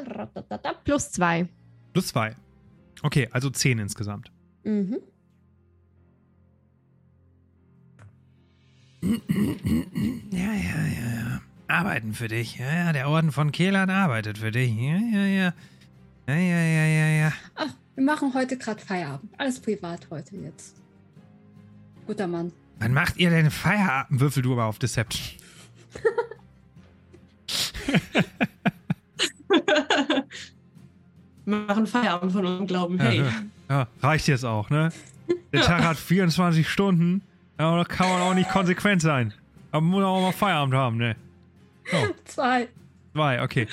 ratatata, 0.06 0.74
plus 0.84 1.10
2. 1.10 1.48
Plus 1.92 2.08
zwei. 2.08 2.36
Okay, 3.02 3.28
also 3.32 3.50
zehn 3.50 3.78
insgesamt. 3.80 4.30
Mhm. 4.62 4.98
Ja, 10.30 10.52
ja, 10.52 10.52
ja, 10.52 11.14
ja. 11.14 11.40
Arbeiten 11.66 12.12
für 12.14 12.28
dich. 12.28 12.58
Ja, 12.58 12.72
ja, 12.72 12.92
der 12.92 13.08
Orden 13.08 13.32
von 13.32 13.50
Kehlern 13.52 13.90
arbeitet 13.90 14.38
für 14.38 14.50
dich. 14.50 14.70
Ja, 14.76 14.98
ja, 14.98 15.26
ja. 15.26 15.54
Ja, 16.30 16.36
ja, 16.36 16.60
ja, 16.62 16.84
ja, 16.86 17.08
ja. 17.08 17.32
Ach, 17.56 17.74
wir 17.96 18.04
machen 18.04 18.32
heute 18.34 18.56
gerade 18.56 18.80
Feierabend. 18.80 19.32
Alles 19.36 19.58
privat 19.58 20.06
heute 20.10 20.36
jetzt. 20.36 20.76
Guter 22.06 22.28
Mann. 22.28 22.52
Wann 22.78 22.94
macht 22.94 23.16
ihr 23.16 23.30
denn 23.30 23.50
Feierabend? 23.50 24.20
Würfel 24.20 24.44
du 24.44 24.52
aber 24.52 24.66
auf 24.66 24.78
Deception. 24.78 25.40
Wir 31.44 31.56
machen 31.56 31.86
Feierabend 31.88 32.30
von 32.32 32.46
Unglauben. 32.46 33.00
Hey. 33.00 33.18
Ja, 33.18 33.32
ja, 33.68 33.88
reicht 34.00 34.28
jetzt 34.28 34.44
auch, 34.44 34.70
ne? 34.70 34.90
Der. 35.52 35.62
Tag 35.62 35.82
hat 35.82 35.96
24 35.96 36.68
Stunden. 36.68 37.22
Aber 37.56 37.78
da 37.78 37.84
kann 37.84 38.08
man 38.08 38.20
auch 38.22 38.34
nicht 38.34 38.50
konsequent 38.52 39.02
sein. 39.02 39.34
Aber 39.72 39.80
man 39.80 39.90
muss 39.90 40.04
auch 40.04 40.20
mal 40.20 40.32
Feierabend 40.32 40.74
haben, 40.74 40.96
ne? 40.96 41.16
Oh, 41.92 42.06
Zwei. 42.24 42.68
zwei, 43.14 43.42
okay. 43.42 43.66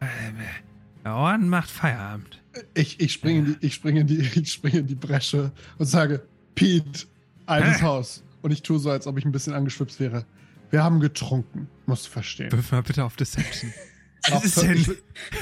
Ähm, 0.00 0.08
Der 1.04 1.14
Orden 1.14 1.48
macht 1.48 1.70
Feierabend. 1.70 2.40
Ich, 2.74 3.00
ich 3.00 3.12
springe 3.12 3.38
in, 3.40 3.44
die- 3.60 3.66
ich 3.66 3.74
spring 3.74 3.96
in, 3.96 4.06
die- 4.06 4.18
ich 4.40 4.52
spring 4.52 4.74
in 4.74 4.86
die 4.86 4.94
Bresche 4.94 5.50
und 5.78 5.86
sage, 5.86 6.22
Pete, 6.54 7.06
altes 7.46 7.78
Hä? 7.80 7.82
Haus. 7.84 8.22
Und 8.42 8.50
ich 8.52 8.62
tue 8.62 8.78
so, 8.78 8.90
als 8.90 9.06
ob 9.06 9.18
ich 9.18 9.24
ein 9.24 9.32
bisschen 9.32 9.52
angeschwipst 9.54 10.00
wäre. 10.00 10.24
Wir 10.70 10.82
haben 10.84 11.00
getrunken, 11.00 11.68
musst 11.86 12.06
du 12.06 12.10
verstehen. 12.10 12.52
Wirf 12.52 12.70
mal 12.72 12.82
bitte 12.82 13.04
auf 13.04 13.16
Deception. 13.16 13.72
Was 14.30 14.44
ist 14.44 14.60
denn? 14.62 14.72
Ich, 14.76 14.88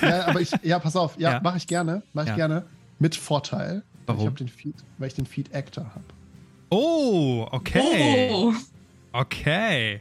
ja, 0.03 0.27
aber 0.27 0.41
ich, 0.41 0.51
ja, 0.63 0.79
pass 0.79 0.95
auf, 0.97 1.19
ja, 1.19 1.33
Ja. 1.35 1.41
mache 1.41 1.57
ich 1.59 1.67
gerne, 1.67 2.03
mache 2.13 2.27
ich 2.27 2.31
Ja. 2.31 2.37
gerne. 2.37 2.65
Mit 3.01 3.15
Vorteil. 3.17 3.83
Warum? 4.07 4.23
Ich 4.23 4.27
hab 4.29 4.37
den 4.37 4.49
Feed, 4.49 4.75
weil 4.99 5.09
ich 5.09 5.15
den 5.15 5.27
Feed 5.27 5.55
Actor 5.55 5.85
habe. 5.85 6.05
Oh, 6.71 7.47
okay. 7.51 8.31
Oh. 8.33 8.53
Okay. 9.13 10.01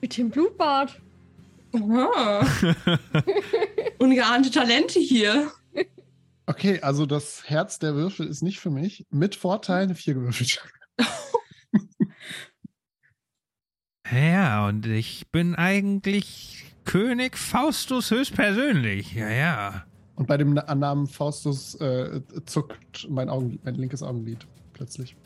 Mit 0.00 0.16
dem 0.16 0.30
Blutbad. 0.30 0.98
Aha. 1.74 2.46
Ungeahnte 4.02 4.50
Talente 4.50 4.98
hier. 4.98 5.50
Okay, 6.46 6.80
also 6.80 7.06
das 7.06 7.48
Herz 7.48 7.78
der 7.78 7.94
Würfel 7.94 8.26
ist 8.26 8.42
nicht 8.42 8.58
für 8.58 8.70
mich. 8.70 9.06
Mit 9.10 9.36
Vorteil 9.36 9.84
eine 9.84 9.94
4 9.94 10.14
gewürfelt. 10.14 10.62
Ja, 14.10 14.66
und 14.68 14.84
ich 14.86 15.30
bin 15.30 15.54
eigentlich 15.54 16.74
König 16.84 17.38
Faustus 17.38 18.10
höchstpersönlich. 18.10 19.14
Ja, 19.14 19.30
ja. 19.30 19.86
Und 20.16 20.26
bei 20.26 20.36
dem 20.36 20.52
Na- 20.54 20.74
Namen 20.74 21.06
Faustus 21.06 21.76
äh, 21.76 22.20
zuckt 22.44 23.06
mein, 23.08 23.30
Augenlid, 23.30 23.64
mein 23.64 23.74
linkes 23.76 24.02
Augenlid 24.02 24.46
plötzlich. 24.74 25.16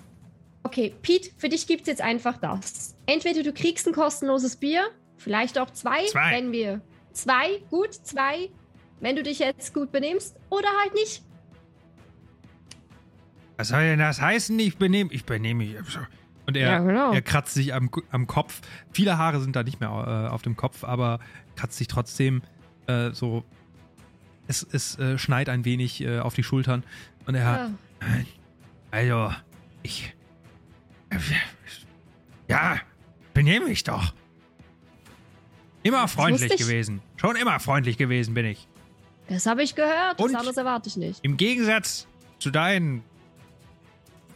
Okay, 0.62 0.94
Pete, 1.02 1.30
für 1.36 1.48
dich 1.48 1.66
gibt 1.66 1.82
es 1.82 1.86
jetzt 1.88 2.00
einfach 2.02 2.36
das. 2.36 2.94
Entweder 3.06 3.42
du 3.42 3.52
kriegst 3.52 3.86
ein 3.88 3.92
kostenloses 3.94 4.56
Bier, 4.56 4.84
vielleicht 5.16 5.58
auch 5.58 5.70
zwei, 5.70 6.04
Zwei. 6.06 6.30
wenn 6.36 6.52
wir. 6.52 6.80
Zwei, 7.12 7.62
gut, 7.70 7.94
zwei, 7.94 8.50
wenn 9.00 9.16
du 9.16 9.22
dich 9.22 9.38
jetzt 9.38 9.74
gut 9.74 9.92
benimmst, 9.92 10.36
oder 10.50 10.68
halt 10.82 10.94
nicht. 10.94 11.22
Was 13.56 13.68
soll 13.68 13.80
denn 13.82 13.98
das 13.98 14.20
heißen? 14.20 14.58
Ich 14.58 14.76
benehme 14.76 15.10
ich 15.12 15.24
benehme 15.24 15.64
mich. 15.64 15.76
Und 16.46 16.56
er, 16.56 16.68
Ja, 16.68 16.78
genau. 16.78 17.12
er 17.12 17.22
kratzt 17.22 17.54
sich 17.54 17.74
am, 17.74 17.90
am 18.10 18.26
Kopf. 18.26 18.60
Viele 18.92 19.18
Haare 19.18 19.40
sind 19.40 19.56
da 19.56 19.62
nicht 19.62 19.80
mehr 19.80 19.88
äh, 20.28 20.32
auf 20.32 20.42
dem 20.42 20.56
Kopf, 20.56 20.84
aber 20.84 21.18
kratzt 21.56 21.76
sich 21.78 21.88
trotzdem 21.88 22.42
äh, 22.86 23.10
so. 23.12 23.44
Es, 24.46 24.62
es 24.70 24.96
äh, 24.98 25.18
schneit 25.18 25.48
ein 25.48 25.64
wenig 25.64 26.00
äh, 26.02 26.20
auf 26.20 26.34
die 26.34 26.44
Schultern. 26.44 26.84
Und 27.26 27.34
er 27.34 27.46
hat. 27.46 27.70
Ah, 28.00 28.06
Also, 28.92 29.34
ich. 29.82 30.14
Ja, 32.48 32.76
benehme 33.34 33.66
mich 33.66 33.82
doch. 33.84 34.14
Immer 35.82 36.06
freundlich 36.08 36.56
gewesen. 36.56 37.00
Schon 37.16 37.36
immer 37.36 37.58
freundlich 37.60 37.96
gewesen 37.96 38.34
bin 38.34 38.44
ich. 38.46 38.68
Das 39.28 39.46
habe 39.46 39.62
ich 39.62 39.74
gehört, 39.74 40.20
Und? 40.20 40.32
das 40.32 40.38
anderes 40.40 40.56
erwarte 40.56 40.88
ich 40.88 40.96
nicht. 40.96 41.20
Im 41.24 41.36
Gegensatz 41.36 42.06
zu 42.38 42.50
deinen 42.50 43.02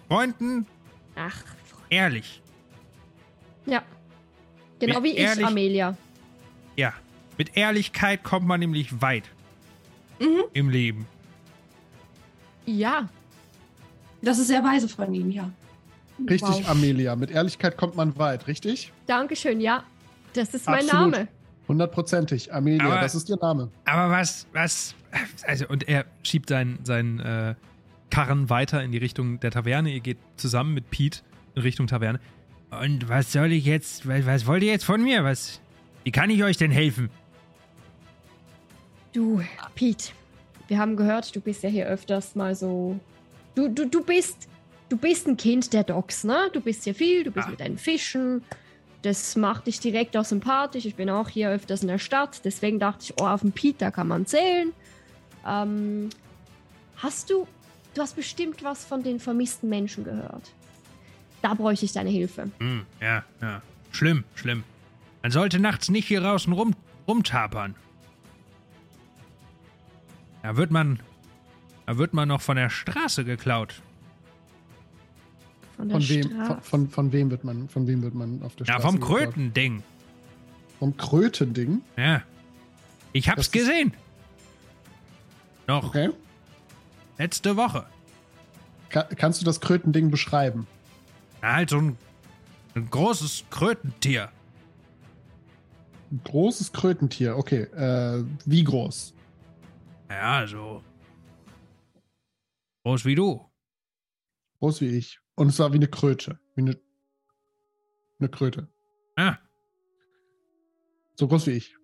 Freunden 0.09 0.67
Ach, 1.15 1.43
ehrlich. 1.89 2.43
ja. 3.67 3.83
Genau 4.79 5.01
Mit 5.01 5.05
wie 5.05 5.17
ich, 5.17 5.19
ehrlich- 5.19 5.45
Amelia. 5.47 5.97
Ja, 6.77 6.95
mit 7.37 7.57
Ehrlichkeit 7.57 8.23
kommt 8.25 8.47
man 8.47 8.59
nämlich 8.61 9.01
weit 9.03 9.25
Mhm. 10.19 10.43
im 10.55 10.71
Leben. 10.71 11.07
Ja, 12.67 13.09
Das 14.23 14.39
ist 14.39 14.49
sehr 14.49 14.63
weise 14.63 14.87
von 14.89 15.13
ihm, 15.15 15.31
ja. 15.31 15.51
Richtig, 16.29 16.43
Wow. 16.43 16.69
Amelia. 16.69 17.17
Mit 17.17 17.31
Ehrlichkeit 17.31 17.79
kommt 17.79 17.97
man 17.97 18.19
weit, 18.19 18.47
richtig? 18.49 18.93
Dankeschön, 19.07 19.61
ja. 19.63 19.83
Das 20.35 20.53
ist 20.53 20.67
mein 20.67 20.85
Absolut. 20.85 21.11
Name. 21.13 21.29
Hundertprozentig. 21.71 22.53
Amelia, 22.53 22.85
Aber- 22.85 23.01
das 23.01 23.15
ist 23.15 23.29
ihr 23.31 23.37
Name. 23.41 23.71
Aber 23.85 24.11
was, 24.13 24.47
was, 24.53 24.95
also, 25.47 25.69
und 25.69 25.89
er 25.89 26.05
schiebt 26.25 26.49
seinen, 26.49 26.85
seinen 26.85 27.21
äh, 27.21 27.55
Karren 28.11 28.51
weiter 28.51 28.83
in 28.83 28.91
die 28.91 28.99
Richtung 28.99 29.39
der 29.39 29.53
Taverne. 29.53 29.91
Ihr 29.91 30.01
geht 30.01 30.19
zusammen 30.37 30.75
mit 30.75 30.91
Pete 30.91 31.21
in 31.55 31.63
Richtung 31.63 31.87
Taverne. 31.87 32.19
Und 32.71 33.09
was 33.09 33.31
soll 33.33 33.53
ich 33.53 33.65
jetzt, 33.67 34.09
was, 34.09 34.27
was 34.27 34.47
wollt 34.47 34.65
ihr 34.65 34.73
jetzt 34.73 34.85
von 34.85 35.01
mir? 35.03 35.23
Was, 35.23 35.61
wie 36.03 36.11
kann 36.11 36.29
ich 36.29 36.43
euch 36.43 36.57
denn 36.57 36.73
helfen? 36.73 37.09
Du, 39.13 39.41
Pete, 39.77 40.11
wir 40.67 40.79
haben 40.79 40.97
gehört, 40.97 41.35
du 41.37 41.41
bist 41.41 41.63
ja 41.63 41.69
hier 41.69 41.87
öfters 41.87 42.35
mal 42.35 42.55
so. 42.57 42.99
Du, 43.55 43.69
du, 43.69 43.87
du 43.89 44.03
bist. 44.05 44.49
Du 44.89 44.97
bist 44.97 45.29
ein 45.29 45.37
Kind 45.37 45.73
der 45.73 45.85
Docks, 45.85 46.25
ne? 46.25 46.51
Du 46.53 46.61
bist 46.61 46.83
hier 46.83 46.97
viel, 46.97 47.23
du 47.23 47.31
bist 47.31 47.47
Ah. 47.47 47.51
mit 47.53 47.61
deinen 47.61 47.79
Fischen. 47.79 48.43
Das 49.03 49.35
macht 49.37 49.67
dich 49.67 49.81
direkt 49.81 50.17
auch 50.17 50.25
sympathisch. 50.25 50.85
Ich 50.85 50.95
bin 50.95 51.09
auch 51.09 51.29
hier 51.29 51.51
öfters 51.51 51.83
in 51.83 51.89
der 51.89 51.99
Stadt. 51.99 52.43
Deswegen 52.45 52.79
dachte 52.79 53.05
ich, 53.05 53.15
oh, 53.21 53.27
auf 53.27 53.41
den 53.41 53.53
Pete, 53.53 53.79
da 53.79 53.91
kann 53.91 54.09
man 54.09 54.27
zählen. 54.27 54.73
Ähm, 55.47 56.11
hast 56.97 57.31
du. 57.31 57.47
Du 57.95 58.03
hast 58.03 58.15
bestimmt 58.15 58.63
was 58.63 58.85
von 58.85 59.03
den 59.03 59.19
vermissten 59.19 59.69
Menschen 59.69 60.05
gehört. 60.05 60.53
Da 61.43 61.55
bräuchte 61.55 61.87
ich 61.87 61.93
deine 61.93 62.11
Hilfe. 62.11 62.51
Hm, 62.59 62.85
ja, 63.01 63.25
ja. 63.41 63.63
Schlimm, 63.91 64.25
schlimm. 64.35 64.63
Man 65.23 65.33
sollte 65.33 65.59
nachts 65.59 65.89
nicht 65.89 66.07
hier 66.07 66.21
draußen 66.21 66.53
rum, 66.53 66.75
rumtapern. 67.09 67.75
Da 70.43 70.57
wird 70.57 70.71
man, 70.71 71.01
da 71.87 71.99
wird 71.99 72.15
man 72.15 72.29
noch 72.29 72.41
von 72.41 72.57
der 72.57 72.71
Straße 72.71 73.25
geklaut. 73.25 73.83
Von 75.81 75.89
der 75.89 76.01
Von 76.01 76.09
wem, 76.09 76.47
von, 76.47 76.61
von, 76.63 76.89
von 76.91 77.13
wem 77.13 77.31
wird 77.31 77.45
man, 77.45 77.69
von 77.69 77.87
wem 77.87 78.03
wird 78.03 78.15
man 78.15 78.43
auf 78.43 78.55
der 78.57 78.67
Ja, 78.67 78.75
Straße 78.75 78.87
vom 78.87 79.01
geklaut? 79.01 79.19
Krötending. 79.21 79.83
Vom 80.79 80.97
Krötending? 80.97 81.81
Ja. 81.97 82.23
Ich 83.13 83.29
hab's 83.29 83.37
Das 83.39 83.51
gesehen. 83.51 83.93
Noch 85.67 85.89
Okay. 85.89 86.11
letzte 87.19 87.57
Woche. 87.57 87.87
Ka 88.91 89.05
kannst 89.05 89.41
du 89.41 89.45
das 89.47 89.61
Krötending 89.61 90.11
beschreiben? 90.11 90.67
Na, 91.41 91.55
halt 91.55 91.71
so 91.71 91.79
ein, 91.79 91.97
ein 92.75 92.91
großes 92.91 93.45
Krötentier. 93.51 94.31
Ein 96.11 96.21
großes 96.25 96.73
Krötentier, 96.73 97.37
okay. 97.37 97.63
Äh, 97.63 98.25
wie 98.45 98.65
groß? 98.65 99.15
Ja, 100.11 100.47
so. 100.47 100.83
Groß 102.85 103.05
wie 103.05 103.15
du. 103.15 103.49
Groß 104.59 104.81
wie 104.81 104.89
ich. 104.89 105.20
Und 105.37 105.49
es 105.49 105.59
war 105.59 105.73
wie 105.73 105.77
eine 105.77 105.89
Kröte. 105.89 106.39
Wie 106.55 106.63
eine, 106.63 106.77
eine 108.19 108.29
Kröte. 108.29 108.69
Ja, 109.19 109.39
So 111.17 111.29
groß 111.29 111.47
wie 111.47 111.53
ich. 111.53 111.77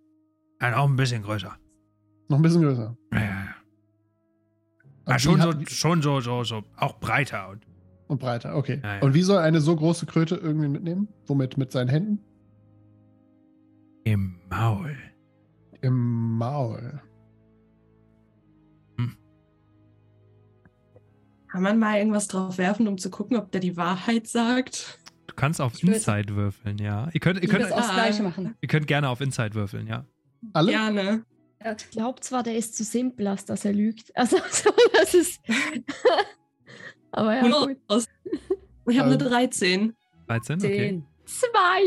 dann 0.60 0.74
auch 0.74 0.88
ein 0.88 0.96
bisschen 0.96 1.22
größer. 1.22 1.56
Noch 2.28 2.38
ein 2.38 2.42
bisschen 2.42 2.62
größer. 2.62 2.96
Ja, 3.12 3.18
ja, 3.18 3.24
ja. 3.26 3.54
Und 5.04 5.12
Ah, 5.12 5.18
schon, 5.18 5.40
so, 5.40 5.52
schon 5.66 6.02
so, 6.02 6.20
so, 6.20 6.42
so, 6.44 6.62
auch 6.76 6.98
breiter. 6.98 7.50
Und 7.50 7.64
Und 8.08 8.18
breiter, 8.20 8.56
okay. 8.56 8.80
Ja, 8.82 8.96
ja. 8.96 9.02
Und 9.02 9.14
wie 9.14 9.22
soll 9.22 9.38
eine 9.38 9.60
so 9.60 9.76
große 9.76 10.06
Kröte 10.06 10.34
irgendwie 10.36 10.68
mitnehmen? 10.68 11.08
Womit? 11.26 11.56
Mit 11.58 11.72
seinen 11.72 11.88
Händen? 11.88 12.20
im 14.04 14.38
Maul. 14.48 14.96
Im 15.80 16.38
Maul. 16.38 17.00
Kann 21.56 21.62
man 21.62 21.78
mal 21.78 21.96
irgendwas 21.96 22.28
drauf 22.28 22.58
werfen, 22.58 22.86
um 22.86 22.98
zu 22.98 23.08
gucken, 23.08 23.38
ob 23.38 23.50
der 23.50 23.62
die 23.62 23.78
Wahrheit 23.78 24.26
sagt? 24.26 24.98
Du 25.26 25.34
kannst 25.34 25.58
auf 25.58 25.82
Inside 25.82 26.36
würfeln, 26.36 26.76
ja. 26.76 27.08
Ihr 27.14 27.20
könnt, 27.20 27.42
ihr 27.42 27.48
könnt, 27.48 27.72
auch 27.72 27.78
das. 27.78 27.94
Gleiche 27.94 28.22
machen. 28.22 28.54
ihr 28.60 28.68
könnt 28.68 28.86
gerne 28.86 29.08
auf 29.08 29.22
Inside 29.22 29.54
würfeln, 29.54 29.86
ja. 29.86 30.04
Alle? 30.52 30.72
Gerne. 30.72 31.24
Ich 31.64 31.90
glaube 31.92 32.20
zwar, 32.20 32.42
der 32.42 32.58
ist 32.58 32.76
zu 32.76 32.84
simpel, 32.84 33.26
als 33.28 33.46
dass 33.46 33.64
er 33.64 33.72
lügt. 33.72 34.14
Also, 34.14 34.36
so, 34.50 34.68
das 34.92 35.14
ist. 35.14 35.40
Aber 37.12 37.34
ja, 37.34 37.48
gut. 37.48 37.78
Ich 38.86 38.98
habe 38.98 39.08
eine 39.08 39.14
Ähm. 39.14 39.30
13. 39.30 39.96
13, 40.26 40.56
okay. 40.58 40.76
Zehn. 40.76 41.06
Zwei. 41.24 41.80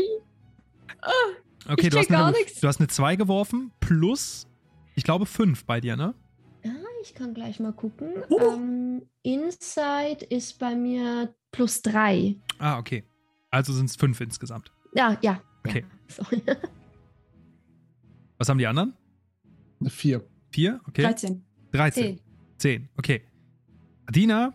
Okay, 1.68 1.86
Ich 1.86 1.90
du 1.90 1.98
hast, 2.00 2.10
eine, 2.10 2.34
du 2.60 2.66
hast 2.66 2.80
eine 2.80 2.88
2 2.88 3.14
geworfen, 3.14 3.70
plus, 3.78 4.48
ich 4.96 5.04
glaube, 5.04 5.26
5 5.26 5.64
bei 5.64 5.80
dir, 5.80 5.96
ne? 5.96 6.16
Ich 7.02 7.14
kann 7.14 7.34
gleich 7.34 7.60
mal 7.60 7.72
gucken. 7.72 8.12
Uh. 8.28 8.38
Ähm, 8.54 9.02
Inside 9.22 10.24
ist 10.28 10.58
bei 10.58 10.74
mir 10.74 11.34
plus 11.52 11.82
drei. 11.82 12.36
Ah, 12.58 12.78
okay. 12.78 13.04
Also 13.50 13.72
sind 13.72 13.86
es 13.90 13.96
5 13.96 14.20
insgesamt. 14.20 14.72
Ja, 14.94 15.16
ja. 15.22 15.40
Okay. 15.66 15.84
Ja, 16.08 16.14
sorry. 16.14 16.42
Was 18.38 18.48
haben 18.48 18.58
die 18.58 18.66
anderen? 18.66 18.94
Vier. 19.88 20.24
4? 20.52 20.80
Okay. 20.88 21.02
13. 21.02 21.44
13. 21.72 22.02
Zehn. 22.04 22.20
10. 22.58 22.88
Okay. 22.96 23.22
Adina, 24.06 24.52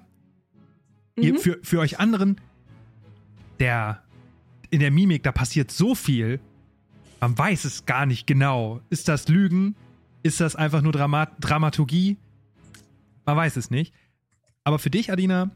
ihr, 1.16 1.34
Mhm. 1.34 1.38
für, 1.38 1.60
für 1.64 1.80
euch 1.80 2.00
anderen, 2.00 2.42
der 3.60 4.04
in 4.70 4.80
der 4.80 4.92
Mimik, 4.92 5.24
da 5.24 5.32
passiert 5.32 5.72
so 5.72 5.96
viel, 5.96 6.40
man 7.22 7.38
weiß 7.38 7.66
es 7.66 7.86
gar 7.86 8.06
nicht 8.06 8.28
genau. 8.28 8.82
Ist 8.90 9.08
das 9.08 9.28
Lügen? 9.30 9.76
Ist 10.24 10.42
das 10.42 10.56
einfach 10.56 10.82
nur 10.82 10.92
Drama 10.92 11.28
Dramaturgie? 11.40 12.18
Man 13.26 13.38
weiß 13.38 13.56
es 13.58 13.70
nicht. 13.72 13.94
Aber 14.64 14.80
für 14.80 14.90
dich, 14.90 15.12
Adina, 15.12 15.52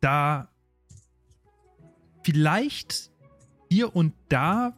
da 0.00 0.48
vielleicht 2.22 3.10
hier 3.70 3.94
und 3.94 4.14
da 4.28 4.76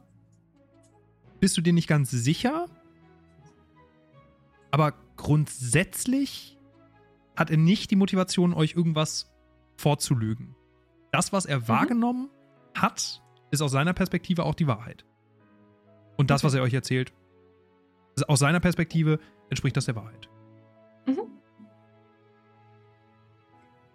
bist 1.40 1.56
du 1.56 1.60
dir 1.60 1.72
nicht 1.72 1.88
ganz 1.88 2.10
sicher, 2.10 2.66
aber 4.70 4.94
grundsätzlich 5.16 6.58
hat 7.36 7.50
er 7.50 7.56
nicht 7.56 7.90
die 7.90 7.96
Motivation, 7.96 8.54
euch 8.54 8.74
irgendwas 8.74 9.32
vorzulügen. 9.76 10.54
Das, 11.10 11.32
was 11.32 11.46
er 11.46 11.68
wahrgenommen 11.68 12.30
hat, 12.74 13.22
ist 13.50 13.60
aus 13.60 13.72
seiner 13.72 13.92
Perspektive 13.92 14.44
auch 14.44 14.54
die 14.54 14.66
Wahrheit. 14.66 15.04
Und 16.16 16.30
das, 16.30 16.40
Okay. 16.42 16.46
was 16.46 16.54
er 16.54 16.62
euch 16.62 16.74
erzählt, 16.74 17.12
aus 18.22 18.38
seiner 18.38 18.60
Perspektive 18.60 19.18
entspricht 19.50 19.76
das 19.76 19.86
der 19.86 19.96
Wahrheit. 19.96 20.28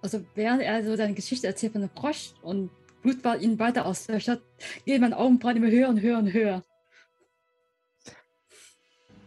Also 0.01 0.25
während 0.35 0.61
er 0.61 0.83
so 0.83 0.95
seine 0.95 1.13
Geschichte 1.13 1.47
erzählt 1.47 1.73
von 1.73 1.81
der 1.81 1.89
Frosch 1.89 2.33
und 2.41 2.71
Blut 3.01 3.23
war 3.23 3.37
ihn 3.37 3.59
weiter 3.59 3.85
auslöchert, 3.85 4.41
gehen 4.85 5.01
meine 5.01 5.17
Augenbrauen 5.17 5.57
immer 5.57 5.71
höher 5.71 5.89
und 5.89 6.01
höher 6.01 6.17
und 6.17 6.33
höher. 6.33 6.63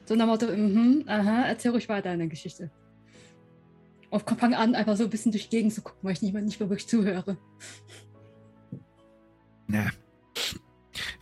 So 0.05 0.15
nach 0.15 0.25
dem 0.25 0.29
Motto, 0.29 0.47
mhm, 0.47 1.05
aha, 1.07 1.45
erzähl 1.47 1.71
ruhig 1.71 1.89
weiter 1.89 2.11
eine 2.11 2.29
Geschichte. 2.29 2.71
Und 4.11 4.29
fange 4.29 4.59
an, 4.59 4.75
einfach 4.75 4.97
so 4.97 5.05
ein 5.05 5.11
bisschen 5.11 5.33
durch 5.33 5.49
die 5.49 5.57
Gegend 5.57 5.73
zu 5.73 5.81
gucken, 5.81 6.01
weil 6.03 6.13
ich 6.13 6.23
nicht 6.23 6.35
mehr, 6.35 6.43
nicht 6.43 6.61
mehr 6.61 6.69
wirklich 6.69 6.89
zuhöre. 6.89 7.39
Na. 9.69 9.91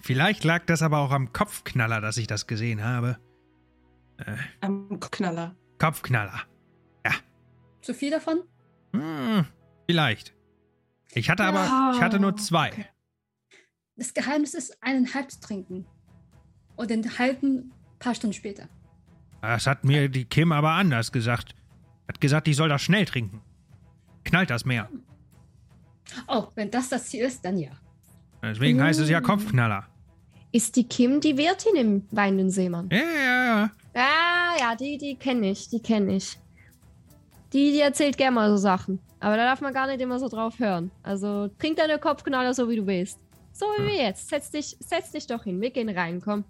Vielleicht 0.01 0.43
lag 0.43 0.65
das 0.67 0.83
aber 0.83 0.99
auch 0.99 1.13
am 1.13 1.33
Kopfknaller, 1.33 2.01
dass 2.01 2.17
ich 2.17 2.27
das 2.27 2.49
gesehen 2.49 2.83
habe. 2.83 3.19
Äh, 4.27 4.37
Am 4.61 4.99
Knaller. 5.01 5.57
Kopfknaller. 5.79 6.41
Zu 7.83 7.95
viel 7.95 8.11
davon? 8.11 8.43
Hm, 8.93 9.47
vielleicht. 9.87 10.35
Ich 11.13 11.31
hatte 11.31 11.45
aber, 11.45 11.65
Ja, 11.65 11.93
ich 11.95 12.03
hatte 12.03 12.21
nur 12.21 12.37
zwei. 12.37 12.69
okay. 12.73 12.87
Das 13.97 14.13
Geheimnis 14.13 14.55
ist, 14.55 14.83
einen 14.83 15.13
halb 15.15 15.31
zu 15.31 15.41
trinken. 15.41 15.87
Und 16.77 16.91
den 16.91 17.19
halben 17.19 17.73
paar 17.99 18.15
Stunden 18.15 18.35
später. 18.35 18.69
Das 19.43 19.67
hat 19.67 19.85
mir 19.85 20.09
die 20.09 20.25
Kim 20.27 20.53
aber 20.53 20.73
anders 20.73 21.11
gesagt. 21.13 21.55
Hat 22.09 22.21
gesagt, 22.21 22.49
ich 22.49 22.57
soll 22.57 22.69
das 22.69 22.83
schnell 22.83 23.07
trinken. 23.07 23.41
Knallt 24.25 24.51
das 24.51 24.65
mehr. 24.67 24.89
Oh, 26.29 26.49
wenn 26.55 26.71
das 26.71 26.89
das 26.91 27.07
Ziel 27.09 27.25
ist, 27.25 27.45
dann 27.45 27.57
ja. 27.57 27.71
Deswegen 28.43 28.83
heißt 28.83 29.01
es 29.01 29.09
ja. 29.09 29.21
Kopfknaller. 29.21 29.87
Ist 30.53 30.77
die 30.77 30.85
Kim 30.85 31.21
die 31.21 31.37
Wirtin 31.37 31.77
im 31.77 32.07
Weinenden 32.11 32.51
Seemann? 32.51 32.89
Ja, 32.91 32.99
ja, 32.99 33.45
ja. 33.45 33.71
Ah, 33.95 34.59
ja, 34.59 34.75
die, 34.75 34.99
die 34.99 35.15
kenne 35.15 35.51
ich, 35.51 35.69
die 35.69 35.81
kenne 35.81 36.17
ich. 36.17 36.39
Die, 37.53 37.73
die 37.73 37.81
erzählt 37.81 38.17
gerne 38.17 38.35
mal 38.35 38.51
so 38.51 38.57
Sachen. 38.57 39.01
Aber 39.21 39.37
da 39.37 39.45
darf 39.45 39.61
man 39.61 39.73
gar 39.73 39.87
nicht 39.87 40.01
immer 40.01 40.19
so 40.19 40.29
drauf 40.29 40.59
hören. 40.59 40.91
Also 41.03 41.49
trink 41.59 41.77
deine 41.77 41.99
Kopfknaller 41.99 42.55
so, 42.55 42.69
wie 42.69 42.77
du 42.77 42.87
willst. 42.87 43.19
So 43.53 43.67
wie 43.77 43.87
wir 43.87 43.97
jetzt. 43.97 44.29
Setz 44.29 44.51
dich, 44.51 44.77
setz 44.81 45.13
dich 45.13 45.27
doch 45.27 45.45
hin. 45.45 45.61
Wir 45.61 45.71
gehen 45.71 45.89
rein, 45.89 46.21
komm. 46.21 46.45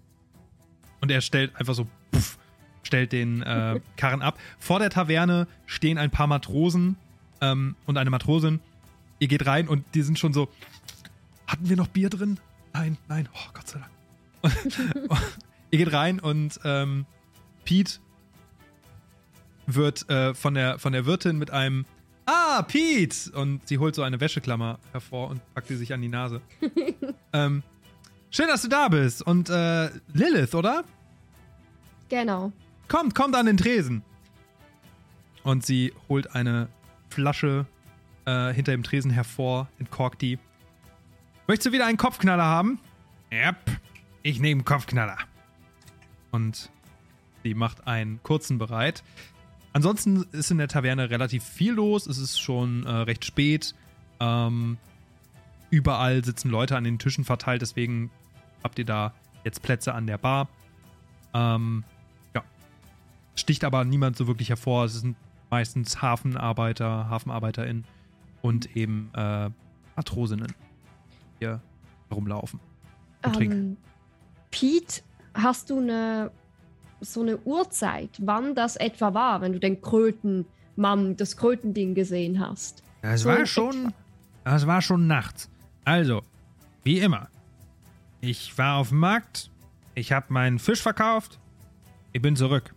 Und 1.01 1.11
er 1.11 1.21
stellt 1.21 1.55
einfach 1.55 1.73
so, 1.73 1.87
puff, 2.11 2.37
stellt 2.83 3.11
den 3.11 3.41
äh, 3.43 3.79
Karren 3.97 4.21
ab. 4.21 4.39
Vor 4.59 4.79
der 4.79 4.89
Taverne 4.89 5.47
stehen 5.65 5.97
ein 5.97 6.11
paar 6.11 6.27
Matrosen 6.27 6.95
ähm, 7.41 7.75
und 7.85 7.97
eine 7.97 8.09
Matrosin. 8.09 8.59
Ihr 9.19 9.27
geht 9.27 9.45
rein 9.45 9.67
und 9.67 9.83
die 9.93 10.01
sind 10.01 10.17
schon 10.17 10.33
so, 10.33 10.47
hatten 11.47 11.69
wir 11.69 11.75
noch 11.75 11.87
Bier 11.87 12.09
drin? 12.09 12.39
Nein, 12.73 12.97
nein, 13.07 13.29
oh 13.33 13.49
Gott 13.53 13.67
sei 13.67 13.79
Dank. 13.79 13.91
Und, 14.41 14.79
ihr 15.71 15.79
geht 15.79 15.93
rein 15.93 16.19
und 16.19 16.59
ähm, 16.63 17.05
Pete 17.65 17.99
wird 19.67 20.09
äh, 20.09 20.33
von, 20.33 20.53
der, 20.53 20.79
von 20.79 20.93
der 20.93 21.05
Wirtin 21.05 21.37
mit 21.37 21.51
einem 21.51 21.85
Ah, 22.25 22.61
Pete! 22.61 23.31
Und 23.33 23.67
sie 23.67 23.77
holt 23.77 23.95
so 23.95 24.03
eine 24.03 24.19
Wäscheklammer 24.19 24.79
hervor 24.91 25.29
und 25.29 25.41
packt 25.53 25.67
sie 25.67 25.75
sich 25.75 25.93
an 25.93 26.01
die 26.01 26.07
Nase. 26.07 26.41
ähm, 27.33 27.63
schön, 28.29 28.47
dass 28.47 28.61
du 28.61 28.67
da 28.67 28.87
bist. 28.87 29.21
Und 29.21 29.49
äh, 29.49 29.89
Lilith, 30.13 30.55
oder? 30.55 30.83
Genau. 32.09 32.51
Kommt, 32.87 33.15
kommt 33.15 33.35
an 33.35 33.47
den 33.47 33.57
Tresen. 33.57 34.03
Und 35.43 35.65
sie 35.65 35.93
holt 36.07 36.35
eine 36.35 36.69
Flasche 37.09 37.65
äh, 38.25 38.53
hinter 38.53 38.71
dem 38.71 38.83
Tresen 38.83 39.11
hervor, 39.11 39.67
entkorkt 39.79 40.21
die. 40.21 40.37
Möchtest 41.51 41.65
du 41.65 41.71
wieder 41.73 41.85
einen 41.85 41.97
Kopfknaller 41.97 42.45
haben? 42.45 42.79
Yep, 43.29 43.57
ich 44.23 44.39
nehme 44.39 44.63
Kopfknaller. 44.63 45.17
Und 46.31 46.69
sie 47.43 47.53
macht 47.55 47.87
einen 47.87 48.23
kurzen 48.23 48.57
bereit. 48.57 49.03
Ansonsten 49.73 50.25
ist 50.31 50.49
in 50.49 50.59
der 50.59 50.69
Taverne 50.69 51.09
relativ 51.09 51.43
viel 51.43 51.73
los. 51.73 52.07
Es 52.07 52.19
ist 52.19 52.39
schon 52.39 52.85
äh, 52.85 52.89
recht 52.89 53.25
spät. 53.25 53.75
Ähm, 54.21 54.77
überall 55.69 56.23
sitzen 56.23 56.49
Leute 56.49 56.77
an 56.77 56.85
den 56.85 56.99
Tischen 56.99 57.25
verteilt, 57.25 57.61
deswegen 57.61 58.11
habt 58.63 58.79
ihr 58.79 58.85
da 58.85 59.13
jetzt 59.43 59.61
Plätze 59.61 59.93
an 59.93 60.07
der 60.07 60.19
Bar. 60.19 60.47
Ähm, 61.33 61.83
sticht 63.35 63.65
aber 63.65 63.83
niemand 63.83 64.15
so 64.15 64.25
wirklich 64.25 64.47
hervor. 64.47 64.85
Es 64.85 65.01
sind 65.01 65.17
meistens 65.49 66.01
Hafenarbeiter, 66.01 67.09
HafenarbeiterInnen 67.09 67.83
und 68.41 68.77
eben 68.77 69.11
äh, 69.15 69.49
Matrosinnen, 69.97 70.53
hier 71.41 71.61
herumlaufen. 72.09 72.59
Und 73.25 73.35
trinken. 73.35 73.57
Ähm, 73.57 73.77
Pete, 74.51 75.01
hast 75.33 75.69
du 75.69 75.79
eine 75.79 76.31
so 77.03 77.21
eine 77.21 77.37
Uhrzeit, 77.39 78.11
wann 78.19 78.53
das 78.53 78.75
etwa 78.75 79.15
war, 79.15 79.41
wenn 79.41 79.53
du 79.53 79.59
den 79.59 79.81
Krötenmann, 79.81 81.17
das 81.17 81.35
Krötending 81.35 81.95
gesehen 81.95 82.39
hast? 82.39 82.83
Das 83.01 83.21
so 83.21 83.29
war 83.29 83.45
schon, 83.47 83.87
etwa. 83.87 83.93
das 84.43 84.67
war 84.67 84.81
schon 84.83 85.07
nachts. 85.07 85.49
Also, 85.83 86.21
wie 86.83 86.99
immer. 86.99 87.27
Ich 88.19 88.55
war 88.59 88.77
auf 88.77 88.89
dem 88.89 88.99
Markt, 88.99 89.49
ich 89.95 90.11
habe 90.11 90.27
meinen 90.29 90.59
Fisch 90.59 90.81
verkauft, 90.81 91.39
ich 92.13 92.21
bin 92.21 92.35
zurück. 92.35 92.75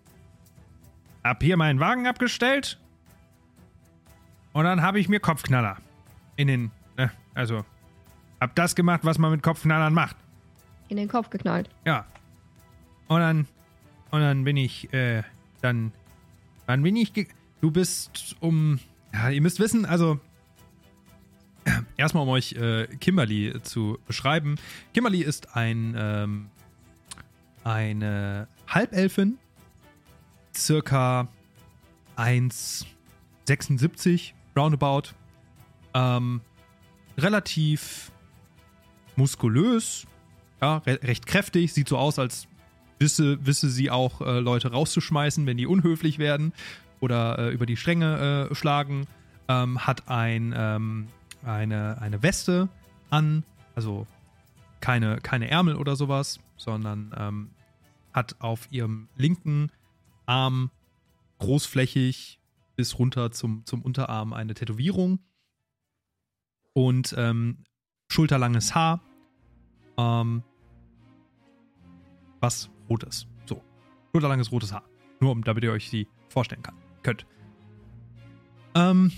Hab 1.22 1.42
hier 1.42 1.58
meinen 1.58 1.80
Wagen 1.80 2.06
abgestellt 2.06 2.80
und 4.54 4.64
dann 4.64 4.80
habe 4.80 5.00
ich 5.00 5.08
mir 5.10 5.20
Kopfknaller 5.20 5.76
in 6.36 6.48
den, 6.48 6.70
äh, 6.96 7.08
also, 7.34 7.62
hab 8.44 8.54
das 8.54 8.74
gemacht, 8.74 9.00
was 9.04 9.18
man 9.18 9.30
mit 9.30 9.42
Kopfknallern 9.42 9.94
macht. 9.94 10.16
In 10.88 10.98
den 10.98 11.08
Kopf 11.08 11.30
geknallt. 11.30 11.70
Ja. 11.86 12.04
Und 13.08 13.20
dann, 13.20 13.46
und 14.10 14.20
dann 14.20 14.44
bin 14.44 14.58
ich, 14.58 14.92
äh, 14.92 15.22
dann, 15.62 15.92
dann 16.66 16.82
bin 16.82 16.94
ich, 16.94 17.10
du 17.62 17.70
bist 17.70 18.36
um, 18.40 18.80
ja, 19.14 19.30
ihr 19.30 19.40
müsst 19.40 19.60
wissen, 19.60 19.86
also, 19.86 20.20
erstmal 21.96 22.24
um 22.24 22.28
euch 22.28 22.52
äh, 22.52 22.86
Kimberly 23.00 23.54
zu 23.62 23.98
beschreiben. 24.06 24.56
Kimberly 24.92 25.22
ist 25.22 25.56
ein, 25.56 25.94
ähm, 25.96 26.50
eine 27.64 28.46
Halbelfin, 28.68 29.38
circa 30.54 31.28
1,76 32.18 34.32
roundabout, 34.54 35.14
ähm, 35.94 36.42
relativ 37.16 38.10
muskulös, 39.16 40.06
ja, 40.60 40.78
re 40.78 40.98
recht 41.02 41.26
kräftig, 41.26 41.72
sieht 41.72 41.88
so 41.88 41.98
aus, 41.98 42.18
als 42.18 42.46
wisse, 42.98 43.44
wisse 43.44 43.68
sie 43.68 43.90
auch 43.90 44.20
äh, 44.20 44.40
Leute 44.40 44.70
rauszuschmeißen, 44.70 45.46
wenn 45.46 45.56
die 45.56 45.66
unhöflich 45.66 46.18
werden 46.18 46.52
oder 47.00 47.38
äh, 47.38 47.48
über 47.50 47.66
die 47.66 47.76
Stränge 47.76 48.48
äh, 48.50 48.54
schlagen. 48.54 49.06
Ähm, 49.46 49.86
hat 49.86 50.08
ein, 50.08 50.54
ähm, 50.56 51.08
eine, 51.44 52.00
eine 52.00 52.22
Weste 52.22 52.68
an, 53.10 53.44
also 53.74 54.06
keine, 54.80 55.18
keine 55.18 55.50
Ärmel 55.50 55.76
oder 55.76 55.96
sowas, 55.96 56.40
sondern 56.56 57.14
ähm, 57.18 57.50
hat 58.12 58.36
auf 58.38 58.68
ihrem 58.70 59.08
linken 59.16 59.70
Arm 60.24 60.70
großflächig 61.38 62.38
bis 62.76 62.98
runter 62.98 63.32
zum, 63.32 63.66
zum 63.66 63.82
Unterarm 63.82 64.32
eine 64.32 64.54
Tätowierung 64.54 65.18
und 66.72 67.14
ähm, 67.18 67.58
schulterlanges 68.08 68.74
Haar, 68.74 69.00
ähm, 69.96 70.42
was 72.40 72.70
rot 72.88 73.04
ist. 73.04 73.26
So, 73.46 73.62
schulterlanges 74.12 74.52
rotes 74.52 74.72
Haar. 74.72 74.84
Nur 75.20 75.32
um, 75.32 75.42
damit 75.44 75.64
ihr 75.64 75.72
euch 75.72 75.90
die 75.90 76.08
vorstellen 76.28 76.62
kann, 76.62 76.76
könnt. 77.02 77.26
Ähm, 78.74 79.12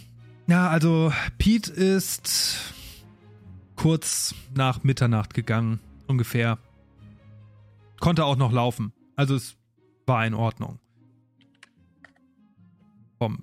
ja, 0.46 0.68
also 0.68 1.12
Pete 1.38 1.72
ist 1.72 2.74
kurz 3.74 4.34
nach 4.54 4.84
Mitternacht 4.84 5.34
gegangen, 5.34 5.80
ungefähr. 6.06 6.58
Konnte 8.00 8.24
auch 8.24 8.36
noch 8.36 8.52
laufen. 8.52 8.92
Also 9.16 9.34
es 9.34 9.56
war 10.06 10.26
in 10.26 10.34
Ordnung. 10.34 10.78
Vom 13.18 13.42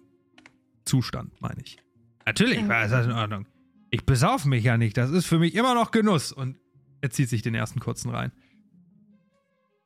Zustand, 0.85 1.41
meine 1.41 1.61
ich. 1.61 1.77
Natürlich 2.25 2.67
war 2.67 2.83
es 2.83 3.05
in 3.05 3.11
Ordnung. 3.11 3.45
Ich 3.93 4.07
besauf 4.07 4.45
mich 4.45 4.63
ja 4.63 4.75
nicht. 4.75 4.97
Das 4.97 5.11
ist 5.11 5.27
für 5.27 5.37
mich 5.37 5.53
immer 5.53 5.75
noch 5.75 5.91
Genuss. 5.91 6.31
Und 6.31 6.57
er 7.01 7.11
zieht 7.11 7.29
sich 7.29 7.43
den 7.43 7.53
ersten 7.53 7.79
kurzen 7.79 8.09
rein. 8.09 8.31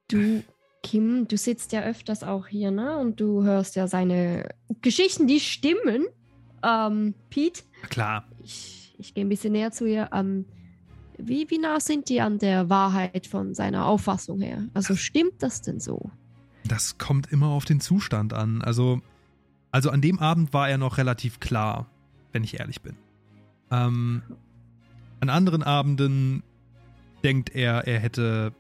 Du, 0.08 0.46
Kim, 0.82 1.28
du 1.28 1.36
sitzt 1.36 1.74
ja 1.74 1.82
öfters 1.82 2.24
auch 2.24 2.48
hier, 2.48 2.72
ne? 2.72 2.98
Und 3.00 3.20
du 3.20 3.44
hörst 3.44 3.76
ja 3.76 3.86
seine 3.90 4.48
Geschichten, 4.82 5.28
die 5.28 5.42
stimmen. 5.42 6.06
Ähm, 6.64 7.16
Pete, 7.30 7.64
Na 7.82 7.90
klar. 7.90 8.24
ich, 8.42 8.96
ich 8.98 9.14
gehe 9.14 9.26
ein 9.26 9.30
bisschen 9.30 9.52
näher 9.52 9.74
zu 9.74 9.86
ihr. 9.86 10.10
Ähm, 10.14 10.46
wie, 11.18 11.50
wie 11.50 11.58
nah 11.58 11.82
sind 11.82 12.08
die 12.08 12.22
an 12.22 12.40
der 12.40 12.70
Wahrheit 12.70 13.28
von 13.28 13.54
seiner 13.56 13.88
Auffassung 13.88 14.40
her? 14.40 14.70
Also 14.74 14.96
stimmt 14.96 15.44
das 15.44 15.62
denn 15.62 15.82
so? 15.82 16.12
Das 16.64 16.98
kommt 16.98 17.30
immer 17.30 17.48
auf 17.48 17.66
den 17.66 17.82
Zustand 17.82 18.34
an. 18.34 18.62
Also, 18.62 19.02
also 19.72 19.90
an 19.90 20.00
dem 20.00 20.20
Abend 20.20 20.54
war 20.54 20.70
er 20.70 20.78
noch 20.78 20.98
relativ 20.98 21.42
klar, 21.42 21.92
wenn 22.32 22.46
ich 22.46 22.58
ehrlich 22.58 22.82
bin. 22.82 22.96
Ähm, 23.72 24.22
an 25.20 25.30
anderen 25.30 25.64
Abenden 25.64 26.44
denkt 27.24 27.50
er, 27.56 27.88
er 27.88 28.00
hätte 28.00 28.54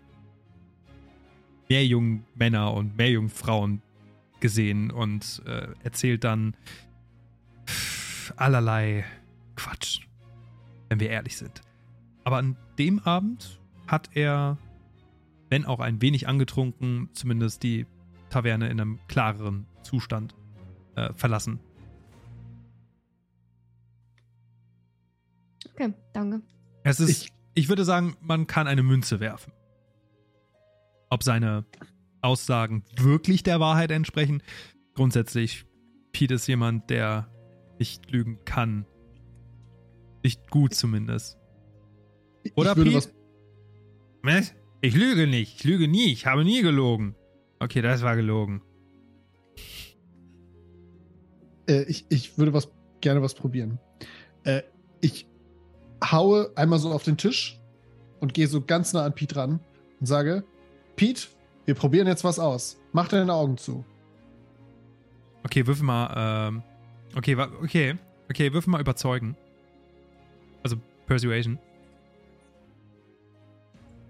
mehr 1.69 1.85
jungen 1.85 2.25
Männer 2.35 2.73
und 2.73 2.97
mehr 2.97 3.09
jungen 3.09 3.29
Frauen 3.29 3.81
gesehen 4.39 4.91
und 4.91 5.41
äh, 5.45 5.67
erzählt 5.83 6.23
dann 6.23 6.55
allerlei 8.35 9.05
Quatsch, 9.55 10.01
wenn 10.89 10.99
wir 10.99 11.09
ehrlich 11.09 11.37
sind. 11.37 11.61
Aber 12.23 12.37
an 12.37 12.57
dem 12.77 12.99
Abend 12.99 13.59
hat 13.87 14.09
er, 14.13 14.57
wenn 15.49 15.65
auch 15.65 15.79
ein 15.79 16.01
wenig 16.01 16.27
angetrunken, 16.27 17.09
zumindest 17.13 17.63
die 17.63 17.85
Taverne 18.29 18.69
in 18.69 18.79
einem 18.79 18.99
klareren 19.07 19.65
Zustand 19.83 20.35
äh, 20.95 21.13
verlassen. 21.13 21.59
Okay, 25.79 25.93
danke. 26.13 26.41
Es 26.83 26.99
ist, 26.99 27.09
Ich- 27.09 27.31
ich, 27.53 27.69
würde 27.69 27.85
sagen, 27.85 28.15
man 28.21 28.47
kann 28.47 28.67
eine 28.67 28.83
Münze 28.83 29.19
werfen. 29.19 29.51
Ob 31.09 31.23
seine 31.23 31.65
Aussagen 32.21 32.83
wirklich 32.97 33.43
der 33.43 33.59
Wahrheit 33.59 33.91
entsprechen. 33.91 34.41
Grundsätzlich, 34.95 35.65
Pete 36.11 36.33
ist 36.33 36.47
jemand, 36.47 36.89
der 36.89 37.29
nicht 37.79 38.09
lügen 38.11 38.39
kann. 38.43 38.85
Nicht 40.23 40.49
gut 40.49 40.73
zumindest. 40.73 41.37
Oder, 42.55 42.75
ich 42.75 42.83
Pete? 42.83 42.95
was, 42.95 43.13
Was? 44.23 44.53
Ich 44.81 44.95
lüge 44.95 45.27
nicht. 45.27 45.57
Ich 45.59 45.63
lüge 45.63 45.87
nie. 45.87 46.11
Ich 46.11 46.25
habe 46.25 46.43
nie 46.43 46.61
gelogen. 46.61 47.15
Okay, 47.59 47.81
das 47.81 48.01
war 48.01 48.15
gelogen. 48.15 48.61
äh, 51.69 51.83
ich, 51.83 52.05
ich 52.09 52.37
würde 52.37 52.53
was 52.53 52.69
gerne 53.01 53.21
was 53.21 53.33
probieren. 53.35 53.79
Äh, 54.43 54.63
ich 55.01 55.27
haue 56.03 56.51
einmal 56.55 56.79
so 56.79 56.91
auf 56.91 57.03
den 57.03 57.17
Tisch 57.17 57.59
und 58.19 58.33
gehe 58.33 58.47
so 58.47 58.61
ganz 58.61 58.93
nah 58.93 59.03
an 59.03 59.13
Pete 59.13 59.35
ran 59.35 59.59
und 59.99 60.05
sage: 60.05 60.43
Pete, 60.95 61.27
wir 61.65 61.75
probieren 61.75 62.07
jetzt 62.07 62.23
was 62.23 62.39
aus. 62.39 62.77
Mach 62.91 63.07
deine 63.07 63.33
Augen 63.33 63.57
zu. 63.57 63.83
Okay, 65.43 65.65
würfel 65.65 65.85
mal, 65.85 66.49
ähm, 66.49 66.63
okay, 67.15 67.35
okay, 67.35 67.95
okay, 68.29 68.53
würfel 68.53 68.71
mal 68.71 68.81
überzeugen. 68.81 69.35
Also 70.63 70.77
Persuasion. 71.05 71.57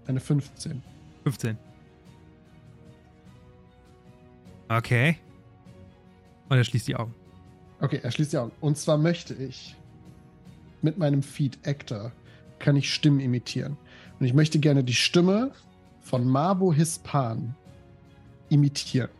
Eine 0.06 0.20
15. 0.20 0.82
15. 1.24 1.58
Okay. 4.68 5.16
Und 6.48 6.56
er 6.56 6.64
schließt 6.64 6.88
die 6.88 6.96
Augen. 6.96 7.14
Okay, 7.80 8.00
er 8.02 8.10
schließt 8.10 8.32
die 8.32 8.38
Augen. 8.38 8.52
Und 8.60 8.78
zwar 8.78 8.98
möchte 8.98 9.34
ich 9.34 9.76
mit 10.82 10.98
meinem 10.98 11.22
Feed 11.22 11.58
Actor 11.66 12.12
kann 12.58 12.76
ich 12.76 12.92
Stimmen 12.92 13.20
imitieren. 13.20 13.76
Und 14.18 14.26
ich 14.26 14.34
möchte 14.34 14.58
gerne 14.58 14.84
die 14.84 14.94
Stimme 14.94 15.52
von 16.00 16.26
Mabo 16.26 16.72
Hispan 16.72 17.54
imitieren 18.48 19.10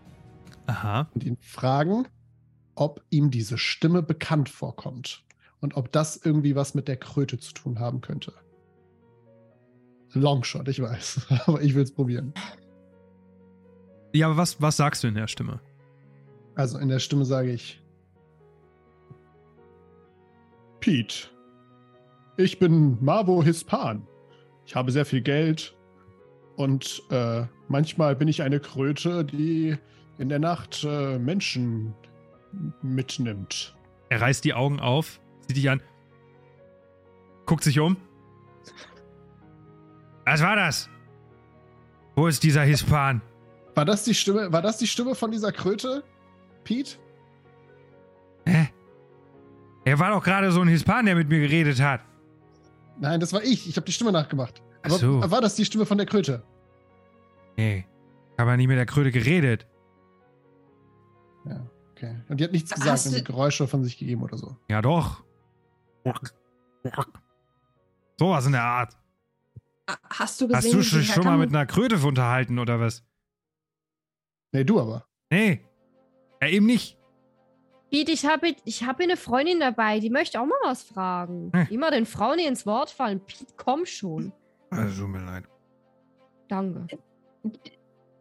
Aha. 0.66 1.08
und 1.14 1.24
ihn 1.24 1.36
fragen, 1.40 2.06
ob 2.74 3.02
ihm 3.10 3.30
diese 3.30 3.58
Stimme 3.58 4.02
bekannt 4.02 4.48
vorkommt 4.48 5.24
und 5.60 5.76
ob 5.76 5.92
das 5.92 6.16
irgendwie 6.16 6.54
was 6.54 6.74
mit 6.74 6.88
der 6.88 6.96
Kröte 6.96 7.38
zu 7.38 7.52
tun 7.52 7.80
haben 7.80 8.00
könnte. 8.00 8.32
Longshot, 10.12 10.68
ich 10.68 10.80
weiß, 10.80 11.26
aber 11.46 11.60
ich 11.60 11.74
will 11.74 11.82
es 11.82 11.92
probieren. 11.92 12.32
Ja, 14.14 14.26
aber 14.26 14.36
was, 14.36 14.60
was 14.60 14.76
sagst 14.76 15.04
du 15.04 15.08
in 15.08 15.14
der 15.14 15.28
Stimme? 15.28 15.60
Also 16.54 16.78
in 16.78 16.88
der 16.88 16.98
Stimme 16.98 17.24
sage 17.24 17.52
ich: 17.52 17.82
Pete, 20.80 21.28
ich 22.38 22.58
bin 22.58 22.96
Mavo 23.04 23.42
Hispan. 23.42 24.06
Ich 24.64 24.74
habe 24.76 24.92
sehr 24.92 25.04
viel 25.04 25.20
Geld 25.20 25.76
und 26.56 27.02
äh, 27.10 27.42
manchmal 27.68 28.14
bin 28.14 28.28
ich 28.28 28.42
eine 28.42 28.60
Kröte, 28.60 29.24
die 29.24 29.76
in 30.18 30.28
der 30.28 30.38
Nacht 30.38 30.84
äh, 30.84 31.18
Menschen 31.18 31.94
mitnimmt. 32.80 33.76
Er 34.08 34.20
reißt 34.20 34.44
die 34.44 34.54
Augen 34.54 34.80
auf, 34.80 35.20
sieht 35.48 35.56
dich 35.56 35.68
an, 35.68 35.82
guckt 37.44 37.64
sich 37.64 37.80
um. 37.80 37.96
Was 40.24 40.42
war 40.42 40.56
das? 40.56 40.88
Wo 42.14 42.26
ist 42.26 42.42
dieser 42.42 42.62
Hispan? 42.62 43.20
War 43.74 43.84
das 43.84 44.04
die 44.04 44.14
Stimme? 44.14 44.52
War 44.52 44.62
das 44.62 44.78
die 44.78 44.86
Stimme 44.86 45.14
von 45.14 45.30
dieser 45.30 45.50
Kröte, 45.50 46.04
Pete? 46.62 46.98
Hä? 48.44 48.68
Er 49.84 49.98
war 49.98 50.10
doch 50.10 50.22
gerade 50.22 50.52
so 50.52 50.60
ein 50.60 50.68
Hispan, 50.68 51.06
der 51.06 51.16
mit 51.16 51.28
mir 51.28 51.40
geredet 51.40 51.80
hat. 51.80 52.02
Nein, 53.00 53.20
das 53.20 53.32
war 53.32 53.42
ich. 53.42 53.68
Ich 53.68 53.76
habe 53.76 53.84
die 53.86 53.92
Stimme 53.92 54.12
nachgemacht. 54.12 54.62
Ach 54.82 54.86
Aber 54.90 54.98
so. 54.98 55.30
war 55.30 55.40
das 55.40 55.54
die 55.56 55.64
Stimme 55.64 55.86
von 55.86 55.98
der 55.98 56.06
Kröte? 56.06 56.42
Nee, 57.56 57.86
ich 58.32 58.38
habe 58.38 58.50
ja 58.50 58.56
nicht 58.56 58.68
mit 58.68 58.76
der 58.78 58.86
Kröte 58.86 59.10
geredet. 59.10 59.66
Ja, 61.44 61.66
okay. 61.92 62.20
Und 62.28 62.38
die 62.40 62.44
hat 62.44 62.52
nichts 62.52 62.70
gesagt 62.74 63.04
du- 63.06 63.10
und 63.16 63.24
Geräusche 63.24 63.66
von 63.66 63.82
sich 63.84 63.98
gegeben 63.98 64.22
oder 64.22 64.36
so. 64.36 64.56
Ja, 64.68 64.82
doch. 64.82 65.24
Sowas 68.18 68.46
in 68.46 68.52
der 68.52 68.62
Art. 68.62 68.96
Ah, 69.86 69.96
Hast 70.10 70.40
du 70.40 70.48
gesehen, 70.48 70.56
Hast 70.78 70.92
du 70.92 70.98
wie 70.98 71.04
schon, 71.04 71.24
mal 71.24 71.38
mit 71.38 71.50
einer 71.50 71.66
Kröte 71.66 71.96
unterhalten 72.04 72.58
oder 72.58 72.80
was? 72.80 73.04
Nee, 74.52 74.64
du 74.64 74.80
aber. 74.80 75.06
Nee. 75.30 75.64
Ja, 76.42 76.48
eben 76.48 76.66
nicht. 76.66 76.97
Pete, 77.90 78.12
ich 78.12 78.26
habe 78.26 78.54
ich 78.64 78.84
hab 78.84 78.98
hier 78.98 79.04
eine 79.06 79.16
Freundin 79.16 79.60
dabei, 79.60 79.98
die 80.00 80.10
möchte 80.10 80.40
auch 80.40 80.46
mal 80.46 80.56
was 80.64 80.82
fragen. 80.82 81.50
Hm. 81.54 81.66
Immer 81.70 81.90
den 81.90 82.04
Frauen 82.06 82.36
nicht 82.36 82.48
ins 82.48 82.66
Wort 82.66 82.90
fallen. 82.90 83.20
Pete, 83.20 83.46
komm 83.56 83.86
schon. 83.86 84.32
Also, 84.70 85.02
tut 85.04 85.10
mir 85.12 85.24
leid. 85.24 85.44
Danke. 86.48 86.86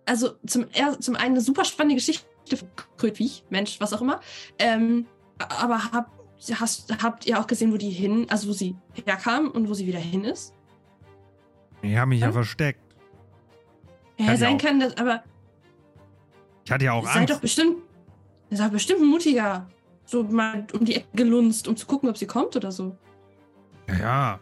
Also 0.06 0.36
zum, 0.46 0.68
er, 0.74 0.98
zum 1.00 1.16
einen 1.16 1.32
eine 1.34 1.42
super 1.42 1.66
spannende 1.66 1.96
Geschichte 1.96 2.26
Krötwig, 2.96 3.44
Mensch, 3.50 3.80
was 3.82 3.92
auch 3.94 4.02
immer. 4.02 4.22
Ähm, 4.58 5.06
aber 5.38 5.92
hab, 5.92 6.12
hast, 6.60 7.04
habt 7.04 7.26
ihr 7.26 7.38
auch 7.40 7.48
gesehen, 7.48 7.74
wo 7.74 7.78
die 7.78 7.90
hin, 7.90 8.26
also 8.30 8.48
wo 8.48 8.54
sie 8.54 8.76
herkam 9.06 9.52
und 9.52 9.68
wo 9.68 9.74
sie 9.74 9.86
wieder 9.86 10.00
hin 10.00 10.24
ist? 10.24 10.54
Ich 11.82 11.96
habe 11.98 12.08
mich 12.10 12.22
ja 12.22 12.28
Hm? 12.28 12.34
versteckt. 12.34 12.80
Ja, 14.18 14.28
Kann 14.28 14.36
ja 14.36 14.38
sein 14.38 14.56
auch. 14.56 14.62
kann 14.62 14.80
das, 14.80 14.98
aber 14.98 15.24
Ich 16.64 16.72
hatte 16.72 16.86
ja 16.86 16.94
auch 16.94 17.06
seid 17.06 17.30
doch 17.30 17.42
Bestimmt, 18.50 18.58
seid 18.58 18.72
bestimmt 18.72 19.02
ein 19.02 19.08
mutiger. 19.10 19.68
So 20.06 20.24
mal 20.24 20.66
um 20.74 20.86
die 20.86 20.96
Ecke 20.96 21.08
gelunzt, 21.14 21.68
um 21.68 21.76
zu 21.76 21.86
gucken, 21.86 22.10
ob 22.10 22.18
sie 22.18 22.28
kommt 22.28 22.56
oder 22.56 22.72
so. 22.72 22.98
Ja, 23.88 23.96
ja. 24.00 24.40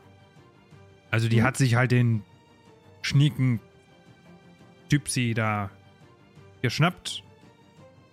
Also, 1.12 1.28
die 1.28 1.38
Hm? 1.40 1.44
hat 1.46 1.58
sich 1.58 1.76
halt 1.76 1.92
den 1.92 2.24
schnieken 3.02 3.60
Gypsy 4.90 5.34
da 5.34 5.70
geschnappt 6.62 7.24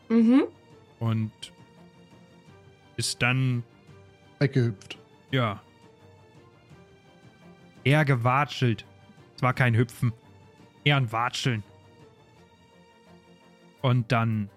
Mhm. 0.09 0.44
und 0.98 1.32
ist 2.97 3.20
dann, 3.23 3.64
Weggehüpft. 4.39 4.98
ja, 5.31 5.60
eher 7.85 8.05
gewatschelt. 8.05 8.85
Es 9.36 9.43
war 9.43 9.55
kein 9.55 9.74
Hüpfen, 9.74 10.12
eher 10.85 10.97
ein 10.97 11.10
Watscheln. 11.12 11.62
Und 13.81 14.12
dann, 14.12 14.48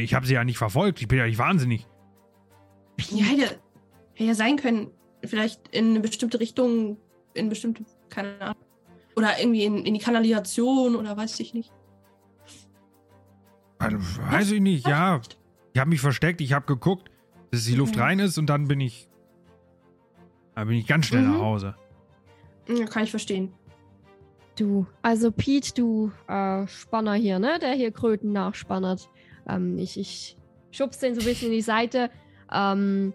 ich 0.00 0.14
habe 0.14 0.26
sie 0.26 0.34
ja 0.34 0.44
nicht 0.44 0.58
verfolgt, 0.58 1.00
ich 1.00 1.08
bin 1.08 1.18
ja 1.18 1.26
nicht 1.26 1.38
wahnsinnig. 1.38 1.86
Ja, 3.10 3.24
hätte, 3.24 3.58
hätte 4.14 4.24
ja 4.28 4.34
sein 4.34 4.56
können, 4.56 4.90
vielleicht 5.24 5.68
in 5.68 5.90
eine 5.90 6.00
bestimmte 6.00 6.40
Richtung, 6.40 6.96
in 7.34 7.48
bestimmte, 7.48 7.84
keine 8.08 8.40
Ahnung. 8.40 8.56
Oder 9.16 9.38
irgendwie 9.38 9.64
in, 9.64 9.84
in 9.84 9.94
die 9.94 10.00
Kanalisation 10.00 10.96
oder 10.96 11.16
weiß 11.16 11.38
ich 11.40 11.52
nicht. 11.52 11.70
Also, 13.78 13.98
weiß 14.30 14.52
ich 14.52 14.60
nicht, 14.60 14.86
ja. 14.86 15.20
Ich 15.74 15.80
habe 15.80 15.90
mich 15.90 16.00
versteckt, 16.00 16.40
ich 16.40 16.52
habe 16.52 16.66
geguckt, 16.66 17.10
dass 17.50 17.64
die 17.64 17.74
Luft 17.74 17.96
Mhm. 17.96 18.02
rein 18.02 18.18
ist 18.20 18.38
und 18.38 18.46
dann 18.46 18.68
bin 18.68 18.80
ich. 18.80 19.08
Da 20.54 20.64
bin 20.64 20.76
ich 20.76 20.86
ganz 20.86 21.06
schnell 21.06 21.22
Mhm. 21.22 21.32
nach 21.32 21.40
Hause. 21.40 21.74
Ja, 22.68 22.84
kann 22.86 23.04
ich 23.04 23.10
verstehen. 23.10 23.52
Du, 24.56 24.86
also 25.00 25.32
Pete, 25.32 25.72
du 25.74 26.12
äh, 26.28 26.66
Spanner 26.68 27.14
hier, 27.14 27.38
ne? 27.38 27.58
Der 27.60 27.72
hier 27.72 27.90
Kröten 27.90 28.32
nachspannert. 28.32 29.08
Ähm, 29.48 29.78
ich, 29.78 29.98
ich 29.98 30.36
schubs 30.70 30.98
den 30.98 31.14
so 31.14 31.20
ein 31.20 31.26
bisschen 31.26 31.48
in 31.48 31.54
die 31.54 31.62
Seite. 31.62 32.10
Ähm, 32.52 33.12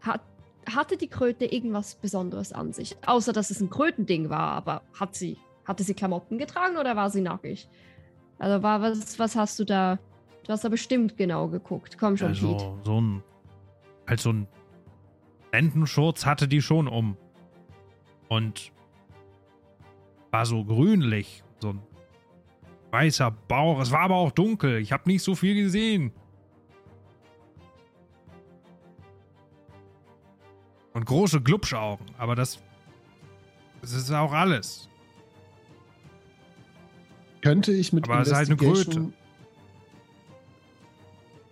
hat, 0.00 0.22
hatte 0.68 0.96
die 0.96 1.08
Kröte 1.08 1.44
irgendwas 1.44 1.94
Besonderes 1.94 2.52
an 2.52 2.72
sich? 2.72 2.96
Außer, 3.06 3.32
dass 3.32 3.50
es 3.50 3.60
ein 3.60 3.70
Krötending 3.70 4.30
war, 4.30 4.52
aber 4.52 4.82
hat 4.98 5.14
sie, 5.14 5.38
hatte 5.64 5.82
sie 5.82 5.94
Klamotten 5.94 6.38
getragen 6.38 6.76
oder 6.76 6.96
war 6.96 7.10
sie 7.10 7.20
nackig? 7.20 7.68
Also 8.38 8.62
war 8.62 8.80
was, 8.80 9.18
was 9.18 9.36
hast 9.36 9.58
du 9.58 9.64
da? 9.64 9.98
Du 10.46 10.52
hast 10.52 10.64
da 10.64 10.68
bestimmt 10.68 11.16
genau 11.16 11.48
geguckt. 11.48 11.98
Komm 11.98 12.16
schon, 12.16 12.32
Pete. 12.32 12.46
Also, 12.46 12.78
so 12.84 13.00
ein. 13.00 13.22
Halt 14.08 14.20
so 14.20 14.32
ein 14.32 14.48
Lendenschurz 15.52 16.26
hatte 16.26 16.48
die 16.48 16.62
schon 16.62 16.88
um. 16.88 17.16
Und 18.28 18.72
war 20.30 20.46
so 20.46 20.64
grünlich. 20.64 21.42
So 21.58 21.70
ein 21.70 21.82
Weißer 22.90 23.30
Bauch. 23.30 23.80
Es 23.80 23.90
war 23.90 24.00
aber 24.00 24.16
auch 24.16 24.32
dunkel. 24.32 24.78
Ich 24.78 24.92
habe 24.92 25.08
nicht 25.08 25.22
so 25.22 25.34
viel 25.34 25.54
gesehen. 25.54 26.12
Und 30.92 31.06
große 31.06 31.40
Glubschaugen. 31.40 32.06
Aber 32.18 32.34
das, 32.34 32.58
das 33.80 33.92
ist 33.92 34.10
auch 34.10 34.32
alles. 34.32 34.88
Könnte 37.42 37.72
ich 37.72 37.92
mit 37.92 38.04
Aber 38.04 38.20
es 38.20 38.28
ist 38.28 38.34
halt 38.34 38.50
eine 38.50 38.60
Investigation. 38.60 39.14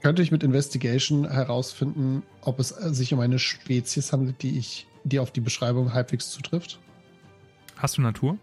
Könnte 0.02 0.22
ich 0.22 0.30
mit 0.30 0.42
Investigation 0.42 1.28
herausfinden, 1.28 2.22
ob 2.42 2.60
es 2.60 2.70
äh, 2.72 2.94
sich 2.94 3.12
um 3.12 3.20
eine 3.20 3.38
Spezies 3.38 4.12
handelt, 4.12 4.42
die 4.42 4.58
ich, 4.58 4.86
die 5.04 5.18
auf 5.18 5.32
die 5.32 5.40
Beschreibung 5.40 5.92
halbwegs 5.92 6.30
zutrifft? 6.30 6.78
Hast 7.76 7.96
du 7.96 8.02
Natur? 8.02 8.38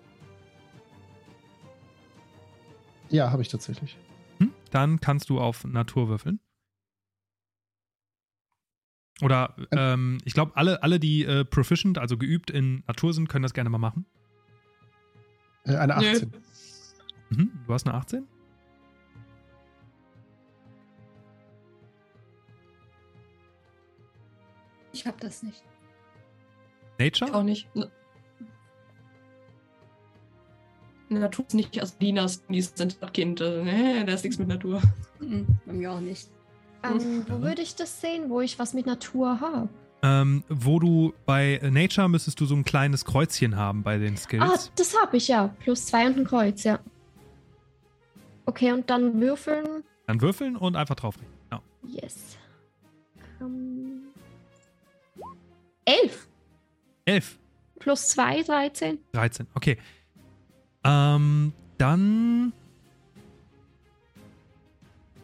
Ja, 3.10 3.32
habe 3.32 3.42
ich 3.42 3.50
tatsächlich. 3.50 3.98
Hm? 4.40 4.52
Dann 4.72 5.00
kannst 5.00 5.30
du 5.30 5.40
auf 5.40 5.64
Natur 5.64 6.10
würfeln. 6.10 6.40
Oder 9.22 9.56
ähm, 9.72 10.18
ich 10.26 10.34
glaube, 10.34 10.52
alle, 10.56 10.84
alle, 10.84 11.00
die 11.00 11.24
äh, 11.24 11.46
proficient, 11.46 11.98
also 11.98 12.18
geübt 12.18 12.52
in 12.52 12.84
Natur 12.86 13.14
sind, 13.14 13.30
können 13.30 13.44
das 13.44 13.54
gerne 13.54 13.70
mal 13.70 13.78
machen. 13.78 14.06
Äh, 15.64 15.78
eine 15.78 15.96
Nö. 15.96 16.12
18. 16.12 16.34
Mhm. 17.30 17.52
Du 17.66 17.74
hast 17.74 17.88
eine 17.88 17.96
18? 17.96 18.28
Ich 24.92 25.06
habe 25.06 25.18
das 25.20 25.44
nicht. 25.44 25.64
Nature? 27.00 27.34
Auch 27.34 27.44
nicht. 27.44 27.68
Natur 31.10 31.46
ist 31.48 31.54
nicht 31.54 31.82
aus 31.82 31.96
Linas, 32.00 32.44
die 32.48 32.62
sind 32.62 33.02
doch 33.02 33.12
Kind. 33.14 33.42
Also, 33.42 33.64
nee, 33.64 34.04
da 34.04 34.14
ist 34.14 34.24
nichts 34.24 34.40
mit 34.40 34.48
Natur. 34.48 34.82
Mhm, 35.20 35.46
bei 35.66 35.74
mir 35.74 35.92
auch 35.92 36.00
nicht. 36.00 36.28
Ähm, 36.84 37.26
wo 37.28 37.42
würde 37.42 37.62
ich 37.62 37.76
das 37.76 38.02
sehen, 38.02 38.30
wo 38.30 38.42
ich 38.42 38.58
was 38.60 38.74
mit 38.74 38.86
Natur 38.86 39.40
habe? 39.40 39.70
Ähm, 40.04 40.44
wo 40.50 40.80
du 40.80 41.14
bei 41.26 41.60
Nature 41.64 42.08
müsstest 42.10 42.40
du 42.40 42.46
so 42.46 42.56
ein 42.56 42.64
kleines 42.64 43.06
Kreuzchen 43.06 43.56
haben 43.56 43.82
bei 43.82 43.98
den 43.98 44.14
Ah, 44.14 44.18
Skills. 44.18 44.72
das 44.76 44.96
habe 45.02 45.18
ich 45.18 45.28
ja. 45.28 45.48
Plus 45.60 45.86
zwei 45.88 46.06
und 46.08 46.18
ein 46.18 46.26
Kreuz, 46.26 46.64
ja. 46.64 46.80
Okay, 48.46 48.72
und 48.72 48.88
dann 48.90 49.20
würfeln. 49.20 49.84
Dann 50.06 50.22
würfeln 50.22 50.56
und 50.56 50.76
einfach 50.76 50.96
drauflegen. 50.96 51.32
Ja. 51.52 51.62
Yes. 51.88 52.38
Ähm, 53.42 54.04
elf. 55.86 56.28
11, 57.06 57.38
Plus 57.80 58.08
zwei, 58.10 58.42
13. 58.42 58.98
13. 59.14 59.48
Okay. 59.54 59.78
Ähm, 60.86 61.52
dann 61.80 62.54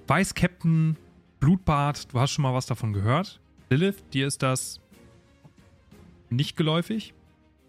weiß 0.07 0.33
Captain 0.33 0.97
Blutbart, 1.39 2.11
du 2.11 2.19
hast 2.19 2.31
schon 2.31 2.43
mal 2.43 2.53
was 2.53 2.65
davon 2.65 2.93
gehört. 2.93 3.39
Lilith, 3.69 4.03
dir 4.09 4.27
ist 4.27 4.41
das 4.43 4.81
nicht 6.29 6.57
geläufig. 6.57 7.13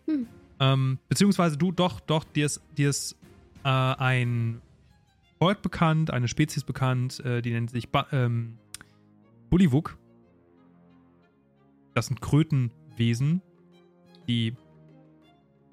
Hm. 0.06 0.26
Ähm, 0.58 0.98
beziehungsweise 1.08 1.56
du, 1.58 1.70
doch, 1.70 2.00
doch, 2.00 2.24
dir 2.24 2.46
ist, 2.46 2.62
dir 2.76 2.90
ist 2.90 3.16
äh, 3.64 3.68
ein 3.68 4.62
Volk 5.38 5.60
bekannt, 5.60 6.10
eine 6.10 6.28
Spezies 6.28 6.64
bekannt, 6.64 7.20
äh, 7.20 7.42
die 7.42 7.50
nennt 7.50 7.70
sich 7.70 7.90
ba 7.90 8.06
ähm, 8.12 8.58
Bullywug. 9.50 9.98
Das 11.94 12.06
sind 12.06 12.22
Krötenwesen, 12.22 13.42
die 14.26 14.54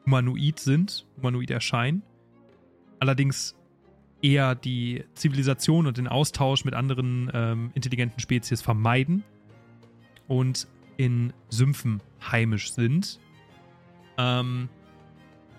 humanoid 0.06 0.60
sind, 0.60 1.08
humanoid 1.18 1.52
erscheinen. 1.52 2.04
Allerdings 3.00 3.56
eher 4.22 4.56
die 4.56 5.06
Zivilisation 5.14 5.88
und 5.88 5.98
den 5.98 6.08
Austausch 6.08 6.66
mit 6.66 6.74
anderen 6.74 7.32
ähm, 7.34 7.72
intelligenten 7.74 8.20
Spezies 8.20 8.62
vermeiden 8.62 9.24
und 10.28 10.68
in 10.98 11.34
Sümpfen 11.50 12.02
heimisch 12.22 12.74
sind. 12.74 13.20
Ähm, 14.18 14.70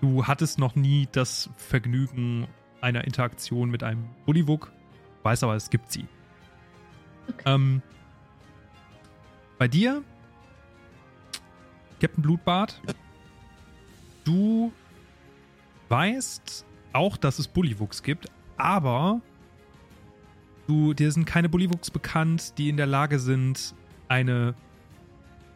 du 0.00 0.26
hattest 0.26 0.58
noch 0.58 0.74
nie 0.74 1.08
das 1.12 1.48
Vergnügen 1.56 2.46
einer 2.80 3.04
Interaktion 3.04 3.70
mit 3.70 3.82
einem 3.82 4.04
Bullywug, 4.26 4.70
weißt 5.22 5.44
aber, 5.44 5.54
es 5.56 5.70
gibt 5.70 5.90
sie. 5.90 6.06
Okay. 7.28 7.42
Ähm, 7.46 7.82
bei 9.58 9.68
dir, 9.68 10.02
Captain 12.00 12.22
Blutbart, 12.22 12.80
du 14.24 14.72
weißt 15.88 16.64
auch, 16.92 17.16
dass 17.16 17.38
es 17.38 17.48
Bullywuchs 17.48 18.02
gibt, 18.02 18.26
aber 18.56 19.20
du, 20.66 20.94
dir 20.94 21.10
sind 21.12 21.24
keine 21.24 21.48
Bullywuchs 21.48 21.90
bekannt, 21.90 22.58
die 22.58 22.68
in 22.68 22.76
der 22.76 22.86
Lage 22.86 23.18
sind, 23.18 23.74
eine 24.08 24.54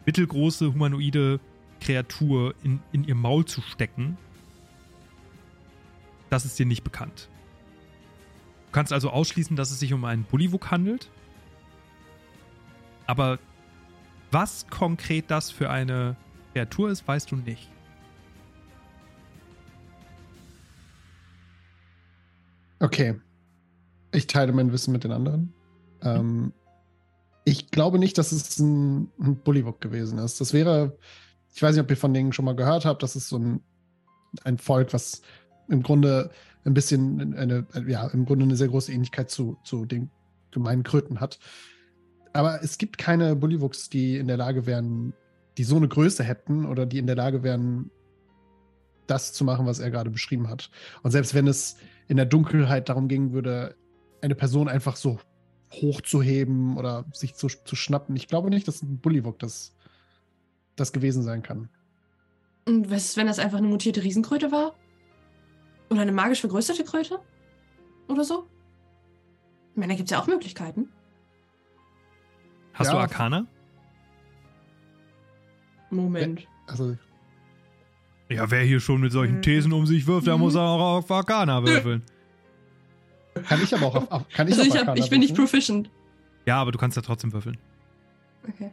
mittelgroße 0.07 0.73
humanoide 0.73 1.41
Kreatur 1.81 2.55
in, 2.63 2.81
in 2.93 3.05
ihr 3.05 3.15
Maul 3.15 3.45
zu 3.45 3.61
stecken. 3.61 4.17
Das 6.31 6.45
ist 6.45 6.59
dir 6.59 6.67
nicht 6.67 6.85
bekannt. 6.85 7.29
Du 8.67 8.73
kannst 8.73 8.93
also 8.93 9.11
ausschließen, 9.11 9.57
dass 9.57 9.71
es 9.71 9.79
sich 9.79 9.93
um 9.93 10.05
einen 10.05 10.25
Bullywug 10.25 10.71
handelt. 10.71 11.11
Aber 13.07 13.39
was 14.31 14.67
konkret 14.69 15.31
das 15.31 15.51
für 15.51 15.71
eine 15.71 16.17
Kreatur 16.53 16.91
ist, 16.91 17.07
weißt 17.07 17.31
du 17.31 17.37
nicht. 17.37 17.69
Okay. 22.85 23.15
Ich 24.13 24.27
teile 24.27 24.53
mein 24.53 24.71
Wissen 24.71 24.93
mit 24.93 25.05
den 25.05 25.13
anderen. 25.13 25.55
Ähm, 26.03 26.53
ich 27.47 27.71
glaube 27.71 27.99
nicht, 27.99 28.19
dass 28.19 28.31
es 28.31 28.59
ein, 28.59 29.11
ein 29.19 29.37
Bullywug 29.37 29.81
gewesen 29.81 30.19
ist. 30.19 30.39
Das 30.39 30.53
wäre, 30.53 30.99
ich 31.55 31.63
weiß 31.63 31.75
nicht, 31.75 31.83
ob 31.83 31.91
ihr 31.91 31.97
von 31.97 32.13
denen 32.13 32.35
schon 32.35 32.45
mal 32.45 32.55
gehört 32.55 32.85
habt, 32.85 33.03
das 33.03 33.17
ist 33.17 33.31
so 33.31 33.39
ein, 33.39 33.63
ein 34.45 34.59
Volk, 34.59 34.93
was 34.93 35.23
im 35.69 35.83
Grunde 35.83 36.31
ein 36.67 36.75
bisschen 36.75 37.35
eine, 37.35 37.67
ja, 37.87 38.07
im 38.09 38.27
Grunde 38.27 38.45
eine 38.45 38.57
sehr 38.57 38.69
große 38.69 38.93
Ähnlichkeit 38.93 39.31
zu, 39.31 39.57
zu 39.65 39.87
den 39.87 40.11
gemeinen 40.51 40.83
Kröten 40.83 41.21
hat. 41.21 41.39
Aber 42.35 42.63
es 42.63 42.77
gibt 42.77 42.99
keine 42.99 43.35
Bullywugs, 43.35 43.89
die 43.89 44.19
in 44.19 44.27
der 44.27 44.37
Lage 44.37 44.67
wären, 44.67 45.15
die 45.57 45.65
so 45.65 45.77
eine 45.77 45.89
Größe 45.89 46.23
hätten 46.23 46.67
oder 46.67 46.85
die 46.85 46.99
in 46.99 47.07
der 47.07 47.17
Lage 47.17 47.43
wären, 47.43 47.91
das 49.07 49.33
zu 49.33 49.45
machen, 49.45 49.65
was 49.65 49.79
er 49.79 49.91
gerade 49.91 50.11
beschrieben 50.11 50.51
hat. 50.51 50.71
Und 51.03 51.13
selbst 51.13 51.35
wenn 51.35 51.47
es 51.47 51.77
in 52.09 52.17
der 52.17 52.27
Dunkelheit 52.27 52.89
darum 52.89 53.09
gehen 53.09 53.33
würde, 53.33 53.77
eine 54.21 54.35
Person 54.35 54.69
einfach 54.69 54.97
so 54.97 55.19
hochzuheben 55.73 56.77
oder 56.77 57.05
sich 57.13 57.35
zu, 57.35 57.49
zu 57.49 57.77
schnappen, 57.77 58.15
ich 58.17 58.29
glaube 58.29 58.51
nicht, 58.51 58.69
dass 58.69 58.83
ein 58.83 58.99
Bullywug 58.99 59.39
das, 59.39 59.75
das 60.77 60.93
gewesen 60.93 61.23
sein 61.23 61.43
kann. 61.43 61.69
Und 62.67 62.91
was 62.91 63.05
ist, 63.07 63.17
wenn 63.17 63.27
das 63.27 63.39
einfach 63.39 63.59
eine 63.59 63.67
mutierte 63.67 64.03
Riesenkröte 64.03 64.51
war? 64.53 64.75
Oder 65.91 66.03
eine 66.03 66.13
magisch 66.13 66.41
vergrößerte 66.41 66.85
Kröte? 66.85 67.19
Oder 68.09 68.25
so? 68.25 68.47
Ich 69.73 69.77
meine, 69.77 69.93
da 69.93 69.97
gibt 69.97 70.11
es 70.11 70.13
ja 70.17 70.23
auch 70.23 70.27
Möglichkeiten. 70.27 70.89
Hast 72.73 72.89
Ja. 72.89 72.95
du 72.95 72.99
Arcana? 73.01 73.47
Moment. 75.91 76.47
Also, 76.67 76.97
Ja, 78.35 78.51
wer 78.51 78.63
hier 78.63 78.81
schon 78.81 79.01
mit 79.01 79.13
solchen 79.13 79.37
Mhm. 79.37 79.43
Thesen 79.43 79.73
um 79.73 79.87
sich 79.87 80.07
wirft, 80.07 80.27
der 80.27 80.35
Mhm. 80.37 80.41
muss 80.43 80.57
auch 80.57 80.97
auf 80.99 81.11
Arcana 81.11 81.63
würfeln. 81.63 82.03
kann 83.49 83.63
ich 83.63 83.75
aber 83.75 83.87
auch 83.87 83.95
auf, 83.97 84.11
auf 84.11 84.29
kann 84.31 84.49
ich 84.49 84.55
Also 84.55 84.63
auf 84.63 84.67
ich, 84.69 84.75
hab, 84.75 84.89
Arcana 84.89 85.05
ich 85.05 85.11
bin 85.11 85.21
nicht 85.21 85.35
proficient. 85.37 85.91
Ja, 86.47 86.61
aber 86.61 86.73
du 86.73 86.79
kannst 86.79 86.97
ja 86.97 87.03
trotzdem 87.03 87.33
würfeln. 87.33 87.57
Okay. 88.49 88.71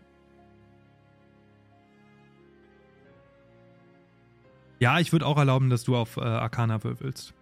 Ja, 4.80 5.00
ich 5.00 5.12
würde 5.12 5.26
auch 5.28 5.38
erlauben, 5.38 5.70
dass 5.70 5.84
du 5.84 5.96
auf 5.96 6.18
äh, 6.18 6.22
Arcana 6.22 6.84
würfelst. 6.84 7.34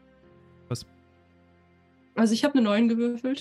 Also 2.16 2.34
ich 2.34 2.44
habe 2.44 2.56
eine 2.56 2.64
9 2.64 2.90
gewürfelt. 2.90 3.40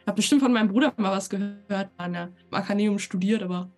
Ich 0.00 0.06
habe 0.06 0.14
bestimmt 0.14 0.42
von 0.42 0.52
meinem 0.52 0.68
Bruder 0.68 0.92
mal 0.96 1.10
was 1.10 1.28
gehört, 1.28 1.90
an 1.96 2.12
der 2.12 2.28
Arcaneum 2.52 3.00
studiert, 3.00 3.42
aber. 3.42 3.68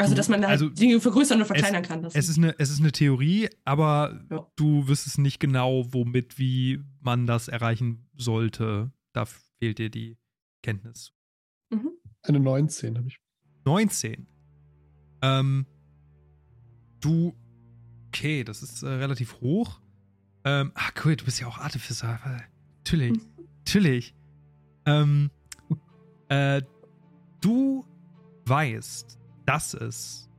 Also, 0.00 0.14
Du- 0.14 0.16
dass 0.16 0.28
man 0.28 0.40
halt 0.42 0.50
also, 0.50 0.68
Dinge 0.68 1.00
vergrößern 1.00 1.40
und 1.40 1.46
verkleinern 1.46 1.82
kann. 1.82 2.02
Das 2.02 2.14
Es 2.14 2.28
ist 2.28 2.38
eine, 2.38 2.58
es 2.58 2.70
ist 2.70 2.80
eine 2.80 2.92
Theorie, 2.92 3.48
aber 3.64 4.20
Ja. 4.30 4.46
du 4.56 4.86
wüsstest 4.88 5.18
nicht 5.18 5.40
genau, 5.40 5.84
womit, 5.92 6.38
wie 6.38 6.80
man 7.00 7.26
das 7.26 7.48
erreichen 7.48 8.08
sollte. 8.16 8.92
Da 9.12 9.24
fehlt 9.26 9.78
dir 9.78 9.90
die 9.90 10.16
Kenntnis. 10.62 11.12
mhm. 11.70 11.90
Eine 12.22 12.40
19 12.40 12.98
habe 12.98 13.08
ich. 13.08 13.18
19. 13.64 14.26
Ähm, 15.22 15.66
du. 17.00 17.34
Okay, 18.08 18.42
das 18.44 18.62
ist 18.62 18.82
äh, 18.82 18.88
relativ 18.88 19.40
hoch. 19.40 19.80
Ähm, 20.44 20.72
ach 20.74 20.92
cool, 21.04 21.14
du 21.16 21.24
bist 21.24 21.40
ja 21.40 21.46
auch 21.46 21.58
Artificer. 21.58 22.18
Natürlich. 22.78 23.20
Natürlich. 23.58 24.14
Ähm, 24.86 25.30
äh, 26.28 26.60
du 27.40 27.84
weißt, 28.46 29.19
dass 29.50 29.74
es 29.74 30.30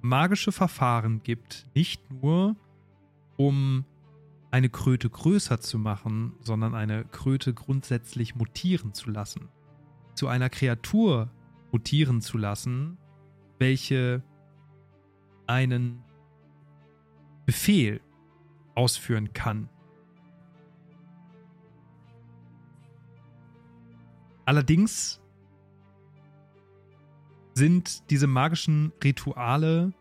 magische 0.00 0.50
Verfahren 0.50 1.22
gibt, 1.22 1.66
nicht 1.74 2.10
nur 2.10 2.56
um 3.36 3.84
eine 4.50 4.70
Kröte 4.70 5.10
größer 5.10 5.60
zu 5.60 5.78
machen, 5.78 6.32
sondern 6.40 6.74
eine 6.74 7.04
Kröte 7.04 7.52
grundsätzlich 7.52 8.36
mutieren 8.36 8.94
zu 8.94 9.10
lassen. 9.10 9.50
Zu 10.14 10.28
einer 10.28 10.48
Kreatur 10.48 11.30
mutieren 11.72 12.22
zu 12.22 12.38
lassen, 12.38 12.96
welche 13.58 14.22
einen 15.46 16.02
Befehl 17.44 18.00
ausführen 18.74 19.34
kann. 19.34 19.68
Allerdings 24.46 25.20
sind 27.54 28.10
diese 28.10 28.26
magischen 28.26 28.92
Rituale 29.02 29.92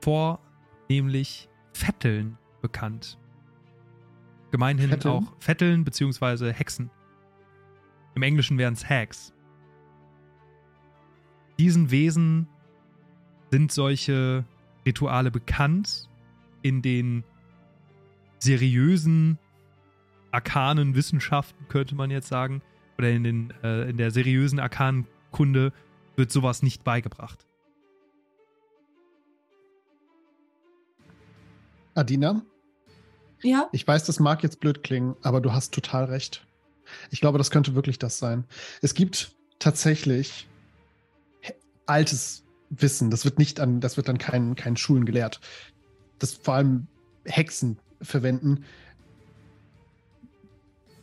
vornehmlich 0.00 1.48
Vetteln 1.72 2.38
bekannt. 2.62 3.18
Gemeinhin 4.50 4.90
Vetteln? 4.90 5.14
auch 5.14 5.32
Vetteln 5.40 5.84
bzw. 5.84 6.52
Hexen. 6.52 6.90
Im 8.14 8.22
Englischen 8.22 8.58
wären 8.58 8.74
es 8.74 8.88
Hags. 8.88 9.32
Diesen 11.58 11.90
Wesen 11.90 12.48
sind 13.50 13.72
solche 13.72 14.44
Rituale 14.86 15.30
bekannt 15.30 16.08
in 16.62 16.82
den 16.82 17.24
seriösen, 18.38 19.38
arkanen 20.30 20.94
Wissenschaften, 20.94 21.66
könnte 21.68 21.94
man 21.94 22.10
jetzt 22.10 22.28
sagen, 22.28 22.62
oder 22.96 23.10
in, 23.10 23.24
den, 23.24 23.54
äh, 23.62 23.90
in 23.90 23.96
der 23.96 24.10
seriösen 24.10 24.60
Arkankunde 24.60 25.72
wird 26.18 26.32
sowas 26.32 26.62
nicht 26.62 26.84
beigebracht. 26.84 27.46
Adina, 31.94 32.42
Ja, 33.42 33.68
ich 33.72 33.86
weiß, 33.86 34.04
das 34.04 34.20
mag 34.20 34.42
jetzt 34.42 34.60
blöd 34.60 34.82
klingen, 34.82 35.16
aber 35.22 35.40
du 35.40 35.52
hast 35.52 35.72
total 35.72 36.04
recht. 36.04 36.46
Ich 37.10 37.20
glaube, 37.20 37.38
das 37.38 37.50
könnte 37.50 37.74
wirklich 37.74 37.98
das 37.98 38.18
sein. 38.18 38.44
Es 38.82 38.94
gibt 38.94 39.34
tatsächlich 39.58 40.48
altes 41.86 42.44
Wissen, 42.70 43.10
das 43.10 43.24
wird 43.24 43.38
nicht 43.38 43.60
an, 43.60 43.80
das 43.80 43.96
wird 43.96 44.08
an 44.08 44.18
keinen, 44.18 44.54
keinen 44.54 44.76
Schulen 44.76 45.06
gelehrt. 45.06 45.40
Das 46.18 46.34
vor 46.34 46.54
allem 46.54 46.86
Hexen 47.24 47.78
verwenden, 48.02 48.64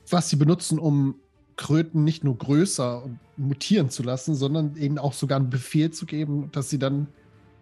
was 0.10 0.30
sie 0.30 0.36
benutzen, 0.36 0.78
um 0.78 1.20
Kröten 1.58 2.04
nicht 2.04 2.24
nur 2.24 2.38
größer 2.38 3.04
und 3.04 3.20
mutieren 3.38 3.90
zu 3.90 4.04
lassen, 4.04 4.36
sondern 4.36 4.76
ihnen 4.76 4.98
auch 4.98 5.14
sogar 5.14 5.40
einen 5.40 5.50
Befehl 5.50 5.92
zu 5.92 6.06
geben, 6.06 6.50
dass 6.52 6.70
sie 6.70 6.80
dann 6.80 7.08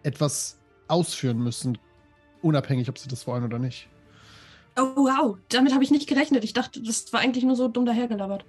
etwas 0.02 0.58
ausführen 0.88 1.38
müssen, 1.38 1.78
unabhängig, 2.42 2.88
ob 2.88 2.98
sie 2.98 3.08
das 3.08 3.26
wollen 3.26 3.44
oder 3.44 3.58
nicht. 3.58 3.88
Oh, 4.76 4.96
wow. 4.96 5.38
Damit 5.50 5.72
habe 5.72 5.84
ich 5.84 5.90
nicht 5.90 6.08
gerechnet. 6.08 6.42
Ich 6.44 6.52
dachte, 6.52 6.82
das 6.82 7.12
war 7.12 7.20
eigentlich 7.20 7.44
nur 7.44 7.56
so 7.56 7.68
dumm 7.68 7.86
dahergelabert. 7.86 8.44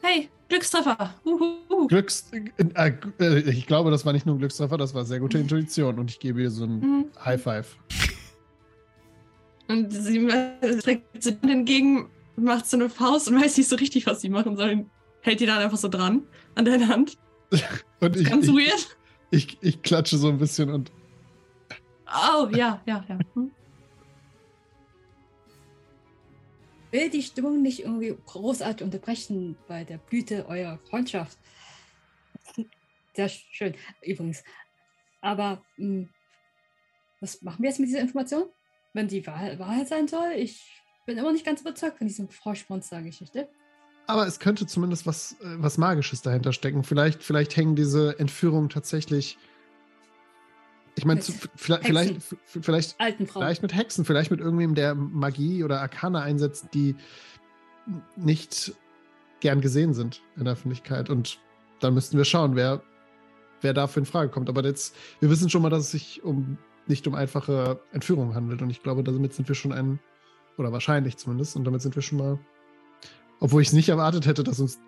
Hey, 0.00 0.30
Glückstreffer. 0.48 1.14
Uhuhu. 1.24 1.86
Glücks. 1.88 2.30
Äh, 2.32 2.92
äh, 3.20 3.50
ich 3.50 3.66
glaube, 3.66 3.90
das 3.90 4.06
war 4.06 4.12
nicht 4.12 4.24
nur 4.24 4.36
ein 4.36 4.38
Glückstreffer, 4.38 4.78
das 4.78 4.94
war 4.94 5.04
sehr 5.04 5.20
gute 5.20 5.38
Intuition 5.38 5.98
und 5.98 6.10
ich 6.10 6.18
gebe 6.20 6.40
ihr 6.40 6.50
so 6.50 6.64
ein 6.64 6.80
Mhm. 6.80 7.04
High 7.22 7.42
Five. 7.42 7.76
Und 9.68 9.92
sie 9.92 10.26
trägt 10.80 11.22
sie 11.22 11.36
dann 11.36 11.50
entgegen, 11.50 12.08
macht 12.38 12.66
so 12.66 12.76
eine 12.76 12.88
Faust 12.90 13.28
und 13.28 13.40
weiß 13.40 13.56
nicht 13.56 13.68
so 13.68 13.76
richtig, 13.76 14.06
was 14.06 14.20
sie 14.20 14.28
machen 14.28 14.56
soll. 14.56 14.86
Hält 15.22 15.40
die 15.40 15.46
dann 15.46 15.58
einfach 15.58 15.78
so 15.78 15.88
dran 15.88 16.22
an 16.54 16.64
deine 16.64 16.88
Hand. 16.88 17.18
Und 18.00 18.14
ich, 18.14 18.28
Ganz 18.28 18.46
ich, 18.46 18.52
weird. 18.52 18.96
ich, 19.30 19.58
ich 19.60 19.82
klatsche 19.82 20.16
so 20.18 20.28
ein 20.28 20.38
bisschen 20.38 20.70
und 20.70 20.92
Oh, 22.06 22.46
ja, 22.52 22.80
ja, 22.86 23.04
ja. 23.08 23.18
Hm. 23.34 23.50
will 26.90 27.10
die 27.10 27.22
Stimmung 27.22 27.62
nicht 27.62 27.80
irgendwie 27.80 28.16
großartig 28.26 28.84
unterbrechen 28.84 29.56
bei 29.66 29.84
der 29.84 29.98
Blüte 29.98 30.46
eurer 30.48 30.78
Freundschaft. 30.88 31.38
Sehr 33.14 33.28
schön, 33.28 33.74
übrigens. 34.02 34.44
Aber 35.20 35.64
mh, 35.76 36.08
was 37.20 37.42
machen 37.42 37.62
wir 37.62 37.70
jetzt 37.70 37.80
mit 37.80 37.88
dieser 37.88 38.00
Information? 38.00 38.44
Wenn 38.94 39.08
die 39.08 39.26
Wahl, 39.26 39.58
Wahrheit 39.58 39.88
sein 39.88 40.08
soll? 40.08 40.32
Ich 40.36 40.77
bin 41.08 41.16
immer 41.16 41.32
nicht 41.32 41.46
ganz 41.46 41.62
überzeugt 41.62 41.96
von 41.98 42.06
diesem 42.06 42.28
Froschmonster-Geschichte. 42.28 43.48
Aber 44.06 44.26
es 44.26 44.38
könnte 44.38 44.66
zumindest 44.66 45.06
was, 45.06 45.32
äh, 45.40 45.56
was 45.56 45.78
Magisches 45.78 46.20
dahinter 46.20 46.52
stecken. 46.52 46.84
Vielleicht, 46.84 47.22
vielleicht 47.22 47.56
hängen 47.56 47.76
diese 47.76 48.18
Entführungen 48.18 48.68
tatsächlich. 48.68 49.38
Ich 50.96 51.06
meine, 51.06 51.22
vielleicht, 51.22 51.84
vielleicht, 51.86 52.22
vielleicht, 52.46 52.96
vielleicht 53.32 53.62
mit 53.62 53.74
Hexen, 53.74 54.04
vielleicht 54.04 54.30
mit 54.30 54.40
irgendwem, 54.40 54.74
der 54.74 54.94
Magie 54.94 55.64
oder 55.64 55.80
Arkane 55.80 56.20
einsetzt, 56.20 56.68
die 56.74 56.94
nicht 58.16 58.74
gern 59.40 59.62
gesehen 59.62 59.94
sind 59.94 60.22
in 60.36 60.44
der 60.44 60.52
Öffentlichkeit. 60.52 61.08
Und 61.08 61.38
dann 61.80 61.94
müssten 61.94 62.18
wir 62.18 62.26
schauen, 62.26 62.54
wer, 62.54 62.82
wer 63.62 63.72
dafür 63.72 64.00
in 64.00 64.06
Frage 64.06 64.30
kommt. 64.30 64.50
Aber 64.50 64.62
jetzt, 64.62 64.94
wir 65.20 65.30
wissen 65.30 65.48
schon 65.48 65.62
mal, 65.62 65.70
dass 65.70 65.84
es 65.84 65.90
sich 65.90 66.22
um 66.22 66.58
nicht 66.86 67.06
um 67.06 67.14
einfache 67.14 67.80
Entführung 67.92 68.34
handelt. 68.34 68.60
Und 68.60 68.68
ich 68.68 68.82
glaube, 68.82 69.02
damit 69.04 69.32
sind 69.32 69.48
wir 69.48 69.54
schon 69.54 69.72
ein, 69.72 70.00
oder 70.58 70.72
wahrscheinlich 70.72 71.16
zumindest, 71.16 71.56
und 71.56 71.64
damit 71.64 71.82
sind 71.82 71.94
wir 71.94 72.02
schon 72.02 72.18
mal, 72.18 72.38
obwohl 73.40 73.62
ich 73.62 73.68
es 73.68 73.74
nicht 73.74 73.88
erwartet 73.88 74.26
hätte, 74.26 74.44
dass 74.44 74.60
uns 74.60 74.78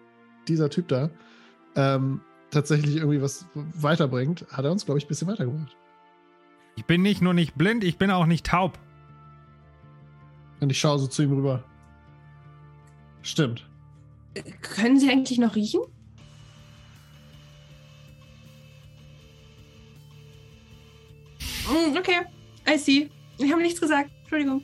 dieser 0.49 0.71
Typ 0.71 0.89
da 0.89 1.11
ähm, 1.77 2.21
tatsächlich 2.51 2.97
irgendwie 2.97 3.23
was 3.23 3.47
weiterbringt, 3.55 4.47
hat 4.51 4.65
er 4.65 4.73
uns, 4.73 4.85
glaube 4.85 4.99
ich, 4.99 5.05
ein 5.05 5.09
bisschen 5.09 5.29
weitergebracht. 5.29 5.77
Ich 6.77 6.85
bin 6.85 7.03
nicht 7.03 7.23
nur 7.23 7.35
nicht 7.35 7.55
blind, 7.57 7.85
ich 7.85 7.99
bin 7.99 8.11
auch 8.11 8.27
nicht 8.27 8.47
taub. 8.47 8.79
Und 10.61 10.71
ich 10.71 10.79
schaue 10.79 10.99
so 10.99 11.07
zu 11.07 11.23
ihm 11.23 11.33
rüber. 11.33 11.65
Stimmt. 13.23 13.69
Können 14.63 14.99
sie 14.99 15.11
eigentlich 15.11 15.39
noch 15.39 15.55
riechen? 15.57 15.81
Mm, 21.69 21.97
Okay, 21.97 22.21
I 22.69 22.79
see. 22.79 23.11
Ich 23.39 23.51
habe 23.51 23.63
nichts 23.63 23.81
gesagt. 23.81 24.11
Entschuldigung. 24.21 24.63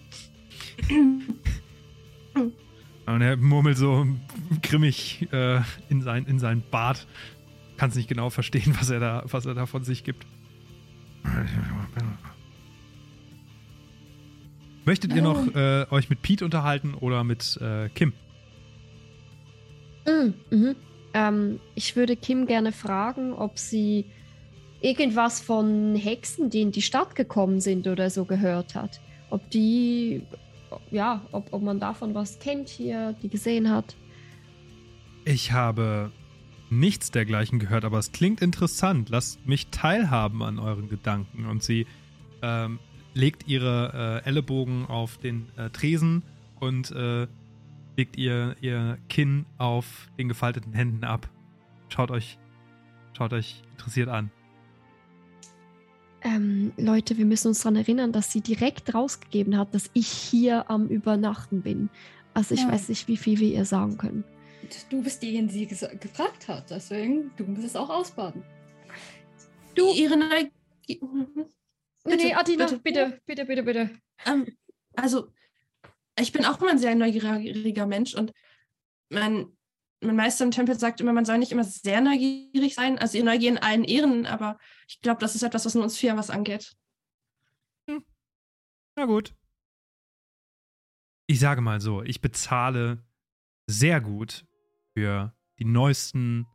Und 3.06 3.22
er 3.22 3.36
murmelt 3.36 3.78
so 3.78 4.06
grimmig 4.62 5.28
äh, 5.32 5.60
in, 5.88 6.02
sein, 6.02 6.26
in 6.26 6.38
seinen 6.38 6.62
Bart. 6.70 7.06
Kann 7.76 7.90
es 7.90 7.96
nicht 7.96 8.08
genau 8.08 8.30
verstehen, 8.30 8.74
was 8.78 8.90
er, 8.90 9.00
da, 9.00 9.24
was 9.26 9.46
er 9.46 9.54
da 9.54 9.66
von 9.66 9.84
sich 9.84 10.02
gibt. 10.02 10.26
Möchtet 14.84 15.12
ihr 15.14 15.22
noch 15.22 15.54
äh, 15.54 15.86
euch 15.90 16.10
mit 16.10 16.22
Pete 16.22 16.44
unterhalten 16.44 16.94
oder 16.94 17.24
mit 17.24 17.58
äh, 17.60 17.88
Kim? 17.90 18.12
Mm, 20.06 20.54
mhm. 20.54 20.76
Ähm, 21.14 21.60
ich 21.74 21.96
würde 21.96 22.16
Kim 22.16 22.46
gerne 22.46 22.72
fragen, 22.72 23.32
ob 23.32 23.58
sie 23.58 24.04
irgendwas 24.80 25.40
von 25.40 25.96
Hexen, 25.96 26.50
die 26.50 26.60
in 26.60 26.72
die 26.72 26.82
Stadt 26.82 27.14
gekommen 27.14 27.60
sind 27.60 27.88
oder 27.88 28.10
so 28.10 28.24
gehört 28.24 28.74
hat. 28.74 29.00
Ob 29.30 29.50
die, 29.50 30.22
ja, 30.90 31.22
ob, 31.32 31.52
ob 31.52 31.62
man 31.62 31.80
davon 31.80 32.14
was 32.14 32.38
kennt 32.38 32.68
hier, 32.68 33.14
die 33.22 33.28
gesehen 33.28 33.70
hat. 33.70 33.96
Ich 35.24 35.52
habe 35.52 36.12
nichts 36.70 37.10
dergleichen 37.10 37.58
gehört, 37.58 37.84
aber 37.84 37.98
es 37.98 38.12
klingt 38.12 38.40
interessant. 38.42 39.08
Lasst 39.08 39.46
mich 39.46 39.68
teilhaben 39.68 40.42
an 40.42 40.58
euren 40.58 40.88
Gedanken. 40.88 41.46
Und 41.46 41.62
sie 41.62 41.86
ähm, 42.42 42.78
legt 43.14 43.48
ihre 43.48 44.22
äh, 44.24 44.28
Ellenbogen 44.28 44.86
auf 44.86 45.18
den 45.18 45.48
äh, 45.56 45.70
Tresen 45.70 46.22
und 46.60 46.90
äh, 46.90 47.26
legt 47.96 48.16
ihr, 48.16 48.56
ihr 48.60 48.98
Kinn 49.08 49.46
auf 49.58 50.08
den 50.18 50.28
gefalteten 50.28 50.74
Händen 50.74 51.04
ab. 51.04 51.28
Schaut 51.88 52.10
euch, 52.10 52.38
schaut 53.16 53.32
euch 53.32 53.62
interessiert 53.72 54.08
an. 54.08 54.30
Ähm, 56.22 56.72
Leute, 56.76 57.18
wir 57.18 57.24
müssen 57.26 57.48
uns 57.48 57.60
daran 57.60 57.76
erinnern, 57.76 58.12
dass 58.12 58.32
sie 58.32 58.40
direkt 58.40 58.94
rausgegeben 58.94 59.56
hat, 59.58 59.74
dass 59.74 59.90
ich 59.92 60.08
hier 60.08 60.70
am 60.70 60.88
Übernachten 60.88 61.62
bin. 61.62 61.88
Also 62.34 62.54
ich 62.54 62.62
Ja. 62.62 62.72
weiß 62.72 62.88
nicht, 62.88 63.06
wie 63.08 63.16
viel 63.16 63.38
wir 63.38 63.48
ihr 63.48 63.64
sagen 63.64 63.96
können. 63.98 64.24
Du 64.90 65.02
bist 65.02 65.22
diejenige, 65.22 65.52
die 65.52 65.58
sie 65.60 65.66
ges- 65.86 65.96
gefragt 65.98 66.48
hat. 66.48 66.70
Deswegen, 66.70 67.30
du 67.36 67.44
musst 67.44 67.64
es 67.64 67.76
auch 67.76 67.88
ausbaden. 67.90 68.42
Du, 69.74 69.92
ihre 69.94 70.16
Neugier. 70.16 70.50
Bitte, 72.04 72.16
nee, 72.24 72.34
Adina, 72.34 72.66
bitte. 72.66 72.78
bitte, 72.80 73.20
bitte, 73.26 73.44
bitte, 73.44 73.62
bitte. 73.62 73.90
Ähm, 74.24 74.46
also, 74.94 75.28
ich 76.18 76.32
bin 76.32 76.44
auch 76.46 76.60
immer 76.60 76.70
ein 76.70 76.78
sehr 76.78 76.94
neugieriger 76.94 77.86
Mensch 77.86 78.14
und 78.14 78.32
mein, 79.10 79.55
mein 80.06 80.16
Meister 80.16 80.44
im 80.44 80.50
Tempel 80.50 80.78
sagt 80.78 81.00
immer, 81.00 81.12
man 81.12 81.24
soll 81.24 81.38
nicht 81.38 81.52
immer 81.52 81.64
sehr 81.64 82.00
neugierig 82.00 82.74
sein. 82.74 82.98
Also, 82.98 83.18
ihr 83.18 83.24
Neugier 83.24 83.50
in 83.50 83.58
allen 83.58 83.84
Ehren, 83.84 84.26
aber 84.26 84.58
ich 84.88 85.00
glaube, 85.00 85.20
das 85.20 85.34
ist 85.34 85.42
etwas, 85.42 85.64
was 85.64 85.74
nur 85.74 85.84
uns 85.84 85.96
vier 85.96 86.16
was 86.16 86.30
angeht. 86.30 86.76
Na 88.96 89.04
gut. 89.04 89.34
Ich 91.26 91.38
sage 91.38 91.60
mal 91.60 91.80
so, 91.80 92.02
ich 92.02 92.22
bezahle 92.22 93.04
sehr 93.66 94.00
gut 94.00 94.46
für 94.94 95.34
die 95.58 95.66
neuesten 95.66 96.46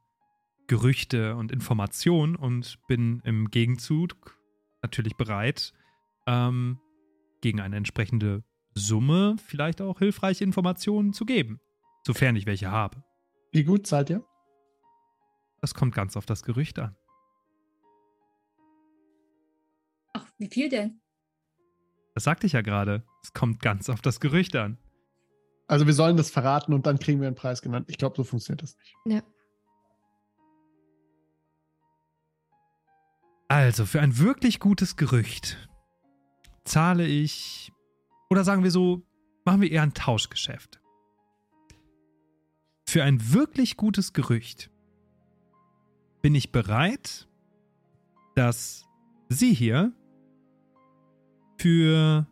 Gerüchte 0.67 1.35
und 1.35 1.51
Informationen 1.51 2.35
und 2.35 2.79
bin 2.87 3.21
im 3.25 3.51
Gegenzug 3.51 4.39
natürlich 4.81 5.17
bereit, 5.17 5.73
ähm, 6.25 6.79
gegen 7.41 7.59
eine 7.59 7.75
entsprechende 7.75 8.43
Summe 8.73 9.35
vielleicht 9.45 9.81
auch 9.81 9.99
hilfreiche 9.99 10.43
Informationen 10.43 11.13
zu 11.13 11.25
geben, 11.25 11.59
sofern 12.05 12.35
ich 12.35 12.45
welche 12.45 12.71
habe. 12.71 13.03
Wie 13.51 13.63
gut 13.63 13.85
zahlt 13.85 14.09
ihr? 14.09 14.25
Das 15.59 15.73
kommt 15.73 15.93
ganz 15.93 16.17
auf 16.17 16.25
das 16.25 16.43
Gerücht 16.43 16.79
an. 16.79 16.95
Ach, 20.13 20.25
wie 20.37 20.47
viel 20.47 20.69
denn? 20.69 21.01
Das 22.15 22.23
sagte 22.23 22.47
ich 22.47 22.53
ja 22.53 22.61
gerade. 22.61 23.05
Es 23.23 23.33
kommt 23.33 23.61
ganz 23.61 23.89
auf 23.89 24.01
das 24.01 24.19
Gerücht 24.19 24.55
an. 24.55 24.77
Also 25.67 25.87
wir 25.87 25.93
sollen 25.93 26.17
das 26.17 26.29
verraten 26.29 26.73
und 26.73 26.85
dann 26.85 26.99
kriegen 26.99 27.21
wir 27.21 27.27
einen 27.27 27.35
Preis 27.35 27.61
genannt. 27.61 27.85
Ich 27.89 27.97
glaube, 27.97 28.15
so 28.17 28.23
funktioniert 28.23 28.63
das 28.63 28.75
nicht. 28.77 28.95
Ja. 29.05 29.21
Also, 33.47 33.85
für 33.85 33.99
ein 33.99 34.17
wirklich 34.17 34.59
gutes 34.59 34.95
Gerücht 34.95 35.69
zahle 36.63 37.05
ich, 37.05 37.71
oder 38.29 38.45
sagen 38.45 38.63
wir 38.63 38.71
so, 38.71 39.05
machen 39.43 39.61
wir 39.61 39.69
eher 39.69 39.81
ein 39.81 39.93
Tauschgeschäft. 39.93 40.80
Für 42.91 43.05
ein 43.05 43.31
wirklich 43.31 43.77
gutes 43.77 44.11
Gerücht 44.11 44.69
bin 46.21 46.35
ich 46.35 46.51
bereit, 46.51 47.29
dass 48.35 48.85
sie 49.29 49.53
hier 49.53 49.93
für 51.57 52.27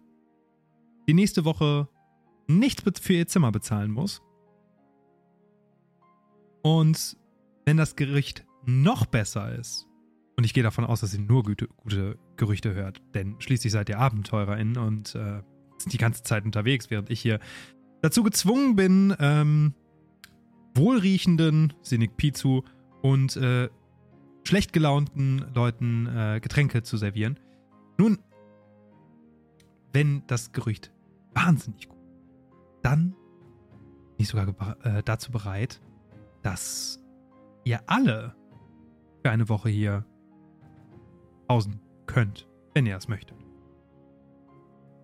die 1.07 1.13
nächste 1.13 1.45
Woche 1.45 1.87
nichts 2.47 2.99
für 2.99 3.13
ihr 3.13 3.25
Zimmer 3.25 3.53
bezahlen 3.53 3.89
muss. 3.89 4.21
Und 6.61 7.15
wenn 7.63 7.77
das 7.77 7.95
Gerücht 7.95 8.45
noch 8.65 9.05
besser 9.05 9.55
ist, 9.57 9.87
und 10.35 10.43
ich 10.43 10.53
gehe 10.53 10.63
davon 10.63 10.83
aus, 10.83 10.99
dass 10.99 11.11
sie 11.11 11.19
nur 11.19 11.43
gute, 11.43 11.69
gute 11.77 12.19
Gerüchte 12.35 12.73
hört, 12.73 13.01
denn 13.13 13.39
schließlich 13.39 13.71
seid 13.71 13.87
ihr 13.87 13.99
AbenteurerInnen 13.99 14.77
und 14.77 15.15
äh, 15.15 15.41
sind 15.77 15.93
die 15.93 15.97
ganze 15.97 16.23
Zeit 16.23 16.43
unterwegs, 16.43 16.89
während 16.89 17.09
ich 17.09 17.21
hier 17.21 17.39
dazu 18.01 18.23
gezwungen 18.23 18.75
bin, 18.75 19.15
ähm, 19.21 19.73
wohlriechenden 20.79 21.73
Sinik 21.83 22.17
Pizu 22.17 22.63
und 23.03 23.35
äh, 23.37 23.69
schlecht 24.43 24.73
gelaunten 24.73 25.45
Leuten 25.53 26.07
äh, 26.07 26.39
Getränke 26.41 26.81
zu 26.81 26.97
servieren. 26.97 27.39
Nun, 27.99 28.17
wenn 29.93 30.23
das 30.25 30.51
Gerücht 30.51 30.91
wahnsinnig 31.33 31.87
gut 31.87 31.99
dann 32.81 33.11
bin 34.17 34.23
ich 34.23 34.27
sogar 34.29 34.77
äh, 34.83 35.03
dazu 35.03 35.31
bereit, 35.31 35.81
dass 36.41 37.01
ihr 37.63 37.81
alle 37.87 38.35
für 39.23 39.31
eine 39.31 39.49
Woche 39.49 39.69
hier 39.69 40.05
pausen 41.47 41.81
könnt, 42.05 42.47
wenn 42.73 42.85
ihr 42.85 42.97
es 42.97 43.07
möchtet. 43.07 43.37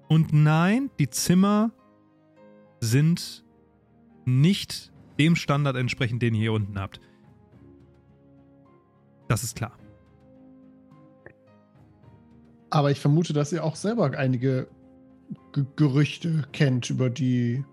Und 0.08 0.34
nein, 0.34 0.92
die 1.00 1.10
Zimmer 1.10 1.72
sind 2.80 3.46
nicht 4.26 4.92
dem 5.20 5.36
Standard 5.36 5.76
entsprechend, 5.76 6.22
den 6.22 6.34
ihr 6.36 6.42
hier 6.42 6.54
unten 6.54 6.80
habt. 6.80 7.00
Das 9.28 9.44
ist 9.44 9.56
klar. 9.56 9.78
Aber 12.70 12.92
ich 12.92 13.00
vermute, 13.00 13.34
dass 13.34 13.52
ihr 13.52 13.64
auch 13.64 13.76
selber 13.76 14.18
einige 14.18 14.68
G 15.54 15.64
Gerüchte 15.76 16.46
kennt, 16.52 16.90
über 16.90 17.10
die 17.10 17.64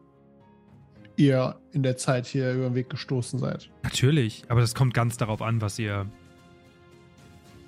ihr 1.17 1.61
in 1.73 1.83
der 1.83 1.97
Zeit 1.97 2.27
hier 2.27 2.53
über 2.53 2.71
den 2.71 2.75
Weg 2.75 2.89
gestoßen 2.89 3.39
seid. 3.39 3.71
Natürlich, 3.83 4.45
aber 4.49 4.61
das 4.61 4.75
kommt 4.75 4.95
ganz 4.95 5.17
darauf 5.17 5.43
an, 5.43 5.61
was 5.61 5.79
ihr, 5.79 6.07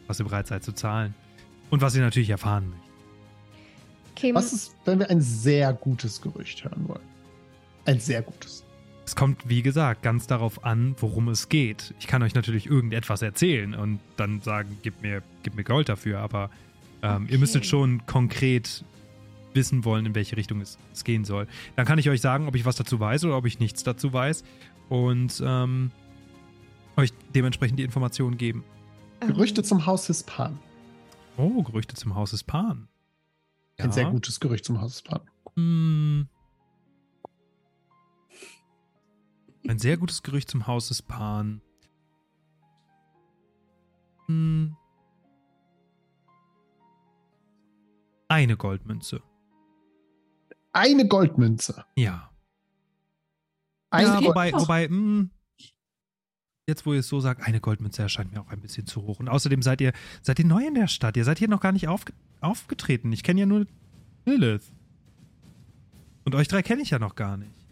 was 0.06 0.18
ihr 0.18 0.24
bereit 0.24 0.46
seid 0.46 0.64
zu 0.64 0.72
zahlen. 0.72 1.14
Und 1.70 1.80
was 1.80 1.96
ihr 1.96 2.02
natürlich 2.02 2.30
erfahren 2.30 2.70
möchtet. 2.70 2.84
Kim, 4.14 4.34
Was 4.36 4.52
ist, 4.52 4.76
wenn 4.84 5.00
wir 5.00 5.10
ein 5.10 5.20
sehr 5.20 5.72
gutes 5.72 6.20
Gerücht 6.20 6.64
hören 6.64 6.88
wollen? 6.88 7.02
Ein 7.84 7.98
sehr 7.98 8.22
gutes. 8.22 8.64
Es 9.06 9.14
kommt, 9.16 9.48
wie 9.48 9.62
gesagt, 9.62 10.02
ganz 10.02 10.26
darauf 10.26 10.64
an, 10.64 10.94
worum 10.98 11.28
es 11.28 11.48
geht. 11.48 11.94
Ich 12.00 12.06
kann 12.06 12.22
euch 12.22 12.34
natürlich 12.34 12.66
irgendetwas 12.66 13.20
erzählen 13.22 13.74
und 13.74 14.00
dann 14.16 14.40
sagen, 14.40 14.78
gib 14.82 15.02
mir, 15.02 15.22
gib 15.42 15.56
mir 15.56 15.64
Gold 15.64 15.88
dafür, 15.90 16.20
aber 16.20 16.50
ähm, 17.02 17.26
ihr 17.28 17.38
müsstet 17.38 17.62
Okay. 17.62 17.68
schon 17.68 18.06
konkret 18.06 18.82
wissen 19.52 19.84
wollen, 19.84 20.06
in 20.06 20.14
welche 20.14 20.36
Richtung 20.36 20.60
es, 20.62 20.78
es 20.92 21.04
gehen 21.04 21.24
soll. 21.24 21.46
Dann 21.76 21.84
kann 21.86 21.98
ich 21.98 22.08
euch 22.08 22.20
sagen, 22.22 22.48
ob 22.48 22.56
ich 22.56 22.64
was 22.64 22.76
dazu 22.76 22.98
weiß 22.98 23.24
oder 23.26 23.36
ob 23.36 23.44
ich 23.46 23.58
nichts 23.60 23.84
dazu 23.84 24.12
weiß 24.12 24.42
und 24.88 25.40
ähm, 25.44 25.90
euch 26.96 27.12
dementsprechend 27.34 27.78
die 27.78 27.84
Informationen 27.84 28.38
geben. 28.38 28.64
ähm, 29.20 29.28
Gerüchte 29.28 29.62
zum 29.62 29.84
Haus 29.86 30.06
Hispan. 30.06 30.58
Oh, 31.36 31.62
Gerüchte 31.62 31.94
zum 31.94 32.14
Haus 32.14 32.30
des 32.30 32.42
Pan. 32.42 32.88
Ein 33.78 33.92
sehr 33.92 34.06
gutes 34.06 34.40
Gerücht 34.40 34.64
zum 34.64 34.80
Haus 34.80 34.92
Hispan. 34.94 35.20
Hm. 35.56 36.26
Ein 39.66 39.78
sehr 39.78 39.96
gutes 39.96 40.22
Gerücht 40.22 40.50
zum 40.50 40.66
Haus 40.66 40.88
des 40.88 41.00
Pan. 41.00 41.62
Hm. 44.26 44.76
Eine 48.28 48.56
Goldmünze. 48.56 49.22
Eine 50.72 51.06
Goldmünze. 51.06 51.84
Ja. 51.96 52.30
Eine 53.90 54.08
ja, 54.08 54.24
wobei, 54.24 54.52
wobei, 54.52 54.88
hm, 54.88 55.30
jetzt 56.66 56.84
wo 56.84 56.92
ihr 56.92 57.00
es 57.00 57.08
so 57.08 57.20
sagt, 57.20 57.42
eine 57.42 57.60
Goldmünze 57.60 58.02
erscheint 58.02 58.32
mir 58.32 58.40
auch 58.40 58.48
ein 58.48 58.60
bisschen 58.60 58.86
zu 58.86 59.02
hoch. 59.02 59.20
Und 59.20 59.28
außerdem 59.28 59.62
seid 59.62 59.80
ihr, 59.80 59.92
seid 60.20 60.38
ihr 60.40 60.46
neu 60.46 60.66
in 60.66 60.74
der 60.74 60.88
Stadt. 60.88 61.16
Ihr 61.16 61.24
seid 61.24 61.38
hier 61.38 61.48
noch 61.48 61.60
gar 61.60 61.72
nicht 61.72 61.88
aufge 61.88 62.12
aufgetreten. 62.40 63.12
Ich 63.12 63.22
kenne 63.22 63.40
ja 63.40 63.46
nur 63.46 63.66
Lilith. 64.26 64.70
Und 66.24 66.34
euch 66.34 66.48
drei 66.48 66.62
kenne 66.62 66.82
ich 66.82 66.90
ja 66.90 66.98
noch 66.98 67.14
gar 67.14 67.38
nicht. 67.38 67.63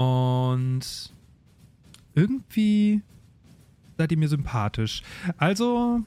Und 0.00 1.12
irgendwie 2.14 3.02
seid 3.98 4.12
ihr 4.12 4.16
mir 4.16 4.30
sympathisch. 4.30 5.02
Also 5.36 6.00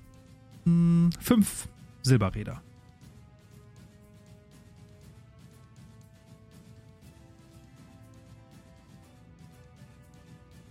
hm, 0.63 1.11
fünf 1.19 1.67
Silberräder. 2.01 2.63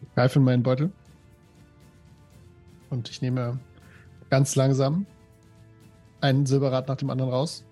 Ich 0.00 0.14
greife 0.16 0.40
in 0.40 0.44
meinen 0.44 0.64
Beutel. 0.64 0.90
Und 2.90 3.08
ich 3.08 3.22
nehme 3.22 3.60
ganz 4.30 4.56
langsam 4.56 5.06
ein 6.20 6.44
Silberrad 6.44 6.88
nach 6.88 6.96
dem 6.96 7.08
anderen 7.08 7.30
raus. 7.30 7.64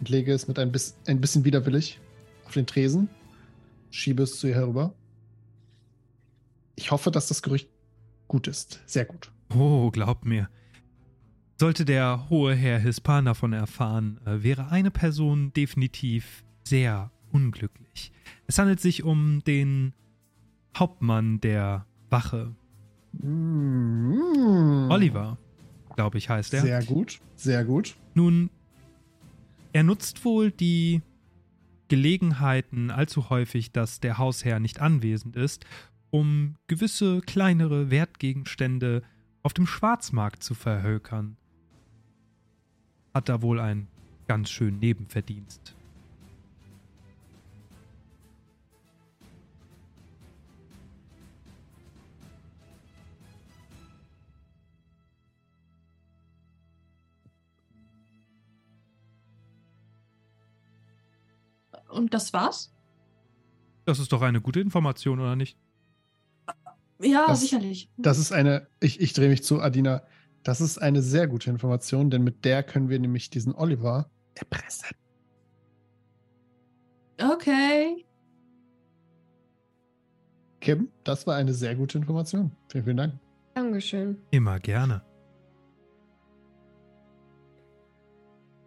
Und 0.00 0.10
lege 0.10 0.34
es 0.34 0.48
mit 0.48 0.58
ein, 0.58 0.70
bis, 0.70 0.98
ein 1.06 1.18
bisschen 1.18 1.46
widerwillig 1.46 1.98
auf 2.44 2.52
den 2.52 2.66
Tresen. 2.66 3.08
Schiebe 3.92 4.22
es 4.24 4.38
zu 4.40 4.48
ihr 4.48 4.54
herüber. 4.54 4.94
Ich 6.74 6.90
hoffe, 6.90 7.10
dass 7.10 7.28
das 7.28 7.42
Gerücht 7.42 7.68
gut 8.26 8.48
ist. 8.48 8.80
Sehr 8.86 9.04
gut. 9.04 9.30
Oh, 9.54 9.90
glaubt 9.90 10.24
mir. 10.24 10.48
Sollte 11.60 11.84
der 11.84 12.28
hohe 12.30 12.54
Herr 12.54 12.80
Hispan 12.80 13.26
davon 13.26 13.52
erfahren, 13.52 14.18
äh, 14.24 14.42
wäre 14.42 14.68
eine 14.70 14.90
Person 14.90 15.52
definitiv 15.52 16.42
sehr 16.64 17.12
unglücklich. 17.30 18.10
Es 18.46 18.58
handelt 18.58 18.80
sich 18.80 19.04
um 19.04 19.44
den 19.44 19.92
Hauptmann 20.76 21.40
der 21.40 21.86
Wache, 22.10 22.56
Mm. 23.20 24.90
Oliver, 24.90 25.36
glaube 25.96 26.16
ich, 26.16 26.30
heißt 26.30 26.54
er. 26.54 26.62
Sehr 26.62 26.82
gut. 26.82 27.20
Sehr 27.36 27.62
gut. 27.62 27.94
Nun, 28.14 28.48
er 29.74 29.82
nutzt 29.82 30.24
wohl 30.24 30.50
die 30.50 31.02
Gelegenheiten 31.92 32.90
allzu 32.90 33.28
häufig, 33.28 33.70
dass 33.70 34.00
der 34.00 34.16
Hausherr 34.16 34.60
nicht 34.60 34.80
anwesend 34.80 35.36
ist, 35.36 35.66
um 36.08 36.56
gewisse 36.66 37.20
kleinere 37.20 37.90
Wertgegenstände 37.90 39.02
auf 39.42 39.52
dem 39.52 39.66
Schwarzmarkt 39.66 40.42
zu 40.42 40.54
verhökern. 40.54 41.36
Hat 43.12 43.28
da 43.28 43.42
wohl 43.42 43.60
einen 43.60 43.88
ganz 44.26 44.48
schönen 44.48 44.78
Nebenverdienst. 44.78 45.76
Und 61.92 62.14
das 62.14 62.32
war's? 62.32 62.72
Das 63.84 63.98
ist 63.98 64.12
doch 64.12 64.22
eine 64.22 64.40
gute 64.40 64.60
Information, 64.60 65.20
oder 65.20 65.36
nicht? 65.36 65.58
Ja, 67.00 67.26
Das- 67.26 67.40
sicherlich. 67.40 67.90
Das 67.96 68.18
ist 68.18 68.32
eine, 68.32 68.66
ich, 68.80 69.00
ich 69.00 69.12
drehe 69.12 69.28
mich 69.28 69.42
zu 69.42 69.60
Adina. 69.60 70.02
Das 70.44 70.60
ist 70.60 70.78
eine 70.78 71.02
sehr 71.02 71.26
gute 71.28 71.50
Information, 71.50 72.10
denn 72.10 72.22
mit 72.24 72.44
der 72.44 72.62
können 72.62 72.88
wir 72.88 72.98
nämlich 72.98 73.30
diesen 73.30 73.54
Oliver 73.54 74.10
erpressen. 74.34 74.88
Okay. 77.20 78.04
Kim, 80.60 80.88
das 81.04 81.26
war 81.26 81.36
eine 81.36 81.52
sehr 81.54 81.74
gute 81.74 81.98
Information. 81.98 82.52
Vielen, 82.70 82.84
vielen 82.84 82.96
Dank. 82.96 83.14
Dankeschön. 83.54 84.16
Immer 84.30 84.58
gerne. 84.60 85.02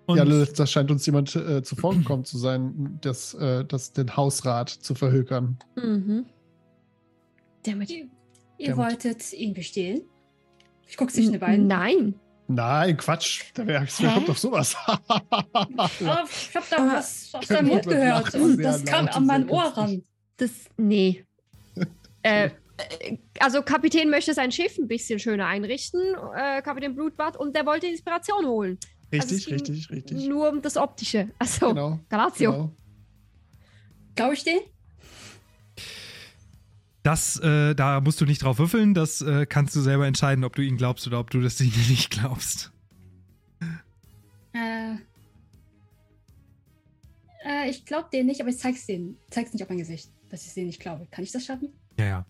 Und 0.07 0.17
ja, 0.17 0.23
Lilith, 0.23 0.53
da 0.53 0.67
scheint 0.67 0.91
uns 0.91 1.05
jemand 1.05 1.35
äh, 1.35 1.63
zuvor 1.63 1.95
gekommen 1.95 2.25
zu 2.25 2.37
sein, 2.37 2.99
das, 3.01 3.33
äh, 3.33 3.65
das, 3.65 3.91
den 3.93 4.15
Hausrat 4.15 4.69
zu 4.69 4.93
verhökern. 4.93 5.57
Mhm. 5.75 6.25
Damit. 7.65 7.89
Ihr, 7.89 8.07
ihr 8.57 8.69
Damit. 8.69 8.77
wolltet 8.77 9.33
ihn 9.33 9.53
bestehlen? 9.53 10.01
Ich 10.87 10.97
gucke 10.97 11.11
zwischen 11.11 11.31
den 11.31 11.41
beiden. 11.41 11.67
Nein. 11.67 12.15
Nein, 12.47 12.95
Quatsch. 12.97 13.45
Da 13.55 13.85
kommt 14.13 14.29
doch 14.29 14.37
sowas? 14.37 14.75
Oh, 14.87 15.87
ich 15.97 16.55
habe 16.55 16.65
da 16.69 16.77
was 16.77 17.29
aus 17.33 17.47
deinem 17.47 17.67
Mund 17.67 17.87
gehört 17.87 18.33
und 18.35 18.61
das 18.61 18.83
kam 18.85 19.07
an 19.07 19.25
mein 19.25 19.49
Ohr 19.49 19.63
ran. 19.63 20.03
Das. 20.37 20.51
Nee. 20.77 21.25
äh, 22.21 22.51
also 23.39 23.61
Kapitän 23.61 24.09
möchte 24.09 24.33
sein 24.33 24.51
Schiff 24.51 24.77
ein 24.77 24.87
bisschen 24.87 25.19
schöner 25.19 25.47
einrichten, 25.47 26.01
äh, 26.35 26.61
Kapitän 26.61 26.95
Blutbad, 26.95 27.37
und 27.37 27.55
der 27.55 27.65
wollte 27.65 27.87
Inspiration 27.87 28.45
holen. 28.45 28.77
Also 29.11 29.35
es 29.35 29.47
richtig, 29.47 29.63
ging 29.63 29.75
richtig, 29.75 29.89
richtig. 29.91 30.27
Nur 30.27 30.49
um 30.49 30.61
das 30.61 30.77
Optische. 30.77 31.29
Also, 31.39 31.69
Genau. 31.69 31.99
Galatio. 32.09 32.51
genau. 32.51 32.71
Glaube 34.15 34.33
ich 34.33 34.43
den? 34.43 34.59
das, 37.03 37.39
äh, 37.39 37.75
da 37.75 38.01
musst 38.01 38.19
du 38.19 38.25
nicht 38.25 38.41
drauf 38.41 38.57
würfeln. 38.57 38.95
Das 38.95 39.21
äh, 39.21 39.45
kannst 39.45 39.75
du 39.75 39.81
selber 39.81 40.07
entscheiden, 40.07 40.43
ob 40.43 40.55
du 40.55 40.63
ihn 40.63 40.75
glaubst 40.75 41.05
oder 41.05 41.19
ob 41.19 41.29
du 41.29 41.39
das 41.39 41.61
ihnen 41.61 41.71
nicht 41.89 42.09
glaubst. 42.09 42.71
Äh, 44.53 44.95
äh, 47.45 47.69
ich 47.69 47.85
glaube 47.85 48.09
den 48.11 48.25
nicht, 48.25 48.41
aber 48.41 48.49
ich 48.49 48.57
zeig's 48.57 48.87
denen. 48.87 49.17
Zeig's 49.29 49.53
nicht 49.53 49.61
auf 49.61 49.69
mein 49.69 49.77
Gesicht, 49.77 50.09
dass 50.29 50.47
ich 50.47 50.53
den 50.55 50.65
nicht 50.65 50.79
glaube. 50.79 51.07
Kann 51.11 51.23
ich 51.23 51.31
das 51.31 51.45
schaffen? 51.45 51.69
Ja, 51.99 52.05
ja. 52.05 52.25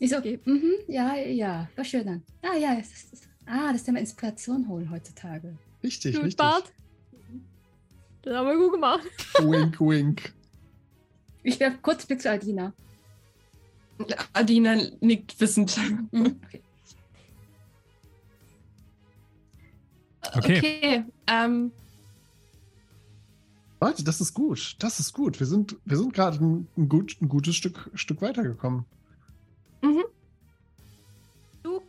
Ich 0.00 0.10
so, 0.10 0.16
mhm, 0.18 0.72
ja, 0.88 1.14
ja, 1.16 1.68
war 1.76 1.84
schön 1.84 2.06
dann. 2.06 2.22
Ah, 2.42 2.56
ja, 2.56 2.74
das 2.74 2.90
ist, 2.90 3.28
ah, 3.50 3.72
das 3.72 3.82
ist 3.82 3.86
ja 3.86 3.92
mal 3.92 4.00
Inspiration 4.00 4.68
holen 4.68 4.90
heutzutage. 4.90 5.56
Richtig, 5.82 6.16
richtig. 6.16 6.36
Blutbad. 6.36 6.72
Das 8.22 8.36
haben 8.36 8.48
wir 8.48 8.56
gut 8.56 8.72
gemacht. 8.72 9.06
Wink, 9.38 9.80
wink. 9.80 10.34
Ich 11.42 11.58
werfe 11.58 11.78
kurz 11.80 12.04
Blick 12.06 12.20
zu 12.20 12.30
Aldina. 12.30 12.72
Adina 14.32 14.76
nickt 15.00 15.40
wissend. 15.40 15.78
Mhm, 16.12 16.38
okay. 16.44 16.62
Okay. 20.36 20.58
Okay. 20.58 21.04
Ähm, 21.26 21.72
Leute, 23.80 24.04
das 24.04 24.20
ist 24.20 24.34
gut. 24.34 24.76
Das 24.78 25.00
ist 25.00 25.12
gut. 25.14 25.40
Wir 25.40 25.46
sind, 25.46 25.76
wir 25.84 25.96
sind 25.96 26.12
gerade 26.12 26.38
ein, 26.44 26.68
ein, 26.76 26.88
gut, 26.88 27.16
ein 27.20 27.28
gutes 27.28 27.56
Stück, 27.56 27.90
Stück 27.94 28.20
weitergekommen. 28.20 28.84
Du, 29.80 30.04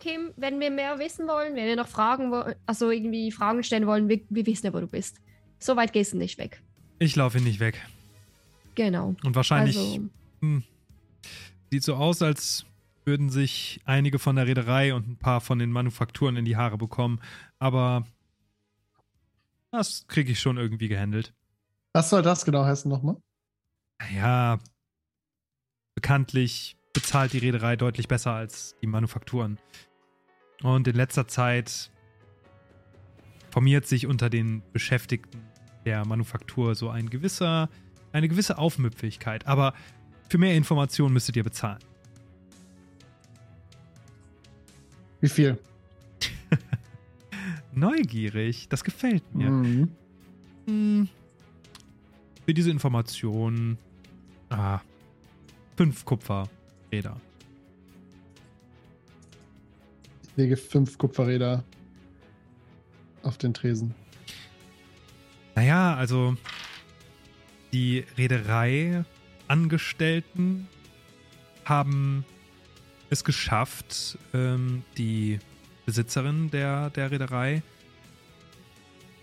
Kim, 0.02 0.34
wenn 0.36 0.60
wir 0.60 0.72
mehr 0.72 1.00
wissen 1.00 1.28
wollen, 1.28 1.56
wenn 1.56 1.66
wir 1.66 1.76
noch 1.76 1.88
Fragen, 1.88 2.34
also 2.66 2.90
irgendwie 2.90 3.32
Fragen 3.32 3.64
stellen 3.64 3.86
wollen, 3.86 4.10
wir, 4.10 4.20
wir 4.30 4.46
wissen 4.46 4.66
ja, 4.66 4.74
wo 4.74 4.80
du 4.80 4.88
bist. 4.88 5.22
So 5.60 5.76
weit 5.76 5.94
gehst 5.94 6.14
du 6.14 6.18
nicht 6.18 6.38
weg. 6.38 6.62
Ich 7.00 7.16
laufe 7.16 7.40
nicht 7.40 7.60
weg. 7.60 7.80
Genau. 8.76 9.16
Und 9.24 9.36
wahrscheinlich 9.36 9.78
Also, 9.78 10.10
hm, 10.42 10.64
sieht 11.70 11.84
so 11.84 11.96
aus, 11.96 12.22
als 12.22 12.66
würden 13.06 13.30
sich 13.30 13.80
einige 13.86 14.20
von 14.20 14.36
der 14.36 14.48
Reederei 14.48 14.94
und 14.94 15.08
ein 15.08 15.18
paar 15.18 15.40
von 15.40 15.60
den 15.60 15.72
Manufakturen 15.72 16.36
in 16.36 16.46
die 16.46 16.58
Haare 16.58 16.78
bekommen. 16.78 17.22
Aber 17.60 18.06
das 19.72 20.08
kriege 20.08 20.32
ich 20.32 20.40
schon 20.40 20.58
irgendwie 20.58 20.88
gehandelt. 20.88 21.34
Was 21.94 22.10
soll 22.10 22.22
das 22.22 22.44
genau 22.44 22.66
heißen 22.66 22.90
nochmal? 22.90 23.18
Naja, 24.00 24.60
bekanntlich 25.96 26.76
bezahlt 26.94 27.34
die 27.34 27.38
Reederei 27.38 27.76
deutlich 27.76 28.08
besser 28.08 28.34
als 28.34 28.76
die 28.82 28.88
Manufakturen. 28.88 29.60
Und 30.64 30.88
in 30.88 30.96
letzter 30.96 31.28
Zeit 31.28 31.92
formiert 33.50 33.86
sich 33.88 34.08
unter 34.08 34.30
den 34.30 34.62
Beschäftigten 34.74 35.42
der 35.86 36.06
Manufaktur 36.06 36.76
so 36.76 36.90
ein 36.90 37.10
gewisser, 37.10 37.70
eine 38.12 38.28
gewisse 38.28 38.58
Aufmüpfigkeit. 38.58 39.48
Aber 39.48 39.74
für 40.30 40.38
mehr 40.38 40.56
Informationen 40.56 41.14
müsstet 41.14 41.36
ihr 41.36 41.44
bezahlen. 41.44 41.80
Wie 45.20 45.30
viel? 45.30 45.60
Neugierig, 47.74 48.70
das 48.70 48.84
gefällt 48.84 49.36
mir. 49.36 49.50
Mhm. 49.50 49.92
Hm, 50.68 51.10
für 52.46 52.54
diese 52.54 52.72
Information 52.72 53.78
ah, 54.50 54.80
fünf 55.78 56.06
Kupferräder. 56.06 57.20
Lege 60.36 60.58
fünf 60.58 60.98
Kupferräder 60.98 61.64
auf 63.24 63.38
den 63.38 63.54
Tresen. 63.54 63.96
Naja, 65.56 65.96
also 65.96 66.36
die 67.74 68.06
Reederei-Angestellten 68.18 70.68
haben 71.66 72.26
es 73.10 73.24
geschafft, 73.24 74.18
ähm, 74.34 74.84
die 74.98 75.40
Besitzerin 75.86 76.52
der, 76.52 76.90
der 76.92 77.12
Reederei 77.12 77.64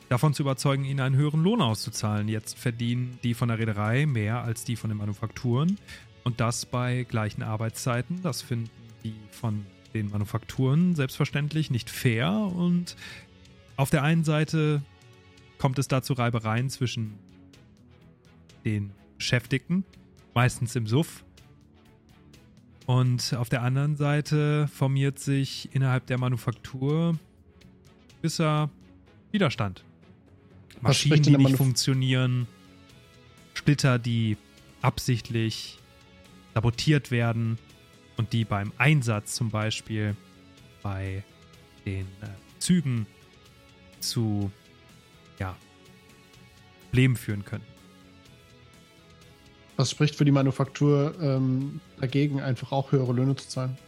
davon 0.08 0.34
zu 0.34 0.42
überzeugen, 0.42 0.84
ihnen 0.84 1.00
einen 1.00 1.16
höheren 1.16 1.42
Lohn 1.42 1.60
auszuzahlen. 1.60 2.28
Jetzt 2.28 2.58
verdienen 2.58 3.18
die 3.22 3.34
von 3.34 3.48
der 3.48 3.58
Reederei 3.58 4.06
mehr 4.06 4.42
als 4.42 4.64
die 4.64 4.76
von 4.76 4.90
den 4.90 4.98
Manufakturen 4.98 5.78
und 6.24 6.40
das 6.40 6.66
bei 6.66 7.04
gleichen 7.04 7.42
Arbeitszeiten. 7.42 8.22
Das 8.22 8.42
finden 8.42 8.70
die 9.04 9.14
von 9.30 9.66
den 9.94 10.10
Manufakturen 10.10 10.94
selbstverständlich 10.94 11.70
nicht 11.70 11.90
fair 11.90 12.30
und 12.30 12.96
auf 13.76 13.90
der 13.90 14.02
einen 14.02 14.24
Seite 14.24 14.82
kommt 15.58 15.78
es 15.78 15.88
da 15.88 16.02
zu 16.02 16.12
Reibereien 16.12 16.70
zwischen 16.70 17.14
den 18.64 18.90
Beschäftigten, 19.16 19.84
meistens 20.34 20.76
im 20.76 20.86
Suff. 20.86 21.24
Und 22.86 23.34
auf 23.34 23.48
der 23.48 23.62
anderen 23.62 23.96
Seite 23.96 24.66
formiert 24.68 25.18
sich 25.18 25.68
innerhalb 25.72 26.06
der 26.06 26.18
Manufaktur 26.18 27.18
gewisser 28.16 28.70
Widerstand. 29.30 29.84
Maschinen, 30.80 31.22
die 31.22 31.36
nicht 31.36 31.56
funktionieren, 31.56 32.46
Splitter, 33.54 33.98
die 33.98 34.36
absichtlich 34.80 35.78
sabotiert 36.54 37.10
werden 37.10 37.58
und 38.18 38.32
die 38.32 38.44
beim 38.44 38.72
Einsatz 38.76 39.34
zum 39.34 39.50
Beispiel 39.50 40.14
bei 40.82 41.24
den 41.86 42.06
äh, 42.20 42.28
Zügen 42.58 43.06
zu 44.00 44.50
ja, 45.38 45.56
Problemen 46.84 47.16
führen 47.16 47.44
können. 47.44 47.64
Was 49.76 49.92
spricht 49.92 50.16
für 50.16 50.24
die 50.24 50.32
Manufaktur 50.32 51.14
ähm, 51.20 51.80
dagegen, 52.00 52.40
einfach 52.40 52.72
auch 52.72 52.90
höhere 52.90 53.12
Löhne 53.12 53.36
zu 53.36 53.48
zahlen? 53.48 53.78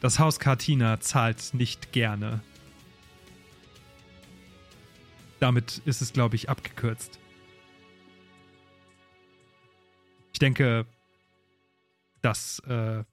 Das 0.00 0.18
Haus 0.18 0.40
Cartina 0.40 1.00
zahlt 1.00 1.52
nicht 1.52 1.92
gerne. 1.92 2.40
Damit 5.38 5.82
ist 5.84 6.00
es, 6.00 6.14
glaube 6.14 6.36
ich, 6.36 6.48
abgekürzt. 6.48 7.18
Ich 10.32 10.38
denke, 10.38 10.86
das 12.22 12.60
äh, 12.60 13.04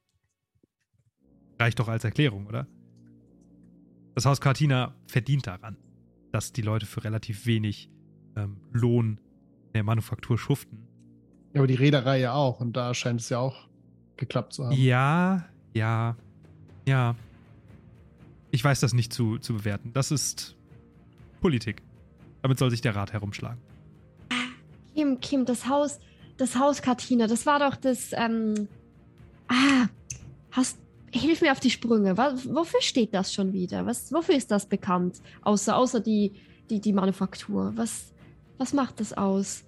reicht 1.59 1.79
doch 1.79 1.87
als 1.87 2.03
Erklärung, 2.03 2.47
oder? 2.47 2.67
Das 4.15 4.25
Haus 4.25 4.41
Cartina 4.41 4.95
verdient 5.07 5.47
daran, 5.47 5.77
dass 6.31 6.51
die 6.51 6.61
Leute 6.61 6.85
für 6.85 7.03
relativ 7.03 7.45
wenig 7.45 7.89
ähm, 8.35 8.57
Lohn 8.71 9.19
in 9.67 9.73
der 9.73 9.83
Manufaktur 9.83 10.37
schuften. 10.37 10.87
Ja, 11.53 11.61
aber 11.61 11.67
die 11.67 11.75
Reederei 11.75 12.19
ja 12.19 12.33
auch. 12.33 12.59
Und 12.59 12.73
da 12.73 12.93
scheint 12.93 13.21
es 13.21 13.29
ja 13.29 13.39
auch 13.39 13.67
geklappt 14.17 14.53
zu 14.53 14.65
haben. 14.65 14.75
Ja, 14.75 15.45
ja, 15.73 16.15
ja. 16.87 17.15
Ich 18.51 18.63
weiß 18.63 18.79
das 18.79 18.93
nicht 18.93 19.13
zu, 19.13 19.37
zu 19.37 19.53
bewerten. 19.53 19.91
Das 19.93 20.11
ist 20.11 20.55
Politik. 21.41 21.81
Damit 22.41 22.57
soll 22.57 22.71
sich 22.71 22.81
der 22.81 22.95
Rat 22.95 23.13
herumschlagen. 23.13 23.61
Kim, 24.95 25.19
Kim, 25.19 25.45
das 25.45 25.67
Haus, 25.67 25.99
das 26.37 26.57
Haus 26.57 26.81
Katina, 26.81 27.27
das 27.27 27.45
war 27.45 27.59
doch 27.59 27.75
das, 27.75 28.11
ähm, 28.13 28.67
ah, 28.67 28.78
hast, 30.59 30.77
hilf 31.11 31.41
mir 31.41 31.51
auf 31.51 31.59
die 31.59 31.71
Sprünge. 31.71 32.17
Was, 32.17 32.47
wofür 32.47 32.81
steht 32.81 33.13
das 33.13 33.33
schon 33.33 33.53
wieder? 33.53 33.85
Was, 33.85 34.11
wofür 34.13 34.35
ist 34.35 34.51
das 34.51 34.67
bekannt? 34.67 35.21
Außer, 35.41 35.75
außer 35.75 35.99
die, 35.99 36.33
die, 36.69 36.79
die 36.79 36.93
Manufaktur. 36.93 37.73
Was, 37.75 38.13
was 38.57 38.73
macht 38.73 38.99
das 38.99 39.13
aus? 39.13 39.63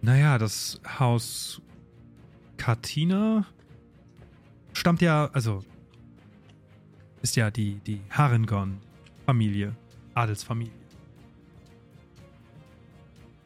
Naja, 0.00 0.38
das 0.38 0.80
Haus 0.98 1.60
Katina 2.56 3.46
stammt 4.72 5.02
ja, 5.02 5.28
also 5.32 5.64
ist 7.20 7.36
ja 7.36 7.50
die, 7.50 7.80
die 7.80 8.00
Harengon-Familie, 8.10 9.74
Adelsfamilie. 10.14 10.72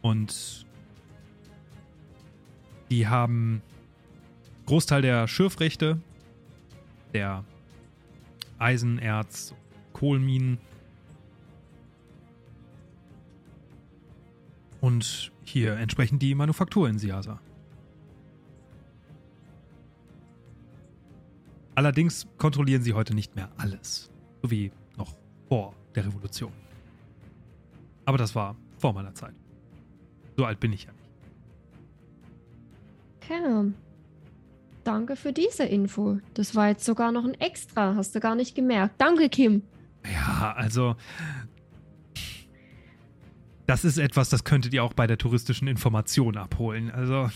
Und 0.03 0.67
die 2.91 3.09
haben 3.09 3.63
Großteil 4.67 5.03
der 5.03 5.29
Schürfrechte, 5.29 6.01
der 7.13 7.45
Eisenerz, 8.59 9.55
Kohlenminen 9.93 10.59
Und 14.83 15.31
hier 15.45 15.77
entsprechend 15.77 16.23
die 16.23 16.35
Manufaktur 16.35 16.89
in 16.89 16.99
Siasa. 16.99 17.41
Allerdings 21.77 22.27
kontrollieren 22.37 22.83
sie 22.83 22.93
heute 22.93 23.15
nicht 23.15 23.37
mehr 23.37 23.49
alles. 23.57 24.11
So 24.43 24.51
wie 24.51 24.73
noch 24.97 25.15
vor 25.49 25.73
der 25.95 26.05
Revolution. 26.07 26.53
Aber 28.05 28.19
das 28.19 28.35
war 28.35 28.57
vor 28.79 28.93
meiner 28.93 29.15
Zeit. 29.15 29.35
So 30.37 30.45
alt 30.45 30.59
bin 30.59 30.73
ich 30.73 30.83
ja 30.83 30.91
nicht. 30.91 31.11
Okay. 33.23 33.73
Danke 34.85 35.17
für 35.17 35.33
diese 35.33 35.65
Info. 35.65 36.19
Das 36.35 36.55
war 36.55 36.69
jetzt 36.69 36.85
sogar 36.85 37.13
noch 37.13 37.25
ein 37.25 37.35
Extra. 37.35 37.95
Hast 37.95 38.15
du 38.15 38.21
gar 38.21 38.35
nicht 38.35 38.55
gemerkt. 38.55 38.95
Danke, 38.99 39.29
Kim. 39.29 39.63
Ja, 40.13 40.55
also. 40.57 40.97
Das 43.67 43.85
ist 43.85 43.99
etwas, 43.99 44.29
das 44.29 44.43
könntet 44.45 44.75
ihr 44.75 44.83
auch 44.83 44.93
bei 44.93 45.07
der 45.07 45.19
touristischen 45.19 45.69
Information 45.69 46.37
abholen. 46.37 46.91
Also. 46.91 47.31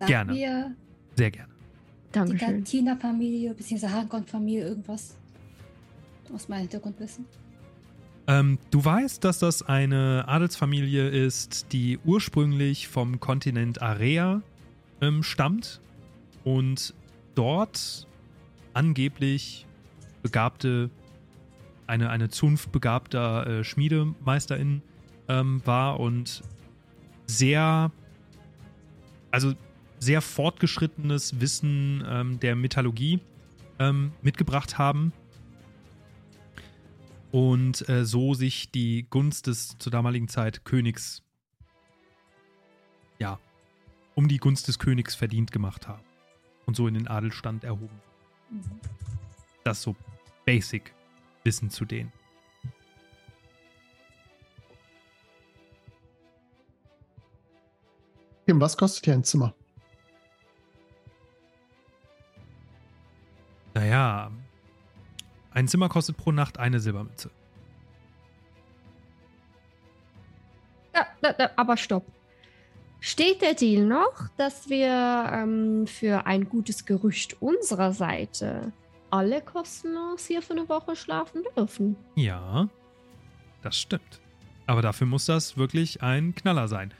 Sagen 0.00 0.08
Gerne. 0.08 0.34
wir 0.34 0.74
Sehr 1.16 1.30
gerne. 1.30 1.52
die 2.08 2.12
Dankeschön. 2.12 2.38
Cantina-Familie 2.38 3.54
bzw. 3.54 3.86
Hangon-Familie 3.86 4.64
irgendwas 4.66 5.16
aus 6.34 6.48
meinem 6.48 6.62
Hintergrundwissen? 6.62 7.26
Ähm, 8.30 8.58
du 8.70 8.84
weißt, 8.84 9.24
dass 9.24 9.40
das 9.40 9.62
eine 9.62 10.28
Adelsfamilie 10.28 11.08
ist, 11.08 11.72
die 11.72 11.98
ursprünglich 12.04 12.86
vom 12.86 13.18
Kontinent 13.18 13.82
Area 13.82 14.40
ähm, 15.00 15.24
stammt 15.24 15.80
und 16.44 16.94
dort 17.34 18.06
angeblich 18.72 19.66
begabte, 20.22 20.90
eine, 21.88 22.10
eine 22.10 22.28
Zunft 22.28 22.70
begabter 22.70 23.48
äh, 23.48 23.64
Schmiedemeisterin 23.64 24.82
ähm, 25.26 25.60
war 25.64 25.98
und 25.98 26.44
sehr, 27.26 27.90
also 29.32 29.54
sehr 29.98 30.22
fortgeschrittenes 30.22 31.40
Wissen 31.40 32.04
ähm, 32.08 32.38
der 32.38 32.54
Metallurgie 32.54 33.18
ähm, 33.80 34.12
mitgebracht 34.22 34.78
haben 34.78 35.12
und 37.32 37.88
äh, 37.88 38.04
so 38.04 38.34
sich 38.34 38.70
die 38.70 39.06
Gunst 39.08 39.46
des 39.46 39.76
zur 39.78 39.92
damaligen 39.92 40.28
Zeit 40.28 40.64
Königs, 40.64 41.22
ja, 43.18 43.38
um 44.14 44.28
die 44.28 44.38
Gunst 44.38 44.68
des 44.68 44.78
Königs 44.78 45.14
verdient 45.14 45.52
gemacht 45.52 45.86
haben 45.86 46.02
und 46.66 46.76
so 46.76 46.86
in 46.86 46.94
den 46.94 47.08
Adelstand 47.08 47.64
erhoben. 47.64 48.00
Das 49.64 49.78
ist 49.78 49.84
so 49.84 49.96
Basic 50.44 50.94
Wissen 51.44 51.70
zu 51.70 51.84
denen. 51.84 52.12
Kim, 58.46 58.60
was 58.60 58.76
kostet 58.76 59.04
hier 59.04 59.14
ein 59.14 59.22
Zimmer? 59.22 59.54
Naja, 63.74 64.32
ein 65.60 65.68
Zimmer 65.68 65.88
kostet 65.90 66.16
pro 66.16 66.32
Nacht 66.32 66.58
eine 66.58 66.80
Silbermünze. 66.80 67.30
Ja, 70.94 71.06
da, 71.20 71.32
da, 71.34 71.50
aber 71.56 71.76
stopp. 71.76 72.04
Steht 73.00 73.42
der 73.42 73.54
Deal 73.54 73.84
noch, 73.84 74.28
dass 74.36 74.68
wir 74.68 75.30
ähm, 75.32 75.86
für 75.86 76.26
ein 76.26 76.48
gutes 76.48 76.86
Gerücht 76.86 77.36
unserer 77.40 77.92
Seite 77.92 78.72
alle 79.10 79.40
kostenlos 79.42 80.26
hier 80.26 80.42
für 80.42 80.54
eine 80.54 80.68
Woche 80.68 80.96
schlafen 80.96 81.42
dürfen? 81.56 81.96
Ja, 82.14 82.68
das 83.62 83.78
stimmt. 83.78 84.20
Aber 84.66 84.82
dafür 84.82 85.06
muss 85.06 85.26
das 85.26 85.56
wirklich 85.56 86.02
ein 86.02 86.34
Knaller 86.34 86.68
sein. 86.68 86.94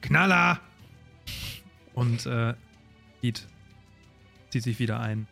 Knaller! 0.00 0.60
Und 1.94 2.26
äh, 2.26 2.54
Heat 3.20 3.46
zieht 4.50 4.62
sich 4.62 4.78
wieder 4.78 5.00
ein 5.00 5.26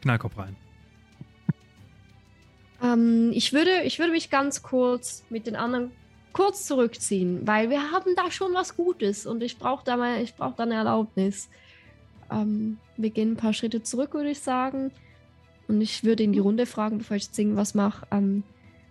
Knallkopf 0.00 0.38
rein. 0.38 0.56
Ähm, 2.82 3.30
ich, 3.32 3.52
würde, 3.52 3.82
ich 3.84 3.98
würde 3.98 4.12
mich 4.12 4.30
ganz 4.30 4.62
kurz 4.62 5.24
mit 5.30 5.46
den 5.46 5.56
anderen 5.56 5.90
kurz 6.32 6.66
zurückziehen, 6.66 7.46
weil 7.46 7.70
wir 7.70 7.90
haben 7.90 8.14
da 8.14 8.30
schon 8.30 8.54
was 8.54 8.76
Gutes 8.76 9.26
und 9.26 9.42
ich 9.42 9.58
brauche 9.58 9.84
da 9.84 9.96
mal, 9.96 10.22
ich 10.22 10.34
brauche 10.34 10.54
da 10.56 10.62
eine 10.62 10.74
Erlaubnis. 10.74 11.48
Ähm, 12.30 12.78
wir 12.96 13.10
gehen 13.10 13.32
ein 13.32 13.36
paar 13.36 13.52
Schritte 13.52 13.82
zurück, 13.82 14.14
würde 14.14 14.30
ich 14.30 14.40
sagen. 14.40 14.92
Und 15.66 15.80
ich 15.80 16.04
würde 16.04 16.22
in 16.22 16.32
die 16.32 16.38
Runde 16.38 16.66
fragen, 16.66 16.98
bevor 16.98 17.16
ich 17.16 17.24
jetzt 17.24 17.38
irgendwas 17.38 17.74
mache. 17.74 18.06
Ähm, 18.10 18.42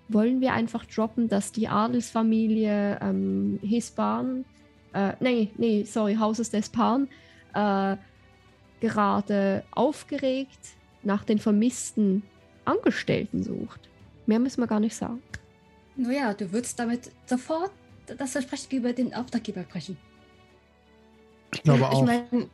wollen 0.10 0.42
wir 0.42 0.54
einfach 0.54 0.86
droppen, 0.86 1.28
dass 1.28 1.52
die 1.52 1.68
Adelsfamilie 1.68 3.00
ähm, 3.02 3.60
Hispan, 3.62 4.46
äh, 4.94 5.14
nee, 5.20 5.52
nee, 5.58 5.84
sorry, 5.84 6.16
Hauses 6.16 6.52
des 6.52 6.70
Pan, 6.70 7.08
äh, 7.54 7.98
gerade 8.80 9.64
aufgeregt 9.72 10.60
nach 11.04 11.24
den 11.24 11.40
vermissten 11.40 12.24
Angestellten 12.68 13.44
sucht. 13.44 13.80
Mehr 14.26 14.40
müssen 14.40 14.62
wir 14.62 14.68
gar 14.68 14.80
nicht 14.80 14.96
sagen. 14.96 15.22
Naja, 15.96 16.34
du 16.34 16.52
würdest 16.52 16.78
damit 16.80 17.12
sofort 17.26 17.72
das 18.18 18.32
Versprechen 18.32 18.78
über 18.78 18.94
den 18.94 19.14
Auftraggeber 19.14 19.64
brechen. 19.64 19.98
Ich 21.54 21.64
glaube 21.64 21.80
ich 21.80 21.86
auch. 21.86 22.06
meine, 22.06 22.50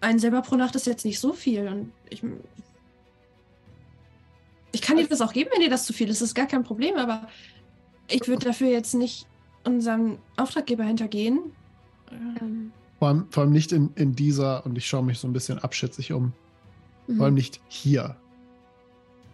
ein 0.00 0.18
Silber 0.18 0.42
pro 0.42 0.56
Nacht 0.56 0.74
ist 0.74 0.86
jetzt 0.86 1.04
nicht 1.04 1.20
so 1.20 1.32
viel. 1.32 1.68
Und 1.68 1.92
ich, 2.10 2.22
ich 4.72 4.82
kann 4.82 4.96
dir 4.96 5.06
das 5.06 5.20
auch 5.20 5.32
geben, 5.32 5.50
wenn 5.52 5.60
dir 5.60 5.70
das 5.70 5.84
zu 5.84 5.92
viel 5.92 6.08
ist. 6.08 6.20
Das 6.20 6.28
ist 6.28 6.34
gar 6.34 6.46
kein 6.46 6.64
Problem. 6.64 6.96
Aber 6.96 7.28
ich 8.08 8.26
würde 8.26 8.46
dafür 8.46 8.68
jetzt 8.68 8.94
nicht 8.94 9.26
unserem 9.64 10.18
Auftraggeber 10.36 10.84
hintergehen. 10.84 11.40
Ähm, 12.10 12.72
vor, 12.98 13.08
allem, 13.08 13.26
vor 13.30 13.42
allem 13.42 13.52
nicht 13.52 13.72
in, 13.72 13.90
in 13.94 14.14
dieser, 14.14 14.64
und 14.64 14.76
ich 14.76 14.86
schaue 14.86 15.02
mich 15.02 15.18
so 15.18 15.28
ein 15.28 15.32
bisschen 15.32 15.58
abschätzig 15.58 16.12
um, 16.12 16.32
mhm. 17.06 17.16
vor 17.16 17.26
allem 17.26 17.34
nicht 17.34 17.60
hier. 17.68 18.16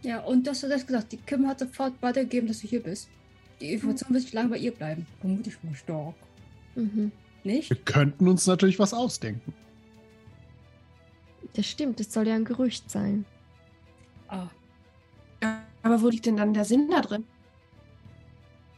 Ja, 0.03 0.20
und 0.20 0.47
dass 0.47 0.61
du 0.61 0.69
das 0.69 0.87
gesagt, 0.87 1.12
die 1.12 1.16
Kim 1.16 1.47
hat 1.47 1.61
sofort 1.61 1.95
weitergegeben, 2.03 2.49
dass 2.49 2.61
du 2.61 2.66
hier 2.66 2.83
bist. 2.83 3.09
Die 3.61 3.73
Information 3.73 4.12
wird 4.12 4.33
lange 4.33 4.51
bei 4.51 4.59
ihr 4.59 4.73
bleiben. 4.73 5.07
Vermutlich 5.20 5.57
mal 5.62 5.74
stark. 5.74 6.15
Mhm. 6.74 7.12
Nicht? 7.45 7.70
Wir 7.70 7.77
könnten 7.77 8.29
uns 8.29 8.47
natürlich 8.47 8.79
was 8.79 8.93
ausdenken. 8.93 9.53
Das 11.55 11.66
stimmt, 11.66 12.01
das 12.01 12.12
soll 12.12 12.27
ja 12.27 12.35
ein 12.35 12.45
Gerücht 12.45 12.91
sein. 12.91 13.24
Ah, 14.29 14.49
aber 15.83 16.01
wo 16.01 16.09
liegt 16.09 16.27
denn 16.27 16.37
dann 16.37 16.55
der 16.55 16.65
Sinn 16.65 16.89
da 16.91 17.01
drin? 17.01 17.24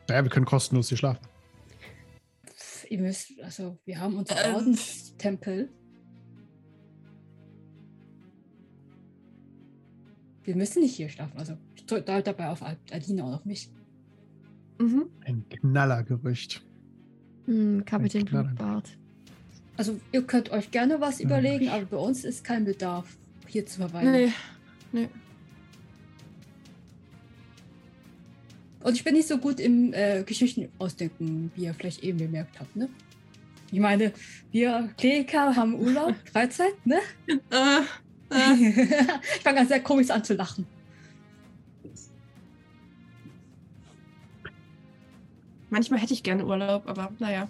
Naja, 0.08 0.24
wir 0.24 0.30
können 0.30 0.46
kostenlos 0.46 0.88
hier 0.88 0.98
schlafen. 0.98 1.24
pf, 2.46 2.90
ihr 2.90 3.00
müsst, 3.00 3.32
also 3.42 3.78
wir 3.84 4.00
haben 4.00 4.16
unseren 4.16 4.38
Ähm. 4.44 4.54
Ordenstempel. 4.54 5.70
Wir 10.44 10.56
müssen 10.56 10.82
nicht 10.82 10.94
hier 10.96 11.08
schlafen. 11.08 11.36
Also 11.38 11.56
ich 11.74 11.86
drücke 11.86 12.22
dabei 12.22 12.48
auf 12.48 12.62
Adina 12.62 13.24
und 13.24 13.34
auf 13.34 13.44
mich. 13.44 13.70
Mhm. 14.78 15.06
Ein 15.24 15.44
Knallergerücht. 15.48 16.62
Hm, 17.46 17.84
Kapitän. 17.84 18.24
Blutbart. 18.24 18.98
Also 19.76 19.98
ihr 20.12 20.22
könnt 20.22 20.50
euch 20.50 20.70
gerne 20.70 21.00
was 21.00 21.18
Ja. 21.18 21.26
überlegen, 21.26 21.68
aber 21.68 21.84
bei 21.86 21.96
uns 21.96 22.24
ist 22.24 22.44
kein 22.44 22.64
Bedarf, 22.64 23.16
hier 23.46 23.66
zu 23.66 23.78
verweilen. 23.80 24.12
Nee. 24.12 24.32
Nee. 24.92 25.08
Und 28.82 28.94
ich 28.94 29.04
bin 29.04 29.14
nicht 29.14 29.28
so 29.28 29.38
gut 29.38 29.60
im 29.60 29.92
äh, 29.94 30.22
Geschichten 30.24 30.68
ausdenken, 30.78 31.50
wie 31.54 31.64
ihr 31.64 31.74
vielleicht 31.74 32.04
eben 32.04 32.18
bemerkt 32.18 32.60
habt, 32.60 32.76
ne? 32.76 32.88
Ich 33.72 33.80
meine, 33.80 34.12
wir 34.52 34.90
Kleriker 34.98 35.56
haben 35.56 35.74
Urlaub, 35.74 36.14
Freizeit, 36.32 36.74
ne? 36.84 36.98
Äh, 38.30 38.54
ich 39.36 39.42
fange 39.42 39.60
an 39.60 39.68
sehr 39.68 39.80
komisch 39.82 40.10
an 40.10 40.24
zu 40.24 40.34
lachen. 40.34 40.66
manchmal 45.74 46.00
hätte 46.00 46.14
ich 46.14 46.22
gerne 46.22 46.46
Urlaub, 46.46 46.88
aber 46.88 47.10
naja. 47.18 47.48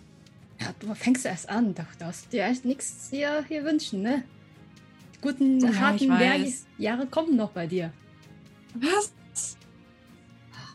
Ja, 0.60 0.68
du 0.80 0.94
fängst 0.94 1.26
erst 1.26 1.48
an, 1.48 1.74
doch 1.74 1.84
das. 1.98 2.28
Dir 2.28 2.40
erst 2.40 2.64
nichts 2.64 3.08
hier, 3.10 3.44
hier 3.48 3.64
wünschen, 3.64 4.02
ne? 4.02 4.24
Die 5.14 5.20
guten, 5.20 5.60
Ja, 5.60 5.74
harten 5.78 6.10
Jahre 6.78 7.06
kommen 7.06 7.36
noch 7.36 7.50
bei 7.50 7.66
dir. 7.66 7.92
Was? 8.74 9.12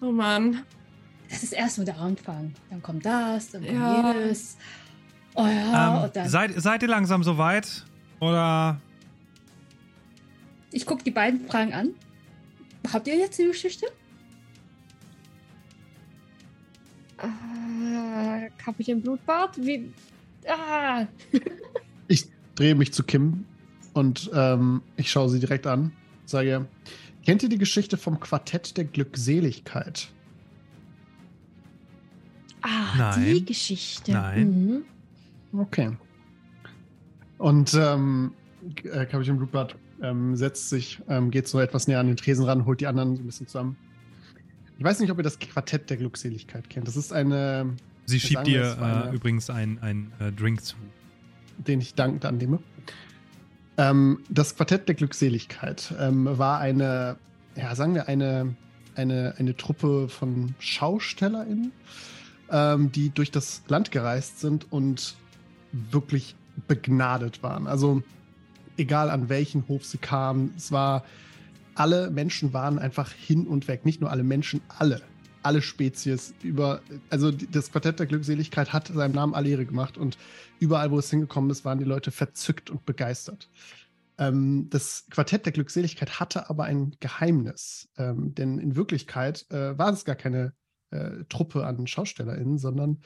Oh 0.02 0.12
Mann. 0.12 0.64
Das 1.30 1.44
ist 1.44 1.54
erst 1.54 1.78
nur 1.78 1.86
der 1.86 1.98
Anfang. 2.00 2.54
Dann 2.70 2.82
kommt 2.82 3.06
das, 3.06 3.52
dann 3.52 3.64
kommt 3.66 3.74
Ja. 3.76 4.14
jenes. 4.14 4.58
Oh 5.36 5.46
ja, 5.46 5.98
ähm, 5.98 6.04
und 6.04 6.16
dann. 6.16 6.30
seid, 6.30 6.52
seid 6.60 6.82
ihr 6.82 6.90
langsam 6.90 7.24
soweit? 7.24 7.86
Oder 8.20 8.80
Ich 10.72 10.86
gucke 10.86 11.04
die 11.04 11.12
beiden 11.12 11.46
Fragen 11.48 11.74
an. 11.74 11.92
Habt 12.92 13.08
ihr 13.08 13.16
jetzt 13.18 13.40
eine 13.40 13.50
Geschichte? 13.50 13.86
Äh, 17.18 18.50
Kapitän 18.58 19.02
Blutbart? 19.02 19.58
Wie. 19.58 19.92
Ah! 20.48 21.06
Ich 22.12 22.26
drehe 22.56 22.74
mich 22.74 22.92
zu 22.92 23.04
Kim 23.04 23.46
und 23.94 24.32
ähm, 24.34 24.82
ich 24.98 25.12
schaue 25.12 25.30
sie 25.30 25.40
direkt 25.40 25.68
an. 25.68 25.92
Sage, 26.26 26.68
Kennt 27.30 27.44
ihr 27.44 27.50
die 27.50 27.60
Geschichte 27.60 27.98
vom 27.98 28.20
Quartett 28.20 28.76
der 28.76 28.86
Glückseligkeit? 28.86 30.10
Ah, 32.62 32.96
Nein. 32.98 33.24
die 33.24 33.46
Geschichte. 33.46 34.12
Nein. 34.12 34.84
Mhm. 35.52 35.60
Okay. 35.60 35.92
Und 37.38 37.74
ähm, 37.76 38.34
äh, 38.84 39.06
Kapitän 39.06 39.38
Blutbart 39.38 39.76
ähm, 40.02 40.36
setzt 40.36 40.70
sich, 40.70 41.02
ähm, 41.08 41.32
geht 41.32 41.48
so 41.48 41.60
etwas 41.60 41.88
näher 41.88 42.00
an 42.00 42.08
den 42.08 42.18
Tresen 42.18 42.46
ran, 42.46 42.66
holt 42.66 42.82
die 42.82 42.88
anderen 42.88 43.16
so 43.16 43.24
ein 43.24 43.26
bisschen 43.26 43.48
zusammen. 43.48 43.78
Ich 44.78 44.84
weiß 44.84 45.00
nicht, 45.00 45.12
ob 45.12 45.18
ihr 45.18 45.24
das 45.24 45.40
Quartett 45.40 45.90
der 45.90 45.98
Glückseligkeit 45.98 46.70
kennt. 46.70 46.88
Das 46.88 46.96
ist 46.96 47.12
eine, 47.12 47.76
Sie 48.06 48.20
schiebt 48.20 48.48
dir 48.48 48.78
äh, 49.12 49.16
übrigens 49.16 49.50
einen 49.50 49.78
ein, 49.80 50.12
äh, 50.20 50.32
Drink 50.32 50.64
zu. 50.64 50.76
den 51.58 51.82
ich 51.82 51.96
dankend 51.96 52.26
annehme. 52.26 52.60
Ähm, 53.78 54.24
das 54.30 54.56
Quartett 54.56 54.88
der 54.88 54.96
Glückseligkeit 54.96 55.94
ähm, 56.00 56.28
war 56.38 56.60
eine, 56.60 57.18
ja, 57.56 57.76
sagen 57.76 57.94
wir, 57.94 58.08
eine, 58.08 58.56
eine, 58.96 59.36
eine 59.38 59.56
Truppe 59.56 60.10
von 60.10 60.56
SchaustellerInnen, 60.60 61.72
ähm, 62.52 62.92
die 62.92 63.10
durch 63.10 63.32
das 63.32 63.64
Land 63.68 63.92
gereist 63.92 64.40
sind 64.40 64.72
und 64.72 65.16
wirklich 65.72 66.36
begnadet 66.68 67.44
waren. 67.44 67.68
Also 67.68 68.02
egal 68.80 69.10
an 69.10 69.30
welchen 69.30 69.68
Hof 69.68 69.86
sie 69.86 69.98
kamen, 69.98 70.54
es 70.58 70.72
war, 70.72 71.04
alle 71.76 72.10
Menschen 72.10 72.54
waren 72.54 72.80
einfach 72.80 73.12
hin 73.12 73.48
und 73.48 73.68
weg. 73.68 73.86
Nicht 73.86 74.02
nur 74.02 74.12
alle 74.12 74.24
Menschen, 74.24 74.62
alle. 74.68 75.02
Alle 75.42 75.62
Spezies 75.62 76.34
über, 76.44 76.82
also 77.10 77.32
das 77.32 77.72
Quartett 77.72 78.00
der 78.00 78.08
Glückseligkeit 78.08 78.74
hat 78.74 78.88
seinem 78.88 79.14
Namen 79.14 79.34
alle 79.34 79.50
Ehre 79.50 79.66
gemacht 79.66 79.98
und 79.98 80.18
überall, 80.60 80.92
wo 80.92 81.00
es 81.00 81.10
hingekommen 81.10 81.50
ist, 81.50 81.64
waren 81.64 81.80
die 81.80 81.86
Leute 81.86 82.12
verzückt 82.12 82.70
und 82.70 82.86
begeistert. 82.86 83.50
Ähm, 84.18 84.68
das 84.70 85.06
Quartett 85.10 85.46
der 85.46 85.54
Glückseligkeit 85.54 86.20
hatte 86.20 86.50
aber 86.50 86.66
ein 86.66 86.96
Geheimnis, 87.00 87.90
ähm, 87.98 88.36
denn 88.36 88.60
in 88.60 88.76
Wirklichkeit 88.76 89.50
äh, 89.50 89.78
war 89.78 89.94
es 89.94 90.04
gar 90.04 90.16
keine 90.16 90.54
äh, 90.92 91.24
Truppe 91.30 91.66
an 91.66 91.88
SchaustellerInnen, 91.88 92.58
sondern 92.58 93.02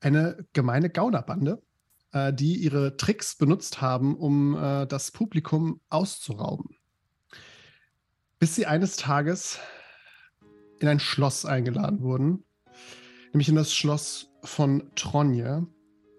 eine 0.00 0.44
gemeine 0.52 0.90
Gaunerbande, 0.90 1.62
äh, 2.12 2.32
die 2.32 2.56
ihre 2.56 2.96
Tricks 2.96 3.34
benutzt 3.36 3.80
haben, 3.80 4.16
um 4.16 4.56
äh, 4.56 4.86
das 4.86 5.10
Publikum 5.10 5.80
auszurauben. 5.88 6.76
Bis 8.38 8.54
sie 8.54 8.66
eines 8.66 8.96
Tages 8.96 9.58
in 10.80 10.88
ein 10.88 11.00
Schloss 11.00 11.44
eingeladen 11.44 12.00
wurden, 12.00 12.44
nämlich 13.32 13.48
in 13.48 13.54
das 13.54 13.72
Schloss 13.72 14.30
von 14.42 14.90
Tronje, 14.96 15.66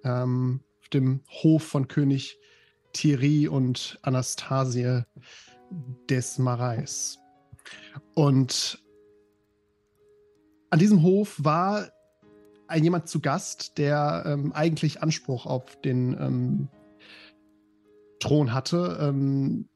ähm, 0.03 0.61
auf 0.81 0.89
dem 0.89 1.21
Hof 1.29 1.63
von 1.63 1.87
König 1.87 2.37
Thierry 2.93 3.47
und 3.47 3.99
Anastasie 4.01 5.01
des 6.09 6.37
Marais. 6.37 7.19
Und 8.13 8.83
an 10.69 10.79
diesem 10.79 11.03
Hof 11.03 11.35
war 11.43 11.91
jemand 12.75 13.07
zu 13.07 13.19
Gast, 13.19 13.77
der 13.77 14.23
ähm, 14.25 14.51
eigentlich 14.53 15.01
Anspruch 15.01 15.45
auf 15.45 15.79
den 15.81 16.13
ähm, 16.19 16.69
Thron 18.19 18.53
hatte, 18.53 18.97
ähm, 19.01 19.67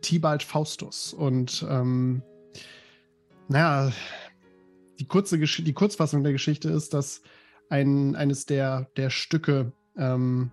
Tibalt 0.00 0.42
Faustus. 0.42 1.12
Und 1.12 1.66
ähm, 1.68 2.22
naja, 3.48 3.92
die, 4.98 5.06
kurze 5.06 5.38
die 5.38 5.72
Kurzfassung 5.72 6.22
der 6.22 6.32
Geschichte 6.32 6.70
ist, 6.70 6.94
dass 6.94 7.22
ein, 7.68 8.14
eines 8.16 8.46
der, 8.46 8.88
der 8.96 9.10
Stücke 9.10 9.72
ähm, 9.96 10.50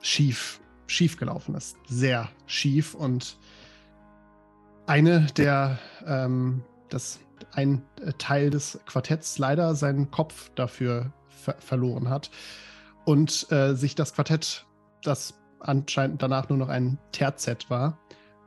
schief, 0.00 0.60
schief 0.86 1.16
gelaufen 1.16 1.54
ist. 1.54 1.76
Sehr 1.88 2.28
schief. 2.46 2.94
Und 2.94 3.38
eine 4.86 5.26
der, 5.36 5.78
ähm, 6.06 6.62
das, 6.88 7.20
ein 7.52 7.82
äh, 8.00 8.12
Teil 8.18 8.50
des 8.50 8.80
Quartetts 8.86 9.38
leider 9.38 9.74
seinen 9.74 10.10
Kopf 10.10 10.50
dafür 10.54 11.12
ver 11.28 11.56
verloren 11.58 12.08
hat. 12.08 12.30
Und 13.04 13.50
äh, 13.50 13.74
sich 13.74 13.94
das 13.94 14.12
Quartett, 14.12 14.66
das 15.02 15.34
anscheinend 15.60 16.22
danach 16.22 16.48
nur 16.48 16.58
noch 16.58 16.68
ein 16.68 16.98
Terzett 17.12 17.70
war, 17.70 17.98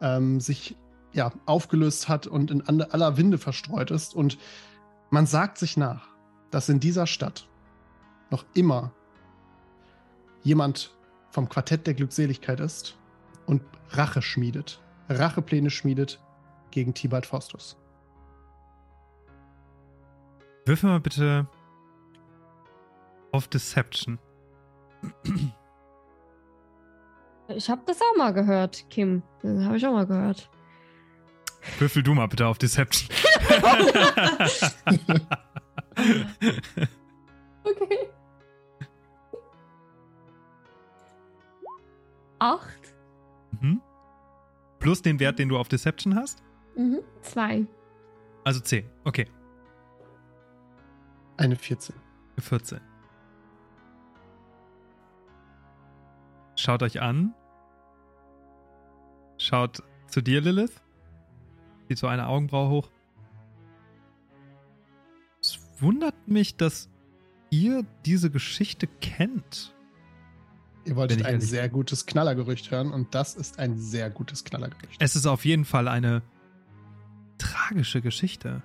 ähm, 0.01 0.39
sich 0.39 0.75
ja, 1.13 1.31
aufgelöst 1.45 2.07
hat 2.07 2.27
und 2.27 2.51
in 2.51 2.61
aller 2.67 3.17
Winde 3.17 3.37
verstreut 3.37 3.91
ist. 3.91 4.15
Und 4.15 4.37
man 5.09 5.25
sagt 5.25 5.57
sich 5.57 5.77
nach, 5.77 6.07
dass 6.51 6.69
in 6.69 6.79
dieser 6.79 7.07
Stadt 7.07 7.47
noch 8.29 8.45
immer 8.53 8.93
jemand 10.43 10.95
vom 11.31 11.49
Quartett 11.49 11.87
der 11.87 11.93
Glückseligkeit 11.93 12.59
ist 12.59 12.97
und 13.45 13.61
Rache 13.89 14.21
schmiedet. 14.21 14.81
Rachepläne 15.09 15.69
schmiedet 15.69 16.21
gegen 16.71 16.93
Tibalt 16.93 17.25
Faustus. 17.25 17.77
Würfel 20.65 20.89
mal 20.89 20.99
bitte 20.99 21.47
auf 23.31 23.47
Deception. 23.47 24.19
Ich 27.47 27.69
habe 27.69 27.81
das 27.85 27.99
auch 28.01 28.17
mal 28.17 28.31
gehört, 28.33 28.85
Kim. 28.89 29.23
Das 29.41 29.63
habe 29.65 29.77
ich 29.77 29.85
auch 29.85 29.93
mal 29.93 30.05
gehört. 30.05 30.49
Würfel 31.79 32.03
du 32.03 32.13
mal 32.13 32.27
bitte 32.27 32.47
auf 32.47 32.57
Deception. 32.57 33.09
Okay. 37.63 38.09
Acht. 42.39 42.93
mhm. 43.61 43.81
Plus 44.79 45.01
den 45.01 45.19
Wert, 45.19 45.37
den 45.37 45.49
du 45.49 45.57
auf 45.57 45.67
Deception 45.67 46.15
hast. 46.15 46.41
Mhm. 46.75 47.01
Zwei. 47.21 47.67
Also 48.43 48.59
10. 48.61 48.89
Okay. 49.03 49.27
Eine 51.37 51.55
14. 51.55 51.95
14. 52.37 52.79
Schaut 56.55 56.83
euch 56.83 57.01
an. 57.01 57.33
Schaut 59.37 59.83
zu 60.07 60.21
dir, 60.21 60.41
Lilith. 60.41 60.81
Zieht 61.87 61.97
so 61.97 62.07
eine 62.07 62.27
Augenbraue 62.27 62.69
hoch. 62.69 62.91
Es 65.41 65.59
wundert 65.79 66.27
mich, 66.27 66.55
dass 66.55 66.89
ihr 67.49 67.83
diese 68.05 68.29
Geschichte 68.29 68.87
kennt. 68.87 69.73
Ihr 70.85 70.95
wolltet 70.95 71.25
ein 71.25 71.41
sehr 71.41 71.69
gutes 71.69 72.05
Knallergerücht 72.05 72.71
hören 72.71 72.91
und 72.91 73.13
das 73.13 73.35
ist 73.35 73.59
ein 73.59 73.77
sehr 73.77 74.09
gutes 74.09 74.43
Knallergerücht. 74.43 74.97
Es 74.99 75.15
ist 75.15 75.25
auf 75.25 75.45
jeden 75.45 75.65
Fall 75.65 75.87
eine 75.87 76.21
tragische 77.37 78.01
Geschichte. 78.01 78.63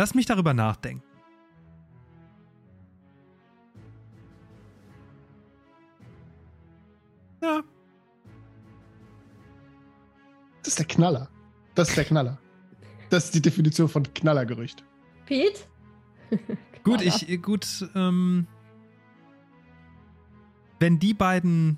Lass 0.00 0.14
mich 0.14 0.24
darüber 0.24 0.54
nachdenken. 0.54 1.04
Ja, 7.42 7.60
Das 10.62 10.68
ist 10.68 10.78
der 10.78 10.86
Knaller. 10.86 11.28
Das 11.74 11.90
ist 11.90 11.98
der 11.98 12.06
Knaller. 12.06 12.38
Das 13.10 13.26
ist 13.26 13.34
die 13.34 13.42
Definition 13.42 13.90
von 13.90 14.04
Knallergerücht. 14.14 14.82
Pete? 15.26 15.60
Gut, 16.82 17.00
Knaller. 17.02 17.02
ich, 17.02 17.42
gut, 17.42 17.66
ähm, 17.94 18.46
wenn 20.78 20.98
die 20.98 21.12
beiden 21.12 21.76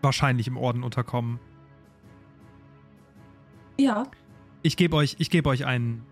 wahrscheinlich 0.00 0.48
im 0.48 0.56
Orden 0.56 0.82
unterkommen, 0.82 1.38
Ja, 3.78 4.06
ich 4.66 4.76
gebe 4.76 4.96
euch, 4.96 5.16
ich 5.18 5.30
gebe 5.30 5.48
euch 5.48 5.64
ein 5.64 6.02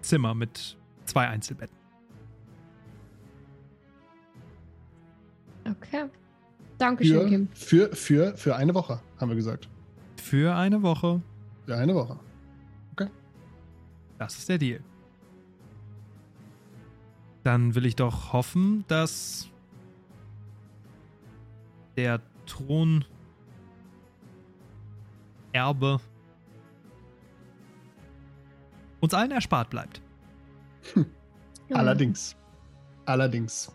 Zimmer 0.00 0.34
mit 0.34 0.78
zwei 1.04 1.28
Einzelbetten. 1.28 1.76
Okay. 5.68 6.06
Dankeschön, 6.78 7.20
Für, 7.20 7.28
Kim. 7.28 7.48
für, 7.52 7.94
für, 7.94 8.36
für 8.36 8.56
eine 8.56 8.74
Woche, 8.74 9.00
haben 9.18 9.28
wir 9.28 9.36
gesagt. 9.36 9.68
Für 10.16 10.56
eine 10.56 10.82
Woche. 10.82 11.20
Für 11.66 11.76
eine 11.76 11.94
Woche. 11.94 12.18
Das 14.18 14.36
ist 14.36 14.50
der 14.50 14.58
Deal. 14.58 14.80
Dann 17.42 17.74
will 17.74 17.86
ich 17.86 17.96
doch 17.96 18.34
hoffen, 18.34 18.84
dass 18.86 19.48
der 21.96 22.20
Thron 22.44 23.02
Erbe 25.52 26.00
uns 29.00 29.14
allen 29.14 29.30
erspart 29.30 29.70
bleibt. 29.70 30.00
Ja. 31.68 31.76
Allerdings. 31.76 32.36
Allerdings. 33.06 33.72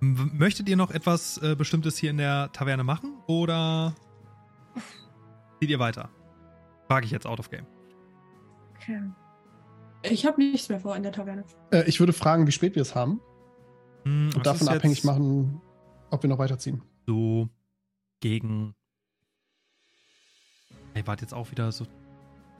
Möchtet 0.00 0.68
ihr 0.68 0.76
noch 0.76 0.92
etwas 0.92 1.38
äh, 1.38 1.56
Bestimmtes 1.56 1.98
hier 1.98 2.10
in 2.10 2.18
der 2.18 2.52
Taverne 2.52 2.84
machen 2.84 3.14
oder 3.26 3.94
zieht 5.60 5.70
ihr 5.70 5.80
weiter? 5.80 6.08
Frage 6.86 7.06
ich 7.06 7.10
jetzt 7.10 7.26
out 7.26 7.40
of 7.40 7.50
game. 7.50 7.66
Okay. 8.76 9.02
Ich 10.02 10.24
habe 10.24 10.40
nichts 10.40 10.68
mehr 10.68 10.78
vor 10.78 10.94
in 10.94 11.02
der 11.02 11.10
Taverne. 11.10 11.44
Äh, 11.72 11.82
ich 11.88 11.98
würde 11.98 12.12
fragen, 12.12 12.46
wie 12.46 12.52
spät 12.52 12.76
wir 12.76 12.82
es 12.82 12.94
haben 12.94 13.20
Hm, 14.04 14.30
und 14.34 14.46
davon 14.46 14.68
abhängig 14.68 15.04
machen, 15.04 15.60
ob 16.10 16.22
wir 16.22 16.30
noch 16.30 16.38
weiterziehen. 16.38 16.82
So 17.06 17.48
gegen. 18.20 18.74
Ihr 20.94 21.06
wart 21.06 21.20
jetzt 21.20 21.34
auch 21.34 21.50
wieder 21.50 21.72
so. 21.72 21.86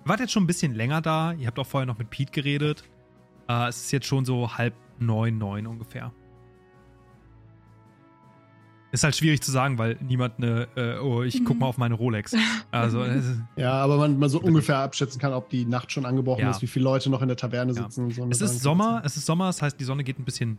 Ihr 0.09 0.11
wart 0.11 0.21
jetzt 0.21 0.33
schon 0.33 0.45
ein 0.45 0.47
bisschen 0.47 0.75
länger 0.75 1.03
da. 1.03 1.35
Ihr 1.35 1.47
habt 1.47 1.59
auch 1.59 1.67
vorher 1.67 1.85
noch 1.85 1.99
mit 1.99 2.09
Pete 2.09 2.33
geredet. 2.33 2.83
Äh, 3.47 3.69
es 3.69 3.77
ist 3.77 3.91
jetzt 3.93 4.07
schon 4.07 4.25
so 4.25 4.57
halb 4.57 4.73
neun, 4.99 5.37
neun 5.37 5.67
ungefähr. 5.67 6.15
Ist 8.91 9.05
halt 9.05 9.15
schwierig 9.15 9.43
zu 9.43 9.51
sagen, 9.51 9.77
weil 9.77 9.99
niemand 10.01 10.39
eine, 10.39 10.67
äh, 10.77 10.99
oh, 10.99 11.23
ich 11.25 11.45
guck 11.45 11.57
Mhm. 11.57 11.61
mal 11.61 11.67
auf 11.67 11.77
meine 11.77 11.93
Rolex. 11.93 12.35
Also, 12.71 13.05
Ja, 13.57 13.73
aber 13.73 13.99
man, 13.99 14.19
man 14.19 14.31
so 14.31 14.41
ungefähr 14.41 14.79
abschätzen 14.79 15.21
kann, 15.21 15.35
ob 15.35 15.51
die 15.51 15.67
Nacht 15.67 15.93
schon 15.93 16.07
angebrochen 16.07 16.41
Ja. 16.41 16.51
ist, 16.53 16.63
wie 16.63 16.67
viele 16.69 16.85
Leute 16.85 17.11
noch 17.11 17.21
in 17.21 17.29
der 17.29 17.37
Taverne 17.37 17.75
Ja. 17.75 17.83
sitzen. 17.83 18.05
und 18.07 18.15
So 18.15 18.25
es 18.31 18.41
ist. 18.41 18.63
Sommer, 18.63 19.03
es 19.05 19.15
ist 19.19 19.27
Sommer, 19.27 19.49
das 19.49 19.61
heißt, 19.61 19.79
die 19.79 19.85
Sonne 19.85 20.05
geht 20.05 20.19
ein 20.19 20.25
bisschen 20.25 20.57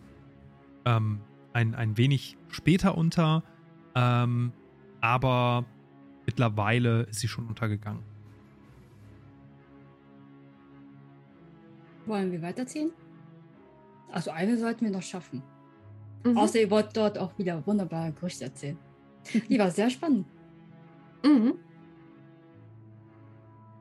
ähm, 0.85 1.21
ein, 1.53 1.73
ein 1.73 1.97
wenig 1.97 2.38
später 2.49 2.95
unter. 2.95 3.41
Ähm, 3.95 4.53
aber 5.01 5.65
mittlerweile 6.27 7.01
ist 7.09 7.19
sie 7.21 7.27
schon 7.27 7.47
untergegangen. 7.47 8.03
Wollen 12.10 12.31
wir 12.31 12.41
weiterziehen? 12.41 12.91
Also 14.11 14.31
eine 14.31 14.57
sollten 14.57 14.84
wir 14.86 14.91
noch 14.91 15.03
schaffen. 15.03 15.44
Mhm. 16.26 16.38
Außer 16.38 16.60
ihr 16.60 16.72
wollt 16.72 16.98
dort 16.98 17.18
auch 17.19 17.38
wieder 17.38 17.65
wunderbare 17.68 18.11
Gerüchte 18.11 18.45
erzählen. 18.45 18.77
Die 19.49 19.60
war 19.60 19.69
sehr 19.72 19.90
spannend. 19.90 20.26
Mhm. 21.23 21.53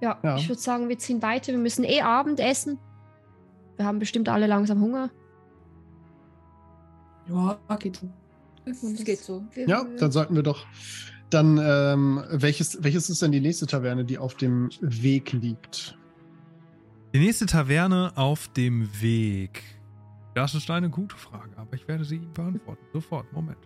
Ja, 0.00 0.18
Ja. 0.22 0.36
ich 0.36 0.48
würde 0.48 0.60
sagen, 0.60 0.88
wir 0.88 0.98
ziehen 0.98 1.22
weiter. 1.22 1.52
Wir 1.52 1.58
müssen 1.58 1.84
eh 1.84 2.02
Abend 2.02 2.38
essen. 2.38 2.78
Wir 3.76 3.86
haben 3.86 3.98
bestimmt 3.98 4.28
alle 4.28 4.46
langsam 4.46 4.80
Hunger. 4.80 5.10
Ja, 7.28 7.58
geht 7.78 7.96
so. 7.96 8.08
Das- 8.64 9.04
geht 9.04 9.18
so. 9.20 9.44
Wir, 9.54 9.66
Ja, 9.68 9.84
dann 9.98 10.12
sollten 10.12 10.34
wir 10.34 10.42
doch. 10.42 10.66
Dann, 11.30 11.58
ähm, 11.62 12.22
welches, 12.30 12.82
welches 12.82 13.10
ist 13.10 13.20
denn 13.22 13.32
die 13.32 13.40
nächste 13.40 13.66
Taverne, 13.66 14.04
die 14.04 14.18
auf 14.18 14.34
dem 14.34 14.70
Weg 14.80 15.32
liegt? 15.32 15.97
Die 17.14 17.18
nächste 17.20 17.46
Taverne 17.46 18.12
auf 18.16 18.48
dem 18.48 18.88
Weg. 19.00 19.62
Das 20.34 20.54
ist 20.54 20.70
eine 20.70 20.90
gute 20.90 21.16
Frage, 21.16 21.56
aber 21.56 21.74
ich 21.74 21.88
werde 21.88 22.04
sie 22.04 22.16
Ihnen 22.16 22.32
beantworten. 22.32 22.84
Sofort, 22.92 23.32
Moment. 23.32 23.58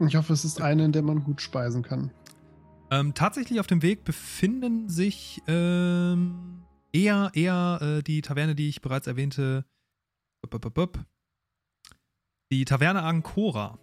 Ich 0.00 0.14
hoffe, 0.16 0.32
es 0.32 0.44
ist 0.44 0.60
eine, 0.60 0.84
in 0.84 0.92
der 0.92 1.02
man 1.02 1.22
gut 1.24 1.40
speisen 1.40 1.82
kann. 1.82 2.10
Ähm, 2.90 3.14
tatsächlich 3.14 3.60
auf 3.60 3.66
dem 3.66 3.82
Weg 3.82 4.04
befinden 4.04 4.88
sich 4.88 5.40
ähm, 5.46 6.64
eher, 6.92 7.30
eher 7.34 7.78
äh, 7.80 8.02
die 8.02 8.20
Taverne, 8.20 8.54
die 8.54 8.68
ich 8.68 8.82
bereits 8.82 9.06
erwähnte. 9.06 9.64
Die 12.52 12.64
Taverne 12.64 13.02
Ancora. 13.02 13.78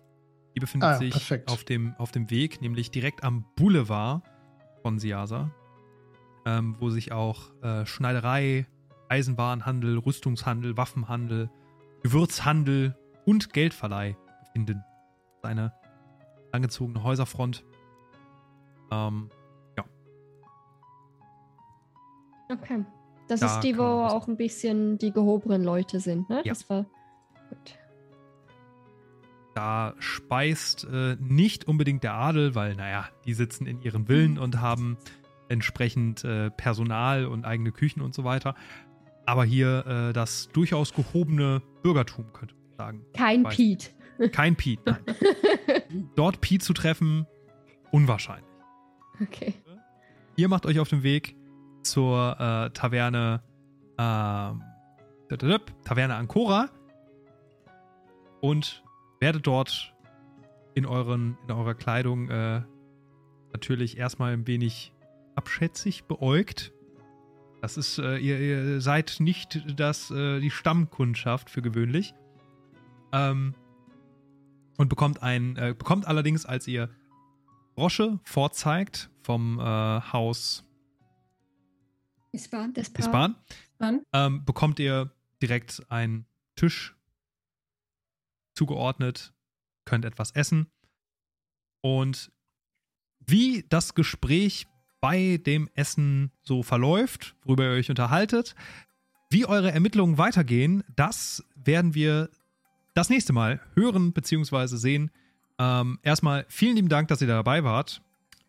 Die 0.56 0.60
befindet 0.60 0.90
Ah, 0.90 0.98
sich 0.98 1.12
perfekt. 1.12 1.50
auf 1.50 1.64
dem, 1.64 1.96
auf 1.98 2.12
dem 2.12 2.30
Weg, 2.30 2.62
nämlich 2.62 2.92
direkt 2.92 3.24
am 3.24 3.46
Boulevard 3.56 4.24
von 4.82 5.00
Siasa, 5.00 5.52
ähm, 6.46 6.76
wo 6.80 6.90
sich 6.90 7.12
auch 7.12 7.52
äh, 7.64 7.86
Schneiderei, 7.86 8.68
Eisenwarenhandel, 9.10 9.98
Rüstungshandel, 9.98 10.78
Waffenhandel, 10.78 11.50
Gewürzhandel 12.04 12.98
und 13.26 13.52
Geldverleih 13.52 14.16
befinden. 14.40 14.84
Eine 15.42 15.74
langgezogene 16.52 17.04
Häuserfront. 17.04 17.66
Ähm, 18.92 19.30
Okay. 22.52 22.84
Das 23.28 23.42
Da 23.42 23.46
ist 23.46 23.60
die, 23.62 23.78
wo 23.78 23.84
auch 23.84 24.28
ein 24.28 24.36
bisschen 24.38 24.98
die 24.98 25.12
gehobenen 25.12 25.64
Leute 25.64 26.00
sind, 26.00 26.30
ne? 26.30 26.38
Ja. 26.38 26.52
Das 26.52 26.68
war 26.70 26.86
gut. 27.50 27.78
da 29.54 29.94
speist 30.00 30.86
äh, 30.86 31.16
nicht 31.20 31.68
unbedingt 31.68 32.04
der 32.04 32.14
Adel, 32.14 32.56
weil, 32.56 32.76
naja, 32.76 33.08
die 33.26 33.34
sitzen 33.34 33.68
in 33.68 33.82
ihren 33.82 34.08
Villen 34.08 34.40
und 34.40 34.62
haben 34.62 34.98
entsprechend 35.48 36.24
äh, 36.24 36.50
Personal 36.50 37.26
und 37.26 37.46
eigene 37.46 37.72
Küchen 37.72 38.02
und 38.02 38.16
so 38.16 38.24
weiter. 38.24 38.56
Aber 39.30 39.46
hier 39.46 39.86
äh, 39.86 40.12
das 40.12 40.50
durchaus 40.54 40.92
gehobene 40.92 41.62
Bürgertum, 41.84 42.34
könnte 42.34 42.56
man 42.56 42.78
sagen. 42.78 43.06
Kein. 43.16 43.44
Pete. 43.44 43.92
Kein 44.32 44.56
Pete, 44.56 44.82
nein. 44.84 45.04
Dort 46.16 46.42
Pete 46.42 46.66
zu 46.66 46.74
treffen, 46.74 47.28
unwahrscheinlich. 47.92 48.50
Okay. 49.22 49.54
Ihr 50.36 50.48
macht 50.48 50.66
euch 50.66 50.80
auf 50.80 50.90
den 50.90 51.04
Weg 51.04 51.36
zur 51.84 52.38
äh, 52.40 52.72
Taverne 52.72 53.44
ähm, 54.00 54.64
Taverne 55.84 56.16
Ancora 56.16 56.72
und 58.42 58.84
werdet 59.20 59.46
dort 59.46 59.94
in, 60.74 60.88
euren, 60.88 61.38
in 61.44 61.52
eurer 61.52 61.76
Kleidung 61.76 62.32
äh, 62.32 62.64
natürlich 63.54 63.96
erstmal 63.96 64.34
ein 64.34 64.48
wenig 64.48 64.92
abschätzig 65.36 66.06
beäugt. 66.06 66.74
Das 67.62 67.78
ist, 67.78 67.98
äh, 67.98 68.18
ihr, 68.18 68.40
ihr 68.40 68.82
seid 68.82 69.18
nicht 69.20 69.64
das, 69.80 70.12
äh, 70.12 70.40
die 70.40 70.52
Stammkundschaft 70.52 71.50
für 71.50 71.62
gewöhnlich. 71.62 72.14
Ähm, 73.12 73.54
und 74.78 74.88
bekommt 74.88 75.22
ein, 75.22 75.58
äh, 75.58 75.76
bekommt 75.78 76.08
allerdings, 76.08 76.46
als 76.46 76.68
ihr 76.68 76.90
Brosche 77.76 78.20
vorzeigt 78.24 79.10
vom 79.24 79.60
äh, 79.60 79.64
Haus 79.64 80.66
Paar. 82.32 82.70
Isban, 83.00 83.36
Dann? 83.78 84.04
ähm, 84.14 84.46
bekommt 84.46 84.80
ihr 84.80 85.12
direkt 85.42 85.84
einen 85.90 86.26
Tisch 86.56 86.96
zugeordnet, 88.54 89.34
könnt 89.86 90.06
etwas 90.06 90.32
essen. 90.32 90.72
Und 91.82 92.32
wie 93.20 93.66
das 93.70 93.96
Gespräch 93.96 94.68
bei 95.02 95.40
dem 95.46 95.70
Essen 95.76 96.32
so 96.42 96.64
verläuft, 96.64 97.36
worüber 97.44 97.66
ihr 97.66 97.72
euch 97.72 97.90
unterhaltet, 97.90 98.56
wie 99.30 99.46
eure 99.46 99.72
Ermittlungen 99.72 100.18
weitergehen, 100.18 100.84
das 100.96 101.44
werden 101.56 101.94
wir 101.94 102.30
das 102.96 103.10
nächste 103.10 103.34
Mal 103.34 103.62
hören 103.76 104.12
bzw. 104.12 104.68
sehen. 104.76 105.12
Ähm, 105.58 106.00
erstmal 106.04 106.46
vielen 106.50 106.76
lieben 106.76 106.90
Dank, 106.90 107.08
dass 107.10 107.22
ihr 107.22 107.28
dabei 107.28 107.64
wart 107.64 108.02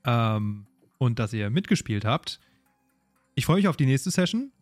ähm, 0.05 0.67
und 0.99 1.19
dass 1.19 1.33
ihr 1.33 1.51
mitgespielt 1.51 2.05
habt. 2.05 2.41
Ich 3.35 3.47
freue 3.47 3.57
mich 3.57 3.69
auf 3.69 3.77
die 3.77 3.87
nächste 3.87 4.11
Session. 4.11 4.53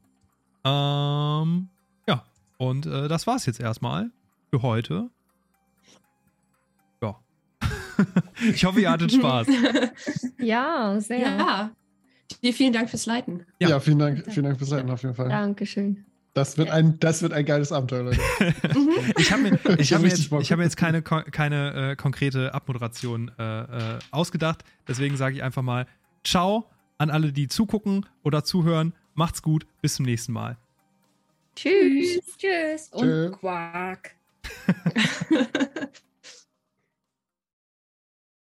Ähm, 0.64 1.68
ja, 2.06 2.24
und 2.58 2.86
äh, 2.86 3.08
das 3.08 3.26
war's 3.26 3.46
jetzt 3.46 3.60
erstmal 3.60 4.10
für 4.50 4.62
heute. 4.62 5.10
Ich 8.54 8.64
hoffe, 8.64 8.80
ihr 8.80 8.90
hattet 8.90 9.12
Spaß. 9.12 9.46
Ja, 10.38 11.00
sehr. 11.00 11.18
ja. 11.18 11.70
Dir 12.42 12.52
vielen 12.52 12.72
Dank 12.72 12.90
fürs 12.90 13.06
Leiten. 13.06 13.44
Ja. 13.58 13.70
Ja, 13.70 13.80
vielen 13.80 13.98
Dank, 13.98 14.24
vielen 14.30 14.44
Dank 14.44 14.58
fürs 14.58 14.70
Leiten 14.70 14.90
auf 14.90 15.02
jeden 15.02 15.14
Fall. 15.14 15.28
Dankeschön. 15.28 16.04
Das 16.34 16.56
wird 16.56 16.70
ein, 16.70 17.00
das 17.00 17.22
wird 17.22 17.32
ein 17.32 17.44
geiles 17.44 17.72
Abenteuer, 17.72 18.04
Leute. 18.04 18.20
Ich 19.18 19.32
habe 19.32 19.42
mir, 19.42 19.58
ich 19.78 19.92
hab 19.92 20.02
mir, 20.02 20.08
jetzt, 20.08 20.30
ich 20.30 20.52
hab 20.52 20.58
mir 20.58 20.64
jetzt 20.64 20.76
keine, 20.76 21.02
keine 21.02 21.92
äh, 21.92 21.96
konkrete 21.96 22.54
Abmoderation 22.54 23.32
äh, 23.38 23.62
äh, 23.62 23.98
ausgedacht. 24.12 24.62
Deswegen 24.86 25.16
sage 25.16 25.34
ich 25.34 25.42
einfach 25.42 25.62
mal 25.62 25.86
Ciao 26.22 26.66
an 26.98 27.10
alle, 27.10 27.32
die 27.32 27.48
zugucken 27.48 28.06
oder 28.22 28.44
zuhören. 28.44 28.92
Macht's 29.14 29.42
gut. 29.42 29.66
Bis 29.82 29.96
zum 29.96 30.04
nächsten 30.04 30.32
Mal. 30.32 30.56
Tschüss. 31.56 32.20
Tschüss. 32.38 32.88
Und 32.92 33.02
Tschö. 33.02 33.30
Quark. 33.32 34.14